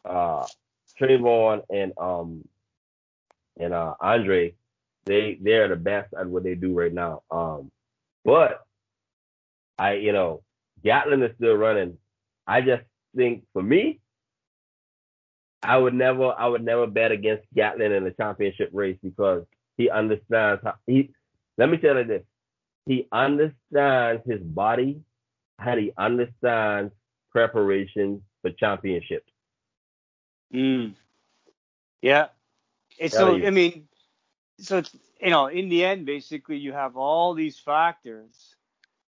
uh, 0.06 0.46
Trayvon, 1.00 1.62
and 1.70 1.94
um, 1.98 2.48
and 3.60 3.74
uh, 3.74 3.96
Andre, 4.00 4.56
they 5.06 5.38
they're 5.42 5.68
the 5.70 5.76
best 5.76 6.14
at 6.18 6.28
what 6.28 6.44
they 6.44 6.56
do 6.56 6.74
right 6.74 6.94
now. 6.94 7.22
Um, 7.32 7.72
but 8.26 8.66
I, 9.78 9.94
you 9.94 10.14
know, 10.14 10.44
Gatlin 10.84 11.24
is 11.24 11.36
still 11.38 11.56
running. 11.56 11.98
I 12.48 12.62
just 12.62 12.84
think 13.16 13.44
for 13.54 13.62
me, 13.64 14.00
I 15.64 15.78
would 15.78 15.94
never 15.94 16.34
I 16.38 16.48
would 16.48 16.64
never 16.64 16.88
bet 16.88 17.12
against 17.12 17.46
Gatlin 17.56 17.92
in 17.92 18.04
the 18.04 18.12
championship 18.12 18.70
race 18.74 18.98
because 19.02 19.44
he 19.78 19.90
understands 19.90 20.62
how 20.64 20.76
he 20.86 21.12
let 21.58 21.70
me 21.70 21.78
tell 21.78 21.98
you 21.98 22.04
this. 22.04 22.24
He 22.86 23.08
understands 23.12 24.24
his 24.26 24.42
body 24.42 25.02
and 25.60 25.80
he 25.80 25.92
understands 25.98 26.92
preparation 27.32 28.22
for 28.42 28.52
championships. 28.52 29.33
Mm. 30.54 30.94
Yeah. 32.02 32.28
It's 32.98 33.16
so 33.16 33.36
you. 33.36 33.48
I 33.48 33.50
mean, 33.50 33.88
so 34.60 34.78
it's 34.78 34.96
you 35.22 35.30
know, 35.30 35.48
in 35.48 35.70
the 35.70 35.86
end, 35.86 36.06
basically, 36.06 36.58
you 36.58 36.74
have 36.74 36.98
all 36.98 37.34
these 37.34 37.58
factors. 37.58 38.56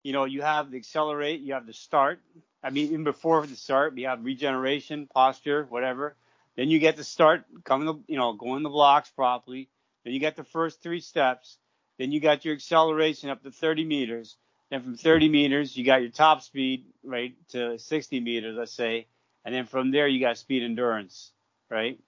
You 0.03 0.13
know, 0.13 0.25
you 0.25 0.43
have 0.43 0.69
the 0.69 0.77
accelerate, 0.77 1.41
you 1.41 1.53
have 1.55 1.65
the 1.65 1.73
start. 1.73 2.19
I 2.63 2.69
mean, 2.69 2.91
even 2.91 3.03
before 3.03 3.45
the 3.45 3.55
start, 3.55 3.97
you 3.97 4.07
have 4.07 4.23
regeneration, 4.23 5.07
posture, 5.11 5.65
whatever. 5.67 6.15
Then 6.55 6.69
you 6.69 6.79
get 6.79 6.95
the 6.95 7.03
start, 7.03 7.43
coming, 7.63 7.87
the, 7.87 7.95
you 8.07 8.17
know, 8.17 8.33
going 8.33 8.63
the 8.63 8.69
blocks 8.69 9.09
properly. 9.09 9.67
Then 10.03 10.13
you 10.13 10.19
get 10.19 10.35
the 10.35 10.43
first 10.43 10.81
three 10.81 10.99
steps. 10.99 11.57
Then 11.97 12.11
you 12.11 12.19
got 12.19 12.45
your 12.45 12.53
acceleration 12.53 13.29
up 13.29 13.41
to 13.43 13.51
30 13.51 13.83
meters. 13.83 14.37
Then 14.69 14.81
from 14.83 14.95
30 14.95 15.29
meters, 15.29 15.75
you 15.75 15.83
got 15.85 16.01
your 16.01 16.11
top 16.11 16.41
speed, 16.41 16.85
right, 17.03 17.33
to 17.49 17.79
60 17.79 18.19
meters, 18.19 18.55
let's 18.57 18.73
say. 18.73 19.07
And 19.45 19.55
then 19.55 19.67
from 19.67 19.91
there, 19.91 20.07
you 20.07 20.19
got 20.21 20.37
speed 20.37 20.63
endurance, 20.63 21.31
right? 21.71 21.99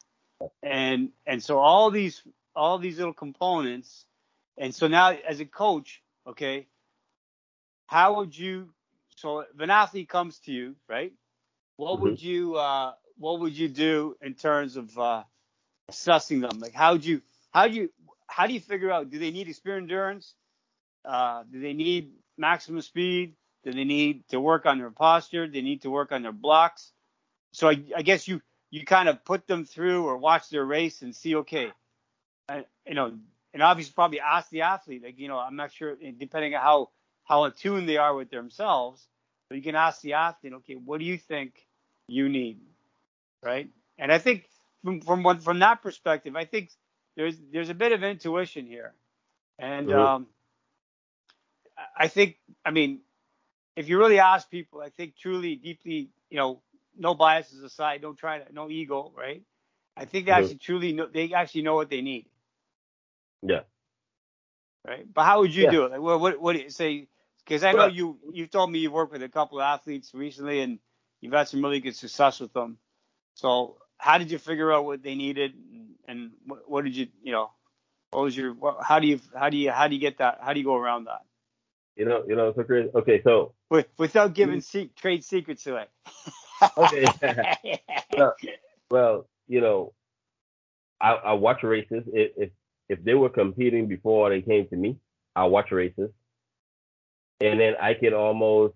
And 0.64 1.12
and 1.28 1.44
so 1.44 1.60
all 1.60 1.92
these 1.92 2.24
all 2.56 2.80
these 2.80 2.98
little 2.98 3.14
components. 3.14 4.06
And 4.58 4.76
so 4.76 4.88
now, 4.88 5.12
as 5.12 5.40
a 5.40 5.46
coach, 5.46 6.04
okay, 6.28 6.68
how 7.88 8.18
would 8.18 8.38
you? 8.38 8.70
So 9.18 9.42
if 9.42 9.60
an 9.60 9.70
athlete 9.72 10.10
comes 10.10 10.40
to 10.42 10.52
you, 10.54 10.76
right? 10.90 11.14
What 11.78 12.02
would 12.02 12.22
you 12.22 12.56
uh, 12.56 12.94
What 13.18 13.40
would 13.42 13.58
you 13.58 13.70
do 13.70 14.16
in 14.22 14.36
terms 14.36 14.78
of 14.78 14.98
uh, 14.98 15.24
assessing 15.90 16.42
them? 16.42 16.60
Like 16.60 16.74
how 16.74 16.94
would 16.94 17.06
you 17.06 17.22
how 17.54 17.68
do 17.68 17.76
you 17.76 17.90
how 18.28 18.48
do 18.48 18.54
you 18.54 18.60
figure 18.62 18.92
out? 18.92 19.10
Do 19.10 19.20
they 19.20 19.32
need 19.32 19.48
experience 19.50 19.86
endurance? 19.86 20.36
Uh, 21.06 21.44
do 21.52 21.62
they 21.62 21.74
need 21.74 22.14
maximum 22.38 22.82
speed? 22.82 23.36
Do 23.64 23.74
they 23.74 23.86
need 23.86 24.28
to 24.30 24.40
work 24.40 24.66
on 24.66 24.80
their 24.80 24.92
posture? 24.92 25.48
Do 25.48 25.54
they 25.54 25.62
need 25.62 25.84
to 25.84 25.90
work 25.90 26.12
on 26.12 26.24
their 26.24 26.34
blocks? 26.34 26.92
So 27.58 27.70
I, 27.70 27.82
I 27.96 28.04
guess 28.04 28.28
you 28.28 28.40
you 28.70 28.86
kind 28.86 29.10
of 29.10 29.26
put 29.26 29.48
them 29.48 29.66
through 29.66 30.06
or 30.06 30.16
watch 30.18 30.52
their 30.52 30.64
race 30.64 31.02
and 31.02 31.16
see, 31.16 31.38
okay, 31.38 31.72
uh, 32.50 32.62
you 32.86 32.94
know, 32.94 33.18
and 33.52 33.64
obviously 33.64 33.94
probably 33.96 34.20
ask 34.20 34.52
the 34.52 34.62
athlete, 34.62 35.04
like 35.04 35.18
you 35.18 35.28
know, 35.28 35.40
I'm 35.40 35.56
not 35.56 35.72
sure 35.72 35.96
depending 36.20 36.54
on 36.54 36.62
how 36.62 36.90
how 37.24 37.46
attuned 37.46 37.90
they 37.90 37.98
are 37.98 38.14
with 38.14 38.30
themselves, 38.30 39.08
but 39.50 39.58
you 39.58 39.64
can 39.64 39.76
ask 39.76 40.02
the 40.02 40.14
athlete, 40.14 40.54
okay, 40.54 40.76
what 40.76 41.00
do 41.00 41.06
you 41.06 41.18
think 41.18 41.66
you 42.08 42.30
need, 42.30 42.60
right? 43.44 43.72
And 43.98 44.12
I 44.12 44.20
think 44.20 44.48
from 44.84 45.02
from 45.02 45.24
one 45.24 45.40
from 45.40 45.58
that 45.60 45.82
perspective, 45.82 46.36
I 46.36 46.46
think 46.46 46.70
there's 47.16 47.38
there's 47.52 47.70
a 47.70 47.74
bit 47.76 47.92
of 47.92 48.04
intuition 48.04 48.68
here, 48.68 48.94
and 49.58 49.92
Mhm. 49.92 49.94
um, 49.94 50.28
I- 51.76 52.04
I 52.06 52.08
think 52.08 52.38
I 52.64 52.70
mean, 52.70 53.02
if 53.76 53.90
you 53.90 53.98
really 54.00 54.20
ask 54.20 54.50
people, 54.50 54.82
I 54.82 54.90
think 54.90 55.16
truly 55.18 55.56
deeply, 55.56 56.12
you 56.30 56.38
know, 56.38 56.62
no 57.00 57.16
biases 57.16 57.64
aside, 57.64 58.02
don't 58.02 58.18
try 58.18 58.40
to 58.40 58.54
no 58.54 58.70
ego, 58.70 59.14
right? 59.18 59.44
I 59.98 60.06
think 60.06 60.26
they 60.28 60.32
Mhm. 60.32 60.38
actually 60.40 60.58
truly 60.60 60.94
know 60.94 61.08
they 61.08 61.34
actually 61.34 61.64
know 61.64 61.76
what 61.76 61.90
they 61.90 62.02
need, 62.02 62.28
Yeah. 63.44 63.64
right? 64.88 65.12
But 65.14 65.26
how 65.26 65.42
would 65.42 65.56
you 65.56 65.66
Yeah. 65.66 65.72
do 65.72 65.86
it? 65.86 65.92
Like, 65.92 66.02
what 66.02 66.20
what 66.20 66.42
what 66.42 66.56
do 66.56 66.62
you 66.64 66.70
say? 66.70 67.08
Because 67.46 67.64
I 67.64 67.74
know 67.74 67.86
Well- 67.86 67.92
you 67.92 68.20
you 68.34 68.48
told 68.48 68.72
me 68.72 68.80
you've 68.80 68.94
worked 68.94 69.14
with 69.14 69.24
a 69.24 69.30
couple 69.30 69.60
of 69.60 69.64
athletes 69.64 70.14
recently 70.14 70.62
and 70.62 70.80
you've 71.22 71.34
had 71.34 71.48
some 71.48 71.64
really 71.64 71.80
good 71.82 71.96
success 71.96 72.40
with 72.40 72.54
them. 72.54 72.80
So 73.36 73.80
how 73.98 74.18
did 74.20 74.32
you 74.32 74.40
figure 74.40 74.72
out 74.74 74.86
what 74.86 75.04
they 75.04 75.16
needed 75.16 75.54
and, 75.56 75.96
and 76.08 76.32
what, 76.46 76.70
what 76.70 76.86
did 76.86 76.96
you 76.96 77.08
you 77.24 77.32
know 77.34 77.52
what 78.12 78.24
was 78.24 78.38
your 78.38 78.54
what, 78.54 78.84
how 78.84 79.00
do 79.00 79.08
you 79.08 79.20
how 79.36 79.50
do 79.50 79.58
you 79.58 79.72
how 79.72 79.88
do 79.88 79.96
you 79.96 80.02
get 80.02 80.20
that 80.20 80.40
how 80.42 80.54
do 80.54 80.60
you 80.60 80.66
go 80.66 80.76
around 80.78 81.06
that 81.06 81.22
You 81.96 82.06
know, 82.06 82.24
you 82.28 82.36
know, 82.36 82.54
so 82.56 82.64
Chris, 82.64 82.88
okay, 82.96 83.22
so 83.24 83.54
with, 83.70 83.88
without 83.98 84.34
Mm-hmm. 84.40 84.60
giving 84.60 84.62
se- 84.62 84.92
trade 84.96 85.24
secrets 85.24 85.68
away? 85.68 85.86
okay. 86.78 87.06
well, 88.18 88.36
well, 88.90 89.28
you 89.48 89.62
know, 89.62 89.94
I, 91.02 91.14
I 91.14 91.34
watch 91.34 91.64
races. 91.64 92.04
If, 92.14 92.32
if 92.38 92.50
if 92.90 93.04
they 93.04 93.14
were 93.14 93.30
competing 93.30 93.88
before 93.88 94.30
they 94.30 94.42
came 94.42 94.68
to 94.70 94.76
me, 94.76 94.98
I 95.36 95.46
watch 95.46 95.72
races, 95.72 96.10
and 97.42 97.60
then 97.60 97.76
I 97.82 97.94
can 97.94 98.14
almost 98.14 98.74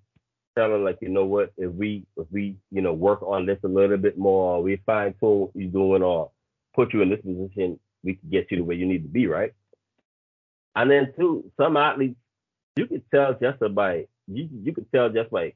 tell 0.57 0.69
them 0.69 0.83
like, 0.83 0.97
you 1.01 1.09
know 1.09 1.25
what, 1.25 1.53
if 1.57 1.71
we 1.71 2.05
if 2.17 2.27
we 2.31 2.57
you 2.71 2.81
know 2.81 2.93
work 2.93 3.21
on 3.23 3.45
this 3.45 3.59
a 3.63 3.67
little 3.67 3.97
bit 3.97 4.17
more, 4.17 4.57
or 4.57 4.63
we 4.63 4.81
fine 4.85 5.13
tune 5.19 5.39
what 5.41 5.51
you're 5.55 5.71
doing, 5.71 6.03
or 6.03 6.31
put 6.75 6.93
you 6.93 7.01
in 7.01 7.09
this 7.09 7.21
position, 7.21 7.79
we 8.03 8.15
can 8.15 8.29
get 8.29 8.51
you 8.51 8.57
to 8.57 8.63
where 8.63 8.77
you 8.77 8.85
need 8.85 9.03
to 9.03 9.09
be, 9.09 9.27
right? 9.27 9.53
And 10.75 10.89
then 10.89 11.13
too, 11.17 11.51
some 11.57 11.77
athletes, 11.77 12.15
you 12.75 12.87
could 12.87 13.03
tell 13.11 13.33
just 13.33 13.59
by 13.75 14.07
you 14.27 14.49
you 14.63 14.73
could 14.73 14.91
tell 14.91 15.09
just 15.09 15.29
by 15.31 15.53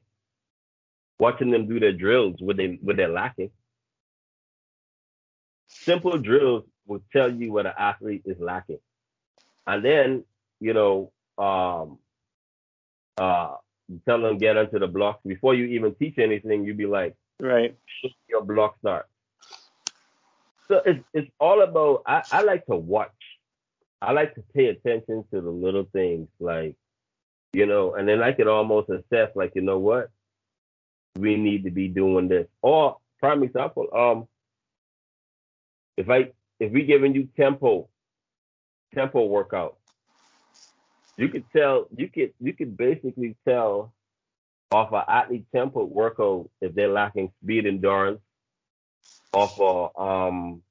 watching 1.18 1.50
them 1.50 1.66
do 1.66 1.80
their 1.80 1.92
drills 1.92 2.36
what 2.40 2.56
they 2.56 2.78
what 2.82 2.96
they're 2.96 3.08
lacking. 3.08 3.50
Simple 5.68 6.18
drills 6.18 6.64
will 6.86 7.02
tell 7.12 7.32
you 7.32 7.52
what 7.52 7.66
an 7.66 7.72
athlete 7.76 8.22
is 8.24 8.38
lacking. 8.38 8.78
And 9.66 9.84
then, 9.84 10.24
you 10.60 10.74
know, 10.74 11.12
um 11.38 11.98
uh 13.18 13.56
you 13.88 14.00
tell 14.06 14.20
them 14.20 14.38
get 14.38 14.56
into 14.56 14.78
the 14.78 14.86
blocks. 14.86 15.20
Before 15.24 15.54
you 15.54 15.64
even 15.66 15.94
teach 15.94 16.18
anything, 16.18 16.64
you'd 16.64 16.76
be 16.76 16.86
like, 16.86 17.14
right. 17.40 17.76
your 18.28 18.44
block 18.44 18.78
start. 18.78 19.06
So 20.68 20.82
it's 20.84 21.04
it's 21.14 21.30
all 21.38 21.62
about 21.62 22.02
I, 22.06 22.22
I 22.32 22.42
like 22.42 22.66
to 22.66 22.76
watch. 22.76 23.10
I 24.02 24.12
like 24.12 24.34
to 24.34 24.42
pay 24.54 24.66
attention 24.66 25.24
to 25.32 25.40
the 25.40 25.50
little 25.50 25.86
things 25.92 26.28
like 26.38 26.76
you 27.56 27.64
know, 27.64 27.94
and 27.94 28.06
then 28.06 28.22
I 28.22 28.32
could 28.32 28.48
almost 28.48 28.90
assess 28.90 29.30
like, 29.34 29.52
you 29.54 29.62
know 29.62 29.78
what, 29.78 30.10
we 31.16 31.36
need 31.36 31.64
to 31.64 31.70
be 31.70 31.88
doing 31.88 32.28
this. 32.28 32.46
Or 32.62 32.98
prime 33.20 33.42
example, 33.42 33.88
um, 33.94 34.28
if 35.96 36.08
I 36.10 36.30
if 36.60 36.72
we 36.72 36.84
giving 36.84 37.14
you 37.14 37.28
tempo, 37.36 37.88
tempo 38.94 39.24
workout, 39.26 39.76
you 41.16 41.28
could 41.28 41.44
tell 41.54 41.88
you 41.96 42.08
could 42.08 42.32
you 42.40 42.52
could 42.52 42.76
basically 42.76 43.36
tell 43.46 43.92
off 44.72 44.92
an 44.92 45.02
athlete 45.08 45.46
tempo 45.54 45.84
workout 45.84 46.50
if 46.60 46.74
they're 46.74 46.88
lacking 46.92 47.32
speed 47.42 47.66
endurance, 47.66 48.20
off 49.32 49.58
of 49.60 49.90
um 49.98 50.62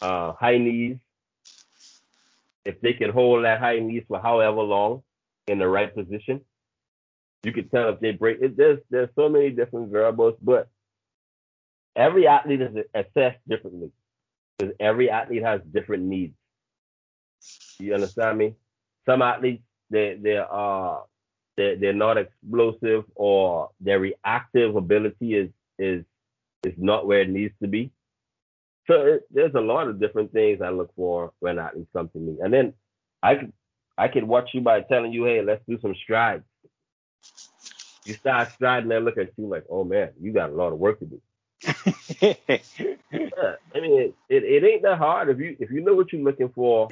uh 0.00 0.32
high 0.32 0.58
knees, 0.58 0.96
if 2.64 2.80
they 2.80 2.92
can 2.92 3.10
hold 3.10 3.44
that 3.44 3.60
high 3.60 3.78
knees 3.78 4.04
for 4.08 4.20
however 4.20 4.62
long 4.62 5.02
in 5.46 5.58
the 5.58 5.68
right 5.68 5.94
position. 5.94 6.40
You 7.42 7.52
can 7.52 7.68
tell 7.68 7.88
if 7.88 8.00
they 8.00 8.12
break 8.12 8.38
it. 8.40 8.56
There's 8.56 8.78
there's 8.90 9.08
so 9.16 9.28
many 9.28 9.50
different 9.50 9.90
variables, 9.90 10.34
but 10.40 10.68
every 11.96 12.26
athlete 12.26 12.62
is 12.62 12.76
assessed 12.94 13.38
differently 13.48 13.90
because 14.58 14.74
every 14.78 15.10
athlete 15.10 15.42
has 15.42 15.60
different 15.72 16.04
needs. 16.04 16.34
You 17.78 17.94
understand 17.94 18.38
me? 18.38 18.54
Some 19.06 19.22
athletes 19.22 19.62
they 19.90 20.18
they 20.20 20.36
are 20.36 21.04
they 21.56 21.74
they're 21.74 21.92
not 21.92 22.16
explosive 22.16 23.04
or 23.14 23.70
their 23.80 23.98
reactive 23.98 24.76
ability 24.76 25.34
is 25.34 25.50
is 25.78 26.04
is 26.64 26.74
not 26.76 27.06
where 27.06 27.22
it 27.22 27.30
needs 27.30 27.54
to 27.60 27.68
be. 27.68 27.90
So 28.86 28.94
it, 29.06 29.26
there's 29.30 29.54
a 29.54 29.60
lot 29.60 29.88
of 29.88 30.00
different 30.00 30.32
things 30.32 30.60
I 30.60 30.70
look 30.70 30.94
for 30.94 31.32
when 31.40 31.58
athletes 31.58 31.90
come 31.92 32.08
to 32.10 32.18
me, 32.18 32.36
and 32.40 32.52
then 32.52 32.72
I 33.22 33.34
could 33.34 33.52
I 33.98 34.08
could 34.08 34.24
watch 34.24 34.50
you 34.54 34.60
by 34.60 34.80
telling 34.82 35.12
you, 35.12 35.24
hey, 35.24 35.42
let's 35.42 35.62
do 35.68 35.78
some 35.80 35.94
strides. 36.02 36.44
You 38.04 38.14
start 38.14 38.50
striding, 38.52 38.88
they 38.88 39.00
look 39.00 39.18
at 39.18 39.30
you 39.36 39.48
like, 39.48 39.64
oh 39.70 39.84
man, 39.84 40.10
you 40.20 40.32
got 40.32 40.50
a 40.50 40.54
lot 40.54 40.72
of 40.72 40.78
work 40.78 40.98
to 41.00 41.06
do. 41.06 41.20
yeah, 42.20 42.34
I 43.74 43.80
mean, 43.80 44.00
it, 44.00 44.14
it, 44.28 44.44
it 44.44 44.64
ain't 44.64 44.82
that 44.82 44.98
hard 44.98 45.28
if 45.30 45.38
you 45.38 45.56
if 45.60 45.70
you 45.70 45.80
know 45.82 45.94
what 45.94 46.12
you're 46.12 46.22
looking 46.22 46.50
for. 46.50 46.88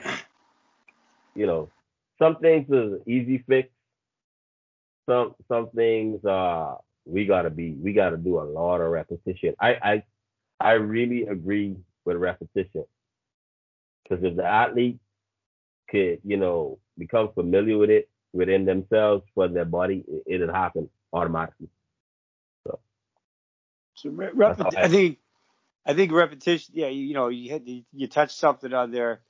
You 1.34 1.46
know, 1.46 1.70
some 2.18 2.36
things 2.36 2.68
is 2.70 3.00
easy 3.06 3.44
fix. 3.48 3.70
Some 5.08 5.34
some 5.48 5.70
things 5.70 6.24
uh 6.24 6.76
we 7.04 7.26
gotta 7.26 7.50
be 7.50 7.72
we 7.72 7.92
gotta 7.92 8.16
do 8.16 8.38
a 8.40 8.44
lot 8.44 8.80
of 8.80 8.90
repetition. 8.90 9.54
I 9.60 9.74
I 9.82 10.02
I 10.60 10.72
really 10.72 11.24
agree 11.26 11.76
with 12.04 12.16
repetition 12.16 12.84
because 14.04 14.24
if 14.24 14.36
the 14.36 14.44
athlete 14.44 14.98
could 15.90 16.20
you 16.24 16.36
know 16.36 16.78
become 16.98 17.32
familiar 17.34 17.78
with 17.78 17.90
it 17.90 18.08
within 18.32 18.64
themselves 18.64 19.24
for 19.34 19.48
their 19.48 19.64
body, 19.64 20.04
it, 20.08 20.24
it'll 20.42 20.54
happen 20.54 20.88
automatically. 21.12 21.68
So 24.00 24.10
repeti- 24.10 24.76
I 24.76 24.88
think 24.88 25.18
I 25.84 25.94
think 25.94 26.12
repetition. 26.12 26.74
Yeah, 26.76 26.88
you, 26.88 27.04
you 27.06 27.14
know, 27.14 27.28
you 27.28 27.50
hit 27.50 27.66
you, 27.66 27.82
you 27.92 28.06
touched 28.06 28.38
something 28.38 28.72
on 28.72 28.90
there, 28.90 29.20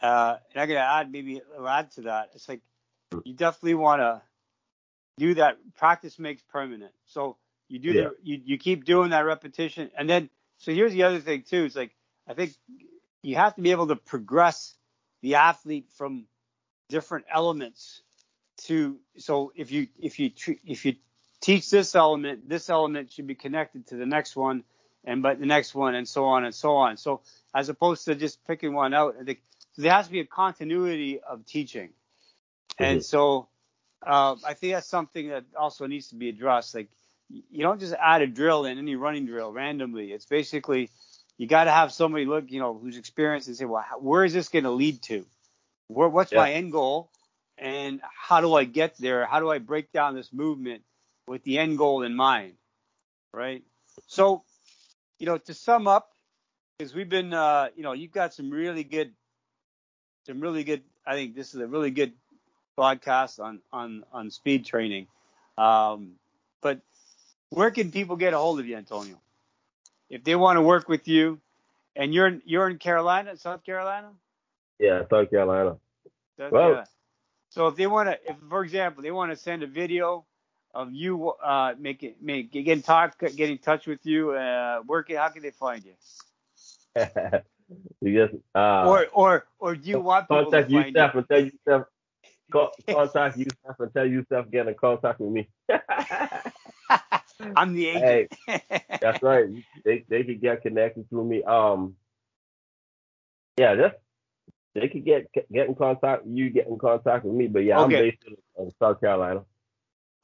uh, 0.00 0.36
and 0.52 0.62
I'm 0.62 0.68
gonna 0.68 0.80
add 0.80 1.10
maybe 1.10 1.40
add 1.66 1.90
to 1.92 2.02
that. 2.02 2.30
It's 2.34 2.48
like 2.48 2.60
you 3.24 3.34
definitely 3.34 3.74
want 3.74 4.00
to 4.00 4.22
do 5.18 5.34
that. 5.34 5.58
Practice 5.76 6.18
makes 6.18 6.42
permanent. 6.42 6.92
So 7.06 7.36
you 7.68 7.78
do 7.78 7.92
yeah. 7.92 8.02
the 8.02 8.16
you 8.22 8.40
you 8.44 8.58
keep 8.58 8.84
doing 8.84 9.10
that 9.10 9.24
repetition, 9.24 9.90
and 9.98 10.08
then 10.08 10.30
so 10.58 10.72
here's 10.72 10.92
the 10.92 11.02
other 11.02 11.20
thing 11.20 11.42
too. 11.42 11.64
It's 11.64 11.76
like 11.76 11.94
I 12.28 12.34
think 12.34 12.52
you 13.22 13.36
have 13.36 13.54
to 13.56 13.62
be 13.62 13.72
able 13.72 13.88
to 13.88 13.96
progress 13.96 14.74
the 15.22 15.36
athlete 15.36 15.88
from 15.96 16.26
different 16.88 17.24
elements 17.32 18.02
to 18.58 18.98
so 19.18 19.52
if 19.56 19.70
you 19.70 19.88
if 19.98 20.18
you 20.18 20.30
if 20.64 20.84
you 20.84 20.94
teach 21.46 21.70
this 21.70 21.94
element, 21.94 22.48
this 22.48 22.68
element 22.68 23.12
should 23.12 23.28
be 23.28 23.36
connected 23.36 23.86
to 23.86 23.96
the 23.96 24.04
next 24.04 24.34
one, 24.34 24.64
and 25.04 25.22
but 25.22 25.38
the 25.38 25.46
next 25.46 25.76
one, 25.76 25.94
and 25.94 26.08
so 26.08 26.24
on 26.24 26.44
and 26.44 26.52
so 26.52 26.74
on. 26.74 26.96
So 26.96 27.20
as 27.54 27.68
opposed 27.68 28.04
to 28.06 28.16
just 28.16 28.44
picking 28.44 28.74
one 28.74 28.92
out, 28.92 29.14
so 29.16 29.82
there 29.82 29.92
has 29.92 30.06
to 30.06 30.12
be 30.12 30.20
a 30.20 30.26
continuity 30.26 31.20
of 31.20 31.46
teaching. 31.46 31.90
Mm-hmm. 31.90 32.84
And 32.84 33.04
so 33.04 33.46
uh, 34.04 34.34
I 34.44 34.54
think 34.54 34.72
that's 34.72 34.88
something 34.88 35.28
that 35.28 35.44
also 35.56 35.86
needs 35.86 36.08
to 36.08 36.16
be 36.16 36.28
addressed. 36.28 36.74
Like 36.74 36.88
you 37.28 37.62
don't 37.62 37.78
just 37.78 37.94
add 37.94 38.22
a 38.22 38.26
drill 38.26 38.64
in 38.64 38.78
any 38.78 38.96
running 38.96 39.26
drill 39.26 39.52
randomly. 39.52 40.10
It's 40.10 40.26
basically 40.26 40.90
you 41.38 41.46
got 41.46 41.64
to 41.64 41.70
have 41.70 41.92
somebody 41.92 42.24
look, 42.24 42.50
you 42.50 42.58
know, 42.58 42.76
who's 42.76 42.96
experienced 42.96 43.46
and 43.46 43.56
say, 43.56 43.66
well, 43.66 43.84
where 44.00 44.24
is 44.24 44.32
this 44.32 44.48
going 44.48 44.64
to 44.64 44.70
lead 44.72 45.00
to? 45.02 45.24
Where, 45.86 46.08
what's 46.08 46.32
yeah. 46.32 46.38
my 46.38 46.52
end 46.54 46.72
goal? 46.72 47.08
And 47.56 48.00
how 48.02 48.40
do 48.40 48.52
I 48.54 48.64
get 48.64 48.98
there? 48.98 49.26
How 49.26 49.38
do 49.38 49.48
I 49.48 49.58
break 49.58 49.92
down 49.92 50.16
this 50.16 50.32
movement 50.32 50.82
with 51.26 51.42
the 51.44 51.58
end 51.58 51.78
goal 51.78 52.02
in 52.02 52.14
mind, 52.14 52.54
right? 53.32 53.62
So, 54.06 54.42
you 55.18 55.26
know, 55.26 55.38
to 55.38 55.54
sum 55.54 55.88
up, 55.88 56.12
because 56.78 56.94
we've 56.94 57.08
been, 57.08 57.32
uh, 57.32 57.68
you 57.76 57.82
know, 57.82 57.92
you've 57.92 58.12
got 58.12 58.34
some 58.34 58.50
really 58.50 58.84
good, 58.84 59.12
some 60.26 60.40
really 60.40 60.64
good. 60.64 60.82
I 61.06 61.14
think 61.14 61.34
this 61.34 61.54
is 61.54 61.60
a 61.60 61.66
really 61.66 61.90
good 61.90 62.12
podcast 62.78 63.40
on 63.40 63.60
on 63.72 64.04
on 64.12 64.30
speed 64.30 64.66
training. 64.66 65.06
Um, 65.56 66.12
but 66.60 66.80
where 67.50 67.70
can 67.70 67.90
people 67.90 68.16
get 68.16 68.34
a 68.34 68.38
hold 68.38 68.60
of 68.60 68.66
you, 68.66 68.76
Antonio? 68.76 69.16
If 70.10 70.24
they 70.24 70.36
want 70.36 70.56
to 70.56 70.62
work 70.62 70.88
with 70.88 71.08
you, 71.08 71.40
and 71.94 72.12
you're 72.12 72.38
you're 72.44 72.68
in 72.68 72.78
Carolina, 72.78 73.36
South 73.36 73.64
Carolina. 73.64 74.10
Yeah, 74.78 75.02
South 75.10 75.30
Carolina. 75.30 75.76
South 76.38 76.52
well, 76.52 76.62
Carolina. 76.62 76.86
so 77.48 77.66
if 77.68 77.76
they 77.76 77.86
want 77.86 78.10
to, 78.10 78.30
if 78.30 78.36
for 78.48 78.62
example, 78.62 79.02
they 79.02 79.10
want 79.10 79.32
to 79.32 79.36
send 79.36 79.62
a 79.62 79.66
video 79.66 80.26
of 80.76 80.92
you 80.92 81.30
uh, 81.30 81.74
make 81.78 82.02
it 82.02 82.22
make 82.22 82.52
get 82.52 82.68
in 82.68 82.82
talk 82.82 83.18
get 83.18 83.50
in 83.50 83.58
touch 83.58 83.86
with 83.86 84.04
you 84.04 84.32
uh 84.32 84.82
work 84.86 85.10
how 85.12 85.28
can 85.28 85.42
they 85.42 85.50
find 85.50 85.82
you? 85.84 85.94
You 88.00 88.26
just 88.26 88.34
uh, 88.54 88.86
or 88.86 89.06
or 89.12 89.46
or 89.58 89.74
do 89.74 89.90
you 89.90 90.00
want 90.00 90.28
people 90.28 90.52
contact 90.52 90.68
to 90.68 90.74
you 90.74 90.82
find 90.82 90.94
stuff 90.94 91.14
and 91.16 91.28
tell 91.28 91.40
you 91.40 91.50
stuff 91.62 91.82
contact 92.88 93.38
you 93.38 93.46
stuff 93.60 93.76
and 93.80 93.92
tell 93.92 94.06
you 94.06 94.24
stuff 94.26 94.46
get 94.52 94.68
in 94.68 94.74
contact 94.74 95.18
with 95.18 95.30
me. 95.30 95.48
I'm 97.56 97.74
the 97.74 97.88
agent. 97.88 98.32
hey, 98.46 98.70
that's 99.00 99.20
right. 99.20 99.46
They 99.84 100.04
they 100.08 100.22
could 100.22 100.40
get 100.40 100.62
connected 100.62 101.08
through 101.10 101.24
me. 101.24 101.42
Um 101.42 101.96
yeah 103.58 103.74
just 103.74 103.96
they 104.74 104.88
could 104.88 105.04
get 105.04 105.26
get 105.32 105.66
in 105.66 105.74
contact 105.74 106.26
you 106.26 106.50
get 106.50 106.68
in 106.68 106.78
contact 106.78 107.24
with 107.24 107.34
me 107.34 107.48
but 107.48 107.60
yeah 107.60 107.80
okay. 107.80 107.96
I'm 107.96 108.02
based 108.02 108.22
in, 108.26 108.36
in 108.64 108.72
South 108.78 109.00
Carolina. 109.00 109.42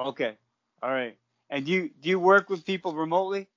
Okay. 0.01 0.37
All 0.83 0.91
right. 0.91 1.17
And 1.51 1.67
do 1.67 1.73
you 1.73 1.91
do 2.01 2.09
you 2.09 2.19
work 2.19 2.51
with 2.51 2.65
people 2.65 2.95
remotely? 2.95 3.49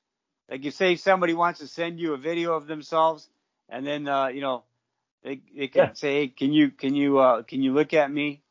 Like 0.49 0.63
you 0.63 0.71
say 0.71 0.95
somebody 0.95 1.33
wants 1.33 1.59
to 1.59 1.67
send 1.67 1.99
you 1.99 2.13
a 2.13 2.17
video 2.17 2.53
of 2.53 2.67
themselves 2.67 3.29
and 3.69 3.85
then 3.85 4.07
uh, 4.07 4.27
you 4.27 4.41
know 4.41 4.63
they 5.23 5.41
they 5.55 5.67
can 5.67 5.87
yeah. 5.87 5.93
say, 5.93 6.13
hey, 6.21 6.27
can 6.27 6.53
you 6.53 6.69
can 6.69 6.95
you 6.95 7.19
uh, 7.19 7.41
can 7.43 7.61
you 7.61 7.73
look 7.73 7.93
at 7.93 8.11
me? 8.11 8.41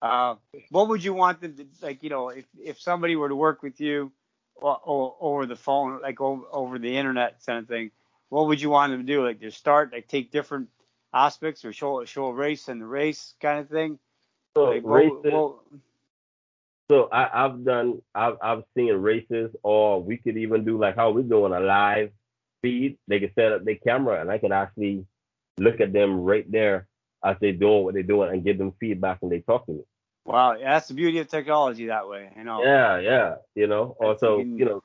Uh, 0.00 0.36
what 0.70 0.88
would 0.88 1.04
you 1.04 1.12
want 1.12 1.40
them 1.40 1.56
to 1.56 1.66
like? 1.82 2.02
You 2.02 2.10
know, 2.10 2.28
if 2.28 2.46
if 2.58 2.80
somebody 2.80 3.16
were 3.16 3.28
to 3.28 3.36
work 3.36 3.62
with 3.62 3.80
you 3.80 4.12
or, 4.54 4.78
or 4.82 5.16
over 5.20 5.46
the 5.46 5.56
phone, 5.56 6.00
like 6.00 6.20
over, 6.20 6.42
over 6.52 6.78
the 6.78 6.96
internet, 6.96 7.44
kind 7.44 7.58
of 7.58 7.68
thing, 7.68 7.90
what 8.28 8.46
would 8.46 8.60
you 8.60 8.70
want 8.70 8.92
them 8.92 9.04
to 9.04 9.12
do? 9.12 9.26
Like 9.26 9.40
to 9.40 9.50
start, 9.50 9.92
like 9.92 10.08
take 10.08 10.30
different 10.30 10.68
aspects 11.12 11.64
or 11.64 11.72
show 11.72 12.04
show 12.04 12.26
a 12.26 12.32
race 12.32 12.68
and 12.68 12.80
the 12.80 12.86
race 12.86 13.34
kind 13.40 13.58
of 13.58 13.68
thing. 13.68 13.98
So 14.56 14.64
like, 14.64 14.82
races, 14.84 15.18
what, 15.24 15.32
what, 15.32 15.56
so 16.90 17.08
I, 17.12 17.42
have 17.42 17.64
done, 17.64 18.02
I've, 18.16 18.36
I've 18.42 18.64
seen 18.76 18.92
races, 18.94 19.54
or 19.62 20.02
we 20.02 20.16
could 20.16 20.36
even 20.36 20.64
do 20.64 20.76
like 20.76 20.96
how 20.96 21.12
we're 21.12 21.22
doing 21.22 21.52
a 21.52 21.60
live 21.60 22.10
feed. 22.62 22.98
They 23.06 23.20
can 23.20 23.30
set 23.36 23.52
up 23.52 23.64
their 23.64 23.76
camera, 23.76 24.20
and 24.20 24.28
I 24.28 24.38
can 24.38 24.50
actually 24.50 25.06
look 25.56 25.80
at 25.80 25.92
them 25.92 26.20
right 26.20 26.50
there 26.50 26.88
as 27.24 27.36
they're 27.40 27.52
doing 27.52 27.84
what 27.84 27.94
they're 27.94 28.02
doing, 28.02 28.32
and 28.32 28.44
give 28.44 28.58
them 28.58 28.72
feedback 28.80 29.18
when 29.20 29.30
they 29.30 29.38
talk 29.38 29.66
to 29.66 29.72
me. 29.72 29.82
Wow, 30.24 30.56
that's 30.60 30.88
the 30.88 30.94
beauty 30.94 31.20
of 31.20 31.28
technology 31.28 31.86
that 31.86 32.08
way. 32.08 32.32
You 32.36 32.42
know. 32.42 32.64
Yeah, 32.64 32.98
yeah. 32.98 33.34
You 33.54 33.68
know, 33.68 33.96
also, 34.00 34.38
you 34.38 34.64
know, 34.64 34.82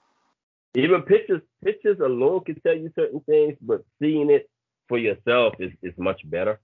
even 0.75 1.01
pictures, 1.01 1.41
pictures 1.63 1.99
alone 1.99 2.41
can 2.41 2.61
tell 2.61 2.75
you 2.75 2.91
certain 2.93 3.21
things, 3.21 3.57
but 3.61 3.83
seeing 3.99 4.29
it 4.29 4.47
for 4.87 4.99
yourself 4.99 5.55
is, 5.59 5.71
is 5.81 5.93
much 5.97 6.21
better. 6.29 6.59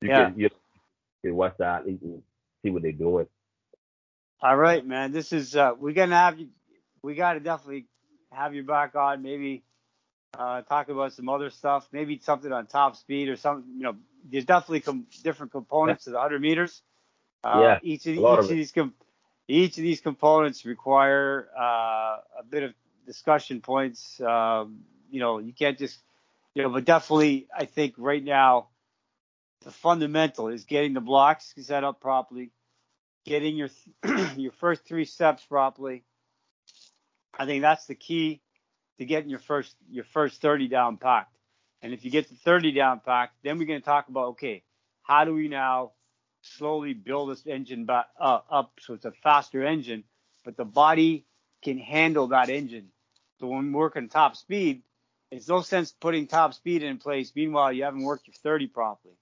You 0.00 0.08
yeah. 0.08 0.30
can 0.30 0.38
you, 0.40 0.48
can 1.22 1.34
watch 1.34 1.54
that 1.58 1.84
see 1.84 2.70
what 2.70 2.80
they're 2.80 2.92
doing. 2.92 3.26
All 4.44 4.58
right, 4.58 4.86
man. 4.86 5.10
This 5.10 5.32
is 5.32 5.56
uh, 5.56 5.72
we're 5.78 5.94
gonna 5.94 6.16
have 6.16 6.38
you. 6.38 6.48
We 7.00 7.14
gotta 7.14 7.40
definitely 7.40 7.86
have 8.30 8.54
you 8.54 8.62
back 8.62 8.94
on. 8.94 9.22
Maybe 9.22 9.64
uh, 10.38 10.60
talk 10.60 10.90
about 10.90 11.14
some 11.14 11.30
other 11.30 11.48
stuff. 11.48 11.88
Maybe 11.92 12.20
something 12.22 12.52
on 12.52 12.66
top 12.66 12.96
speed 12.96 13.30
or 13.30 13.36
something. 13.36 13.72
You 13.74 13.84
know, 13.84 13.96
there's 14.30 14.44
definitely 14.44 14.80
com- 14.80 15.06
different 15.22 15.50
components 15.50 16.04
to 16.04 16.10
the 16.10 16.16
100 16.16 16.42
meters. 16.42 16.82
Uh, 17.42 17.58
yeah. 17.58 17.78
Each 17.82 18.06
of, 18.06 18.16
each 18.16 18.20
of, 18.22 18.38
of 18.40 18.48
these 18.48 18.70
com- 18.70 18.92
each 19.48 19.78
of 19.78 19.82
these 19.82 20.02
components 20.02 20.66
require 20.66 21.48
uh, 21.58 22.18
a 22.38 22.44
bit 22.46 22.64
of 22.64 22.74
discussion 23.06 23.62
points. 23.62 24.20
Um, 24.20 24.80
you 25.10 25.20
know, 25.20 25.38
you 25.38 25.54
can't 25.54 25.78
just 25.78 25.98
you 26.54 26.64
know, 26.64 26.68
but 26.68 26.84
definitely, 26.84 27.46
I 27.56 27.64
think 27.64 27.94
right 27.96 28.22
now 28.22 28.68
the 29.62 29.70
fundamental 29.70 30.48
is 30.48 30.64
getting 30.64 30.92
the 30.92 31.00
blocks 31.00 31.54
set 31.62 31.82
up 31.82 31.98
properly 31.98 32.50
getting 33.24 33.56
your 33.56 33.68
your 34.36 34.52
first 34.52 34.86
three 34.86 35.04
steps 35.04 35.44
properly. 35.44 36.04
I 37.36 37.46
think 37.46 37.62
that's 37.62 37.86
the 37.86 37.94
key 37.94 38.40
to 38.98 39.04
getting 39.04 39.30
your 39.30 39.38
first 39.38 39.74
your 39.90 40.04
first 40.04 40.40
30 40.40 40.68
down 40.68 40.96
packed. 40.96 41.36
And 41.82 41.92
if 41.92 42.04
you 42.04 42.10
get 42.10 42.28
the 42.28 42.36
30 42.36 42.72
down 42.72 43.00
packed, 43.00 43.34
then 43.42 43.58
we're 43.58 43.66
going 43.66 43.80
to 43.80 43.84
talk 43.84 44.08
about 44.08 44.28
okay, 44.28 44.62
how 45.02 45.24
do 45.24 45.34
we 45.34 45.48
now 45.48 45.92
slowly 46.42 46.92
build 46.92 47.30
this 47.30 47.46
engine 47.46 47.86
back, 47.86 48.06
uh, 48.20 48.40
up 48.50 48.72
so 48.80 48.94
it's 48.94 49.04
a 49.04 49.12
faster 49.22 49.64
engine, 49.64 50.04
but 50.44 50.56
the 50.56 50.64
body 50.64 51.26
can 51.62 51.78
handle 51.78 52.28
that 52.28 52.50
engine. 52.50 52.88
So 53.40 53.48
when 53.48 53.72
we're 53.72 53.80
working 53.80 54.08
top 54.08 54.36
speed, 54.36 54.82
it's 55.30 55.48
no 55.48 55.62
sense 55.62 55.92
putting 55.92 56.26
top 56.26 56.54
speed 56.54 56.82
in 56.82 56.98
place. 56.98 57.32
Meanwhile, 57.34 57.72
you 57.72 57.84
haven't 57.84 58.04
worked 58.04 58.26
your 58.28 58.34
30 58.34 58.68
properly, 58.68 59.14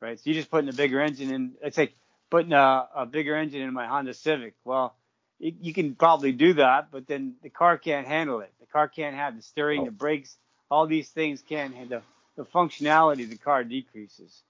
right? 0.00 0.18
So 0.18 0.22
you're 0.26 0.34
just 0.34 0.50
putting 0.50 0.68
a 0.68 0.72
bigger 0.72 1.00
engine 1.00 1.32
in. 1.32 1.54
It's 1.62 1.78
like 1.78 1.96
putting 2.30 2.52
a, 2.52 2.88
a 2.94 3.06
bigger 3.06 3.36
engine 3.36 3.62
in 3.62 3.72
my 3.72 3.86
Honda 3.86 4.14
Civic. 4.14 4.54
Well, 4.64 4.94
you, 5.38 5.52
you 5.60 5.74
can 5.74 5.94
probably 5.94 6.32
do 6.32 6.54
that, 6.54 6.90
but 6.90 7.06
then 7.06 7.34
the 7.42 7.50
car 7.50 7.78
can't 7.78 8.06
handle 8.06 8.40
it. 8.40 8.52
The 8.60 8.66
car 8.66 8.88
can't 8.88 9.16
have 9.16 9.36
the 9.36 9.42
steering, 9.42 9.84
the 9.84 9.90
brakes, 9.90 10.36
all 10.70 10.86
these 10.86 11.08
things 11.10 11.42
can't 11.46 11.74
handle 11.74 12.02
the 12.36 12.44
functionality 12.44 13.24
of 13.24 13.30
the 13.30 13.38
car 13.38 13.64
decreases. 13.64 14.42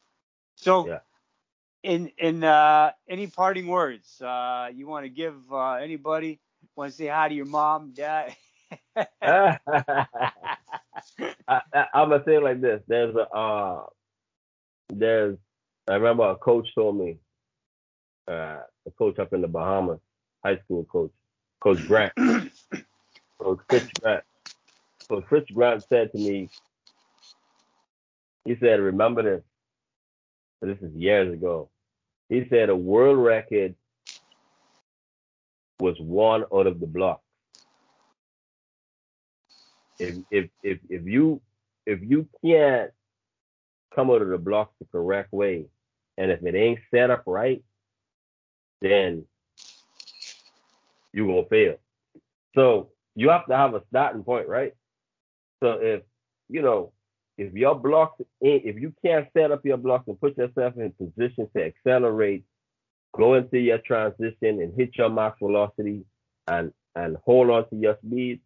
So, 0.56 0.88
yeah. 0.88 0.98
in 1.82 2.10
in 2.18 2.44
uh, 2.44 2.92
any 3.08 3.26
parting 3.26 3.66
words 3.66 4.20
uh, 4.20 4.68
you 4.74 4.86
want 4.86 5.04
to 5.04 5.10
give 5.10 5.34
uh, 5.52 5.74
anybody? 5.74 6.40
Want 6.74 6.90
to 6.90 6.96
say 6.96 7.06
hi 7.06 7.28
to 7.28 7.34
your 7.34 7.46
mom, 7.46 7.92
dad? 7.92 8.34
I, 8.96 9.58
am 11.94 12.08
gonna 12.10 12.22
say 12.24 12.36
it 12.36 12.42
like 12.42 12.60
this. 12.60 12.82
There's 12.88 13.14
a 13.14 13.28
uh, 13.28 13.86
there's 14.88 15.38
I 15.88 15.94
remember 15.94 16.24
a 16.24 16.36
coach 16.36 16.68
told 16.74 16.98
me, 16.98 17.18
uh, 18.28 18.60
a 18.86 18.90
coach 18.98 19.18
up 19.18 19.32
in 19.32 19.40
the 19.40 19.48
Bahamas, 19.48 20.00
high 20.44 20.58
school 20.58 20.84
coach, 20.84 21.10
Coach 21.60 21.86
Grant, 21.86 22.12
Coach 23.40 23.60
Chris 23.68 23.88
Grant. 24.00 24.24
So 25.08 25.22
Fritz 25.28 25.50
Grant 25.50 25.84
said 25.88 26.10
to 26.12 26.18
me, 26.18 26.48
he 28.44 28.56
said, 28.60 28.80
"Remember 28.80 29.22
this. 29.22 29.42
This 30.62 30.78
is 30.88 30.94
years 30.94 31.32
ago. 31.32 31.68
He 32.28 32.46
said 32.50 32.70
a 32.70 32.76
world 32.76 33.18
record 33.18 33.74
was 35.78 35.96
one 36.00 36.44
out 36.52 36.66
of 36.66 36.80
the 36.80 36.86
block 36.86 37.20
if 39.98 40.16
if 40.30 40.50
if 40.62 40.78
if 40.88 41.06
you 41.06 41.40
if 41.86 42.00
you 42.02 42.28
can't 42.44 42.90
come 43.94 44.10
out 44.10 44.22
of 44.22 44.28
the 44.28 44.38
blocks 44.38 44.74
the 44.78 44.86
correct 44.86 45.32
way, 45.32 45.66
and 46.18 46.30
if 46.30 46.42
it 46.44 46.54
ain't 46.54 46.80
set 46.90 47.10
up 47.10 47.22
right, 47.26 47.62
then 48.80 49.24
you're 51.12 51.26
gonna 51.26 51.48
fail. 51.48 51.76
So 52.54 52.90
you 53.14 53.30
have 53.30 53.46
to 53.46 53.56
have 53.56 53.74
a 53.74 53.82
starting 53.88 54.22
point, 54.22 54.48
right? 54.48 54.74
So 55.62 55.78
if 55.80 56.02
you 56.48 56.62
know 56.62 56.92
if 57.38 57.52
your 57.54 57.74
blocks 57.74 58.20
if 58.40 58.76
you 58.80 58.94
can't 59.04 59.28
set 59.36 59.50
up 59.50 59.64
your 59.64 59.76
blocks 59.76 60.08
and 60.08 60.20
put 60.20 60.36
yourself 60.36 60.74
in 60.76 60.92
position 60.92 61.48
to 61.56 61.64
accelerate, 61.64 62.44
go 63.14 63.34
into 63.34 63.58
your 63.58 63.78
transition 63.78 64.60
and 64.60 64.74
hit 64.76 64.96
your 64.96 65.08
max 65.08 65.38
velocity 65.40 66.04
and 66.48 66.72
and 66.94 67.16
hold 67.24 67.50
on 67.50 67.68
to 67.68 67.76
your 67.76 67.98
speed, 68.04 68.40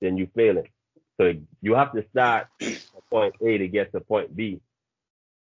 then 0.00 0.16
you 0.16 0.28
fail 0.34 0.58
it. 0.58 0.66
So 1.18 1.32
you 1.62 1.74
have 1.74 1.92
to 1.92 2.04
start 2.10 2.48
at 2.60 2.82
point 3.10 3.34
A 3.40 3.58
to 3.58 3.68
get 3.68 3.92
to 3.92 4.00
point 4.00 4.34
B. 4.34 4.60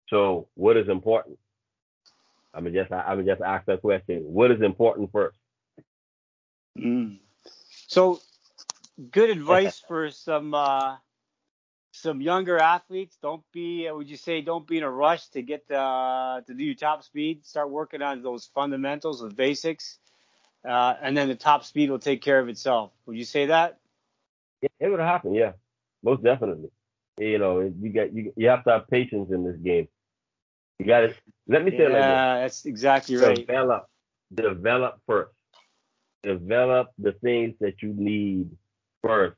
So 0.09 0.49
what 0.55 0.77
is 0.77 0.89
important? 0.89 1.39
I'm 2.53 2.65
mean, 2.65 2.75
just 2.75 2.93
I'm 2.93 3.25
just 3.25 3.41
ask 3.41 3.67
that 3.67 3.81
question. 3.81 4.23
What 4.25 4.51
is 4.51 4.61
important 4.61 5.13
first? 5.13 5.37
Mm. 6.79 7.19
So 7.87 8.21
good 9.11 9.31
advice 9.31 9.81
for 9.89 10.11
some 10.11 10.55
uh, 10.55 10.97
some 11.93 12.21
younger 12.21 12.59
athletes. 12.59 13.17
Don't 13.23 13.43
be 13.53 13.89
would 13.91 14.09
you 14.09 14.17
say 14.17 14.41
don't 14.41 14.67
be 14.67 14.79
in 14.79 14.83
a 14.83 14.91
rush 14.91 15.29
to 15.29 15.43
get 15.43 15.71
uh, 15.71 16.41
to 16.47 16.55
do 16.55 16.65
your 16.65 16.75
top 16.75 17.05
speed. 17.05 17.47
Start 17.47 17.71
working 17.71 18.03
on 18.03 18.23
those 18.23 18.51
fundamentals, 18.55 19.21
the 19.21 19.31
basics, 19.31 19.99
uh, 20.69 20.95
and 21.01 21.17
then 21.17 21.29
the 21.29 21.37
top 21.37 21.65
speed 21.65 21.91
will 21.91 21.99
take 21.99 22.23
care 22.23 22.41
of 22.41 22.49
itself. 22.49 22.93
Would 23.07 23.17
you 23.17 23.25
say 23.25 23.47
that? 23.47 23.79
It, 24.63 24.73
it 24.81 24.89
would 24.89 25.01
happen, 25.01 25.35
yeah, 25.35 25.53
most 26.03 26.23
definitely. 26.23 26.71
You 27.19 27.39
know, 27.39 27.61
you 27.61 27.91
got 27.91 28.13
you 28.13 28.33
you 28.37 28.49
have 28.49 28.65
to 28.65 28.71
have 28.71 28.89
patience 28.89 29.31
in 29.31 29.45
this 29.45 29.57
game. 29.57 29.89
You 30.81 30.87
got 30.87 31.01
to 31.01 31.15
let 31.47 31.63
me 31.63 31.73
say 31.73 31.83
yeah, 31.83 31.89
like 31.89 31.95
Yeah, 32.07 32.41
that's 32.41 32.65
exactly 32.65 33.17
right. 33.17 33.37
Develop, 33.37 33.87
develop 34.33 34.99
first. 35.07 35.33
Develop 36.23 36.89
the 36.99 37.13
things 37.13 37.55
that 37.61 37.83
you 37.83 37.93
need 37.95 38.51
first 39.05 39.37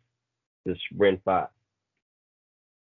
to 0.69 0.77
sprint 0.77 1.21
fast. 1.25 1.51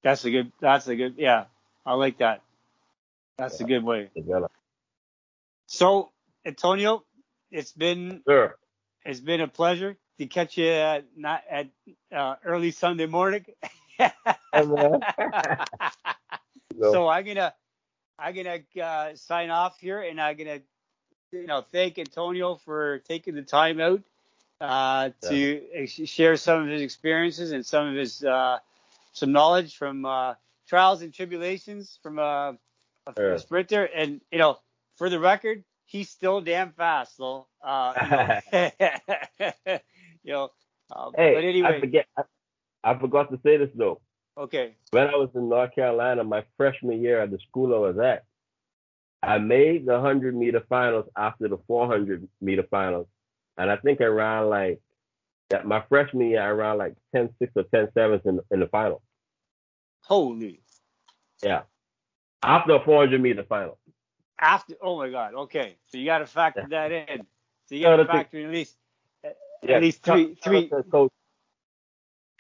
That's 0.01 0.26
a 0.26 0.31
good. 0.31 0.51
That's 0.59 0.88
a 0.88 0.95
good. 0.95 1.13
Yeah, 1.19 1.45
I 1.85 1.93
like 1.93 2.17
that. 2.17 2.41
That's 3.38 3.59
yeah, 3.59 3.65
a 3.65 3.69
good 3.69 3.84
way. 3.84 4.09
Develop. 4.15 4.51
So, 5.67 6.09
Antonio, 6.43 7.03
it's 7.51 7.71
been 7.71 8.23
sure. 8.27 8.57
It's 9.05 9.19
been 9.19 9.41
a 9.41 9.47
pleasure 9.47 9.95
to 10.17 10.26
catch 10.26 10.57
you 10.57 10.69
at, 10.69 11.05
not 11.15 11.43
at 11.47 11.67
uh, 12.11 12.35
early 12.43 12.71
Sunday 12.71 13.05
morning. 13.05 13.45
so 16.81 17.07
I'm 17.07 17.26
gonna 17.26 17.53
I'm 18.20 18.36
gonna 18.36 18.60
uh, 18.82 19.16
sign 19.16 19.50
off 19.50 19.80
here, 19.80 20.02
and 20.02 20.20
I'm 20.20 20.38
gonna 20.38 20.60
you 21.32 21.48
know 21.48 21.62
thank 21.62 21.98
Antonio 21.98 22.56
for 22.56 23.00
taking 23.00 23.36
the 23.36 23.41
time 23.41 23.80
out 23.80 24.02
uh, 24.62 25.10
to 25.30 25.62
yeah. 25.74 25.86
share 25.86 26.38
some 26.38 26.64
of 26.64 26.68
his 26.68 26.82
experiences 26.82 27.52
and 27.52 27.66
some 27.66 27.88
of 27.88 27.96
his 27.96 28.24
uh, 28.24 28.60
some 29.14 29.32
knowledge 29.32 29.78
from 29.78 30.06
uh, 30.06 30.34
trials 30.68 31.02
and 31.02 31.14
tribulations 31.14 32.00
from 32.04 32.20
a, 32.20 32.58
a, 33.08 33.14
yeah. 33.18 33.38
sprinter. 33.38 33.86
And 33.86 34.22
you 34.32 34.40
know, 34.40 34.60
for 34.98 35.10
the 35.10 35.20
record, 35.20 35.64
he's 35.86 36.10
still 36.10 36.41
damn 36.41 36.72
fast, 36.72 37.18
though. 37.18 37.48
Uh, 37.64 38.40
you 38.54 38.60
know, 38.60 38.80
you 40.24 40.34
know. 40.34 40.50
Um, 40.96 41.12
hey, 41.16 41.36
but 41.36 41.44
anyway, 41.44 41.78
I 41.78 41.80
forget. 41.80 42.06
I, 42.18 42.24
I 42.84 42.98
forgot 42.98 43.32
to 43.32 43.40
say 43.44 43.58
this 43.58 43.70
though. 43.76 44.02
Okay. 44.40 44.76
When 44.91 45.07
I 45.07 45.16
was 45.18 45.30
in 45.36 45.49
North 45.49 45.76
Carolina, 45.76 46.24
my 46.24 46.45
freshman 46.56 47.02
year 47.02 47.22
at 47.22 47.30
the 47.30 47.40
school 47.49 47.76
I 47.76 47.78
was 47.78 47.98
at, 47.98 48.24
I 49.22 49.38
made 49.38 49.86
the 49.86 49.94
100 49.94 50.34
meter 50.34 50.64
finals 50.70 51.06
after 51.18 51.49
the 51.49 51.57
400 51.68 52.26
meter 52.40 52.64
finals. 52.72 53.07
And 53.57 53.70
I 53.70 53.76
think 53.76 53.99
I 53.99 54.06
ran 54.06 54.49
like, 54.49 54.80
that 55.49 55.66
my 55.66 55.84
freshman 55.90 56.30
year, 56.30 56.41
I 56.41 56.52
ran 56.52 56.78
like 56.78 56.95
10 57.14 57.30
6 57.40 57.52
or 57.56 57.64
10 57.64 57.90
7 57.94 58.22
in, 58.24 58.40
in 58.52 58.60
the 58.61 58.68
final. 58.68 59.02
Holy. 60.03 60.61
Yeah. 61.44 61.64
After 62.41 62.76
a 62.76 62.86
400 62.86 63.20
meter 63.20 63.44
final. 63.44 63.78
After, 64.40 64.76
oh 64.82 64.98
my 64.98 65.10
God. 65.10 65.34
Okay. 65.34 65.76
So 65.88 65.98
you 65.98 66.06
got 66.06 66.20
to 66.20 66.28
factor 66.28 66.66
that 66.70 66.91
in. 66.91 67.26
So 67.66 67.76
you 67.76 67.82
got 67.82 67.98
to 67.98 68.06
factor 68.06 68.40
in 68.40 68.45
at 68.45 68.52
least 68.52 68.76
yeah. 69.64 69.76
At 69.76 69.82
least 69.82 70.03
three, 70.03 70.36
shout, 70.36 70.44
three. 70.44 70.70
Shout 70.70 70.90
Coach, 70.90 71.11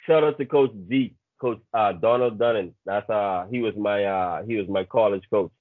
shout 0.05 0.23
out 0.23 0.37
to 0.37 0.45
Coach 0.45 0.71
Z, 0.87 1.13
Coach 1.39 1.59
uh, 1.73 1.93
Donald 1.93 2.37
Dunning. 2.37 2.73
That's 2.85 3.09
uh, 3.09 3.45
he 3.49 3.59
was 3.59 3.75
my 3.75 4.03
uh, 4.03 4.43
he 4.43 4.55
was 4.57 4.67
my 4.67 4.83
college 4.83 5.23
coach. 5.29 5.51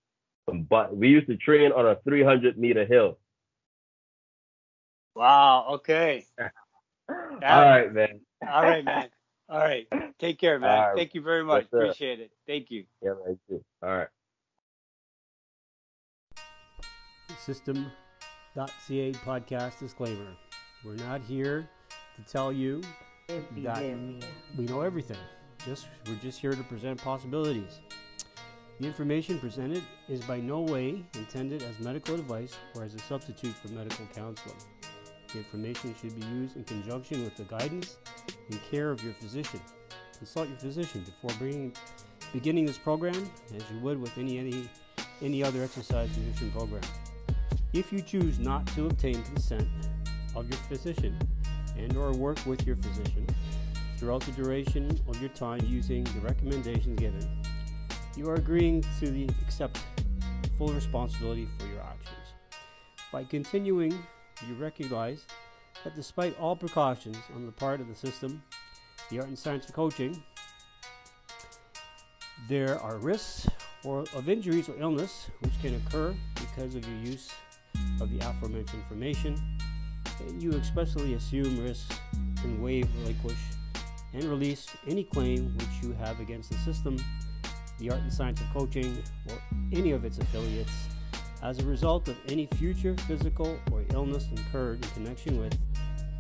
But 0.47 0.97
we 0.97 1.09
used 1.09 1.27
to 1.27 1.37
train 1.37 1.73
on 1.73 1.87
a 1.87 1.97
300 2.05 2.59
meter 2.59 2.87
hill. 2.87 3.19
Wow. 5.15 5.67
Okay. 5.75 6.25
All 6.39 6.47
right, 7.41 7.93
man. 7.93 8.21
All 8.49 8.63
right, 8.63 8.85
man. 8.85 9.09
All 9.49 9.59
right. 9.59 9.87
Take 10.19 10.39
care, 10.39 10.59
man. 10.59 10.79
Right. 10.79 10.97
Thank 10.97 11.15
you 11.15 11.23
very 11.23 11.45
much. 11.45 11.67
Yes, 11.73 11.83
Appreciate 11.83 12.21
it. 12.21 12.31
Thank 12.47 12.71
you. 12.71 12.85
Yeah, 13.03 13.15
man. 13.25 13.39
Too. 13.49 13.65
All 13.83 13.97
right. 13.97 14.09
System.ca 17.45 19.13
podcast 19.25 19.79
disclaimer. 19.79 20.37
We're 20.85 20.95
not 20.95 21.21
here 21.23 21.69
to 22.17 22.33
tell 22.33 22.53
you 22.53 22.83
that 23.29 23.43
we 24.57 24.65
know 24.65 24.83
everything. 24.83 25.19
Just 25.65 25.89
we're 26.07 26.15
just 26.17 26.41
here 26.41 26.53
to 26.53 26.63
present 26.65 27.03
possibilities. 27.03 27.81
The 28.81 28.87
information 28.87 29.41
presented 29.41 29.83
is 30.09 30.21
by 30.25 30.39
no 30.39 30.61
way 30.61 31.05
intended 31.15 31.63
as 31.63 31.81
medical 31.81 32.15
advice 32.15 32.57
or 32.77 32.85
as 32.85 32.95
a 32.95 32.99
substitute 33.01 33.55
for 33.55 33.69
medical 33.73 34.07
counseling. 34.15 34.57
The 35.33 35.39
information 35.39 35.95
should 36.01 36.19
be 36.19 36.27
used 36.27 36.57
in 36.57 36.65
conjunction 36.65 37.25
with 37.25 37.37
the 37.37 37.43
guidance 37.45 37.97
and 38.51 38.61
care 38.71 38.91
of 38.91 39.03
your 39.03 39.15
physician. 39.15 39.61
Consult 40.17 40.49
your 40.49 40.59
physician 40.59 41.05
before 41.05 41.37
bringing, 41.39 41.75
beginning 42.33 42.67
this 42.67 42.79
program 42.79 43.29
as 43.55 43.63
you 43.73 43.79
would 43.81 44.01
with 44.01 44.17
any, 44.17 44.39
any, 44.39 44.69
any 45.21 45.43
other 45.43 45.63
exercise 45.63 46.09
nutrition 46.17 46.53
program. 46.53 46.83
If 47.73 47.93
you 47.93 48.01
choose 48.01 48.39
not 48.39 48.67
to 48.69 48.87
obtain 48.87 49.23
consent 49.25 49.69
of 50.37 50.49
your 50.49 50.59
physician 50.61 51.19
and 51.77 51.97
or 51.97 52.13
work 52.13 52.39
with 52.47 52.67
your 52.67 52.77
physician 52.77 53.27
throughout 53.99 54.23
the 54.23 54.33
duration 54.33 54.99
of 55.09 55.21
your 55.21 55.31
time 55.31 55.61
using 55.67 56.05
the 56.05 56.21
recommendations 56.21 56.99
given. 56.99 57.29
You 58.17 58.31
are 58.31 58.37
agreeing 58.37 58.85
to 59.01 59.11
the 59.11 59.29
accept 59.43 59.81
full 60.57 60.69
responsibility 60.69 61.49
for 61.59 61.67
your 61.67 61.81
actions. 61.81 62.35
By 63.13 63.25
continuing, 63.25 63.93
you 64.47 64.55
recognize 64.55 65.25
that 65.83 65.97
despite 65.97 66.39
all 66.39 66.55
precautions 66.55 67.17
on 67.35 67.47
the 67.47 67.53
part 67.53 67.81
of 67.81 67.89
the 67.89 67.95
system, 67.95 68.43
the 69.11 69.19
art 69.19 69.29
and 69.29 69.39
science 69.39 69.69
of 69.69 69.75
coaching, 69.75 70.23
there 72.49 72.81
are 72.81 72.99
risks 72.99 73.49
or 73.85 74.05
of 74.15 74.29
injuries 74.29 74.69
or 74.69 74.77
illness 74.79 75.29
which 75.41 75.53
can 75.61 75.75
occur 75.75 76.15
because 76.35 76.75
of 76.75 76.87
your 76.89 76.99
use 77.01 77.31
of 78.01 78.11
the 78.11 78.19
aforementioned 78.19 78.83
information, 78.83 79.41
and 80.21 80.43
you 80.43 80.53
expressly 80.53 81.15
assume 81.15 81.63
risks 81.63 81.99
and 82.45 82.63
waive, 82.63 82.89
relinquish, 82.99 83.39
and 84.15 84.25
release 84.25 84.67
any 84.87 85.05
claim 85.05 85.55
which 85.57 85.83
you 85.83 85.93
have 85.93 86.21
against 86.21 86.51
the 86.51 86.59
system, 86.59 86.97
the 87.79 87.91
art 87.91 88.01
and 88.01 88.13
science 88.13 88.41
of 88.41 88.47
coaching, 88.53 89.03
or 89.29 89.39
any 89.73 89.93
of 89.93 90.05
its 90.05 90.19
affiliates 90.19 90.89
as 91.43 91.59
a 91.61 91.65
result 91.65 92.09
of 92.09 92.17
any 92.29 92.47
future 92.47 92.97
physical 93.07 93.59
or 93.71 93.85
illness 93.93 94.27
incurred 94.31 94.85
in 94.85 94.91
connection 94.91 95.39
with 95.39 95.57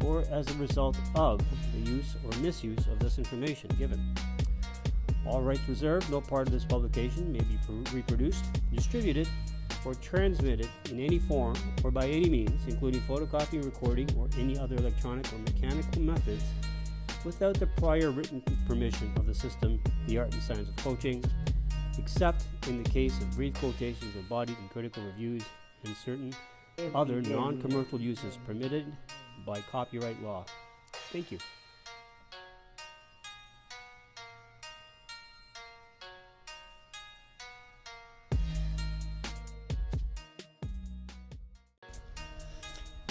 or 0.04 0.24
as 0.30 0.48
a 0.48 0.54
result 0.58 0.96
of 1.16 1.40
the 1.72 1.90
use 1.90 2.14
or 2.24 2.38
misuse 2.38 2.86
of 2.86 2.98
this 3.00 3.18
information 3.18 3.68
given. 3.78 4.14
All 5.26 5.42
rights 5.42 5.68
reserved, 5.68 6.10
no 6.10 6.20
part 6.20 6.46
of 6.46 6.52
this 6.52 6.64
publication 6.64 7.32
may 7.32 7.40
be 7.40 7.58
reproduced, 7.92 8.44
distributed, 8.72 9.28
or 9.84 9.94
transmitted 9.96 10.68
in 10.90 11.00
any 11.00 11.18
form 11.18 11.54
or 11.84 11.90
by 11.90 12.06
any 12.06 12.28
means, 12.28 12.60
including 12.66 13.00
photocopying, 13.02 13.64
recording, 13.64 14.08
or 14.16 14.28
any 14.38 14.58
other 14.58 14.76
electronic 14.76 15.30
or 15.32 15.38
mechanical 15.38 16.00
methods, 16.00 16.44
without 17.24 17.58
the 17.58 17.66
prior 17.66 18.10
written 18.10 18.42
permission 18.66 19.12
of 19.16 19.26
the 19.26 19.34
system, 19.34 19.80
the 20.06 20.18
art 20.18 20.32
and 20.32 20.42
science 20.42 20.68
of 20.68 20.76
coaching, 20.76 21.24
except 21.98 22.44
in 22.66 22.82
the 22.82 22.88
case 22.88 23.18
of 23.18 23.30
brief 23.32 23.54
quotations 23.54 24.14
embodied 24.16 24.56
in 24.62 24.68
critical 24.68 25.02
reviews 25.04 25.42
and 25.84 25.96
certain 25.96 26.34
other 26.94 27.20
non 27.20 27.60
commercial 27.60 28.00
uses 28.00 28.38
permitted 28.46 28.86
by 29.46 29.60
copyright 29.70 30.20
law. 30.22 30.44
Thank 31.12 31.32
you. 31.32 31.38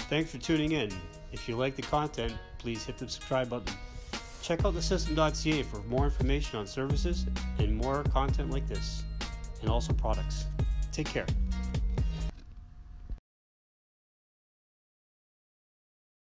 Thanks 0.09 0.31
for 0.31 0.37
tuning 0.37 0.71
in. 0.71 0.89
If 1.33 1.49
you 1.49 1.57
like 1.57 1.75
the 1.75 1.81
content, 1.81 2.33
please 2.59 2.85
hit 2.85 2.97
the 2.97 3.09
subscribe 3.09 3.49
button. 3.49 3.75
Check 4.47 4.63
out 4.63 4.75
thesystem.ca 4.75 5.63
for 5.63 5.79
more 5.89 6.05
information 6.05 6.57
on 6.57 6.65
services 6.65 7.25
and 7.59 7.75
more 7.75 8.03
content 8.03 8.49
like 8.49 8.65
this, 8.65 9.03
and 9.59 9.69
also 9.69 9.91
products. 9.91 10.45
Take 10.93 11.07
care. 11.07 11.25